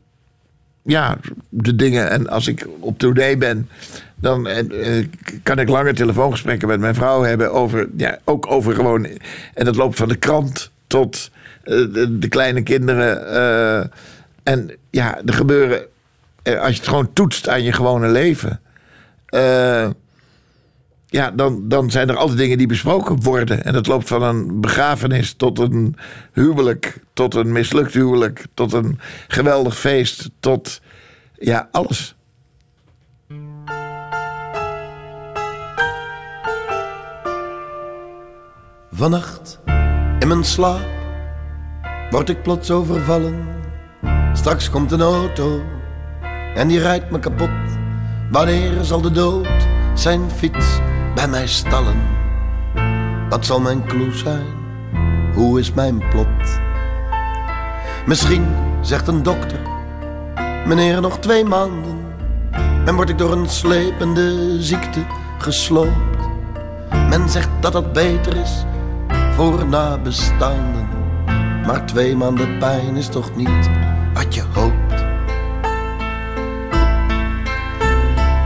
ja, 0.83 1.19
de 1.49 1.77
dingen. 1.77 2.11
En 2.11 2.29
als 2.29 2.47
ik 2.47 2.67
op 2.81 2.99
tournee 2.99 3.37
ben, 3.37 3.69
dan 4.15 4.47
eh, 4.47 4.99
eh, 4.99 5.07
kan 5.43 5.59
ik 5.59 5.69
lange 5.69 5.93
telefoongesprekken 5.93 6.69
met 6.69 6.81
mijn 6.81 6.95
vrouw 6.95 7.23
hebben 7.23 7.53
over, 7.53 7.89
ja, 7.97 8.19
ook 8.25 8.51
over 8.51 8.75
gewoon. 8.75 9.07
En 9.55 9.65
dat 9.65 9.77
loopt 9.77 9.97
van 9.97 10.09
de 10.09 10.17
krant 10.17 10.71
tot 10.87 11.31
de, 11.65 12.19
de 12.19 12.29
kleine 12.29 12.63
kinderen. 12.63 13.91
en 14.43 14.71
ja, 14.91 15.21
er 15.25 15.35
gebeuren, 15.35 15.83
als 16.43 16.71
je 16.71 16.79
het 16.79 16.89
gewoon 16.89 17.13
toetst 17.13 17.49
aan 17.49 17.63
je 17.63 17.73
gewone 17.73 18.09
leven. 18.09 18.61
Ja, 21.07 21.31
dan, 21.31 21.69
dan 21.69 21.91
zijn 21.91 22.09
er 22.09 22.17
altijd 22.17 22.39
dingen 22.39 22.59
die 22.59 22.67
besproken 22.67 23.23
worden. 23.23 23.65
En 23.65 23.73
dat 23.73 23.87
loopt 23.87 24.09
van 24.09 24.23
een 24.23 24.61
begrafenis 24.61 25.33
tot 25.33 25.59
een 25.59 25.97
huwelijk, 26.33 27.01
tot 27.13 27.35
een 27.35 27.53
mislukt 27.53 27.93
huwelijk, 27.93 28.47
tot 28.55 28.73
een 28.73 28.99
geweldig 29.29 29.79
feest, 29.79 30.31
tot 30.41 30.81
ja, 31.35 31.69
alles. 31.71 32.17
Vannacht 38.91 39.61
in 40.19 40.29
mijn 40.29 40.45
slaap 40.45 40.87
word 42.11 42.29
ik 42.29 42.43
plots 42.43 42.71
overvallen. 42.71 43.47
Straks 44.33 44.71
komt 44.71 44.93
een 44.93 45.01
auto 45.01 45.63
en 46.55 46.69
die 46.69 46.81
rijdt 46.81 47.11
me 47.11 47.19
kapot. 47.19 47.49
Wanneer 48.31 48.85
zal 48.85 49.01
de 49.01 49.11
dood 49.11 49.49
zijn 49.95 50.31
fiets 50.31 50.79
bij 51.17 51.29
mij 51.29 51.47
stallen? 51.47 51.97
Wat 53.29 53.47
zal 53.47 53.61
mijn 53.61 53.87
clue 53.87 54.13
zijn? 54.13 54.47
Hoe 55.35 55.61
is 55.61 55.73
mijn 55.73 56.03
plot? 56.11 56.61
Misschien 58.07 58.47
zegt 58.81 59.09
een 59.09 59.23
dokter, 59.23 59.59
meneer 60.67 61.01
nog 61.01 61.19
twee 61.19 61.45
maanden. 61.45 61.99
En 62.85 62.95
word 62.95 63.09
ik 63.09 63.19
door 63.19 63.33
een 63.33 63.49
slepende 63.49 64.57
ziekte 64.63 65.01
gesloopt. 65.39 66.19
Men 67.09 67.29
zegt 67.29 67.49
dat 67.61 67.73
dat 67.73 67.93
beter 67.93 68.37
is 68.37 68.65
voor 69.35 69.67
nabestaanden. 69.67 70.89
Maar 71.67 71.87
twee 71.87 72.17
maanden 72.17 72.59
pijn 72.59 72.97
is 72.97 73.09
toch 73.09 73.37
niet 73.37 73.71
wat 74.15 74.35
je 74.35 74.43
hoopt. 74.53 75.05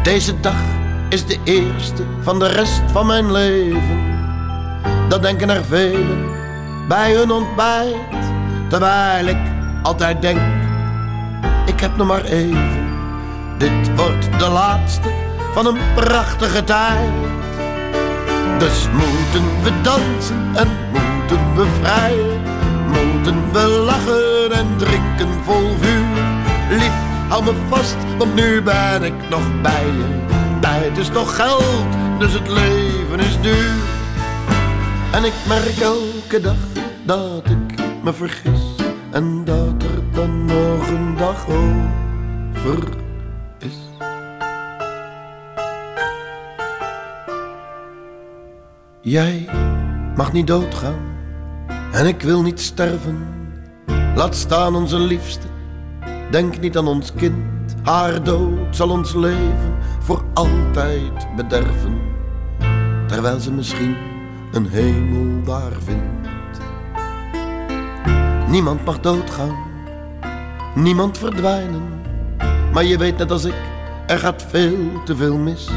Deze 0.03 0.41
dag 0.41 0.79
is 1.11 1.27
de 1.27 1.39
eerste 1.45 2.03
van 2.21 2.39
de 2.39 2.49
rest 2.49 2.83
van 2.93 3.07
mijn 3.07 3.33
leven. 3.33 4.19
Dat 5.09 5.23
denken 5.23 5.51
er 5.51 5.65
velen 5.65 6.29
bij 6.89 7.15
hun 7.15 7.31
ontbijt. 7.31 7.97
Terwijl 8.69 9.27
ik 9.27 9.39
altijd 9.83 10.23
denk, 10.23 10.41
ik 11.67 11.81
heb 11.81 11.97
nog 11.97 12.07
maar 12.07 12.25
even. 12.25 12.89
Dit 13.59 13.95
wordt 13.97 14.39
de 14.39 14.49
laatste 14.49 15.09
van 15.53 15.67
een 15.67 15.79
prachtige 15.95 16.65
tijd. 16.65 17.11
Dus 18.59 18.89
moeten 18.93 19.63
we 19.63 19.81
dansen 19.83 20.51
en 20.55 20.69
moeten 20.91 21.55
we 21.55 21.67
vrijen. 21.83 22.41
Moeten 22.89 23.53
we 23.53 23.69
lachen 23.69 24.53
en 24.53 24.67
drinken 24.77 25.45
vol 25.45 25.77
vuur. 25.81 26.25
Lief, 26.71 26.93
hou 27.29 27.45
me 27.45 27.53
vast, 27.69 27.97
want 28.19 28.35
nu 28.35 28.63
ben 28.63 29.03
ik 29.03 29.29
nog 29.29 29.61
bij 29.63 29.87
je. 29.87 30.40
Tijd 30.61 30.99
is 30.99 31.09
toch 31.09 31.37
geld, 31.37 31.87
dus 32.19 32.33
het 32.33 32.49
leven 32.49 33.21
is 33.21 33.41
duur. 33.41 33.75
En 35.13 35.25
ik 35.25 35.33
merk 35.49 35.77
elke 35.79 36.41
dag 36.41 36.57
dat 37.05 37.45
ik 37.45 37.85
me 38.03 38.13
vergis. 38.13 38.61
En 39.11 39.45
dat 39.45 39.83
er 39.83 40.13
dan 40.13 40.45
nog 40.45 40.89
een 40.89 41.17
dag 41.17 41.49
over 41.49 42.89
is. 43.59 43.77
Jij 49.01 49.49
mag 50.17 50.33
niet 50.33 50.47
doodgaan 50.47 51.01
en 51.93 52.07
ik 52.07 52.23
wil 52.23 52.43
niet 52.43 52.61
sterven. 52.61 53.29
Laat 54.15 54.37
staan 54.37 54.75
onze 54.75 54.99
liefste, 54.99 55.47
denk 56.31 56.61
niet 56.61 56.77
aan 56.77 56.87
ons 56.87 57.13
kind. 57.15 57.75
Haar 57.83 58.23
dood 58.23 58.77
zal 58.77 58.91
ons 58.91 59.15
leven 59.15 59.79
voor 60.11 60.25
altijd 60.35 61.37
bederven. 61.37 62.01
Terwijl 63.07 63.41
ze 63.41 63.53
misschien 63.53 63.97
een 64.53 64.67
hemel 64.67 65.43
daar 65.45 65.73
vindt. 65.85 66.29
Niemand 68.49 68.85
mag 68.85 69.01
doodgaan, 69.01 69.57
niemand 70.75 71.19
verdwijnen. 71.19 71.83
Maar 72.73 72.85
je 72.85 72.99
weet 72.99 73.19
net 73.19 73.31
als 73.31 73.45
ik, 73.45 73.55
er 74.07 74.19
gaat 74.19 74.47
veel 74.49 75.03
te 75.05 75.17
veel 75.17 75.37
mis. 75.37 75.69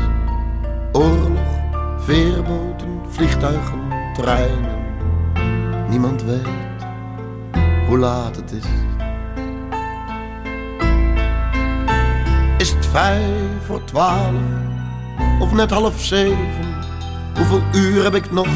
Oorlog, 0.91 1.59
veerboten, 1.97 2.99
vliegtuigen, 3.07 3.81
treinen. 4.13 4.85
Niemand 5.89 6.23
weet 6.23 6.47
hoe 7.87 7.97
laat 7.97 8.35
het 8.35 8.51
is. 8.51 8.92
Vijf 12.93 13.65
voor 13.65 13.83
twaalf 13.83 14.41
of 15.39 15.53
net 15.53 15.71
half 15.71 16.01
zeven? 16.01 16.75
Hoeveel 17.35 17.61
uur 17.71 18.03
heb 18.03 18.15
ik 18.15 18.31
nog 18.31 18.47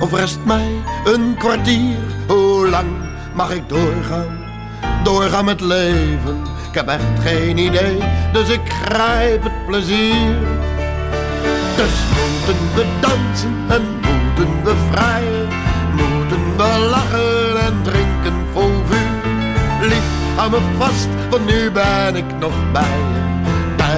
of 0.00 0.12
rest 0.12 0.38
mij 0.44 0.70
een 1.04 1.34
kwartier? 1.38 1.96
Hoe 2.26 2.68
lang 2.68 2.88
mag 3.34 3.50
ik 3.50 3.68
doorgaan, 3.68 4.38
doorgaan 5.02 5.44
met 5.44 5.60
leven? 5.60 6.42
Ik 6.68 6.74
heb 6.74 6.88
echt 6.88 7.20
geen 7.22 7.58
idee, 7.58 7.98
dus 8.32 8.48
ik 8.48 8.72
grijp 8.84 9.42
het 9.42 9.66
plezier. 9.66 10.36
Dus 11.76 11.94
moeten 12.20 12.74
we 12.74 12.86
dansen 13.00 13.54
en 13.68 13.82
moeten 13.94 14.64
we 14.64 14.74
vrijen. 14.90 15.48
Moeten 15.92 16.56
we 16.56 16.88
lachen 16.90 17.60
en 17.66 17.82
drinken 17.82 18.46
vol 18.52 18.72
vuur. 18.86 19.88
Lief, 19.88 20.36
hou 20.36 20.50
me 20.50 20.60
vast, 20.78 21.08
want 21.30 21.46
nu 21.46 21.70
ben 21.70 22.16
ik 22.16 22.38
nog 22.38 22.72
bij 22.72 22.98
je. 22.98 23.25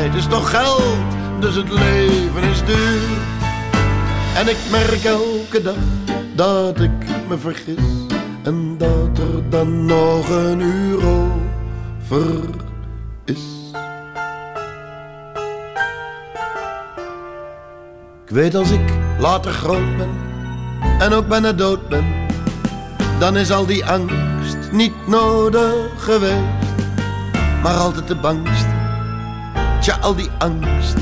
Tijd 0.09 0.20
is 0.20 0.26
toch 0.26 0.51
geld, 0.51 1.40
dus 1.40 1.55
het 1.55 1.70
leven 1.70 2.43
is 2.43 2.64
duur. 2.64 3.18
En 4.35 4.48
ik 4.48 4.56
merk 4.70 5.05
elke 5.05 5.62
dag 5.62 5.74
dat 6.35 6.80
ik 6.80 6.90
me 7.28 7.39
vergis. 7.39 8.06
En 8.43 8.78
dat 8.78 9.18
er 9.18 9.51
dan 9.51 9.85
nog 9.85 10.28
een 10.28 10.60
uur 10.60 11.06
over 11.06 12.40
is. 13.24 13.72
Ik 18.24 18.30
weet 18.35 18.55
als 18.55 18.70
ik 18.70 18.90
later 19.18 19.52
groot 19.52 19.97
ben 19.97 20.10
en 20.98 21.12
ook 21.12 21.28
bijna 21.28 21.52
dood 21.52 21.89
ben, 21.89 22.05
dan 23.18 23.36
is 23.36 23.51
al 23.51 23.66
die 23.66 23.85
angst 23.85 24.72
niet 24.72 25.06
nodig 25.06 25.74
geweest. 25.97 26.66
Maar 27.62 27.74
altijd 27.74 28.09
de 28.09 28.16
bangste, 28.16 28.68
tja 29.89 29.97
al 30.05 30.15
die 30.15 30.31
angst 30.39 30.97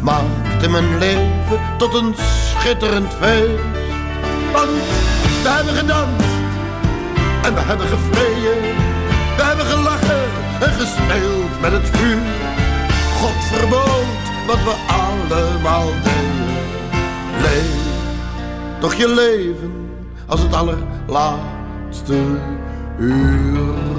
maakte 0.00 0.68
mijn 0.68 0.98
leven 0.98 1.60
tot 1.78 1.94
een 1.94 2.14
schitterend 2.16 3.12
feest. 3.20 3.62
Want 4.52 4.84
we 5.42 5.48
hebben 5.48 5.74
gedanst 5.74 6.34
en 7.42 7.54
we 7.54 7.60
hebben 7.60 7.86
gevreden, 7.86 8.60
we 9.36 9.42
hebben 9.42 9.66
gelachen 9.66 10.24
en 10.60 10.72
gespeeld 10.72 11.60
met 11.60 11.72
het 11.72 11.88
vuur. 11.92 12.18
God 13.18 13.44
verbood 13.52 14.20
wat 14.46 14.62
we 14.64 14.74
allemaal 14.86 15.88
deden. 16.02 16.56
Leef 17.40 17.76
toch 18.80 18.94
je 18.94 19.08
leven 19.08 19.90
als 20.26 20.40
het 20.40 20.54
allerlaatste 20.54 22.16
uur. 22.98 23.97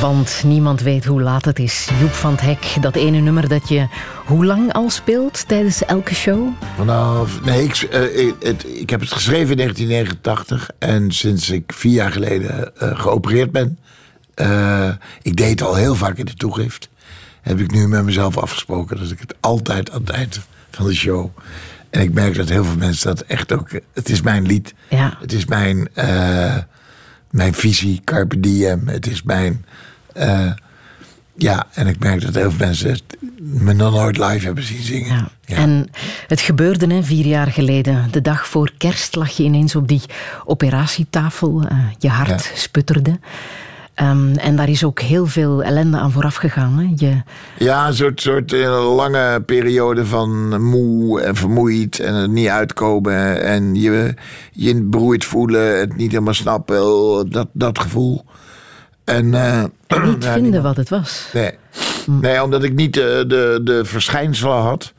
Want 0.00 0.42
niemand 0.44 0.80
weet 0.80 1.04
hoe 1.04 1.22
laat 1.22 1.44
het 1.44 1.58
is. 1.58 1.88
Joep 2.00 2.12
van 2.12 2.30
het 2.30 2.40
Hek, 2.40 2.76
dat 2.80 2.96
ene 2.96 3.18
nummer 3.18 3.48
dat 3.48 3.68
je 3.68 3.86
hoe 4.26 4.44
lang 4.44 4.72
al 4.72 4.90
speelt 4.90 5.48
tijdens 5.48 5.84
elke 5.84 6.14
show? 6.14 6.48
Vanaf, 6.76 7.44
nee, 7.44 7.64
ik, 7.64 7.76
eh, 7.76 8.18
ik- 8.26 8.34
het, 8.40 8.64
ik 8.78 8.90
heb 8.90 9.00
het 9.00 9.12
geschreven 9.12 9.50
in 9.50 9.56
1989 9.56 10.70
en 10.78 11.10
sinds 11.12 11.50
ik 11.50 11.72
vier 11.74 11.92
jaar 11.92 12.12
geleden 12.12 12.76
eh, 12.76 13.00
geopereerd 13.00 13.50
ben, 13.52 13.78
eh, 14.34 14.88
ik 15.22 15.36
deed 15.36 15.50
het 15.50 15.62
al 15.62 15.74
heel 15.74 15.94
vaak 15.94 16.16
in 16.16 16.24
de 16.24 16.34
toegift, 16.34 16.88
heb 17.42 17.60
ik 17.60 17.70
nu 17.70 17.88
met 17.88 18.04
mezelf 18.04 18.36
afgesproken 18.38 18.98
dat 18.98 19.10
ik 19.10 19.20
het 19.20 19.34
altijd 19.40 19.90
aan 19.90 20.00
het 20.00 20.10
eind 20.10 20.40
van 20.70 20.86
de 20.86 20.94
show. 20.94 21.28
En 21.90 22.00
ik 22.00 22.12
merk 22.12 22.34
dat 22.34 22.48
heel 22.48 22.64
veel 22.64 22.76
mensen 22.78 23.06
dat 23.14 23.20
echt 23.26 23.52
ook. 23.52 23.68
Het 23.94 24.08
is 24.08 24.22
mijn 24.22 24.46
lied. 24.46 24.74
Ja. 24.88 25.16
Het 25.20 25.32
is 25.32 25.44
mijn, 25.46 25.88
mijn 27.32 27.54
visie, 27.54 28.00
Carpe 28.04 28.40
Diem. 28.40 28.88
Het 28.88 29.06
is 29.06 29.22
mijn. 29.22 29.64
eh, 30.14 30.52
ja, 31.36 31.66
en 31.72 31.86
ik 31.86 31.98
merk 31.98 32.20
dat 32.20 32.34
heel 32.34 32.50
veel 32.50 32.66
mensen 32.66 32.98
me 33.40 33.72
nog 33.72 33.92
nooit 33.94 34.16
live 34.18 34.44
hebben 34.46 34.64
zien 34.64 34.82
zingen. 34.82 35.28
Ja. 35.44 35.56
En 35.56 35.88
het 36.26 36.40
gebeurde 36.40 36.86
hè, 36.94 37.02
vier 37.02 37.26
jaar 37.26 37.46
geleden. 37.46 38.08
De 38.10 38.20
dag 38.20 38.46
voor 38.46 38.72
kerst 38.78 39.14
lag 39.14 39.30
je 39.30 39.42
ineens 39.42 39.76
op 39.76 39.88
die 39.88 40.00
operatietafel. 40.44 41.62
eh, 41.68 41.78
je 41.98 42.08
hart 42.08 42.28
Ja. 42.44 42.50
sputterde. 42.54 43.18
Ehm, 44.02 44.34
en 44.34 44.56
daar 44.56 44.68
is 44.68 44.84
ook 44.84 45.00
heel 45.00 45.26
veel 45.26 45.62
ellende 45.62 45.96
aan 45.96 46.12
vooraf 46.12 46.34
gegaan. 46.34 46.78
Hè? 46.78 46.92
Je, 46.96 47.22
Ja, 47.58 47.86
een 47.86 47.94
soort, 47.94 48.20
soort 48.20 48.52
eh, 48.52 48.94
lange 48.96 49.42
periode 49.46 50.06
van 50.06 50.62
moe 50.62 51.20
en 51.20 51.36
vermoeid 51.36 51.98
en 51.98 52.14
het 52.14 52.30
niet 52.30 52.48
uitkomen 52.48 53.42
en 53.42 53.74
je 53.74 54.14
je 54.52 54.82
beroerd 54.82 55.24
voelen, 55.24 55.78
het 55.78 55.96
niet 55.96 56.10
helemaal 56.10 56.34
snappen, 56.34 56.86
oh, 56.86 57.30
dat, 57.30 57.48
dat 57.52 57.78
gevoel. 57.78 58.24
En, 59.04 59.34
eh, 59.34 59.62
en 59.86 60.04
niet 60.04 60.24
ja, 60.24 60.32
vinden 60.32 60.62
wat 60.62 60.76
het 60.76 60.88
was. 60.88 61.28
Nee. 61.32 61.50
nee, 62.06 62.42
omdat 62.42 62.62
ik 62.62 62.74
niet 62.74 62.94
de, 62.94 63.24
de, 63.28 63.60
de 63.64 63.84
verschijnselen 63.84 64.62
had 64.62 64.92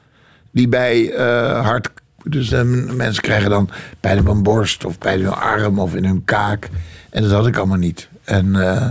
die 0.51 0.67
bij 0.67 1.11
eh, 1.11 1.65
hart. 1.65 1.89
Dus 2.23 2.51
eh, 2.51 2.61
mensen 2.95 3.23
krijgen 3.23 3.49
dan 3.49 3.69
pijn 3.99 4.17
in 4.17 4.25
hun 4.25 4.43
borst 4.43 4.85
of 4.85 4.97
pijn 4.97 5.19
in 5.19 5.25
hun 5.25 5.33
arm 5.33 5.79
of 5.79 5.95
in 5.95 6.05
hun 6.05 6.23
kaak. 6.25 6.69
En 7.09 7.21
dat 7.21 7.31
had 7.31 7.47
ik 7.47 7.57
allemaal 7.57 7.77
niet. 7.77 8.11
En 8.23 8.55
eh, 8.69 8.89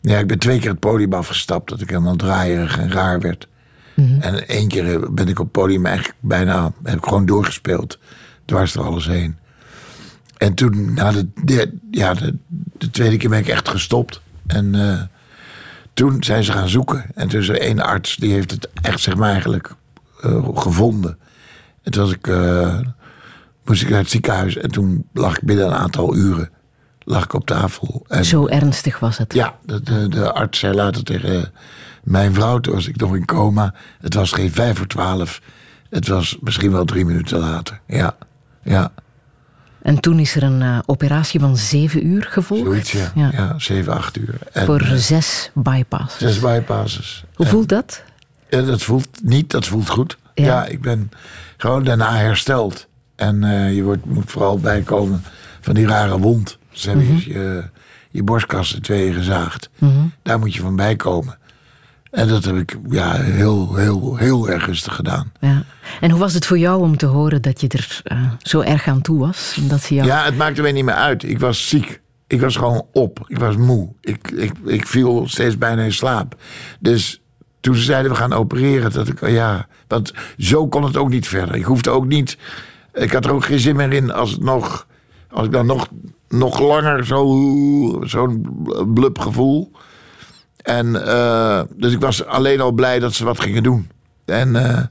ja, 0.00 0.18
ik 0.18 0.26
ben 0.26 0.38
twee 0.38 0.58
keer 0.58 0.70
het 0.70 0.78
podium 0.80 1.12
afgestapt 1.12 1.68
dat 1.68 1.80
ik 1.80 1.88
helemaal 1.88 2.16
draaierig 2.16 2.78
en 2.78 2.90
raar 2.92 3.20
werd. 3.20 3.48
En 4.20 4.48
één 4.48 4.68
keer 4.68 4.94
eh, 5.02 5.08
ben 5.10 5.28
ik 5.28 5.38
op 5.38 5.44
het 5.44 5.52
podium 5.52 5.86
eigenlijk 5.86 6.16
bijna 6.20 6.72
heb 6.82 6.96
ik 6.98 7.04
gewoon 7.04 7.26
doorgespeeld. 7.26 7.98
Dwars 8.44 8.74
er 8.74 8.82
alles 8.82 9.06
heen. 9.06 9.36
En 10.36 10.54
toen, 10.54 10.94
na 10.94 11.12
de, 11.12 11.26
de- 11.44 11.78
ja, 11.90 12.14
de, 12.14 12.36
de 12.78 12.90
tweede 12.90 13.16
keer 13.16 13.28
ben 13.30 13.38
ik 13.38 13.48
echt 13.48 13.68
gestopt. 13.68 14.20
En 14.46 14.74
eh, 14.74 15.00
toen 15.94 16.24
zijn 16.24 16.44
ze 16.44 16.52
gaan 16.52 16.68
zoeken. 16.68 17.04
En 17.14 17.28
toen 17.28 17.40
is 17.40 17.48
er 17.48 17.60
één 17.60 17.80
arts, 17.80 18.16
die 18.16 18.32
heeft 18.32 18.50
het 18.50 18.68
echt, 18.82 19.00
zeg 19.00 19.16
maar, 19.16 19.30
eigenlijk 19.30 19.74
gevonden. 20.54 21.18
En 21.82 21.92
toen 21.92 22.02
was 22.02 22.12
ik, 22.12 22.26
moest 23.64 23.82
ik 23.82 23.88
naar 23.88 23.98
het 23.98 24.10
ziekenhuis. 24.10 24.56
En 24.56 24.70
toen 24.70 25.04
lag 25.12 25.36
ik 25.36 25.44
binnen 25.44 25.66
een 25.66 25.72
aantal 25.74 26.16
uren 26.16 26.50
lag 27.04 27.24
ik 27.24 27.32
op 27.32 27.46
tafel. 27.46 28.04
En, 28.08 28.24
Zo 28.24 28.46
ernstig 28.46 28.98
was 28.98 29.18
het. 29.18 29.34
ja, 29.34 29.54
de, 29.64 29.82
de, 29.82 30.08
de 30.08 30.32
arts 30.32 30.58
zei 30.58 30.74
later 30.74 31.02
tegen 31.04 31.52
mijn 32.02 32.34
vrouw, 32.34 32.58
toen 32.58 32.74
was 32.74 32.86
ik 32.88 32.96
nog 32.96 33.14
in 33.16 33.24
coma. 33.24 33.74
Het 34.00 34.14
was 34.14 34.32
geen 34.32 34.52
vijf 34.52 34.76
voor 34.76 34.86
twaalf. 34.86 35.40
Het 35.90 36.08
was 36.08 36.36
misschien 36.40 36.72
wel 36.72 36.84
drie 36.84 37.04
minuten 37.04 37.38
later. 37.38 37.80
Ja, 37.86 38.16
ja. 38.62 38.92
En 39.82 40.00
toen 40.00 40.18
is 40.18 40.34
er 40.36 40.42
een 40.42 40.62
eh, 40.62 40.78
operatie 40.86 41.40
van 41.40 41.56
zeven 41.56 42.06
uur 42.06 42.26
gevolgd. 42.30 42.64
Zoiets, 42.64 42.92
ja. 42.92 43.12
Ja. 43.14 43.30
ja. 43.32 43.54
zeven, 43.58 43.92
acht 43.92 44.16
uur. 44.18 44.34
En, 44.52 44.66
Voor 44.66 44.80
eh, 44.80 44.92
zes 44.94 45.50
bypass. 45.54 46.18
zes 46.18 46.38
bypasses. 46.38 47.24
Hoe 47.34 47.46
En- 47.46 47.52
voelt 47.52 47.68
dat? 47.68 48.02
Ja, 48.50 48.62
dat 48.62 48.82
voelt 48.82 49.08
niet, 49.22 49.50
dat 49.50 49.66
voelt 49.66 49.88
goed. 49.88 50.18
Ja. 50.34 50.44
Ja, 50.44 50.64
ik 50.66 50.80
ben 50.80 51.10
gewoon 51.56 51.84
daarna 51.84 52.14
hersteld. 52.16 52.86
En 53.16 53.44
eh, 53.44 53.74
je 53.74 53.82
wordt, 53.82 54.04
moet 54.04 54.30
vooral 54.30 54.58
bijkomen 54.58 55.22
van 55.60 55.74
die 55.74 55.86
rare 55.86 56.18
wond. 56.18 56.58
Ze 56.70 56.88
hebben 56.88 57.06
Mhm. 57.06 57.30
je, 57.30 57.64
je 58.10 58.22
borstkas 58.22 58.74
in 58.74 58.80
tweeën 58.80 59.14
gezaagd. 59.14 59.70
Mhm. 59.78 59.92
Daar 60.22 60.38
moet 60.38 60.54
je 60.54 60.60
van 60.60 60.76
bijkomen. 60.76 61.38
En 62.10 62.28
dat 62.28 62.44
heb 62.44 62.56
ik 62.56 62.76
ja, 62.88 63.12
heel, 63.12 63.74
heel, 63.74 64.16
heel 64.16 64.48
erg 64.48 64.66
rustig 64.66 64.94
gedaan. 64.94 65.32
Ja. 65.40 65.62
En 66.00 66.10
hoe 66.10 66.20
was 66.20 66.34
het 66.34 66.46
voor 66.46 66.58
jou 66.58 66.80
om 66.82 66.96
te 66.96 67.06
horen 67.06 67.42
dat 67.42 67.60
je 67.60 67.68
er 67.68 68.00
eh, 68.04 68.22
zo 68.42 68.60
erg 68.60 68.86
aan 68.86 69.00
toe 69.00 69.18
was? 69.18 69.56
Dat 69.60 69.82
ze 69.82 69.94
jou... 69.94 70.06
Ja, 70.06 70.24
het 70.24 70.36
maakte 70.36 70.62
mij 70.62 70.72
niet 70.72 70.84
meer 70.84 70.94
uit. 70.94 71.22
Ik 71.22 71.38
was 71.38 71.68
ziek. 71.68 72.00
Ik 72.26 72.40
was 72.40 72.56
gewoon 72.56 72.86
op. 72.92 73.24
Ik 73.26 73.38
was 73.38 73.56
moe. 73.56 73.88
Ik, 74.00 74.30
ik, 74.30 74.52
ik 74.64 74.86
viel 74.86 75.28
steeds 75.28 75.58
bijna 75.58 75.82
in 75.82 75.92
slaap. 75.92 76.36
Dus 76.80 77.20
toen 77.60 77.74
ze 77.74 77.82
zeiden 77.82 78.10
we 78.10 78.16
gaan 78.16 78.32
opereren, 78.32 78.92
dat 78.92 79.08
ik, 79.08 79.22
oh 79.22 79.28
ja, 79.30 79.66
want 79.88 80.12
zo 80.38 80.68
kon 80.68 80.84
het 80.84 80.96
ook 80.96 81.08
niet 81.10 81.28
verder. 81.28 81.54
Ik 81.54 81.64
hoefde 81.64 81.90
ook 81.90 82.06
niet, 82.06 82.38
ik 82.94 83.12
had 83.12 83.24
er 83.24 83.32
ook 83.32 83.44
geen 83.44 83.58
zin 83.60 83.76
meer 83.76 83.92
in 83.92 84.12
als 84.12 84.30
het 84.30 84.42
nog, 84.42 84.86
als 85.30 85.46
ik 85.46 85.52
dan 85.52 85.66
nog, 85.66 85.88
nog 86.30 86.60
langer 86.60 87.06
zo, 87.06 88.02
zo'n 88.02 88.46
blub 88.94 89.18
gevoel. 89.18 89.70
En 90.56 91.06
eh, 91.06 91.62
dus 91.76 91.92
ik 91.92 92.00
was 92.00 92.24
alleen 92.26 92.60
al 92.60 92.72
blij 92.72 92.98
dat 92.98 93.14
ze 93.14 93.24
wat 93.24 93.40
gingen 93.40 93.62
doen. 93.62 93.90
En 94.24 94.56
eh, 94.56 94.84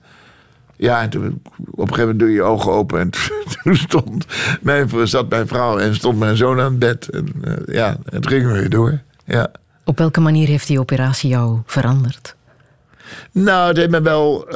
ja, 0.75 1.01
en 1.01 1.09
toen 1.09 1.23
op 1.23 1.63
een 1.65 1.87
gegeven 1.87 1.99
moment 1.99 2.19
doe 2.19 2.29
je 2.29 2.35
je 2.35 2.43
ogen 2.43 2.71
open 2.71 2.99
en 2.99 3.09
toen 3.63 3.75
stond 3.75 4.25
mijn, 4.61 5.07
zat 5.07 5.29
mijn 5.29 5.47
vrouw 5.47 5.77
en 5.77 5.95
stond 5.95 6.19
mijn 6.19 6.37
zoon 6.37 6.59
aan 6.59 6.71
het 6.71 6.79
bed. 6.79 7.09
En 7.09 7.27
eh, 7.41 7.75
ja, 7.75 7.97
het 8.05 8.27
ging 8.27 8.51
weer 8.51 8.69
door. 8.69 9.01
Ja. 9.25 9.51
Op 9.85 9.97
welke 9.97 10.19
manier 10.19 10.47
heeft 10.47 10.67
die 10.67 10.79
operatie 10.79 11.29
jou 11.29 11.59
veranderd? 11.65 12.35
Nou, 13.31 13.67
het 13.67 13.77
heeft 13.77 13.89
me 13.89 14.01
wel. 14.01 14.47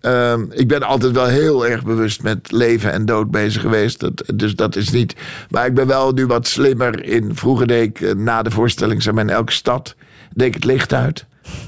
Ehm, 0.00 0.44
ik 0.50 0.68
ben 0.68 0.82
altijd 0.82 1.12
wel 1.12 1.26
heel 1.26 1.66
erg 1.66 1.84
bewust 1.84 2.22
met 2.22 2.52
leven 2.52 2.92
en 2.92 3.04
dood 3.04 3.30
bezig 3.30 3.62
geweest. 3.62 4.10
Dus 4.38 4.54
dat 4.54 4.76
is 4.76 4.90
niet. 4.90 5.14
Maar 5.50 5.66
ik 5.66 5.74
ben 5.74 5.86
wel 5.86 6.12
nu 6.12 6.26
wat 6.26 6.46
slimmer 6.46 7.04
in. 7.04 7.34
Vroeger 7.34 7.66
deed 7.66 7.88
ik 7.88 8.00
eh, 8.00 8.14
na 8.14 8.42
de 8.42 8.50
voorstelling, 8.50 9.02
zeg 9.02 9.14
maar, 9.14 9.24
in 9.24 9.30
elke 9.30 9.52
stad. 9.52 9.94
deed 10.34 10.46
ik 10.46 10.54
het 10.54 10.64
licht 10.64 10.92
uit. 10.92 11.24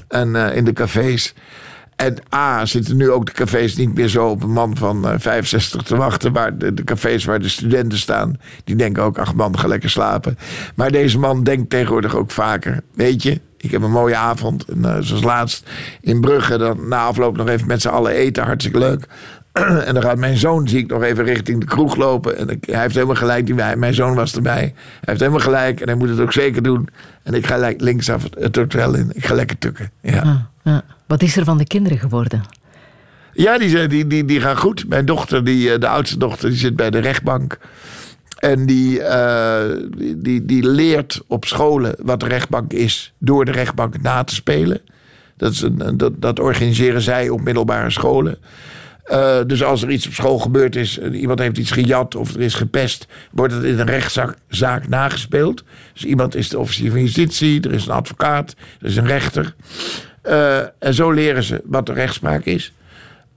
En 0.07 0.35
eh, 0.35 0.55
in 0.55 0.65
de 0.65 0.73
cafés. 0.73 1.33
En 1.95 2.17
A, 2.35 2.65
zitten 2.65 2.97
nu 2.97 3.11
ook 3.11 3.25
de 3.25 3.31
cafés 3.31 3.75
niet 3.75 3.93
meer 3.93 4.07
zo 4.07 4.27
op 4.27 4.43
een 4.43 4.51
man 4.51 4.77
van 4.77 5.07
eh, 5.07 5.13
65 5.17 5.81
te 5.81 5.95
wachten. 5.95 6.33
Waar 6.33 6.57
de, 6.57 6.73
de 6.73 6.83
cafés 6.83 7.25
waar 7.25 7.39
de 7.39 7.49
studenten 7.49 7.97
staan, 7.97 8.39
die 8.63 8.75
denken 8.75 9.03
ook, 9.03 9.17
ach 9.17 9.33
man, 9.33 9.59
ga 9.59 9.67
lekker 9.67 9.89
slapen. 9.89 10.37
Maar 10.75 10.91
deze 10.91 11.19
man 11.19 11.43
denkt 11.43 11.69
tegenwoordig 11.69 12.15
ook 12.15 12.31
vaker, 12.31 12.81
weet 12.93 13.23
je, 13.23 13.41
ik 13.61 13.71
heb 13.71 13.81
een 13.81 13.91
mooie 13.91 14.15
avond. 14.15 14.65
En 14.65 14.85
eh, 14.85 14.97
zoals 14.99 15.23
laatst 15.23 15.69
in 16.01 16.21
Brugge, 16.21 16.57
dan 16.57 16.87
na 16.87 17.03
afloop 17.05 17.37
nog 17.37 17.47
even 17.47 17.67
met 17.67 17.81
z'n 17.81 17.87
allen 17.87 18.11
eten, 18.11 18.43
hartstikke 18.43 18.79
leuk. 18.79 19.05
en 19.87 19.93
dan 19.93 20.03
gaat 20.03 20.17
mijn 20.17 20.37
zoon, 20.37 20.67
zie 20.67 20.79
ik 20.79 20.87
nog 20.89 21.03
even 21.03 21.23
richting 21.23 21.59
de 21.59 21.65
kroeg 21.65 21.95
lopen. 21.95 22.37
En 22.37 22.49
ik- 22.49 22.65
hij 22.65 22.81
heeft 22.81 22.93
helemaal 22.93 23.15
gelijk, 23.15 23.45
die, 23.45 23.55
mijn 23.55 23.93
zoon 23.93 24.15
was 24.15 24.35
erbij. 24.35 24.61
Hij 24.61 24.73
heeft 25.01 25.19
helemaal 25.19 25.39
gelijk 25.41 25.79
en 25.81 25.87
hij 25.87 25.95
moet 25.97 26.09
het 26.09 26.19
ook 26.19 26.33
zeker 26.33 26.63
doen. 26.63 26.87
En 27.23 27.33
ik 27.33 27.45
ga 27.47 27.71
linksaf 27.77 28.23
het, 28.39 28.55
hotel 28.55 28.93
in. 28.93 29.09
Ik 29.13 29.25
ga 29.25 29.33
lekker 29.35 29.57
tukken. 29.57 29.91
Ja. 30.01 30.21
Ah, 30.21 30.35
ja. 30.63 30.81
Wat 31.07 31.21
is 31.21 31.37
er 31.37 31.43
van 31.45 31.57
de 31.57 31.65
kinderen 31.67 31.97
geworden? 31.99 32.43
Ja, 33.33 33.57
die, 33.57 33.69
zijn, 33.69 33.89
die, 33.89 34.07
die, 34.07 34.25
die 34.25 34.41
gaan 34.41 34.57
goed. 34.57 34.87
Mijn 34.87 35.05
dochter, 35.05 35.43
die, 35.43 35.73
eh, 35.73 35.79
de 35.79 35.87
oudste 35.87 36.17
dochter, 36.17 36.49
die 36.49 36.57
zit 36.57 36.75
bij 36.75 36.89
de 36.89 36.99
rechtbank. 36.99 37.57
En 38.41 38.65
die, 38.65 39.03
eh, 39.03 39.77
die, 40.17 40.45
die, 40.45 40.63
leert 40.63 41.21
op 41.27 41.45
scholen 41.45 41.95
wat 41.99 42.19
de 42.19 42.27
rechtbank 42.27 42.73
is... 42.73 43.13
door 43.17 43.45
de 43.45 43.51
rechtbank 43.51 44.01
na 44.01 44.23
te 44.23 44.35
spelen. 44.35 44.81
Dat, 45.37 45.51
is 45.51 45.61
een, 45.61 45.97
dat, 45.97 46.21
dat 46.21 46.39
organiseren 46.39 47.01
zij 47.01 47.29
op 47.29 47.41
middelbare 47.41 47.89
scholen. 47.89 48.37
Eh, 49.03 49.39
dus 49.47 49.63
als 49.63 49.81
er 49.81 49.91
iets 49.91 50.07
op 50.07 50.13
school 50.13 50.39
gebeurd 50.39 50.75
is... 50.75 50.99
en 50.99 51.15
iemand 51.15 51.39
heeft 51.39 51.57
iets 51.57 51.71
gejat 51.71 52.15
of 52.15 52.33
er 52.33 52.41
is 52.41 52.53
gepest... 52.53 53.07
wordt 53.31 53.53
het 53.53 53.63
in 53.63 53.79
een 53.79 53.85
rechtszaak 53.85 54.35
zaak 54.47 54.87
nagespeeld. 54.87 55.63
Dus 55.93 56.05
iemand 56.05 56.35
is 56.35 56.49
de 56.49 56.59
officier 56.59 56.91
van 56.91 57.01
justitie... 57.01 57.61
er 57.61 57.73
is 57.73 57.85
een 57.85 57.93
advocaat, 57.93 58.55
er 58.79 58.87
is 58.87 58.95
een 58.95 59.07
rechter... 59.07 59.55
Eh, 60.21 60.59
en 60.79 60.93
zo 60.93 61.11
leren 61.11 61.43
ze 61.43 61.61
wat 61.65 61.85
de 61.85 61.93
rechtspraak 61.93 62.45
is. 62.45 62.73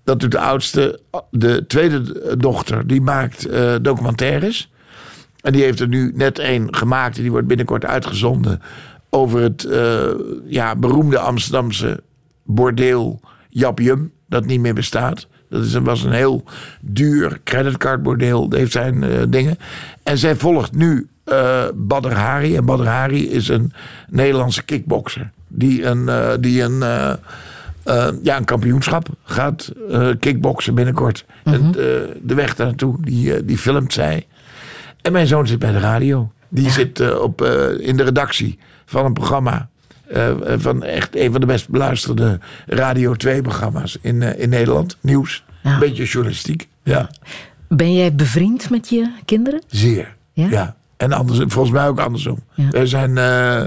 Dat 0.04 0.20
doet 0.20 0.30
de 0.30 0.38
oudste. 0.38 1.00
De 1.30 1.66
tweede 1.66 2.36
dochter, 2.38 2.86
die 2.86 3.00
maakt 3.00 3.46
eh, 3.46 3.74
documentaires. 3.82 4.72
En 5.44 5.52
die 5.52 5.62
heeft 5.62 5.80
er 5.80 5.88
nu 5.88 6.12
net 6.14 6.38
één 6.38 6.74
gemaakt. 6.74 7.16
En 7.16 7.22
die 7.22 7.30
wordt 7.30 7.46
binnenkort 7.46 7.84
uitgezonden. 7.84 8.62
Over 9.10 9.40
het 9.40 9.64
eh, 9.64 10.08
ja, 10.44 10.76
beroemde 10.76 11.18
Amsterdamse 11.18 12.02
bordeel 12.44 13.20
Japjum. 13.48 14.12
Dat 14.28 14.46
niet 14.46 14.60
meer 14.60 14.74
bestaat. 14.74 15.26
Dat 15.48 15.64
is, 15.64 15.72
was 15.74 16.02
een 16.02 16.12
heel 16.12 16.44
duur 16.80 17.40
creditcardbordeel. 17.44 18.48
Dat 18.48 18.58
heeft 18.58 18.72
zijn 18.72 19.02
eh, 19.02 19.22
dingen. 19.28 19.56
En 20.02 20.18
zij 20.18 20.36
volgt 20.36 20.74
nu 20.74 21.08
eh 21.24 21.64
Badr 21.74 22.12
Hari. 22.12 22.56
En 22.56 22.64
Badr 22.64 22.86
Hari 22.86 23.30
is 23.30 23.48
een 23.48 23.72
Nederlandse 24.08 24.62
kickbokser. 24.62 25.30
Die 25.48 25.84
een, 25.84 26.10
die 26.40 26.62
een, 26.62 26.78
ja, 28.22 28.36
een 28.36 28.44
kampioenschap 28.44 29.08
gaat 29.24 29.72
kickboksen 30.18 30.74
binnenkort. 30.74 31.24
En, 31.44 31.66
eh, 31.66 31.74
de 32.22 32.34
weg 32.34 32.54
daar 32.54 32.66
naartoe, 32.66 32.96
die, 33.00 33.44
die 33.44 33.58
filmt 33.58 33.92
zij. 33.92 34.26
En 35.04 35.12
mijn 35.12 35.26
zoon 35.26 35.46
zit 35.46 35.58
bij 35.58 35.72
de 35.72 35.78
radio. 35.78 36.32
Die 36.48 36.70
zit 36.70 37.00
eh, 37.00 37.18
op, 37.20 37.42
eh, 37.42 37.78
in 37.88 37.96
de 37.96 38.02
redactie 38.02 38.58
van 38.84 39.04
een 39.04 39.12
programma. 39.12 39.68
eh, 40.08 40.30
van 40.56 40.82
echt 40.82 41.16
een 41.16 41.32
van 41.32 41.40
de 41.40 41.46
best 41.46 41.68
beluisterde 41.68 42.38
Radio 42.66 43.14
2-programma's 43.26 43.98
in, 44.00 44.22
in 44.22 44.48
Nederland. 44.48 44.96
Nieuws. 45.00 45.44
Een 45.62 45.78
beetje 45.78 46.04
journalistiek. 46.04 46.68
Ja. 46.82 47.10
Ben 47.68 47.94
jij 47.94 48.14
bevriend 48.14 48.70
met 48.70 48.88
je 48.88 49.10
kinderen? 49.24 49.62
Zeer. 49.66 50.14
Ja? 50.32 50.48
Ja. 50.48 50.76
En 50.96 51.12
anders, 51.12 51.38
volgens 51.38 51.70
mij 51.74 51.88
ook 51.88 52.00
andersom. 52.00 52.38
We 52.70 52.86
zijn. 52.86 53.18
eh, 53.18 53.64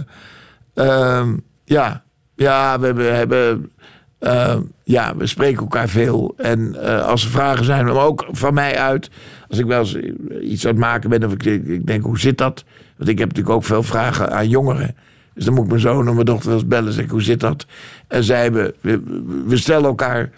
ehm, 0.73 1.38
ja. 1.65 2.03
Ja, 2.35 2.80
we 2.80 2.85
hebben. 2.85 3.15
hebben 3.15 3.72
ehm, 4.19 4.61
ja, 4.84 5.15
we 5.15 5.27
spreken 5.27 5.61
elkaar 5.61 5.89
veel. 5.89 6.34
En 6.38 6.84
eh, 6.84 7.06
als 7.06 7.23
er 7.23 7.30
vragen 7.30 7.65
zijn, 7.65 7.85
maar 7.85 8.06
ook 8.06 8.26
van 8.31 8.53
mij 8.53 8.77
uit. 8.77 9.10
Als 9.49 9.60
ik 9.60 9.65
wel 9.65 9.80
eens 9.80 9.98
iets 10.41 10.65
aan 10.65 10.72
het 10.72 10.80
maken 10.80 11.10
ben, 11.10 11.23
of 11.23 11.34
ik, 11.34 11.44
ik 11.44 11.85
denk, 11.88 12.03
hoe 12.03 12.19
zit 12.19 12.38
dat? 12.38 12.64
Want 12.98 13.10
ik 13.10 13.19
heb 13.19 13.27
natuurlijk 13.27 13.56
ook 13.56 13.64
veel 13.64 13.84
vragen 13.84 14.31
aan 14.31 14.49
jongeren. 14.49 14.95
Dus 15.34 15.45
dan 15.45 15.53
moet 15.53 15.64
ik 15.64 15.69
mijn 15.69 15.81
zoon 15.81 16.07
en 16.07 16.14
mijn 16.14 16.26
dochter 16.26 16.49
wel 16.49 16.57
eens 16.57 16.68
bellen. 16.68 16.94
Zeg 16.94 17.03
ik, 17.03 17.10
hoe 17.10 17.22
zit 17.22 17.39
dat? 17.39 17.65
En 18.07 18.23
zij 18.23 18.41
hebben, 18.41 18.73
we, 18.81 19.02
we 19.48 19.57
stellen 19.57 19.85
elkaar 19.85 20.30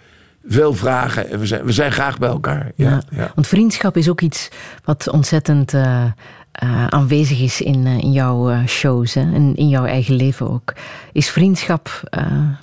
veel 0.46 0.74
vragen. 0.74 1.30
En 1.30 1.38
we 1.38 1.46
zijn, 1.46 1.64
we 1.64 1.72
zijn 1.72 1.92
graag 1.92 2.18
bij 2.18 2.28
elkaar. 2.28 2.72
Ja, 2.74 2.90
Ja. 2.90 3.02
ja. 3.10 3.32
Want 3.34 3.46
vriendschap 3.46 3.96
is 3.96 4.08
ook 4.08 4.20
iets 4.20 4.48
wat 4.84 5.08
ontzettend 5.08 5.74
eh, 5.74 6.04
eh, 6.52 6.86
aanwezig 6.86 7.40
is 7.40 7.60
in, 7.60 7.86
eh, 7.86 7.98
in 7.98 8.12
jouw 8.12 8.50
eh, 8.50 8.66
shows 8.66 9.16
en 9.16 9.54
in 9.56 9.68
jouw 9.68 9.84
eigen 9.84 10.14
leven 10.14 10.50
ook. 10.50 10.72
Is 11.12 11.30
vriendschap 11.30 12.02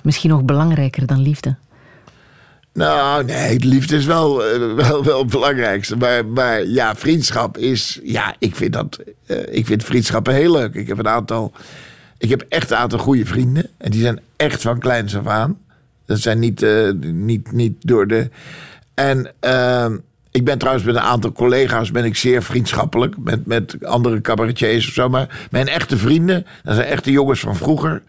misschien 0.02 0.30
nog 0.30 0.42
belangrijker 0.42 1.06
dan 1.06 1.20
liefde? 1.20 1.56
Nou, 2.72 3.24
nee, 3.24 3.58
de 3.58 3.66
liefde 3.66 3.96
is 3.96 4.04
wel, 4.04 4.36
wel, 4.74 5.04
wel 5.04 5.18
het 5.18 5.30
belangrijkste. 5.30 5.96
Maar, 5.96 6.26
maar 6.26 6.66
ja, 6.66 6.94
vriendschap 6.96 7.58
is. 7.58 8.00
Ja, 8.02 8.34
ik 8.38 8.56
vind 8.56 8.72
dat. 8.72 8.98
ik 9.50 9.66
vind 9.66 9.84
vriendschappen 9.84 10.34
heel 10.34 10.52
leuk. 10.52 10.74
Ik 10.74 10.88
heb 10.88 10.98
een 10.98 11.08
aantal. 11.08 11.52
Ik 12.18 12.28
heb 12.28 12.44
echt 12.48 12.70
een 12.70 12.76
aantal 12.76 12.98
goede 12.98 13.26
vrienden. 13.26 13.68
En 13.78 13.90
die 13.90 14.00
zijn 14.00 14.20
echt 14.36 14.62
van 14.62 14.78
kleins 14.78 15.16
af 15.16 15.26
aan. 15.26 15.58
Dat 16.06 16.18
zijn 16.18 16.38
niet, 16.38 16.66
niet, 17.00 17.52
niet 17.52 17.74
door 17.78 18.06
de. 18.06 18.30
En 18.94 19.32
ehm, 19.40 19.96
ik 20.30 20.44
ben 20.44 20.58
trouwens 20.58 20.86
met 20.86 20.94
een 20.94 21.00
aantal 21.00 21.32
collega's 21.32 21.90
ben 21.90 22.04
ik 22.04 22.16
zeer 22.16 22.42
vriendschappelijk. 22.42 23.14
Met, 23.18 23.46
met 23.46 23.84
andere 23.84 24.20
cabaretiers 24.20 24.86
of 24.86 24.92
zo. 24.92 25.08
Maar 25.08 25.46
mijn 25.50 25.68
echte 25.68 25.98
vrienden, 25.98 26.46
dat 26.62 26.74
zijn 26.74 26.86
echte 26.86 27.10
jongens 27.10 27.40
van 27.40 27.56
vroeger. 27.56 28.02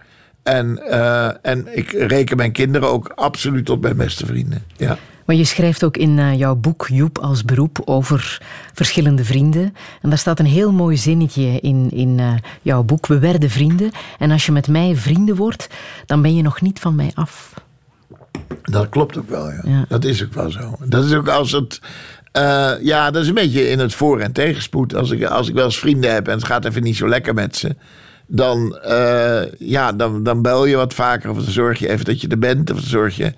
En, 0.43 0.87
eh, 0.87 1.29
en 1.41 1.77
ik 1.77 1.91
reken 1.91 2.37
mijn 2.37 2.51
kinderen 2.51 2.89
ook 2.89 3.11
absoluut 3.15 3.65
tot 3.65 3.81
mijn 3.81 3.97
beste 3.97 4.25
vrienden. 4.25 4.63
Ja. 4.77 4.97
Maar 5.25 5.37
je 5.37 5.43
schrijft 5.43 5.83
ook 5.83 5.97
in 5.97 6.19
eh, 6.19 6.37
jouw 6.37 6.55
boek 6.55 6.87
Joep 6.91 7.17
als 7.17 7.45
beroep 7.45 7.81
over 7.85 8.41
verschillende 8.73 9.25
vrienden. 9.25 9.73
En 10.01 10.09
daar 10.09 10.17
staat 10.17 10.39
een 10.39 10.45
heel 10.45 10.71
mooi 10.71 10.97
zinnetje 10.97 11.59
in, 11.59 11.89
in 11.91 12.19
eh, 12.19 12.33
jouw 12.61 12.83
boek. 12.83 13.07
We 13.07 13.19
werden 13.19 13.49
vrienden. 13.49 13.91
En 14.19 14.31
als 14.31 14.45
je 14.45 14.51
met 14.51 14.67
mij 14.67 14.95
vrienden 14.95 15.35
wordt, 15.35 15.67
dan 16.05 16.21
ben 16.21 16.35
je 16.35 16.41
nog 16.41 16.61
niet 16.61 16.79
van 16.79 16.95
mij 16.95 17.11
af. 17.13 17.53
Dat 18.63 18.89
klopt 18.89 19.17
ook 19.17 19.29
wel, 19.29 19.49
ja. 19.49 19.61
Ja. 19.63 19.85
Dat 19.87 20.03
is 20.03 20.23
ook 20.23 20.33
wel 20.33 20.51
zo. 20.51 20.75
Dat 20.83 21.05
is 21.05 21.13
ook 21.13 21.27
als 21.27 21.51
het... 21.51 21.79
eh, 22.31 22.71
ja, 22.81 23.11
dat 23.11 23.21
is 23.21 23.27
een 23.27 23.33
beetje 23.33 23.69
in 23.69 23.79
het 23.79 23.93
voor- 23.93 24.19
en 24.19 24.31
tegenspoed. 24.31 24.95
Als 24.95 25.11
ik, 25.11 25.23
als 25.23 25.47
ik 25.47 25.53
wel 25.53 25.65
eens 25.65 25.79
vrienden 25.79 26.13
heb 26.13 26.27
en 26.27 26.33
het 26.33 26.45
gaat 26.45 26.65
even 26.65 26.83
niet 26.83 26.95
zo 26.97 27.07
lekker 27.07 27.33
met 27.33 27.55
ze... 27.55 27.75
dan, 28.27 28.77
eh, 28.77 29.41
ja, 29.59 29.91
dan, 29.93 30.23
dan 30.23 30.41
bel 30.41 30.65
je 30.65 30.75
wat 30.75 30.93
vaker. 30.93 31.29
Of 31.29 31.37
dan 31.37 31.51
zorg 31.51 31.79
je 31.79 31.89
even 31.89 32.05
dat 32.05 32.21
je 32.21 32.27
er 32.27 32.39
bent. 32.39 32.71
Of 32.71 32.77
dan 32.77 32.89
zorg 32.89 33.15
je 33.15 33.33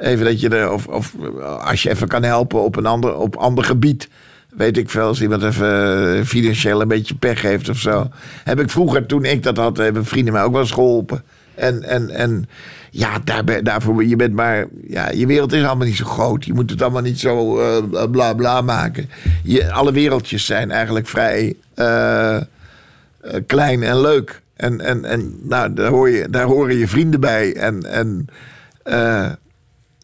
even 0.00 0.24
dat 0.24 0.40
je 0.40 0.48
er... 0.48 0.72
Of, 0.72 0.86
of 0.86 1.14
als 1.60 1.82
je 1.82 1.90
even 1.90 2.08
kan 2.08 2.22
helpen 2.22 2.62
op 2.62 2.76
een 2.76 2.86
ander, 2.86 3.16
op 3.16 3.36
ander 3.36 3.64
gebied... 3.64 4.08
Weet 4.56 4.76
ik 4.76 4.90
veel, 4.90 5.06
als 5.06 5.22
iemand 5.22 5.42
even 5.42 6.26
financieel 6.26 6.80
een 6.80 6.88
beetje 6.88 7.14
pech 7.14 7.42
heeft 7.42 7.68
of 7.68 7.78
zo. 7.78 8.08
Heb 8.44 8.60
ik 8.60 8.70
vroeger, 8.70 9.06
toen 9.06 9.24
ik 9.24 9.42
dat 9.42 9.56
had, 9.56 9.76
hebben 9.76 10.04
vrienden 10.04 10.32
mij 10.32 10.42
ook 10.42 10.52
wel 10.52 10.60
eens 10.60 10.70
geholpen. 10.70 11.22
En, 11.54 11.82
en, 11.82 12.10
en 12.10 12.48
ja, 12.90 13.18
daar, 13.24 13.62
daarvoor, 13.62 14.04
je 14.04 14.16
bent 14.16 14.34
maar, 14.34 14.66
ja, 14.88 15.10
je 15.10 15.26
wereld 15.26 15.52
is 15.52 15.64
allemaal 15.64 15.86
niet 15.86 15.96
zo 15.96 16.04
groot. 16.04 16.44
Je 16.44 16.52
moet 16.52 16.70
het 16.70 16.82
allemaal 16.82 17.02
niet 17.02 17.20
zo 17.20 17.58
eh, 17.58 18.10
bla 18.10 18.34
bla 18.34 18.60
maken. 18.60 19.10
Je, 19.42 19.72
alle 19.72 19.92
wereldjes 19.92 20.46
zijn 20.46 20.70
eigenlijk 20.70 21.06
vrij 21.06 21.56
eh, 21.74 22.36
eh, 22.36 22.42
klein 23.46 23.82
en 23.82 24.00
leuk. 24.00 24.42
En, 24.56 24.80
en, 24.80 25.04
en 25.04 25.38
nou, 25.42 25.74
daar, 25.74 25.90
hoor 25.90 26.10
je, 26.10 26.30
daar 26.30 26.46
horen 26.46 26.76
je 26.76 26.88
vrienden 26.88 27.20
bij. 27.20 27.56
En, 27.56 27.84
en 27.84 28.26
eh, 28.82 29.30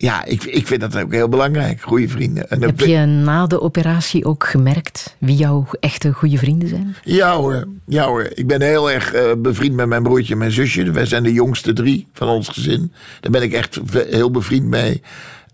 ja, 0.02 0.24
ik, 0.24 0.44
ik 0.44 0.66
vind 0.66 0.80
dat 0.80 0.98
ook 0.98 1.12
heel 1.12 1.28
belangrijk, 1.28 1.80
goede 1.80 2.08
vrienden. 2.08 2.50
En 2.50 2.62
Heb 2.62 2.80
je 2.80 2.98
na 2.98 3.46
de 3.46 3.60
operatie 3.60 4.24
ook 4.24 4.46
gemerkt 4.46 5.16
wie 5.18 5.36
jouw 5.36 5.66
echte 5.80 6.12
goede 6.12 6.38
vrienden 6.38 6.68
zijn? 6.68 6.96
Ja 7.04 7.36
hoor, 7.36 7.68
ja 7.86 8.06
hoor. 8.06 8.30
Ik 8.34 8.46
ben 8.46 8.62
heel 8.62 8.90
erg 8.90 9.12
eh, 9.12 9.32
bevriend 9.38 9.74
met 9.74 9.86
mijn 9.86 10.02
broertje 10.02 10.32
en 10.32 10.38
mijn 10.38 10.50
zusje. 10.50 10.90
Wij 10.90 11.06
zijn 11.06 11.22
de 11.22 11.32
jongste 11.32 11.72
drie 11.72 12.06
van 12.12 12.28
ons 12.28 12.48
gezin. 12.48 12.92
Daar 13.20 13.30
ben 13.30 13.42
ik 13.42 13.52
echt 13.52 13.80
heel 13.92 14.30
bevriend 14.30 14.66
mee. 14.66 15.02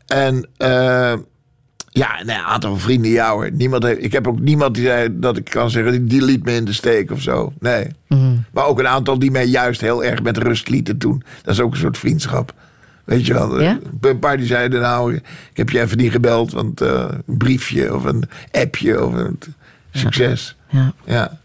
En 0.06 0.48
eh, 0.56 1.14
ja, 1.88 2.20
een 2.20 2.30
aantal 2.30 2.76
vrienden, 2.76 3.10
ja 3.10 3.32
hoor. 3.32 3.50
Niemand 3.52 3.82
heeft, 3.82 4.04
ik 4.04 4.12
heb 4.12 4.28
ook 4.28 4.40
niemand 4.40 4.74
die 4.74 4.84
zei 4.84 5.08
dat 5.12 5.36
ik 5.36 5.44
kan 5.44 5.70
zeggen, 5.70 5.92
die, 5.92 6.04
die 6.04 6.22
liet 6.22 6.44
me 6.44 6.54
in 6.54 6.64
de 6.64 6.72
steek 6.72 7.10
of 7.10 7.20
zo. 7.20 7.52
Nee. 7.58 7.86
Maar 8.52 8.66
ook 8.66 8.78
een 8.78 8.88
aantal 8.88 9.18
die 9.18 9.30
mij 9.30 9.46
juist 9.46 9.80
heel 9.80 10.04
erg 10.04 10.22
met 10.22 10.36
rust 10.36 10.68
lieten 10.68 10.98
toen. 10.98 11.22
Dat 11.42 11.54
is 11.54 11.60
ook 11.60 11.72
een 11.72 11.78
soort 11.78 11.98
vriendschap. 11.98 12.54
Weet 13.06 13.26
je 13.26 13.32
wel, 13.32 13.60
Ja? 13.60 13.78
een 14.00 14.18
paar 14.18 14.36
die 14.36 14.46
zeiden 14.46 14.80
nou, 14.80 15.14
ik 15.14 15.22
heb 15.52 15.70
je 15.70 15.80
even 15.80 15.96
niet 15.98 16.10
gebeld, 16.12 16.52
want 16.52 16.80
eh, 16.80 17.08
een 17.26 17.36
briefje 17.36 17.94
of 17.94 18.04
een 18.04 18.24
appje 18.52 19.04
of 19.04 19.12
een 19.14 19.38
succes. 19.90 20.56
Ja. 20.68 20.92
ja. 21.04 21.38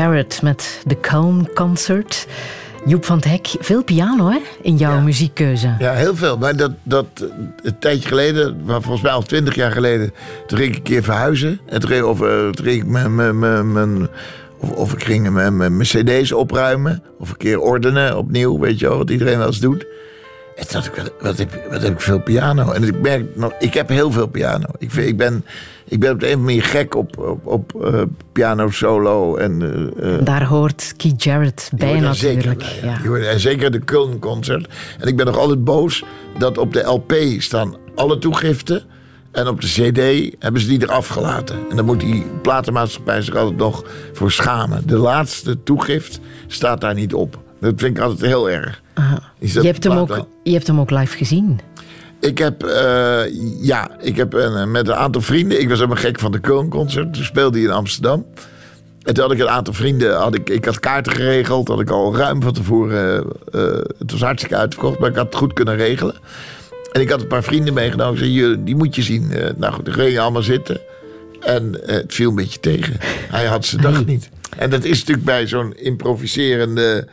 Jarrett 0.00 0.42
met 0.42 0.82
The 0.86 1.00
Calm 1.00 1.52
Concert. 1.52 2.26
Joep 2.86 3.04
van 3.04 3.16
het 3.16 3.24
Hek, 3.24 3.46
veel 3.58 3.84
piano 3.84 4.28
hè, 4.30 4.38
in 4.62 4.76
jouw 4.76 5.00
muziekkeuze. 5.00 5.74
Ja, 5.78 5.92
heel 5.92 6.16
veel. 6.16 6.38
Maar 6.38 6.56
dat, 6.56 6.70
dat 6.82 7.06
eh, 7.14 7.26
een 7.62 7.78
tijdje 7.78 8.08
geleden, 8.08 8.60
maar 8.64 8.82
volgens 8.82 9.02
mij 9.02 9.12
al 9.12 9.22
twintig 9.22 9.54
jaar 9.54 9.72
geleden, 9.72 10.12
toen 10.46 10.58
ging 10.58 10.70
ik 10.70 10.76
een 10.76 10.82
keer 10.82 11.02
verhuizen. 11.02 11.60
En 11.66 11.80
toen 11.80 11.90
ging, 11.90 12.04
of, 12.04 12.20
eh, 12.20 12.48
toen 12.48 12.64
ging 12.64 12.82
ik 12.82 12.86
mijn, 12.86 13.14
mijn, 13.14 13.38
mijn, 13.38 13.72
mijn- 13.72 14.08
of, 14.58 14.70
of 14.70 14.92
ik 14.92 15.04
ging 15.04 15.30
mijn, 15.30 15.56
mijn, 15.56 15.76
mijn 15.76 15.88
cd's 15.88 16.32
opruimen. 16.32 17.02
Of 17.18 17.30
een 17.30 17.36
keer 17.36 17.58
ordenen 17.60 18.16
opnieuw, 18.18 18.58
weet 18.58 18.78
je 18.78 18.88
wel, 18.88 18.96
wat 18.98 19.10
iedereen 19.10 19.38
wel 19.38 19.46
eens 19.46 19.60
doet. 19.60 19.86
En 20.56 20.68
toen 20.68 20.80
dacht 20.80 20.86
ik, 20.86 20.94
wat, 21.02 21.12
wat, 21.20 21.38
heb, 21.38 21.50
wat 21.70 21.82
heb 21.82 21.92
ik 21.92 22.00
veel 22.00 22.20
piano. 22.20 22.70
En 22.72 22.82
ik 22.82 23.00
merk 23.00 23.36
nog, 23.36 23.52
ik 23.58 23.74
heb 23.74 23.88
heel 23.88 24.12
veel 24.12 24.26
piano. 24.26 24.66
Ik, 24.78 24.92
ik, 24.92 25.16
ben, 25.16 25.44
ik 25.90 26.00
ben 26.00 26.12
op 26.12 26.20
de 26.20 26.26
een 26.26 26.32
of 26.32 26.38
andere 26.38 26.56
manier 26.56 26.70
gek 26.70 26.94
op, 26.94 27.18
op, 27.18 27.46
op 27.46 27.84
eh, 27.84 28.02
piano 28.32 28.70
solo. 28.70 29.36
En, 29.36 29.62
eh, 30.00 30.14
eh, 30.14 30.24
Daar 30.24 30.44
hoort 30.44 30.94
Keith 30.96 31.22
Jarrett 31.22 31.70
bij 31.76 31.88
zeker 32.14 32.36
natuurlijk. 32.36 32.58
bij, 32.58 32.90
ja. 32.90 33.08
hoort- 33.08 33.26
en 33.26 33.40
zeker 33.40 33.70
de 33.70 33.80
Köln-concert. 33.80 34.68
En 34.98 35.08
ik 35.08 35.16
ben 35.16 35.26
nog 35.26 35.36
altijd 35.38 35.64
boos 35.64 36.04
dat 36.38 36.58
op 36.58 36.72
de 36.72 36.80
LP 36.82 37.14
staan 37.38 37.76
alle 37.94 38.18
toegiften. 38.18 38.82
En 39.32 39.48
op 39.48 39.60
de 39.60 39.66
CD 39.66 40.34
hebben 40.38 40.60
ze 40.60 40.68
die 40.68 40.82
eraf 40.82 41.08
gelaten. 41.08 41.56
En 41.70 41.76
dan 41.76 41.84
moet 41.84 42.00
die 42.00 42.24
platenmaatschappij 42.42 43.22
zich 43.22 43.36
altijd 43.36 43.56
nog 43.56 43.84
voor 44.12 44.32
schamen. 44.32 44.82
De 44.86 44.96
laatste 44.96 45.62
toegift 45.62 46.20
staat 46.46 46.80
daar 46.80 46.94
niet 46.94 47.14
op. 47.14 47.38
Dat 47.60 47.72
vind 47.76 47.96
ik 47.96 48.02
altijd 48.02 48.20
heel 48.20 48.50
erg. 48.50 48.82
Is 49.38 49.52
dat 49.52 49.62
Je 49.62 49.70
hebt, 49.70 49.84
hem 49.84 49.96
ook, 49.96 50.26
je 50.42 50.52
hebt 50.52 50.66
hem 50.66 50.80
ook 50.80 50.90
live 50.90 51.16
gezien. 51.16 51.60
Ik 52.20 52.38
heb, 52.38 52.62
eh, 52.64 53.20
ja, 53.60 53.90
ik 54.00 54.16
heb 54.16 54.32
een, 54.32 54.70
met 54.70 54.88
een 54.88 54.94
aantal 54.94 55.20
vrienden. 55.22 55.60
Ik 55.60 55.68
was 55.68 55.78
helemaal 55.78 56.02
gek 56.02 56.18
van 56.18 56.32
de 56.32 56.38
Köln-concert. 56.40 57.12
Toen 57.14 57.24
speelde 57.24 57.58
hij 57.58 57.66
in 57.66 57.72
Amsterdam. 57.74 58.26
En 59.02 59.14
toen 59.14 59.22
had 59.24 59.32
ik 59.32 59.38
een 59.38 59.48
aantal 59.48 59.74
vrienden. 59.74 60.16
Had 60.16 60.34
ik, 60.34 60.50
ik 60.50 60.64
had 60.64 60.80
kaarten 60.80 61.12
geregeld. 61.12 61.68
Had 61.68 61.80
ik 61.80 61.90
al 61.90 62.16
ruim 62.16 62.42
van 62.42 62.52
tevoren. 62.52 63.24
eh, 63.52 63.62
eh, 63.62 63.78
het 63.98 64.10
was 64.12 64.20
hartstikke 64.20 64.56
uitverkocht, 64.56 64.98
maar 64.98 65.10
ik 65.10 65.16
had 65.16 65.26
het 65.26 65.34
goed 65.34 65.52
kunnen 65.52 65.76
regelen. 65.76 66.14
En 66.92 67.00
ik 67.00 67.10
had 67.10 67.20
een 67.20 67.26
paar 67.26 67.42
vrienden 67.42 67.74
meegenomen. 67.74 68.12
Ik 68.12 68.18
zei: 68.18 68.32
"Je- 68.32 68.62
Die 68.64 68.76
moet 68.76 68.94
je 68.94 69.02
zien. 69.02 69.32
Eh, 69.32 69.50
nou 69.56 69.72
goed, 69.72 69.84
dan 69.84 69.94
ging 69.94 70.12
je 70.12 70.20
allemaal 70.20 70.42
zitten. 70.42 70.80
En 71.40 71.86
eh, 71.86 71.94
het 71.94 72.14
viel 72.14 72.28
een 72.28 72.34
beetje 72.34 72.60
tegen. 72.60 72.94
Hij 73.30 73.44
had 73.46 73.64
zijn 73.64 73.82
dag 73.82 74.04
niet. 74.12 74.28
En 74.56 74.70
dat 74.70 74.84
is 74.84 74.98
natuurlijk 74.98 75.26
bij 75.26 75.46
zo'n 75.46 75.74
improviserende. 75.76 77.06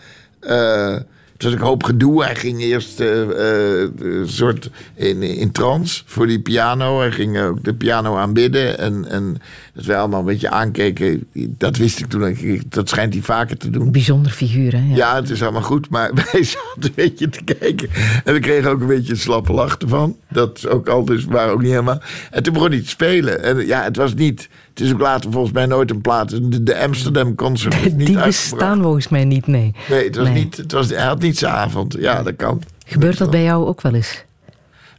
Eh, 1.38 1.44
het 1.44 1.44
was 1.44 1.54
ook 1.54 1.60
een 1.60 1.66
hoop 1.66 1.84
gedoe. 1.84 2.24
Hij 2.24 2.36
ging 2.36 2.62
eerst 2.62 3.00
eh, 3.00 3.22
eh, 3.22 3.90
een 4.00 4.28
soort 4.28 4.70
in, 4.96 5.22
in 5.22 5.52
trance 5.52 6.04
voor 6.06 6.28
die 6.28 6.40
piano. 6.40 7.00
Hij 7.00 7.12
ging 7.12 7.40
ook 7.40 7.64
de 7.64 7.74
piano 7.74 8.16
aanbidden. 8.16 8.78
En, 8.78 9.10
en 9.10 9.38
dat 9.74 9.86
wij 9.86 9.98
allemaal 9.98 10.20
een 10.20 10.26
beetje 10.26 10.50
aankeken. 10.50 11.28
Dat 11.34 11.78
wist 11.78 12.00
ik 12.00 12.08
toen. 12.08 12.38
Dat 12.70 12.90
schijnt 12.90 13.14
hij 13.14 13.24
vaker 13.24 13.58
te 13.58 13.70
doen. 13.70 13.92
Bijzonder 13.92 14.32
figuur, 14.32 14.72
hè? 14.72 14.84
Ja. 14.90 14.96
Ja, 14.96 15.16
het 15.16 15.30
is 15.30 15.42
allemaal 15.44 15.62
goed, 15.62 15.90
maar 15.90 16.12
wij 16.32 16.44
zaten 16.44 16.84
een 16.84 16.92
beetje 16.96 17.30
te 17.30 17.44
kijken. 17.44 17.90
En 18.24 18.34
we 18.34 18.40
kregen 18.40 18.70
ook 18.70 18.82
een 18.82 18.88
beetje 18.88 19.14
een 19.14 19.20
slappe 19.20 19.54
lach 19.54 19.78
ervan. 19.78 20.16
Dat 20.30 20.58
is 20.58 20.68
ook 20.68 20.88
al, 20.88 21.06
dus 21.06 21.26
waren 21.26 21.54
ook 21.54 21.62
niet 21.62 21.72
helemaal... 21.72 22.02
En 22.32 22.44
toen 22.44 22.54
begon 22.54 22.72
hij 22.72 22.82
te 22.82 22.90
spelen. 22.90 23.44
En 23.44 23.66
ja, 23.66 23.84
het 23.84 23.96
was 23.96 24.14
niet... 24.14 24.50
Het 24.78 24.86
is 24.86 24.94
ook 24.94 25.00
later 25.00 25.32
volgens 25.32 25.54
mij 25.54 25.66
nooit 25.66 25.90
een 25.92 26.02
plaat. 26.02 26.30
De, 26.30 26.64
de 26.64 26.80
Amsterdam 26.80 27.36
Concert 27.36 27.74
is 27.76 27.82
niet 27.94 28.08
Die 28.08 28.18
bestaan 28.24 28.82
volgens 28.82 29.08
mij 29.08 29.26
niet, 29.26 29.48
nee. 29.48 29.76
Nee, 29.90 30.04
het 30.06 30.16
was 30.16 30.28
Nee. 30.28 30.44
niet... 30.44 30.58
Het 30.58 30.72
was, 30.72 30.90
hij 30.90 31.06
had 31.06 31.20
niet 31.22 31.38
zijn 31.38 31.54
avond. 31.54 31.96
Ja, 32.00 32.24
dat 32.24 32.36
kan. 32.36 32.62
Gebeurt 32.86 33.18
dat 33.18 33.30
bij 33.32 33.44
jou 33.44 33.66
ook 33.66 33.82
wel 33.82 33.94
eens? 33.94 34.24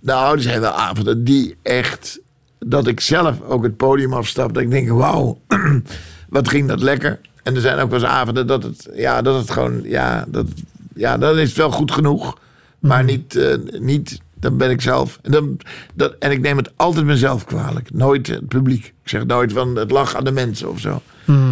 Nou, 0.03 0.37
er 0.37 0.43
zijn 0.43 0.61
wel 0.61 0.71
avonden 0.71 1.25
die 1.25 1.57
echt... 1.63 2.21
Dat 2.59 2.87
ik 2.87 3.01
zelf 3.01 3.41
ook 3.43 3.63
het 3.63 3.77
podium 3.77 4.13
afstap. 4.13 4.55
Dat 4.55 4.63
ik 4.63 4.71
denk, 4.71 4.89
wauw, 4.89 5.39
wat 6.29 6.49
ging 6.49 6.69
dat 6.69 6.81
lekker. 6.83 7.21
En 7.43 7.55
er 7.55 7.61
zijn 7.61 7.79
ook 7.79 7.91
wel 7.91 8.01
eens 8.01 8.09
avonden 8.09 8.47
dat 8.47 8.63
het... 8.63 8.89
Ja, 8.95 9.23
dat 9.23 9.39
het 9.41 9.51
gewoon... 9.51 9.81
Ja, 9.85 10.25
dat, 10.29 10.47
ja 10.95 11.19
dan 11.19 11.39
is 11.39 11.53
wel 11.55 11.71
goed 11.71 11.93
genoeg. 11.93 12.39
Maar 12.79 13.05
niet... 13.05 13.37
eh, 13.37 13.55
niet 13.81 14.21
dan 14.41 14.57
ben 14.57 14.71
ik 14.71 14.81
zelf. 14.81 15.19
En, 15.23 15.31
dan, 15.31 15.59
dat, 15.95 16.17
en 16.19 16.31
ik 16.31 16.41
neem 16.41 16.57
het 16.57 16.73
altijd 16.77 17.05
mezelf 17.05 17.45
kwalijk. 17.45 17.93
Nooit 17.93 18.27
het 18.27 18.49
publiek. 18.49 18.85
Ik 18.87 19.09
zeg 19.09 19.27
nooit 19.27 19.53
van 19.53 19.77
het 19.77 19.91
lag 19.91 20.17
aan 20.17 20.25
de 20.25 20.33
mensen 20.33 20.71
of 20.71 20.81
zo. 20.81 21.03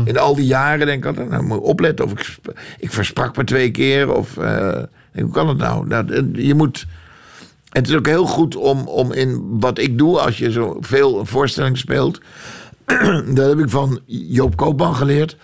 In 0.04 0.18
al 0.18 0.34
die 0.34 0.46
jaren 0.46 0.86
denk 0.86 0.98
ik 0.98 1.06
altijd, 1.06 1.28
nou 1.28 1.42
moet 1.42 1.56
ik 1.56 1.64
opletten. 1.64 2.04
Of 2.04 2.12
ik, 2.12 2.36
ik 2.78 2.92
versprak 2.92 3.36
me 3.36 3.44
twee 3.44 3.70
keer. 3.70 4.12
Of 4.12 4.36
eh, 4.36 4.82
hoe 5.12 5.30
kan 5.30 5.48
het 5.48 5.58
nou? 5.58 5.86
nou 5.86 6.30
je 6.32 6.54
moet... 6.54 6.86
Het 7.68 7.88
is 7.88 7.94
ook 7.94 8.06
heel 8.06 8.26
goed 8.26 8.56
om, 8.56 8.86
om 8.86 9.12
in 9.12 9.58
wat 9.60 9.78
ik 9.78 9.98
doe, 9.98 10.18
als 10.18 10.38
je 10.38 10.50
zo 10.50 10.76
veel 10.80 11.18
een 11.18 11.26
voorstelling 11.26 11.78
speelt. 11.78 12.20
dat 13.34 13.48
heb 13.48 13.58
ik 13.58 13.70
van 13.70 14.00
Joop 14.06 14.56
Koopman 14.56 14.94
geleerd. 14.94 15.36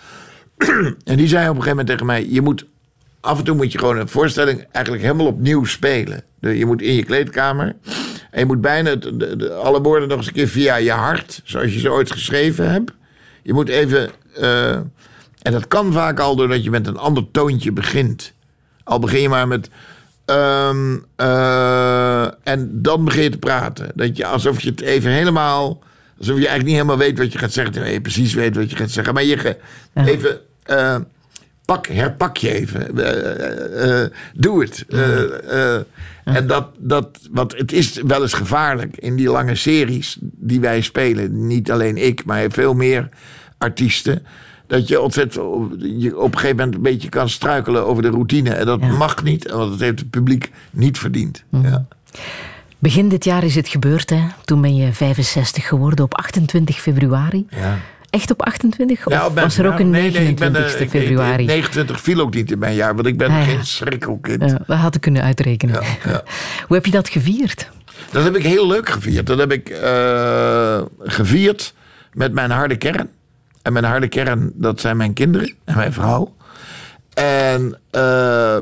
en 1.03 1.17
die 1.17 1.27
zei 1.27 1.49
op 1.49 1.55
een 1.55 1.63
gegeven 1.63 1.69
moment 1.69 1.87
tegen 1.87 2.05
mij: 2.05 2.27
Je 2.29 2.41
moet 2.41 2.65
af 3.23 3.37
en 3.37 3.43
toe 3.43 3.55
moet 3.55 3.71
je 3.71 3.77
gewoon 3.77 3.97
een 3.97 4.07
voorstelling 4.09 4.65
eigenlijk 4.71 5.03
helemaal 5.03 5.25
opnieuw 5.27 5.65
spelen. 5.65 6.23
Je 6.39 6.65
moet 6.65 6.81
in 6.81 6.93
je 6.93 7.03
kleedkamer. 7.03 7.75
En 8.31 8.39
je 8.39 8.45
moet 8.45 8.61
bijna 8.61 8.89
het- 8.89 9.01
de, 9.13 9.35
de- 9.35 9.53
alle 9.53 9.81
woorden 9.81 10.07
nog 10.07 10.17
eens 10.17 10.27
een 10.27 10.33
keer 10.33 10.47
via 10.47 10.75
je 10.75 10.91
hart, 10.91 11.41
zoals 11.43 11.73
je 11.73 11.79
ze 11.79 11.91
ooit 11.91 12.11
geschreven 12.11 12.71
hebt. 12.71 12.91
Je 13.43 13.53
moet 13.53 13.69
even. 13.69 14.09
eh, 14.35 14.71
en 15.41 15.51
dat 15.51 15.67
kan 15.67 15.93
vaak 15.93 16.19
al 16.19 16.35
doordat 16.35 16.63
je 16.63 16.69
met 16.69 16.87
een 16.87 16.97
ander 16.97 17.31
toontje 17.31 17.71
begint. 17.71 18.33
Al 18.83 18.99
begin 18.99 19.21
je 19.21 19.29
maar 19.29 19.47
met. 19.47 19.69
ehm, 20.25 20.97
eh, 21.15 22.23
en 22.43 22.69
dan 22.81 23.05
begin 23.05 23.23
je 23.23 23.29
te 23.29 23.37
praten. 23.37 23.91
Dat 23.95 24.17
je 24.17 24.25
alsof 24.25 24.61
je 24.61 24.69
het 24.69 24.81
even 24.81 25.11
helemaal. 25.11 25.81
Alsof 26.17 26.33
je 26.37 26.47
eigenlijk 26.47 26.65
niet 26.65 26.75
helemaal 26.75 26.97
weet 26.97 27.17
wat 27.17 27.31
je 27.33 27.37
gaat 27.39 27.53
zeggen. 27.53 27.73
Terwijl 27.73 27.93
je 27.93 28.01
precies 28.01 28.33
weet 28.33 28.55
wat 28.55 28.69
je 28.69 28.75
gaat 28.75 28.89
zeggen. 28.91 29.13
Maar 29.13 29.23
je 29.23 29.37
ge- 29.37 29.57
even. 29.93 30.39
eh, 30.63 30.95
pak, 31.65 31.87
herpak 31.87 32.37
je 32.37 32.53
even. 32.53 32.97
Eh, 32.97 33.09
eh, 33.09 34.03
eh, 34.03 34.11
doe 34.33 34.61
het. 34.61 34.85
En 36.23 36.47
dat, 36.47 36.67
dat. 36.77 37.19
Want 37.31 37.57
het 37.57 37.71
is 37.71 38.01
wel 38.05 38.21
eens 38.21 38.33
gevaarlijk 38.33 38.97
in 38.97 39.15
die 39.15 39.29
lange 39.29 39.55
series 39.55 40.17
die 40.21 40.59
wij 40.59 40.81
spelen. 40.81 41.47
Niet 41.47 41.71
alleen 41.71 41.97
ik, 41.97 42.25
maar 42.25 42.45
veel 42.49 42.73
meer 42.73 43.09
artiesten. 43.57 44.25
Dat 44.67 44.87
je 44.87 45.01
ontzettend 45.01 45.43
je 45.79 46.17
op 46.17 46.31
een 46.31 46.39
gegeven 46.39 46.57
moment 46.57 46.75
een 46.75 46.81
beetje 46.81 47.09
kan 47.09 47.29
struikelen 47.29 47.85
over 47.85 48.03
de 48.03 48.09
routine. 48.09 48.53
En 48.53 48.65
dat 48.65 48.81
mag 48.81 49.23
niet, 49.23 49.51
want 49.51 49.71
dat 49.71 49.79
heeft 49.79 49.99
het 49.99 50.09
publiek 50.09 50.51
niet 50.71 50.97
verdiend. 50.97 51.43
Ja. 51.49 51.85
Begin 52.83 53.09
dit 53.09 53.23
jaar 53.23 53.43
is 53.43 53.55
het 53.55 53.67
gebeurd, 53.67 54.09
hè? 54.09 54.21
Toen 54.45 54.61
ben 54.61 54.75
je 54.75 54.93
65 54.93 55.67
geworden 55.67 56.05
op 56.05 56.13
28 56.13 56.81
februari. 56.81 57.45
Ja. 57.49 57.77
Echt 58.13 58.31
op 58.31 58.41
28? 58.41 59.05
Of 59.05 59.13
Ja, 59.13 59.25
op 59.25 59.33
mijn 59.33 59.45
was 59.45 59.57
er 59.57 59.65
ook 59.67 59.79
een 59.79 59.93
verjaardag. 59.93 60.11
Nee, 60.13 60.21
nee, 60.21 60.31
ik 60.31 60.39
29 60.39 60.91
ben, 60.91 61.01
eh, 61.01 61.07
februari? 61.07 61.43
ik- 61.43 61.49
29 61.49 62.01
viel 62.01 62.19
ook 62.19 62.33
niet 62.33 62.51
in 62.51 62.59
mijn 62.59 62.75
jaar, 62.75 62.95
want 62.95 63.07
ik 63.07 63.17
ben 63.17 63.29
Ah, 63.29 63.37
ja. 63.37 63.43
geen 63.43 63.65
schrikkelkind. 63.65 64.49
Ja, 64.49 64.59
we 64.67 64.73
hadden 64.73 65.01
kunnen 65.01 65.21
uitrekenen. 65.23 65.81
ja. 66.05 66.23
Hoe 66.67 66.75
heb 66.75 66.85
je 66.85 66.91
dat 66.91 67.09
gevierd? 67.09 67.69
Dat 68.11 68.23
heb 68.23 68.35
ik 68.35 68.43
heel 68.43 68.67
leuk 68.67 68.89
gevierd. 68.89 69.25
Dat 69.27 69.37
heb 69.37 69.51
ik 69.51 69.69
eh, 69.69 70.81
gevierd 70.99 71.73
met 72.13 72.33
mijn 72.33 72.51
harde 72.51 72.75
kern. 72.75 73.09
En 73.61 73.73
mijn 73.73 73.85
harde 73.85 74.07
kern, 74.07 74.51
dat 74.55 74.81
zijn 74.81 74.97
mijn 74.97 75.13
kinderen 75.13 75.53
en 75.65 75.75
mijn 75.75 75.93
vrouw. 75.93 76.35
En 77.13 77.79
eh, 77.91 78.57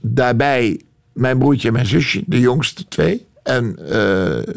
daarbij 0.00 0.80
mijn 1.12 1.38
broertje 1.38 1.68
en 1.68 1.74
mijn 1.74 1.86
zusje, 1.86 2.22
de 2.26 2.40
jongste 2.40 2.88
twee. 2.88 3.26
En 3.42 3.78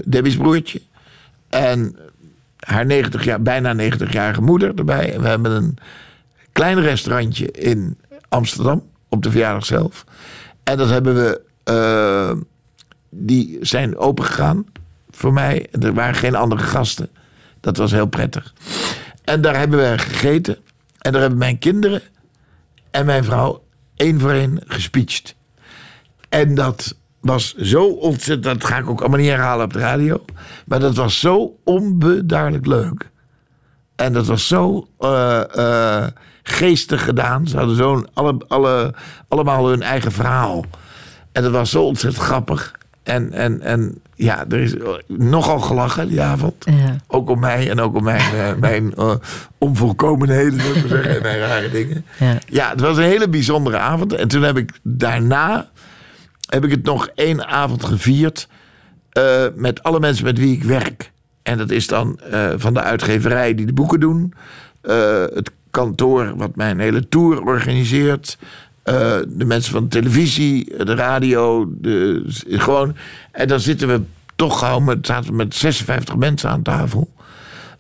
Debbie's 0.06 0.36
broertje. 0.38 0.82
En 1.50 1.96
haar 2.66 2.86
90 2.86 3.24
jaar, 3.24 3.42
bijna 3.42 3.76
90-jarige 3.92 4.42
moeder 4.42 4.72
erbij. 4.76 5.16
We 5.20 5.28
hebben 5.28 5.52
een 5.52 5.78
klein 6.52 6.82
restaurantje 6.82 7.52
in 7.52 7.98
Amsterdam 8.30 8.84
op 9.10 9.24
de 9.24 9.32
verjaardag 9.32 9.66
zelf. 9.66 10.06
En 10.64 10.78
dat 10.78 10.90
hebben 10.90 11.16
we. 11.16 11.42
eh, 11.64 12.32
die 13.10 13.58
zijn 13.62 13.98
opengegaan 13.98 14.66
voor 15.12 15.34
mij. 15.34 15.68
Er 15.72 15.94
waren 15.94 16.16
geen 16.16 16.36
andere 16.36 16.62
gasten. 16.62 17.10
Dat 17.60 17.78
was 17.78 17.92
heel 17.92 18.06
prettig. 18.08 18.54
En 19.24 19.42
daar 19.42 19.58
hebben 19.58 19.80
we 19.80 19.98
gegeten. 19.98 20.58
En 21.00 21.12
daar 21.12 21.22
hebben 21.22 21.40
mijn 21.40 21.60
kinderen 21.60 22.02
en 22.92 23.06
mijn 23.06 23.24
vrouw 23.24 23.64
één 23.96 24.20
voor 24.20 24.32
één 24.32 24.60
gespeecht. 24.68 25.36
En 26.30 26.56
dat 26.56 26.96
was 27.24 27.56
zo 27.56 27.86
ontzettend. 27.86 28.62
Dat 28.62 28.70
ga 28.70 28.78
ik 28.78 28.90
ook 28.90 29.00
allemaal 29.00 29.20
niet 29.20 29.30
herhalen 29.30 29.66
op 29.66 29.74
de 29.74 29.80
radio. 29.80 30.26
Maar 30.66 30.80
dat 30.80 30.96
was 30.96 31.20
zo 31.20 31.56
onbeduidelijk 31.64 32.66
leuk. 32.66 33.10
En 33.96 34.14
dat 34.14 34.26
was 34.26 34.48
zo 34.48 34.88
eh, 35.00 36.08
geestig 36.44 37.04
gedaan. 37.04 37.48
Ze 37.48 37.58
hadden 37.58 37.76
zo'n 37.76 38.08
alle, 38.14 38.38
alle, 38.48 38.94
allemaal 39.28 39.68
hun 39.68 39.82
eigen 39.82 40.12
verhaal. 40.12 40.66
En 41.32 41.44
dat 41.44 41.52
was 41.52 41.70
zo 41.70 41.84
ontzettend 41.84 42.24
grappig. 42.24 42.72
En, 43.04 43.32
en, 43.32 43.62
en 43.62 44.02
ja, 44.16 44.46
er 44.50 44.60
is 44.60 44.76
nogal 45.08 45.60
gelachen 45.60 46.08
die 46.08 46.22
avond. 46.22 46.56
Ja. 46.66 46.96
Ook 47.08 47.30
om 47.30 47.40
mij 47.40 47.70
en 47.70 47.80
ook 47.80 47.96
om 47.96 48.04
mijn, 48.04 48.36
eh, 48.36 48.54
mijn 48.70 48.94
eh, 48.94 49.16
onvolkomenheden, 49.58 50.62
zeggen. 50.88 51.16
En 51.16 51.22
mijn 51.22 51.40
rare 51.40 51.70
dingen. 51.70 52.06
Ja. 52.20 52.38
Ja, 52.46 52.70
het 52.70 52.80
was 52.82 52.98
een 52.98 53.04
hele 53.04 53.30
bijzondere 53.30 53.78
avond. 53.78 54.14
En 54.14 54.28
toen 54.28 54.42
heb 54.42 54.58
ik 54.58 54.80
daarna 54.82 55.70
heb 56.50 56.64
ik 56.64 56.72
het 56.72 56.84
nog 56.84 57.08
één 57.16 57.48
avond 57.48 57.86
gevierd 57.86 58.48
eh, 59.14 59.46
met 59.56 59.84
alle 59.84 60.00
mensen 60.00 60.26
met 60.26 60.38
wie 60.38 60.56
ik 60.56 60.64
werk. 60.64 61.12
En 61.42 61.58
dat 61.58 61.70
is 61.70 61.88
dan 61.88 62.20
eh, 62.20 62.50
van 62.56 62.74
de 62.74 62.82
uitgeverij 62.82 63.56
die 63.56 63.66
de 63.66 63.74
boeken 63.74 64.00
doen, 64.00 64.34
eh, 64.82 65.24
het 65.34 65.52
kantoor 65.72 66.34
wat 66.36 66.56
mijn 66.56 66.80
hele 66.80 67.08
tour 67.08 67.42
organiseert, 67.42 68.38
de 68.84 69.46
mensen 69.46 69.72
van 69.72 69.84
de 69.84 69.90
televisie, 69.90 70.86
de 70.86 70.96
radio. 70.96 71.70
De, 71.82 72.24
gewoon, 72.48 72.96
en 73.32 73.48
dan 73.48 73.60
zitten 73.60 73.88
we 73.88 74.02
toch 74.36 74.60
gauw 74.60 74.80
met, 74.80 75.06
zaten 75.06 75.36
met 75.36 75.56
56 75.56 76.16
mensen 76.16 76.50
aan 76.50 76.62
tafel. 76.62 77.12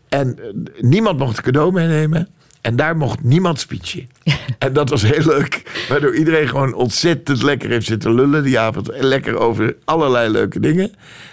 En 0.09 0.37
niemand 0.79 1.19
mocht 1.19 1.37
een 1.37 1.43
cadeau 1.43 1.71
meenemen. 1.71 2.27
En 2.63 2.75
daar 2.75 2.97
mocht 2.97 3.23
niemand 3.23 3.59
speechen. 3.59 4.09
en 4.59 4.73
dat 4.73 4.89
was 4.89 5.01
heel 5.01 5.25
leuk. 5.25 5.85
Waardoor 5.89 6.15
iedereen 6.15 6.47
gewoon 6.47 6.73
ontzettend 6.73 7.41
lekker 7.43 7.69
heeft 7.69 7.85
zitten 7.85 8.13
lullen 8.15 8.43
die 8.43 8.59
avond. 8.59 8.89
En 8.89 9.05
lekker 9.05 9.37
over 9.37 9.75
allerlei 9.85 10.29
leuke 10.29 10.59
dingen. 10.59 10.91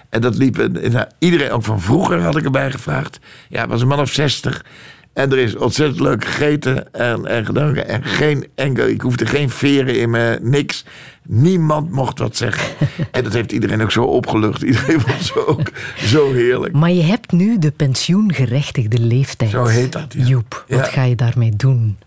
En 0.08 0.20
dat 0.20 0.36
liep... 0.36 0.58
en- 0.58 0.82
en 0.94 1.08
iedereen, 1.18 1.50
ook 1.50 1.64
van 1.64 1.80
vroeger 1.80 2.20
had 2.20 2.36
ik 2.36 2.44
erbij 2.44 2.70
gevraagd. 2.70 3.18
Ja, 3.48 3.66
was 3.66 3.80
een 3.82 3.88
man 3.88 4.00
of 4.00 4.12
60. 4.12 4.64
En 5.12 5.32
er 5.32 5.38
is 5.38 5.56
ontzettend 5.56 6.00
leuk 6.00 6.24
gegeten 6.24 6.92
en, 6.92 7.26
en 7.26 7.44
gedronken. 7.46 7.88
En 7.88 8.04
geen 8.04 8.46
enkel, 8.54 8.86
ik 8.86 9.00
hoefde 9.00 9.26
geen 9.26 9.50
veren 9.50 9.98
in 10.00 10.10
me, 10.10 10.38
niks. 10.42 10.84
Niemand 11.22 11.90
mocht 11.90 12.18
wat 12.18 12.36
zeggen. 12.36 12.88
en 13.10 13.24
dat 13.24 13.32
heeft 13.32 13.52
iedereen 13.52 13.82
ook 13.82 13.90
zo 13.92 14.02
opgelucht. 14.04 14.62
Iedereen 14.62 15.00
vond 15.00 15.18
het 15.18 15.46
ook 15.46 15.70
zo 15.96 16.32
heerlijk. 16.32 16.74
Maar 16.74 16.90
je 16.90 17.02
hebt 17.02 17.32
nu 17.32 17.58
de 17.58 17.70
pensioengerechtigde 17.70 18.98
leeftijd. 18.98 19.50
Zo 19.50 19.64
heet 19.64 19.92
dat, 19.92 20.12
ja. 20.16 20.24
Joep, 20.24 20.64
wat 20.68 20.78
Ja. 20.78 20.84
ga 20.84 21.02
je 21.04 21.14
daarmee 21.16 21.52
doen? 21.56 21.98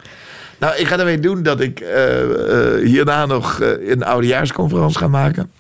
Nou, 0.60 0.76
ik 0.76 0.88
ga 0.88 1.00
ermee 1.00 1.20
doen 1.20 1.44
dat 1.44 1.60
ik 1.60 1.80
eh, 1.80 2.22
eh, 2.22 2.86
hierna 2.86 3.26
nog 3.26 3.60
eh, 3.60 3.90
een 3.90 4.04
oudejaarsconferentie 4.04 4.98
ga 4.98 5.08
maken. 5.08 5.52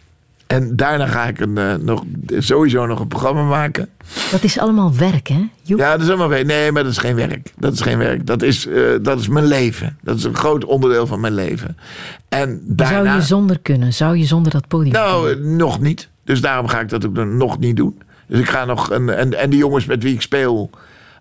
En 0.47 0.75
daarna 0.75 1.07
ga 1.07 1.27
ik 1.27 1.39
een, 1.39 1.57
eh, 1.57 1.75
nog, 1.75 2.03
sowieso 2.27 2.85
nog 2.85 2.99
een 2.99 3.07
programma 3.07 3.43
maken. 3.43 3.89
Dat 4.31 4.43
is 4.43 4.59
allemaal 4.59 4.95
werk, 4.95 5.27
hè, 5.27 5.49
Joep? 5.61 5.79
Ja, 5.79 5.91
dat 5.91 6.01
is 6.01 6.07
allemaal 6.07 6.27
weer. 6.27 6.45
Nee, 6.45 6.71
maar 6.71 6.83
dat 6.83 6.91
is 6.91 6.97
geen 6.97 7.15
werk. 7.15 7.53
Dat 7.57 7.73
is 7.73 7.81
geen 7.81 7.97
werk. 7.97 8.25
Dat 8.25 8.41
is, 8.41 8.67
eh, 8.67 8.81
dat 9.01 9.19
is 9.19 9.27
mijn 9.27 9.45
leven. 9.45 9.97
Dat 10.01 10.17
is 10.17 10.23
een 10.23 10.35
groot 10.35 10.65
onderdeel 10.65 11.07
van 11.07 11.19
mijn 11.19 11.33
leven. 11.33 11.77
En 12.29 12.61
daarna... 12.65 13.03
Zou 13.03 13.15
je 13.15 13.21
zonder 13.21 13.59
kunnen? 13.59 13.93
Zou 13.93 14.17
je 14.17 14.25
zonder 14.25 14.51
dat 14.51 14.67
podium 14.67 14.93
Nou, 14.93 15.39
nog 15.39 15.79
niet. 15.79 16.09
Dus 16.23 16.41
daarom 16.41 16.67
ga 16.67 16.79
ik 16.79 16.89
dat 16.89 17.05
ook 17.05 17.25
nog 17.25 17.59
niet 17.59 17.75
doen. 17.75 18.01
Dus 18.27 18.39
ik 18.39 18.49
ga 18.49 18.65
nog. 18.65 18.91
Een, 18.91 19.09
en, 19.09 19.39
en 19.39 19.49
de 19.49 19.57
jongens 19.57 19.85
met 19.85 20.03
wie 20.03 20.13
ik 20.13 20.21
speel. 20.21 20.69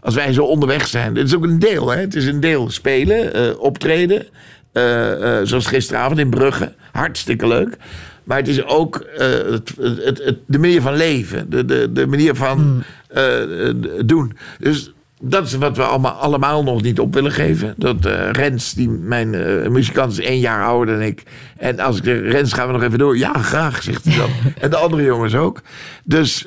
Als 0.01 0.15
wij 0.15 0.33
zo 0.33 0.45
onderweg 0.45 0.87
zijn. 0.87 1.17
Het 1.17 1.27
is 1.27 1.35
ook 1.35 1.45
een 1.45 1.59
deel, 1.59 1.91
hè? 1.91 2.01
Het 2.01 2.15
is 2.15 2.27
een 2.27 2.41
deel 2.41 2.71
spelen, 2.71 3.35
eh, 3.35 3.59
optreden. 3.59 4.27
zoals 5.43 5.67
gisteravond 5.67 6.19
in 6.19 6.31
Brugge. 6.31 6.73
Hartstikke 6.93 7.47
leuk. 7.47 7.77
Maar 8.25 8.37
het 8.37 8.49
is 8.49 8.65
ook 8.65 8.97
eh, 8.97 9.29
het, 9.29 9.73
het, 9.81 10.25
het, 10.25 10.39
de 10.47 10.59
manier 10.59 10.81
van 10.83 10.97
leven. 10.97 11.51
De, 11.51 11.65
de, 11.65 11.93
de 11.93 12.07
manier 12.07 12.35
van 12.35 12.83
eh, 13.09 13.69
eh, 13.69 13.75
doen. 14.05 14.37
Dus 14.59 14.93
dat 15.21 15.47
is 15.47 15.55
wat 15.55 15.77
we 15.77 15.83
allemaal, 15.83 16.13
allemaal 16.13 16.63
nog 16.63 16.83
niet 16.83 17.01
op 17.01 17.15
willen 17.15 17.33
geven. 17.33 17.75
Dat 17.77 18.05
Rens, 18.33 18.73
die, 18.73 18.89
mijn 18.89 19.31
muzikant, 19.73 20.13
is 20.13 20.21
één 20.21 20.39
jaar 20.39 20.65
ouder 20.65 20.95
dan 20.95 21.05
ik. 21.05 21.23
En 21.57 21.81
als 21.81 21.99
ik 21.99 22.05
zeg, 22.05 22.21
Rens, 22.21 22.53
gaan 22.53 22.67
we 22.67 22.73
nog 22.73 22.83
even 22.83 22.99
door? 22.99 23.19
Ja, 23.19 23.33
graag, 23.33 23.83
zegt 23.83 24.05
hij 24.05 24.17
dan. 24.17 24.31
en 24.61 24.71
de 24.71 24.77
andere 24.77 25.03
jongens 25.03 25.35
ook. 25.35 25.61
Dus 26.05 26.47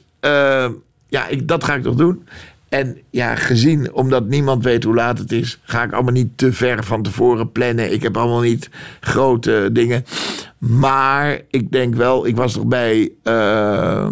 ja, 1.07 1.27
ik, 1.27 1.47
dat 1.47 1.63
ga 1.63 1.75
ik 1.75 1.83
nog 1.83 1.95
doen. 1.95 2.27
En 2.75 2.97
ja, 3.09 3.35
gezien, 3.35 3.93
omdat 3.93 4.27
niemand 4.27 4.63
weet 4.63 4.83
hoe 4.83 4.93
laat 4.93 5.17
het 5.17 5.31
is, 5.31 5.59
ga 5.63 5.83
ik 5.83 5.93
allemaal 5.93 6.13
niet 6.13 6.37
te 6.37 6.53
ver 6.53 6.83
van 6.83 7.03
tevoren 7.03 7.51
plannen. 7.51 7.93
Ik 7.93 8.03
heb 8.03 8.17
allemaal 8.17 8.41
niet 8.41 8.69
grote 8.99 9.69
dingen. 9.71 10.03
Maar 10.57 11.41
ik 11.49 11.71
denk 11.71 11.95
wel, 11.95 12.27
ik 12.27 12.35
was 12.35 12.55
nog 12.55 12.65
bij 12.65 13.11
uh, 13.23 14.09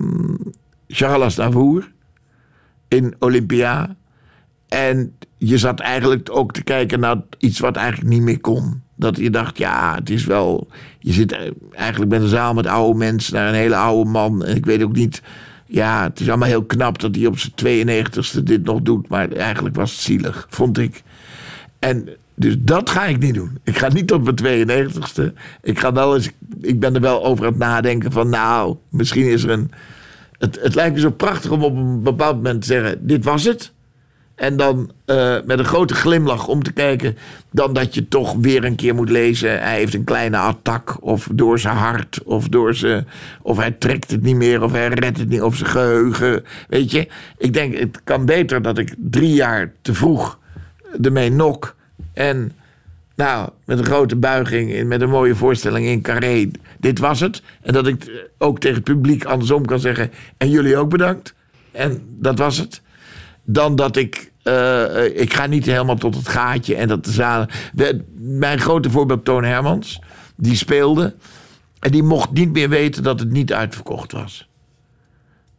Charles 0.88 1.35
Navour 1.35 1.91
in 2.88 3.15
Olympia. 3.19 3.95
En 4.68 5.18
je 5.38 5.57
zat 5.57 5.80
eigenlijk 5.80 6.30
ook 6.31 6.53
te 6.53 6.64
kijken 6.64 6.99
naar 6.99 7.18
iets 7.38 7.60
wat 7.60 7.76
eigenlijk 7.76 8.10
niet 8.10 8.22
meer 8.22 8.40
kon. 8.40 8.81
Dat 8.95 9.18
je 9.18 9.30
dacht, 9.30 9.57
ja, 9.57 9.95
het 9.95 10.10
is 10.10 10.26
wel. 10.26 10.68
Je 10.99 11.14
zit 11.14 11.52
eigenlijk 11.72 12.11
met 12.11 12.22
een 12.22 12.27
zaal 12.27 12.53
met 12.53 12.68
oude 12.68 12.98
mensen 12.98 13.34
naar 13.34 13.48
een 13.48 13.53
hele 13.53 13.76
oude 13.76 14.10
man. 14.10 14.44
En 14.44 14.56
ik 14.56 14.65
weet 14.65 14.84
ook 14.84 14.95
niet. 14.95 15.22
Ja, 15.73 16.03
het 16.03 16.19
is 16.19 16.29
allemaal 16.29 16.47
heel 16.47 16.63
knap 16.63 16.99
dat 16.99 17.15
hij 17.15 17.25
op 17.25 17.37
zijn 17.39 18.07
92ste 18.07 18.43
dit 18.43 18.63
nog 18.63 18.81
doet. 18.81 19.07
Maar 19.07 19.31
eigenlijk 19.31 19.75
was 19.75 19.91
het 19.91 19.99
zielig, 19.99 20.47
vond 20.49 20.77
ik. 20.77 21.03
En 21.79 22.09
dus 22.35 22.55
dat 22.59 22.89
ga 22.89 23.05
ik 23.05 23.19
niet 23.19 23.33
doen. 23.33 23.59
Ik 23.63 23.77
ga 23.77 23.87
niet 23.87 24.07
tot 24.07 24.41
mijn 24.41 24.67
92ste. 24.67 25.33
Ik, 25.61 25.79
ga 25.79 25.93
wel 25.93 26.15
eens, 26.15 26.29
ik 26.61 26.79
ben 26.79 26.95
er 26.95 27.01
wel 27.01 27.25
over 27.25 27.45
aan 27.45 27.51
het 27.51 27.59
nadenken 27.59 28.11
van... 28.11 28.29
nou, 28.29 28.75
misschien 28.89 29.25
is 29.25 29.43
er 29.43 29.49
een... 29.49 29.71
Het, 30.37 30.59
het 30.61 30.75
lijkt 30.75 30.95
me 30.95 31.01
zo 31.01 31.11
prachtig 31.11 31.51
om 31.51 31.63
op 31.63 31.75
een 31.75 32.03
bepaald 32.03 32.35
moment 32.35 32.61
te 32.61 32.67
zeggen... 32.67 33.07
dit 33.07 33.23
was 33.23 33.43
het. 33.43 33.72
En 34.44 34.57
dan 34.57 34.91
uh, 35.06 35.36
met 35.45 35.60
een 35.60 35.65
grote 35.65 35.94
glimlach 35.94 36.48
om 36.48 36.64
te 36.64 36.72
kijken... 36.72 37.18
dan 37.52 37.74
dat 37.74 37.94
je 37.94 38.07
toch 38.07 38.34
weer 38.34 38.64
een 38.64 38.76
keer 38.76 38.95
moet 38.95 39.10
lezen... 39.10 39.61
hij 39.61 39.78
heeft 39.78 39.94
een 39.94 40.03
kleine 40.03 40.38
attack 40.38 40.98
of 40.99 41.30
door 41.34 41.60
zijn 41.60 41.76
hart... 41.76 42.24
of, 42.24 42.48
door 42.48 42.74
zijn, 42.76 43.07
of 43.41 43.57
hij 43.57 43.72
trekt 43.72 44.11
het 44.11 44.22
niet 44.22 44.36
meer 44.36 44.64
of 44.64 44.72
hij 44.72 44.88
redt 44.88 45.18
het 45.18 45.30
niet... 45.30 45.41
of 45.41 45.56
zijn 45.56 45.70
geheugen, 45.70 46.44
weet 46.68 46.91
je. 46.91 47.07
Ik 47.38 47.53
denk, 47.53 47.78
het 47.78 48.02
kan 48.03 48.26
beter 48.26 48.61
dat 48.61 48.78
ik 48.78 48.95
drie 48.98 49.34
jaar 49.34 49.74
te 49.82 49.94
vroeg 49.94 50.40
ermee 51.02 51.32
nok... 51.32 51.76
En 52.14 52.52
nou, 53.15 53.49
met 53.65 53.78
een 53.78 53.86
grote 53.86 54.15
buiging, 54.15 54.88
met 54.88 55.02
een 55.02 55.10
mooie 55.10 55.36
voorstelling 55.36 55.86
in 55.86 56.02
Carré. 56.02 56.52
Dit 56.80 56.99
was 56.99 57.20
het. 57.20 57.41
En 57.61 57.74
dat 57.74 57.88
ik 57.88 58.28
ook 58.38 58.60
tegen 58.60 58.76
het 58.76 58.86
publiek 58.86 59.26
andersom 59.26 59.65
kan 59.65 59.80
zeggen. 59.80 60.11
En 60.38 60.49
jullie 60.49 60.78
ook 60.78 60.90
bedankt. 60.90 61.34
En 61.72 62.02
dat 62.20 62.38
was 62.38 62.57
het. 62.57 62.82
Dan 63.44 63.76
dat 63.76 63.95
ik. 63.95 64.32
Uh, 64.44 65.20
ik 65.22 65.34
ga 65.34 65.45
niet 65.45 65.65
helemaal 65.65 65.95
tot 65.95 66.15
het 66.15 66.28
gaatje 66.28 66.76
en 66.76 66.88
dat 66.88 67.06
de 67.06 67.11
zalen. 67.11 67.49
Mijn 68.15 68.60
grote 68.60 68.90
voorbeeld, 68.90 69.26
Toon 69.26 69.44
Hermans. 69.44 69.99
Die 70.36 70.56
speelde. 70.56 71.15
En 71.80 71.91
die 71.91 72.03
mocht 72.03 72.32
niet 72.32 72.52
meer 72.52 72.70
weten 72.70 73.03
dat 73.03 73.20
het 73.20 73.30
niet 73.30 73.53
uitverkocht 73.53 74.11
was. 74.11 74.49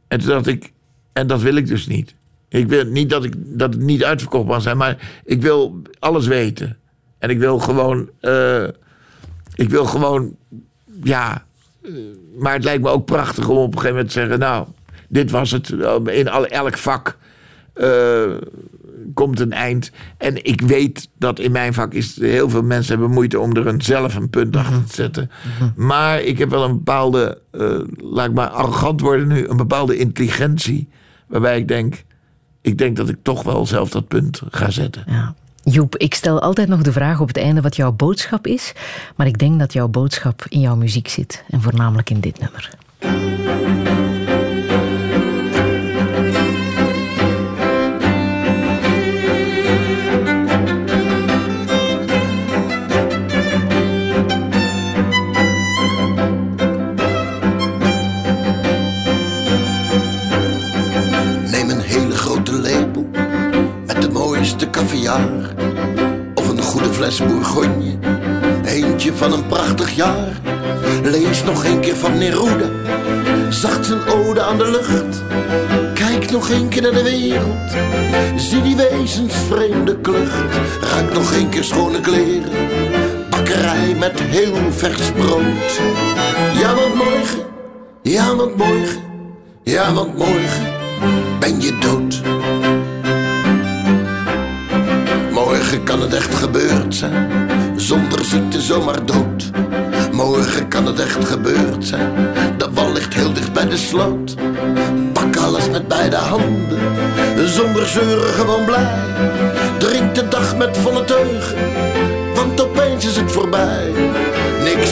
En 0.09 0.19
toen 0.19 0.28
dacht 0.28 0.47
ik. 0.47 0.73
En 1.12 1.27
dat 1.27 1.43
wil 1.43 1.55
ik 1.55 1.66
dus 1.66 1.86
niet. 1.86 2.15
Ik 2.48 2.69
wil 2.69 2.85
niet 2.85 3.11
dat, 3.11 3.24
ik, 3.24 3.35
dat 3.36 3.74
het 3.74 3.82
niet 3.82 4.05
uitverkocht 4.05 4.62
zijn, 4.62 4.77
maar 4.77 5.20
ik 5.24 5.43
wil 5.43 5.82
alles 5.98 6.27
weten. 6.27 6.78
En 7.19 7.31
ik 7.31 7.39
wil 7.39 7.59
gewoon. 7.59 8.11
Uh, 8.20 8.65
ik 9.55 9.70
wil 9.70 9.85
gewoon. 9.85 10.36
Ja. 11.02 11.44
Maar 12.39 12.52
het 12.52 12.65
lijkt 12.65 12.82
me 12.82 12.89
ook 12.89 13.05
prachtig 13.05 13.48
om 13.48 13.56
op 13.56 13.66
een 13.66 13.81
gegeven 13.81 13.90
moment 13.90 14.12
te 14.12 14.19
zeggen: 14.20 14.39
Nou, 14.39 14.66
dit 15.09 15.31
was 15.31 15.51
het. 15.51 15.70
In 16.05 16.28
al, 16.28 16.47
elk 16.47 16.78
vak 16.78 17.19
komt 19.14 19.40
een 19.40 19.52
eind. 19.52 19.90
En 20.18 20.44
ik 20.44 20.60
weet 20.60 21.09
dat 21.18 21.39
in 21.39 21.52
mijn 21.52 21.74
vak 21.74 21.93
is. 21.93 22.20
Heel 22.20 22.51
veel 22.51 22.62
mensen 22.62 22.93
hebben 22.93 23.14
moeite 23.14 23.39
om 23.39 23.56
er 23.56 23.66
een, 23.66 23.82
zelf 23.82 24.14
een 24.14 24.31
punt 24.31 24.56
achter 24.56 24.85
te 24.85 24.94
zetten. 24.94 25.31
Maar 25.76 26.22
ik 26.22 26.39
heb 26.39 26.51
wel 26.51 26.64
een 26.64 26.76
bepaalde. 26.76 27.39
laat 27.97 28.28
ik 28.28 28.35
maar 28.35 28.48
arrogant 28.48 29.01
worden 29.01 29.28
nu. 29.28 29.48
Een 29.48 29.56
bepaalde 29.56 29.97
intelligentie. 29.97 30.89
Waarbij 31.26 31.59
ik 31.59 31.68
denk 31.68 32.05
ik 32.64 32.78
denk 32.78 32.97
dat 32.97 33.09
ik 33.09 33.16
toch 33.22 33.43
wel 33.43 33.66
zelf 33.66 33.90
dat 33.90 34.09
punt 34.09 34.43
ga 34.51 34.70
zetten. 34.70 35.05
Ja. 35.06 35.35
Joep, 35.62 35.97
ik 35.97 36.14
stel 36.14 36.40
altijd 36.40 36.68
nog 36.68 36.82
de 36.82 36.93
vraag 36.93 37.20
op 37.20 37.28
het 37.28 37.36
einde 37.36 37.60
wat 37.60 37.76
jouw 37.76 37.93
boodschap 37.93 38.47
is. 38.47 38.72
Maar 39.16 39.26
ik 39.26 39.39
denk 39.39 39.59
dat 39.59 39.72
jouw 39.72 39.89
boodschap 39.89 40.47
in 40.48 40.60
jouw 40.60 40.76
muziek 40.76 41.09
zit. 41.09 41.44
En 41.48 41.62
voornamelijk 41.62 42.10
in 42.10 42.20
dit 42.20 42.39
nummer. 42.40 42.70
Kaviaar 65.05 65.55
Of 66.35 66.48
een 66.48 66.62
goede 66.62 66.93
fles 66.93 67.18
bourgogne 67.18 67.98
Eentje 68.64 69.12
van 69.12 69.32
een 69.32 69.47
prachtig 69.47 69.90
jaar. 69.90 70.40
Lees 71.02 71.44
nog 71.44 71.64
een 71.64 71.81
keer 71.81 71.97
van 71.97 72.18
Neruda 72.18 72.68
Zacht 73.51 73.86
zijn 73.86 74.06
ode 74.09 74.43
aan 74.43 74.59
de 74.59 74.70
lucht. 74.70 75.22
Kijk 75.94 76.31
nog 76.31 76.51
een 76.51 76.68
keer 76.68 76.82
naar 76.82 76.93
de 76.93 77.02
wereld 77.02 77.70
Zie 78.36 78.62
die 78.62 78.76
wezens 78.76 79.35
vreemde 79.48 80.01
klucht. 80.01 80.59
Ruik 80.81 81.12
nog 81.12 81.32
een 81.32 81.48
keer 81.48 81.64
schone 81.64 82.01
kleren 82.01 82.51
Bakkerij 83.31 83.94
met 83.98 84.20
heel 84.20 84.56
vers 84.70 85.10
brood. 85.10 85.81
Ja 86.60 86.74
want 86.74 86.94
morgen 86.94 87.43
Ja 88.02 88.35
want 88.35 88.56
morgen 88.56 89.02
Ja 89.62 89.93
want 89.93 90.18
morgen 90.18 90.72
Ben 91.40 91.60
je 91.60 91.78
dood 91.78 92.22
Morgen 95.64 95.84
kan 95.84 96.00
het 96.00 96.14
echt 96.14 96.34
gebeurd 96.34 96.94
zijn, 96.94 97.48
zonder 97.76 98.24
ziekte 98.24 98.60
zomaar 98.60 99.06
dood. 99.06 99.50
Morgen 100.12 100.68
kan 100.68 100.86
het 100.86 101.00
echt 101.00 101.24
gebeurd 101.24 101.86
zijn, 101.86 102.32
de 102.58 102.68
wal 102.72 102.92
ligt 102.92 103.14
heel 103.14 103.32
dicht 103.32 103.52
bij 103.52 103.68
de 103.68 103.76
sloot. 103.76 104.34
Pak 105.12 105.36
alles 105.36 105.70
met 105.70 105.88
beide 105.88 106.16
handen, 106.16 106.78
zonder 107.48 107.86
zeuren 107.86 108.34
gewoon 108.34 108.64
blij. 108.64 109.04
Drink 109.78 110.14
de 110.14 110.28
dag 110.28 110.56
met 110.56 110.76
volle 110.76 111.04
teugen, 111.04 111.56
want 112.34 112.62
opeens 112.62 113.06
is 113.06 113.16
het 113.16 113.32
voorbij. 113.32 113.92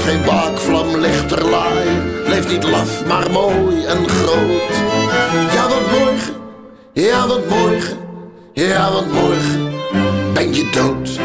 geen 0.05 0.25
waakvlam 0.25 0.97
lichter 0.97 1.49
laaien. 1.49 2.03
Leef 2.27 2.49
niet 2.49 2.65
laf, 2.65 3.07
maar 3.07 3.31
mooi 3.31 3.85
en 3.85 4.09
groot. 4.09 4.75
Ja, 5.53 5.69
want 5.69 5.91
morgen, 5.91 6.35
ja, 6.93 7.27
want 7.27 7.49
morgen, 7.49 7.97
ja, 8.53 8.93
want 8.93 9.13
morgen 9.13 9.72
ben 10.35 10.55
je 10.55 10.71
dood. 10.71 11.19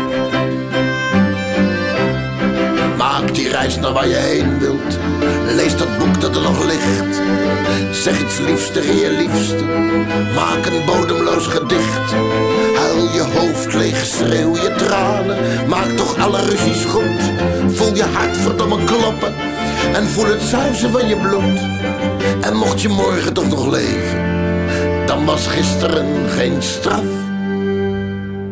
Maak 2.97 3.35
die 3.35 3.49
reis 3.49 3.79
naar 3.79 3.93
waar 3.93 4.07
je 4.07 4.15
heen 4.15 4.59
wilt. 4.59 4.97
Lees 5.55 5.77
dat 5.77 5.97
boek 5.97 6.21
dat 6.21 6.35
er 6.35 6.41
nog 6.41 6.65
ligt. 6.65 7.21
Zeg 7.91 8.21
iets 8.21 8.39
liefs 8.39 8.71
tegen 8.71 8.95
je 8.95 9.09
liefste. 9.09 9.63
Maak 10.35 10.65
een 10.65 10.85
bodemloos 10.85 11.47
gedicht. 11.47 12.11
Huil 12.75 13.09
je 13.13 13.25
hoofd 13.37 13.73
leeg, 13.73 14.05
schreeuw 14.05 14.55
je 14.55 14.73
tranen. 14.77 15.37
Maak 15.67 15.89
toch 15.89 16.17
alle 16.17 16.41
ruzies 16.41 16.85
goed. 16.85 17.21
Voel 17.67 17.95
je 17.95 18.03
hart 18.03 18.37
verdomme 18.37 18.83
kloppen. 18.83 19.33
En 19.93 20.07
voel 20.07 20.25
het 20.25 20.41
zuizen 20.41 20.91
van 20.91 21.07
je 21.07 21.15
bloed. 21.15 21.59
En 22.41 22.55
mocht 22.55 22.81
je 22.81 22.89
morgen 22.89 23.33
toch 23.33 23.47
nog 23.47 23.71
leven. 23.71 24.25
Dan 25.05 25.25
was 25.25 25.47
gisteren 25.47 26.29
geen 26.29 26.61
straf. 26.63 27.26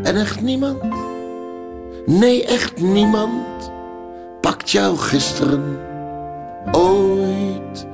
En 0.06 0.16
echt 0.16 0.42
niemand? 0.42 0.84
Nee, 2.06 2.46
echt 2.46 2.82
niemand 2.82 3.72
pakt 4.42 4.72
jou 4.72 4.98
gisteren 4.98 5.80
ooit 6.72 7.88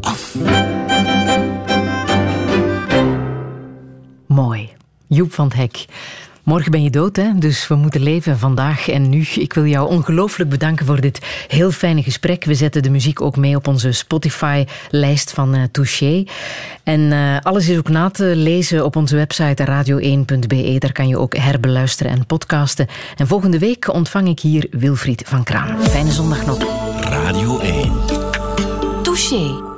af. 0.00 0.36
Mooi. 4.26 4.70
Joep 5.06 5.32
van 5.32 5.44
het 5.44 5.54
Hek. 5.54 5.84
Morgen 6.42 6.70
ben 6.70 6.82
je 6.82 6.90
dood, 6.90 7.16
hè? 7.16 7.38
dus 7.38 7.68
we 7.68 7.74
moeten 7.74 8.02
leven 8.02 8.38
vandaag 8.38 8.88
en 8.88 9.08
nu. 9.08 9.20
Ik 9.34 9.52
wil 9.52 9.66
jou 9.66 9.88
ongelooflijk 9.88 10.50
bedanken 10.50 10.86
voor 10.86 11.00
dit 11.00 11.44
heel 11.48 11.70
fijne 11.70 12.02
gesprek. 12.02 12.44
We 12.44 12.54
zetten 12.54 12.82
de 12.82 12.90
muziek 12.90 13.20
ook 13.20 13.36
mee 13.36 13.56
op 13.56 13.66
onze 13.66 13.92
Spotify-lijst 13.92 15.32
van 15.32 15.54
uh, 15.54 15.62
Touché. 15.72 16.24
En 16.82 17.12
eh, 17.12 17.36
alles 17.42 17.68
is 17.68 17.78
ook 17.78 17.88
na 17.88 18.10
te 18.10 18.24
lezen 18.24 18.84
op 18.84 18.96
onze 18.96 19.16
website 19.16 19.64
radio1.be. 19.64 20.76
Daar 20.78 20.92
kan 20.92 21.08
je 21.08 21.18
ook 21.18 21.36
herbeluisteren 21.36 22.12
en 22.12 22.26
podcasten. 22.26 22.86
En 23.16 23.26
volgende 23.26 23.58
week 23.58 23.92
ontvang 23.92 24.28
ik 24.28 24.40
hier 24.40 24.66
Wilfried 24.70 25.22
van 25.26 25.42
Kraan. 25.44 25.82
Fijne 25.82 26.12
zondag 26.12 26.46
nog. 26.46 26.58
Radio 27.00 27.60
1. 27.60 27.92
Touché. 29.02 29.71